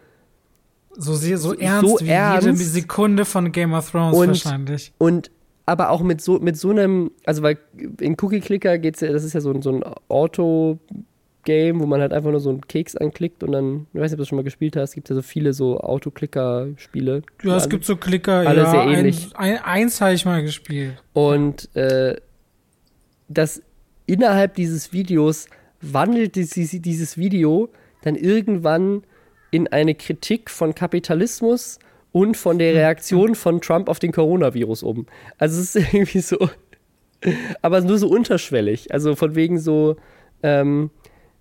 so 0.99 1.15
sehr 1.15 1.39
so 1.39 1.55
ernst 1.55 1.99
so 1.99 2.05
wie 2.05 2.11
ernst. 2.11 2.47
jede 2.47 2.57
Sekunde 2.57 3.25
von 3.25 3.53
Game 3.53 3.73
of 3.73 3.91
Thrones 3.91 4.17
und, 4.17 4.29
wahrscheinlich. 4.29 4.93
Und 4.99 5.31
aber 5.65 5.91
auch 5.91 6.03
mit 6.03 6.21
so 6.21 6.39
mit 6.39 6.57
so 6.57 6.71
einem, 6.71 7.13
also 7.25 7.43
weil 7.43 7.59
in 8.01 8.17
Cookie 8.21 8.41
Clicker 8.41 8.79
geht's 8.79 9.01
ja, 9.01 9.13
das 9.13 9.25
ist 9.25 9.33
ja 9.33 9.41
so, 9.41 9.59
so 9.63 9.71
ein 9.71 9.85
Auto 10.09 10.79
Game, 11.45 11.81
wo 11.81 11.87
man 11.87 12.01
halt 12.01 12.13
einfach 12.13 12.31
nur 12.31 12.41
so 12.41 12.51
einen 12.51 12.63
Keks 12.63 12.97
anklickt 12.97 13.43
und 13.43 13.53
dann, 13.53 13.87
ich 13.95 14.01
weiß 14.01 14.11
nicht, 14.11 14.13
ob 14.13 14.17
du 14.17 14.23
das 14.23 14.29
schon 14.29 14.37
mal 14.37 14.43
gespielt 14.43 14.77
hast, 14.77 14.93
gibt 14.93 15.09
ja 15.09 15.15
so 15.15 15.23
viele 15.23 15.53
so 15.53 15.81
Autoklicker-Spiele. 15.81 17.23
Ja, 17.43 17.57
es 17.57 17.69
gibt 17.69 17.85
so 17.85 17.97
Klicker, 17.97 18.47
alle 18.47 18.63
ja, 18.63 18.71
sehr 18.71 18.83
ähnlich. 18.83 19.31
Ein, 19.35 19.55
ein, 19.55 19.65
eins 19.65 20.01
habe 20.01 20.13
ich 20.13 20.25
mal 20.25 20.43
gespielt. 20.43 21.03
Und 21.15 21.75
äh, 21.75 22.17
das 23.29 23.63
innerhalb 24.05 24.55
dieses 24.55 24.93
Videos 24.93 25.47
wandelt 25.81 26.35
dieses 26.35 27.17
Video 27.17 27.71
dann 28.03 28.17
irgendwann 28.17 29.05
in 29.51 29.69
eine 29.69 29.95
Kritik 29.95 30.51
von 30.51 30.75
Kapitalismus 30.75 31.79
und 32.13 32.37
von 32.37 32.59
der 32.59 32.75
Reaktion 32.75 33.35
von 33.35 33.61
Trump 33.61 33.89
auf 33.89 33.99
den 33.99 34.13
Coronavirus 34.13 34.83
um. 34.83 35.07
Also 35.39 35.61
es 35.61 35.75
ist 35.75 35.93
irgendwie 35.93 36.21
so, 36.21 36.49
aber 37.63 37.81
nur 37.81 37.99
so 37.99 38.09
unterschwellig. 38.09 38.93
Also 38.93 39.15
von 39.15 39.35
wegen 39.35 39.59
so, 39.59 39.97
ähm, 40.43 40.91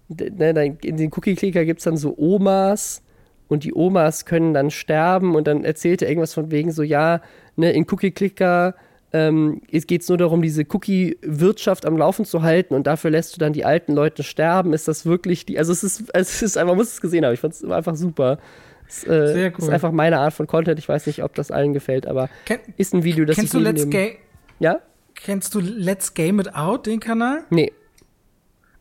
ne, 0.09 0.77
in 0.81 0.97
den 0.97 1.11
Cookie-Clicker 1.11 1.65
gibt 1.65 1.79
es 1.79 1.85
dann 1.85 1.97
so 1.97 2.15
Omas 2.17 3.03
und 3.47 3.63
die 3.63 3.73
Omas 3.73 4.25
können 4.25 4.53
dann 4.53 4.71
sterben 4.71 5.35
und 5.35 5.47
dann 5.47 5.63
erzählt 5.63 6.01
er 6.01 6.09
irgendwas 6.09 6.33
von 6.33 6.51
wegen 6.51 6.71
so, 6.71 6.83
ja, 6.83 7.21
ne, 7.55 7.71
in 7.71 7.85
Cookie-Clicker 7.89 8.75
ähm, 9.13 9.61
geht 9.71 10.01
es 10.01 10.09
nur 10.09 10.17
darum, 10.17 10.41
diese 10.41 10.63
Cookie-Wirtschaft 10.63 11.85
am 11.85 11.97
Laufen 11.97 12.25
zu 12.25 12.41
halten 12.41 12.73
und 12.73 12.87
dafür 12.87 13.11
lässt 13.11 13.35
du 13.35 13.39
dann 13.39 13.53
die 13.53 13.65
alten 13.65 13.93
Leute 13.93 14.23
sterben. 14.23 14.73
Ist 14.73 14.87
das 14.87 15.05
wirklich 15.05 15.45
die, 15.45 15.57
also 15.57 15.71
es 15.71 15.83
ist, 15.83 16.03
es 16.13 16.41
ist 16.41 16.57
einfach, 16.57 16.71
man 16.71 16.77
muss 16.77 16.93
es 16.93 17.01
gesehen 17.01 17.25
haben, 17.25 17.33
ich 17.33 17.39
fand 17.39 17.53
es 17.53 17.63
einfach 17.63 17.95
super. 17.95 18.39
Es, 18.87 19.03
äh, 19.05 19.33
Sehr 19.33 19.51
cool. 19.51 19.59
ist 19.59 19.69
einfach 19.69 19.91
meine 19.91 20.19
Art 20.19 20.33
von 20.33 20.47
Content. 20.47 20.79
Ich 20.79 20.87
weiß 20.87 21.07
nicht, 21.07 21.23
ob 21.23 21.35
das 21.35 21.51
allen 21.51 21.73
gefällt, 21.73 22.07
aber 22.07 22.29
Ken, 22.45 22.59
ist 22.77 22.93
ein 22.93 23.03
Video, 23.03 23.25
das 23.25 23.35
kennst 23.35 23.53
ich 23.53 23.59
du 23.59 23.63
Let's 23.63 23.89
Game? 23.89 24.15
Ja? 24.59 24.79
Kennst 25.15 25.55
du 25.55 25.59
Let's 25.59 26.13
Game 26.13 26.39
It 26.39 26.53
Out, 26.53 26.85
den 26.85 26.99
Kanal? 26.99 27.43
Nee. 27.49 27.73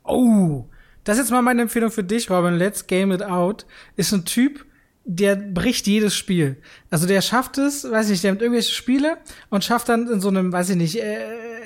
Oh, 0.05 0.65
das 1.07 1.17
ist 1.17 1.25
jetzt 1.25 1.31
mal 1.31 1.43
meine 1.43 1.63
Empfehlung 1.63 1.91
für 1.91 2.05
dich, 2.05 2.31
Robin. 2.31 2.55
Let's 2.55 2.87
Game 2.87 3.13
It 3.13 3.23
Out 3.23 3.65
ist 3.97 4.13
ein 4.13 4.25
Typ, 4.25 4.66
der 5.09 5.37
bricht 5.37 5.87
jedes 5.87 6.17
Spiel. 6.17 6.57
Also 6.91 7.07
der 7.07 7.21
schafft 7.21 7.59
es, 7.59 7.89
weiß 7.89 8.11
ich, 8.11 8.21
der 8.23 8.33
hat 8.33 8.43
irgendwelche 8.43 8.73
Spiele 8.73 9.19
und 9.51 9.63
schafft 9.63 9.89
dann 9.89 10.09
in 10.09 10.21
so 10.21 10.29
einem, 10.29 10.53
weiß 10.53 10.71
ich 10.71 10.77
nicht, 10.77 10.97
äh, 10.97 11.19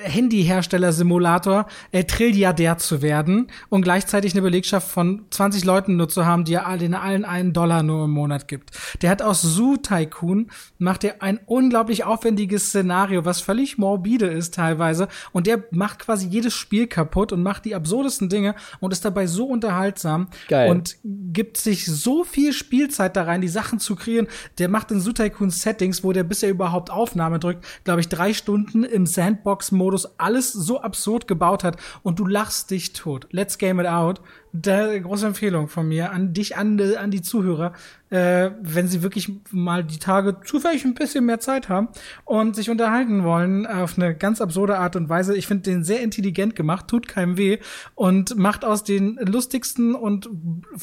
Handyhersteller-Simulator 0.03 1.67
äh, 1.91 2.03
Trilliardär 2.03 2.77
zu 2.77 3.01
werden 3.01 3.47
und 3.69 3.81
gleichzeitig 3.81 4.33
eine 4.33 4.41
Belegschaft 4.41 4.89
von 4.89 5.25
20 5.29 5.63
Leuten 5.65 5.95
nur 5.95 6.09
zu 6.09 6.25
haben, 6.25 6.45
die 6.45 6.53
er 6.53 6.77
den 6.77 6.93
allen 6.93 7.25
einen 7.25 7.53
Dollar 7.53 7.83
nur 7.83 8.05
im 8.05 8.11
Monat 8.11 8.47
gibt. 8.47 8.71
Der 9.01 9.09
hat 9.09 9.21
aus 9.21 9.41
Zoo 9.41 9.77
Tycoon 9.77 10.51
macht 10.77 11.03
er 11.03 11.21
ein 11.21 11.39
unglaublich 11.45 12.03
aufwendiges 12.03 12.67
Szenario, 12.67 13.25
was 13.25 13.41
völlig 13.41 13.77
morbide 13.77 14.27
ist 14.27 14.53
teilweise 14.55 15.07
und 15.31 15.47
der 15.47 15.63
macht 15.71 15.99
quasi 15.99 16.27
jedes 16.27 16.53
Spiel 16.53 16.87
kaputt 16.87 17.31
und 17.31 17.43
macht 17.43 17.65
die 17.65 17.75
absurdesten 17.75 18.29
Dinge 18.29 18.55
und 18.79 18.91
ist 18.91 19.05
dabei 19.05 19.27
so 19.27 19.45
unterhaltsam 19.45 20.27
Geil. 20.47 20.69
und 20.69 20.97
gibt 21.03 21.57
sich 21.57 21.85
so 21.85 22.23
viel 22.23 22.53
Spielzeit 22.53 23.15
da 23.15 23.23
rein, 23.31 23.41
die 23.41 23.47
Sachen 23.47 23.79
zu 23.79 23.95
kreieren. 23.95 24.27
Der 24.57 24.69
macht 24.69 24.91
in 24.91 25.01
Tycoon 25.01 25.49
Settings, 25.49 26.03
wo 26.03 26.11
der 26.11 26.23
bisher 26.23 26.49
überhaupt 26.49 26.89
Aufnahme 26.89 27.39
drückt, 27.39 27.65
glaube 27.83 28.01
ich, 28.01 28.09
drei 28.09 28.33
Stunden 28.33 28.83
im 28.83 29.05
Sandbox-Modus 29.05 29.81
Modus 29.81 30.19
alles 30.19 30.53
so 30.53 30.81
absurd 30.81 31.27
gebaut 31.27 31.63
hat 31.63 31.77
und 32.03 32.19
du 32.19 32.25
lachst 32.25 32.71
dich 32.71 32.93
tot. 32.93 33.27
Let's 33.31 33.57
game 33.57 33.79
it 33.79 33.87
out. 33.87 34.21
Da, 34.53 34.97
große 34.97 35.27
Empfehlung 35.27 35.67
von 35.67 35.87
mir 35.87 36.11
an 36.11 36.33
dich, 36.33 36.57
an, 36.57 36.79
an 36.95 37.09
die 37.09 37.21
Zuhörer 37.21 37.73
äh, 38.11 38.51
wenn 38.61 38.87
sie 38.89 39.03
wirklich 39.03 39.31
mal 39.51 39.83
die 39.83 39.97
Tage 39.97 40.37
zufällig 40.43 40.83
ein 40.83 40.93
bisschen 40.93 41.25
mehr 41.25 41.39
Zeit 41.39 41.69
haben 41.69 41.87
und 42.25 42.57
sich 42.57 42.69
unterhalten 42.69 43.23
wollen 43.23 43.65
auf 43.65 43.97
eine 43.97 44.13
ganz 44.13 44.41
absurde 44.41 44.77
Art 44.77 44.97
und 44.97 45.07
Weise. 45.07 45.35
Ich 45.35 45.47
finde 45.47 45.63
den 45.63 45.83
sehr 45.85 46.01
intelligent 46.01 46.55
gemacht, 46.55 46.89
tut 46.89 47.07
keinem 47.07 47.37
weh 47.37 47.59
und 47.95 48.37
macht 48.37 48.65
aus 48.65 48.83
den 48.83 49.17
lustigsten 49.21 49.95
und 49.95 50.29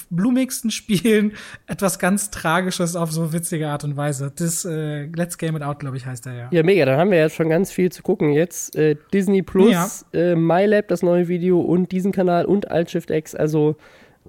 blumigsten 0.09 0.71
Spielen 0.79 1.33
etwas 1.67 1.99
ganz 1.99 2.31
Tragisches 2.31 2.97
auf 2.97 3.13
so 3.13 3.33
witzige 3.33 3.69
Art 3.69 3.85
und 3.85 3.97
Weise. 3.97 4.33
Das 4.35 4.65
äh, 4.65 5.05
Let's 5.05 5.37
Game 5.37 5.55
It 5.55 5.63
Out, 5.63 5.81
glaube 5.81 5.99
ich, 5.99 6.07
heißt 6.07 6.27
er 6.27 6.35
ja. 6.35 6.49
Ja, 6.51 6.63
mega. 6.63 6.87
Dann 6.87 6.99
haben 6.99 7.11
wir 7.11 7.19
jetzt 7.19 7.37
schon 7.37 7.51
ganz 7.51 7.71
viel 7.71 7.93
zu 7.93 8.03
gucken. 8.03 8.33
Jetzt 8.33 8.75
äh, 8.75 8.97
Disney 9.13 9.43
Plus, 9.43 9.71
ja. 9.71 10.19
äh, 10.19 10.35
MyLab, 10.35 10.89
das 10.89 11.03
neue 11.03 11.29
Video 11.29 11.61
und 11.61 11.93
diesen 11.93 12.11
Kanal 12.11 12.47
und 12.47 12.71
Altshift 12.71 13.11
X. 13.11 13.35
Also 13.35 13.77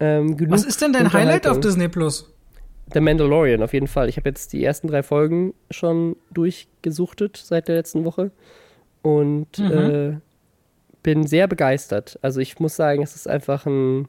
ähm, 0.01 0.35
genug 0.35 0.53
Was 0.53 0.65
ist 0.65 0.81
denn 0.81 0.91
dein 0.91 1.13
Highlight 1.13 1.47
auf 1.47 1.61
Disney 1.61 1.87
Plus? 1.87 2.29
The 2.93 2.99
Mandalorian 2.99 3.61
auf 3.61 3.73
jeden 3.73 3.87
Fall. 3.87 4.09
Ich 4.09 4.17
habe 4.17 4.29
jetzt 4.29 4.53
die 4.53 4.63
ersten 4.63 4.87
drei 4.87 5.03
Folgen 5.03 5.53
schon 5.69 6.15
durchgesuchtet 6.31 7.37
seit 7.37 7.67
der 7.67 7.75
letzten 7.75 8.05
Woche 8.05 8.31
und 9.01 9.57
mhm. 9.59 9.71
äh, 9.71 10.17
bin 11.03 11.27
sehr 11.27 11.47
begeistert. 11.47 12.19
Also 12.21 12.39
ich 12.39 12.59
muss 12.59 12.75
sagen, 12.75 13.01
es 13.01 13.15
ist 13.15 13.27
einfach 13.27 13.65
ein, 13.65 14.07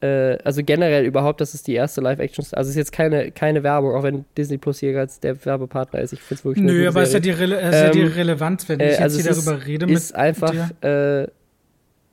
äh, 0.00 0.38
also 0.44 0.62
generell 0.64 1.04
überhaupt, 1.04 1.40
das 1.40 1.54
ist 1.54 1.66
die 1.66 1.74
erste 1.74 2.00
Live-Action, 2.00 2.44
also 2.52 2.68
es 2.68 2.70
ist 2.70 2.76
jetzt 2.76 2.92
keine, 2.92 3.30
keine 3.30 3.62
Werbung, 3.62 3.94
auch 3.94 4.02
wenn 4.02 4.24
Disney 4.36 4.58
Plus 4.58 4.80
hier 4.80 4.98
als 4.98 5.20
der 5.20 5.44
Werbepartner 5.44 6.00
ist. 6.00 6.12
Ich 6.12 6.20
finde 6.20 6.38
es 6.40 6.44
wirklich 6.44 6.64
Nö, 6.64 6.88
aber 6.88 7.02
es 7.02 7.08
ist 7.08 7.14
ja 7.14 7.20
die, 7.20 7.30
Rele 7.30 7.60
ähm, 7.60 7.68
ist 7.68 7.80
ja 7.80 7.90
die 7.90 8.00
ähm, 8.00 8.12
Relevanz, 8.12 8.68
wenn 8.68 8.80
ich 8.80 8.86
äh, 8.86 8.90
jetzt 8.90 9.00
also 9.00 9.20
hier 9.20 9.30
darüber 9.30 9.66
rede. 9.66 9.86
Es 9.86 10.04
ist 10.04 10.14
einfach, 10.14 10.54
äh, 10.80 11.26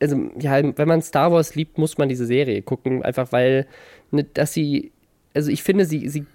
also 0.02 0.30
ja, 0.40 0.78
wenn 0.78 0.88
man 0.88 1.02
Star 1.02 1.32
Wars 1.32 1.56
liebt, 1.56 1.78
muss 1.78 1.98
man 1.98 2.10
diese 2.10 2.26
Serie 2.26 2.62
gucken, 2.62 3.04
einfach 3.04 3.32
weil, 3.32 3.66
ne, 4.12 4.24
dass 4.26 4.54
sie 4.54 4.92
also 5.36 5.52
ich 5.52 5.64
finde, 5.64 5.86
sie, 5.86 6.08
sie 6.08 6.26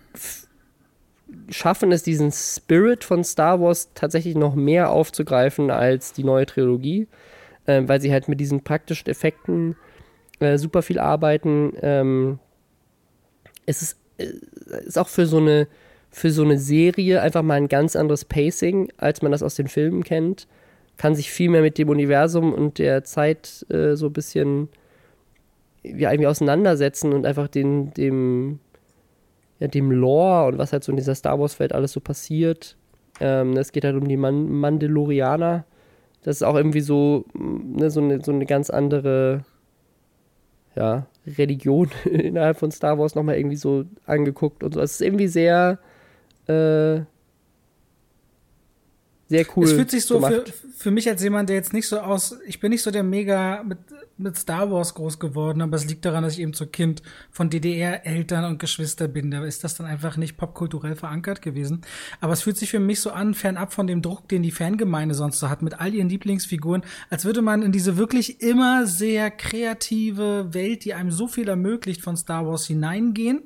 schaffen 1.48 1.92
es, 1.92 2.02
diesen 2.02 2.30
Spirit 2.32 3.04
von 3.04 3.24
Star 3.24 3.60
Wars 3.60 3.90
tatsächlich 3.94 4.34
noch 4.34 4.54
mehr 4.54 4.90
aufzugreifen 4.90 5.70
als 5.70 6.12
die 6.12 6.24
neue 6.24 6.46
Trilogie, 6.46 7.08
äh, 7.66 7.82
weil 7.86 8.00
sie 8.00 8.12
halt 8.12 8.28
mit 8.28 8.40
diesen 8.40 8.62
praktischen 8.62 9.08
Effekten 9.08 9.76
äh, 10.40 10.58
super 10.58 10.82
viel 10.82 10.98
arbeiten. 10.98 11.72
Ähm, 11.82 12.38
es 13.66 13.82
ist, 13.82 13.98
äh, 14.18 14.32
ist 14.84 14.98
auch 14.98 15.08
für 15.08 15.26
so 15.26 15.38
eine 15.38 15.66
für 16.12 16.30
so 16.30 16.42
eine 16.42 16.58
Serie 16.58 17.22
einfach 17.22 17.42
mal 17.42 17.54
ein 17.54 17.68
ganz 17.68 17.94
anderes 17.94 18.24
Pacing, 18.24 18.92
als 18.96 19.22
man 19.22 19.30
das 19.30 19.44
aus 19.44 19.54
den 19.54 19.68
Filmen 19.68 20.02
kennt. 20.02 20.48
Kann 20.96 21.14
sich 21.14 21.30
viel 21.30 21.48
mehr 21.48 21.62
mit 21.62 21.78
dem 21.78 21.88
Universum 21.88 22.52
und 22.52 22.78
der 22.78 23.04
Zeit 23.04 23.64
äh, 23.70 23.94
so 23.94 24.06
ein 24.06 24.12
bisschen 24.12 24.68
ja, 25.82 26.10
irgendwie 26.10 26.26
auseinandersetzen 26.26 27.12
und 27.12 27.26
einfach 27.26 27.48
den, 27.48 27.94
dem, 27.94 28.58
ja, 29.60 29.68
dem 29.68 29.90
Lore 29.92 30.48
und 30.48 30.58
was 30.58 30.72
halt 30.72 30.82
so 30.82 30.90
in 30.90 30.96
dieser 30.96 31.14
Star 31.14 31.38
Wars-Welt 31.38 31.72
alles 31.72 31.92
so 31.92 32.00
passiert. 32.00 32.76
Ähm, 33.20 33.56
es 33.56 33.72
geht 33.72 33.84
halt 33.84 33.94
um 33.94 34.08
die 34.08 34.16
Man 34.16 34.50
Mandalorianer. 34.50 35.64
Das 36.22 36.36
ist 36.36 36.42
auch 36.42 36.56
irgendwie 36.56 36.80
so, 36.80 37.24
ne, 37.34 37.90
so, 37.90 38.00
eine, 38.00 38.22
so 38.22 38.32
eine 38.32 38.46
ganz 38.46 38.70
andere 38.70 39.44
ja, 40.74 41.06
Religion 41.26 41.90
innerhalb 42.04 42.58
von 42.58 42.70
Star 42.70 42.98
Wars 42.98 43.14
nochmal 43.14 43.36
irgendwie 43.36 43.56
so 43.56 43.84
angeguckt 44.06 44.62
und 44.64 44.74
so. 44.74 44.80
Es 44.80 44.92
ist 44.92 45.02
irgendwie 45.02 45.28
sehr, 45.28 45.78
äh, 46.46 47.00
sehr 49.28 49.46
cool. 49.56 49.64
Es 49.64 49.72
fühlt 49.72 49.90
sich 49.90 50.04
so 50.04 50.20
für, 50.20 50.44
für 50.80 50.90
mich 50.90 51.10
als 51.10 51.22
jemand, 51.22 51.50
der 51.50 51.56
jetzt 51.56 51.74
nicht 51.74 51.86
so 51.86 52.00
aus, 52.00 52.38
ich 52.46 52.58
bin 52.58 52.70
nicht 52.70 52.82
so 52.82 52.90
der 52.90 53.02
mega 53.02 53.62
mit, 53.62 53.76
mit 54.16 54.38
Star 54.38 54.70
Wars 54.70 54.94
groß 54.94 55.18
geworden, 55.18 55.60
aber 55.60 55.76
es 55.76 55.84
liegt 55.84 56.06
daran, 56.06 56.22
dass 56.22 56.32
ich 56.32 56.40
eben 56.40 56.54
so 56.54 56.64
Kind 56.64 57.02
von 57.30 57.50
DDR-Eltern 57.50 58.46
und 58.46 58.58
Geschwister 58.58 59.06
bin. 59.06 59.30
Da 59.30 59.44
ist 59.44 59.62
das 59.62 59.74
dann 59.74 59.86
einfach 59.86 60.16
nicht 60.16 60.38
popkulturell 60.38 60.96
verankert 60.96 61.42
gewesen. 61.42 61.82
Aber 62.22 62.32
es 62.32 62.40
fühlt 62.40 62.56
sich 62.56 62.70
für 62.70 62.80
mich 62.80 63.00
so 63.00 63.10
an, 63.10 63.34
fernab 63.34 63.74
von 63.74 63.86
dem 63.86 64.00
Druck, 64.00 64.26
den 64.30 64.42
die 64.42 64.52
Fangemeinde 64.52 65.14
sonst 65.14 65.38
so 65.38 65.50
hat, 65.50 65.60
mit 65.60 65.78
all 65.78 65.92
ihren 65.92 66.08
Lieblingsfiguren, 66.08 66.82
als 67.10 67.26
würde 67.26 67.42
man 67.42 67.60
in 67.60 67.72
diese 67.72 67.98
wirklich 67.98 68.40
immer 68.40 68.86
sehr 68.86 69.30
kreative 69.30 70.54
Welt, 70.54 70.86
die 70.86 70.94
einem 70.94 71.10
so 71.10 71.28
viel 71.28 71.50
ermöglicht, 71.50 72.00
von 72.00 72.16
Star 72.16 72.46
Wars 72.46 72.66
hineingehen 72.66 73.42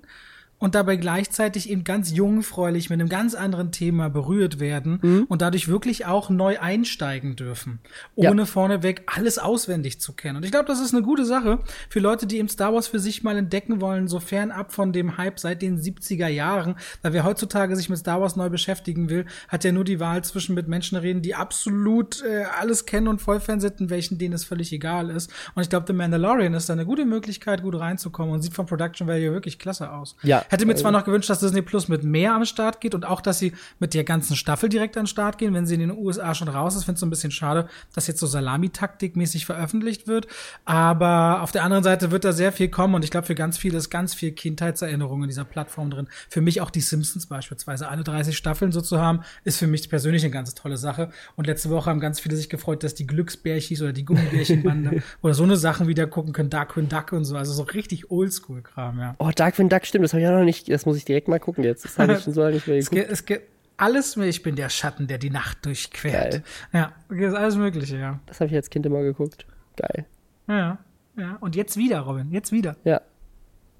und 0.65 0.75
dabei 0.75 0.97
gleichzeitig 0.97 1.69
eben 1.69 1.85
ganz 1.85 2.11
jungfräulich 2.11 2.89
mit 2.89 2.99
einem 2.99 3.11
ganz 3.11 3.35
anderen 3.35 3.71
Thema 3.71 4.09
berührt 4.09 4.61
werden 4.61 4.99
mhm. 5.03 5.25
und 5.29 5.43
dadurch 5.43 5.69
wirklich 5.69 6.07
auch 6.07 6.31
neu 6.31 6.59
einsteigen 6.59 7.37
dürfen, 7.37 7.81
ohne 8.15 8.43
ja. 8.43 8.47
vorneweg 8.47 9.03
alles 9.05 9.37
auswendig 9.37 10.01
zu 10.01 10.15
kennen. 10.15 10.39
Und 10.39 10.45
ich 10.47 10.53
glaube, 10.53 10.65
das 10.65 10.81
ist 10.81 10.95
eine 10.95 11.03
gute 11.03 11.27
Sache 11.27 11.59
für 11.91 12.01
Leute, 12.01 12.27
die 12.27 12.39
eben 12.39 12.49
Star 12.49 12.73
Wars 12.73 12.89
für 12.89 12.99
sich 12.99 13.23
mal 13.23 13.37
entdecken 13.37 13.83
wollen, 13.83 14.09
so 14.09 14.21
fernab 14.21 14.73
von 14.73 14.95
dem 14.95 15.19
Hype 15.19 15.39
seit 15.39 15.61
den 15.61 15.79
70er 15.79 16.29
Jahren. 16.29 16.77
Weil 17.03 17.13
wer 17.13 17.25
heutzutage 17.25 17.77
sich 17.77 17.91
mit 17.91 17.99
Star 17.99 18.23
Wars 18.23 18.35
neu 18.35 18.49
beschäftigen 18.49 19.11
will, 19.11 19.27
hat 19.49 19.65
ja 19.65 19.73
nur 19.73 19.85
die 19.85 20.01
Wahl 20.01 20.25
zwischen 20.25 20.55
mit 20.55 20.67
Menschen 20.67 20.97
reden, 20.97 21.21
die 21.21 21.35
absolut 21.35 22.23
äh, 22.23 22.45
alles 22.59 22.87
kennen 22.87 23.09
und 23.09 23.21
Vollfan 23.21 23.61
sind 23.61 23.83
und 23.83 23.91
welchen 23.91 24.17
denen 24.17 24.33
es 24.33 24.45
völlig 24.45 24.73
egal 24.73 25.11
ist. 25.11 25.31
Und 25.55 25.63
ich 25.63 25.69
glaube, 25.69 25.85
The 25.87 25.93
Mandalorian 25.93 26.55
ist 26.55 26.71
da 26.71 26.73
eine 26.73 26.87
gute 26.87 27.05
Möglichkeit, 27.05 27.63
gut 27.63 27.79
reinzukommen 27.79 28.33
und 28.33 28.41
sieht 28.41 28.55
vom 28.55 28.65
Production 28.65 29.07
Value 29.07 29.33
wirklich 29.33 29.59
klasse 29.59 29.93
aus. 29.93 30.17
Ja, 30.23 30.43
Hätte 30.55 30.67
mir 30.67 30.77
zwar 30.77 30.93
noch 30.93 31.05
gewünscht, 31.05 31.29
dass 31.29 31.41
Disney 31.41 31.63
Plus 31.63 31.89
mit 31.89 32.05
mehr 32.05 32.33
am 32.33 32.45
Start 32.45 32.81
geht 32.81 32.95
und 32.95 33.05
auch, 33.05 33.21
dass 33.21 33.41
sie 33.41 33.53
mit 33.81 33.93
der 33.93 34.05
ganzen 34.05 34.37
Staffel 34.37 34.69
direkt 34.69 34.97
an 34.97 35.03
den 35.03 35.09
Start 35.09 35.37
gehen, 35.37 35.53
wenn 35.53 35.67
sie 35.67 35.75
in 35.75 35.81
den 35.81 35.91
USA 35.91 36.33
schon 36.35 36.47
raus 36.47 36.77
ist. 36.77 36.85
Finde 36.85 36.95
es 36.95 37.01
so 37.01 37.07
ein 37.07 37.11
bisschen 37.11 37.33
schade, 37.33 37.69
dass 37.93 38.07
jetzt 38.07 38.21
so 38.21 38.27
Salami-Taktik-mäßig 38.27 39.47
veröffentlicht 39.47 40.07
wird. 40.07 40.29
Aber 40.65 41.43
auf 41.43 41.51
der 41.51 41.65
anderen 41.65 41.83
Seite 41.83 42.13
wird 42.13 42.25
da 42.25 42.33
sehr 42.33 42.53
viel 42.53 42.69
kommen 42.69 42.95
und 42.95 43.05
ich 43.05 43.11
glaube, 43.11 43.27
für 43.27 43.35
ganz 43.35 43.59
viele 43.59 43.79
ist 43.79 43.91
ganz 43.91 44.15
viel 44.15 44.31
Kindheitserinnerung 44.31 45.23
in 45.23 45.29
dieser 45.29 45.45
Plattform 45.45 45.91
drin. 45.91 46.07
Für 46.29 46.41
mich 46.41 46.61
auch 46.61 46.71
die 46.71 46.81
Simpsons 46.81 47.27
beispielsweise. 47.27 47.89
Alle 47.89 48.05
30 48.05 48.37
Staffeln 48.37 48.71
so 48.71 48.81
zu 48.81 49.01
haben, 49.01 49.23
ist 49.43 49.59
für 49.59 49.67
mich 49.67 49.89
persönlich 49.89 50.23
eine 50.23 50.31
ganz 50.31 50.55
tolle 50.55 50.77
Sache. 50.77 51.11
Und 51.35 51.49
letzte 51.49 51.71
Woche 51.71 51.91
haben 51.91 52.01
ganz 52.01 52.21
viele 52.21 52.37
sich 52.37 52.49
gefreut, 52.49 52.85
dass 52.85 52.95
die 52.95 53.07
Glücksbärchis 53.09 53.83
oder 53.83 53.93
die 53.93 54.05
Gummibärchenbande 54.05 55.03
oder 55.23 55.35
so 55.35 55.43
eine 55.43 55.57
Sachen 55.57 55.89
wieder 55.89 56.07
gucken 56.07 56.33
können, 56.33 56.51
Darkwing 56.51 56.89
Duck 56.89 57.13
und 57.13 57.25
so. 57.25 57.37
Also 57.37 57.53
so 57.53 57.65
richtig 57.65 58.11
Oldschool-Kram, 58.11 59.01
ja. 59.01 59.15
Oh, 59.19 59.31
Darkwing 59.35 59.69
Duck, 59.69 59.85
stimmt, 59.85 60.05
das 60.05 60.13
habe 60.13 60.23
ich 60.23 60.29
auch 60.29 60.33
noch 60.33 60.44
nicht, 60.45 60.71
das 60.71 60.87
muss 60.87 60.97
ich 60.97 61.05
direkt 61.05 61.29
mal 61.29 61.41
gucken 61.41 61.65
jetzt. 61.65 61.85
Das 61.85 61.99
habe 61.99 62.15
ich 62.15 62.21
schon 62.25 62.33
so 62.33 62.43
lange 62.43 62.55
nicht 62.55 62.67
mehr 62.67 62.79
geguckt. 62.79 63.11
Es 63.11 63.25
gibt 63.25 63.49
alles, 63.77 64.17
ich 64.17 64.43
bin 64.43 64.57
der 64.57 64.69
Schatten, 64.69 65.07
der 65.07 65.19
die 65.19 65.31
Nacht 65.31 65.65
durchquert. 65.65 66.43
Geil. 66.43 66.43
Ja, 66.73 66.93
ist 67.09 67.35
alles 67.35 67.57
Mögliche, 67.57 67.97
ja. 67.99 68.21
Das 68.27 68.41
habe 68.41 68.51
ich 68.51 68.57
als 68.57 68.71
Kind 68.71 68.87
immer 68.87 69.03
geguckt. 69.03 69.47
Geil. 69.77 70.07
Ja, 70.47 70.79
ja. 71.17 71.37
Und 71.41 71.57
jetzt 71.57 71.77
wieder, 71.77 72.01
Robin, 72.01 72.31
jetzt 72.31 72.53
wieder. 72.53 72.77
Ja. 72.85 73.01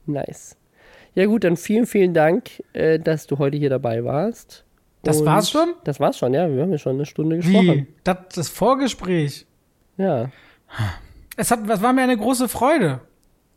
Nice. 0.07 0.57
Ja, 1.15 1.27
gut, 1.27 1.45
dann 1.45 1.57
vielen, 1.57 1.87
vielen 1.87 2.13
Dank, 2.13 2.63
äh, 2.73 2.99
dass 2.99 3.27
du 3.27 3.39
heute 3.39 3.57
hier 3.57 3.71
dabei 3.71 4.05
warst. 4.05 4.65
Das 5.05 5.21
Und 5.21 5.27
war's 5.27 5.51
schon? 5.51 5.75
Das 5.85 6.01
war's 6.01 6.19
schon, 6.19 6.35
ja. 6.35 6.51
Wir 6.51 6.63
haben 6.63 6.73
ja 6.73 6.79
schon 6.79 6.97
eine 6.97 7.07
Stunde 7.07 7.37
gesprochen. 7.37 7.87
Wie? 7.87 7.87
Das, 8.03 8.19
das 8.35 8.49
Vorgespräch. 8.49 9.47
Ja. 9.97 10.31
Es, 11.37 11.51
hat, 11.51 11.69
es 11.69 11.83
war 11.83 11.93
mir 11.93 12.03
eine 12.03 12.17
große 12.17 12.49
Freude 12.49 13.01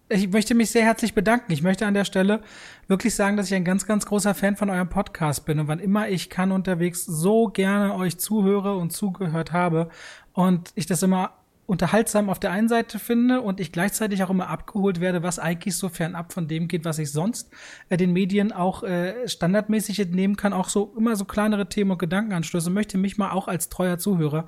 ich 0.09 0.29
möchte 0.29 0.55
mich 0.55 0.71
sehr 0.71 0.83
herzlich 0.83 1.13
bedanken. 1.13 1.51
Ich 1.51 1.61
möchte 1.61 1.85
an 1.85 1.93
der 1.93 2.05
Stelle 2.05 2.41
wirklich 2.87 3.15
sagen, 3.15 3.37
dass 3.37 3.47
ich 3.47 3.55
ein 3.55 3.65
ganz, 3.65 3.85
ganz 3.85 4.05
großer 4.05 4.33
Fan 4.33 4.55
von 4.55 4.69
eurem 4.69 4.89
Podcast 4.89 5.45
bin 5.45 5.59
und 5.59 5.67
wann 5.67 5.79
immer 5.79 6.07
ich 6.07 6.29
kann 6.29 6.51
unterwegs 6.51 7.05
so 7.05 7.47
gerne 7.47 7.93
euch 7.95 8.17
zuhöre 8.17 8.75
und 8.75 8.93
zugehört 8.93 9.51
habe 9.51 9.89
und 10.33 10.71
ich 10.75 10.85
das 10.85 11.03
immer 11.03 11.31
unterhaltsam 11.65 12.29
auf 12.29 12.39
der 12.39 12.51
einen 12.51 12.69
Seite 12.69 12.97
finde 12.97 13.41
und 13.41 13.59
ich 13.59 13.73
gleichzeitig 13.73 14.23
auch 14.23 14.29
immer 14.29 14.47
abgeholt 14.47 15.01
werde, 15.01 15.21
was 15.21 15.37
eigentlich 15.37 15.75
so 15.75 15.89
fernab 15.89 16.31
von 16.31 16.47
dem 16.47 16.69
geht, 16.69 16.85
was 16.85 16.97
ich 16.97 17.11
sonst 17.11 17.51
äh, 17.89 17.97
den 17.97 18.13
Medien 18.13 18.53
auch 18.53 18.83
äh, 18.83 19.27
standardmäßig 19.27 19.99
entnehmen 19.99 20.37
kann, 20.37 20.53
auch 20.53 20.69
so 20.69 20.93
immer 20.97 21.17
so 21.17 21.25
kleinere 21.25 21.67
Themen 21.67 21.91
und 21.91 21.99
Gedankenanstöße, 21.99 22.69
möchte 22.69 22.97
mich 22.97 23.17
mal 23.17 23.31
auch 23.31 23.49
als 23.49 23.67
treuer 23.67 23.97
Zuhörer 23.97 24.47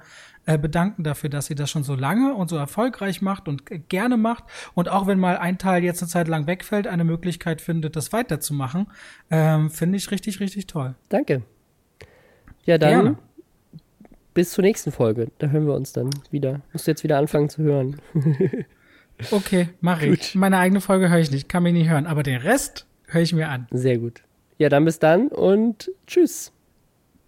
bedanken 0.58 1.04
dafür, 1.04 1.30
dass 1.30 1.46
sie 1.46 1.56
das 1.56 1.70
schon 1.70 1.84
so 1.84 1.96
lange 1.96 2.34
und 2.34 2.50
so 2.50 2.58
erfolgreich 2.58 3.22
macht 3.22 3.48
und 3.48 3.64
gerne 3.90 4.18
macht 4.18 4.46
und 4.74 4.90
auch 4.90 5.08
wenn 5.08 5.20
mal 5.20 5.38
ein 5.38 5.58
Teil 5.58 5.84
jetzt 5.84 6.02
eine 6.02 6.10
Zeit 6.10 6.28
lang 6.28 6.48
wegfällt, 6.48 6.88
eine 6.88 7.04
Möglichkeit 7.04 7.62
findet, 7.62 7.96
das 7.96 8.14
weiterzumachen, 8.14 8.88
ähm, 9.30 9.70
finde 9.70 9.98
ich 9.98 10.10
richtig, 10.12 10.40
richtig 10.40 10.68
toll. 10.68 10.96
Danke. 11.10 11.44
Ja, 12.66 12.78
dann 12.78 12.90
gerne. 12.90 13.18
bis 14.34 14.52
zur 14.52 14.64
nächsten 14.64 14.92
Folge. 14.92 15.30
Da 15.38 15.48
hören 15.48 15.68
wir 15.68 15.76
uns 15.76 15.94
dann 15.94 16.10
wieder. 16.32 16.62
Musst 16.74 16.88
du 16.88 16.92
jetzt 16.92 17.04
wieder 17.04 17.18
anfangen 17.18 17.50
zu 17.50 17.62
hören. 17.62 18.02
okay, 19.32 19.70
mache 19.82 20.08
ich. 20.08 20.36
Meine 20.36 20.58
eigene 20.58 20.82
Folge 20.82 21.10
höre 21.10 21.20
ich 21.20 21.32
nicht, 21.32 21.50
kann 21.50 21.64
mich 21.64 21.74
nicht 21.74 21.90
hören, 21.90 22.08
aber 22.08 22.24
den 22.24 22.42
Rest 22.42 22.88
höre 23.06 23.22
ich 23.22 23.34
mir 23.34 23.50
an. 23.50 23.68
Sehr 23.72 23.98
gut. 23.98 24.24
Ja, 24.58 24.70
dann 24.70 24.86
bis 24.86 25.00
dann 25.00 25.28
und 25.30 25.92
tschüss. 26.08 26.52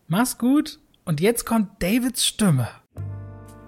Mach's 0.07 0.37
gut. 0.37 0.79
Und 1.05 1.21
jetzt 1.21 1.45
kommt 1.45 1.81
Davids 1.81 2.25
Stimme. 2.25 2.67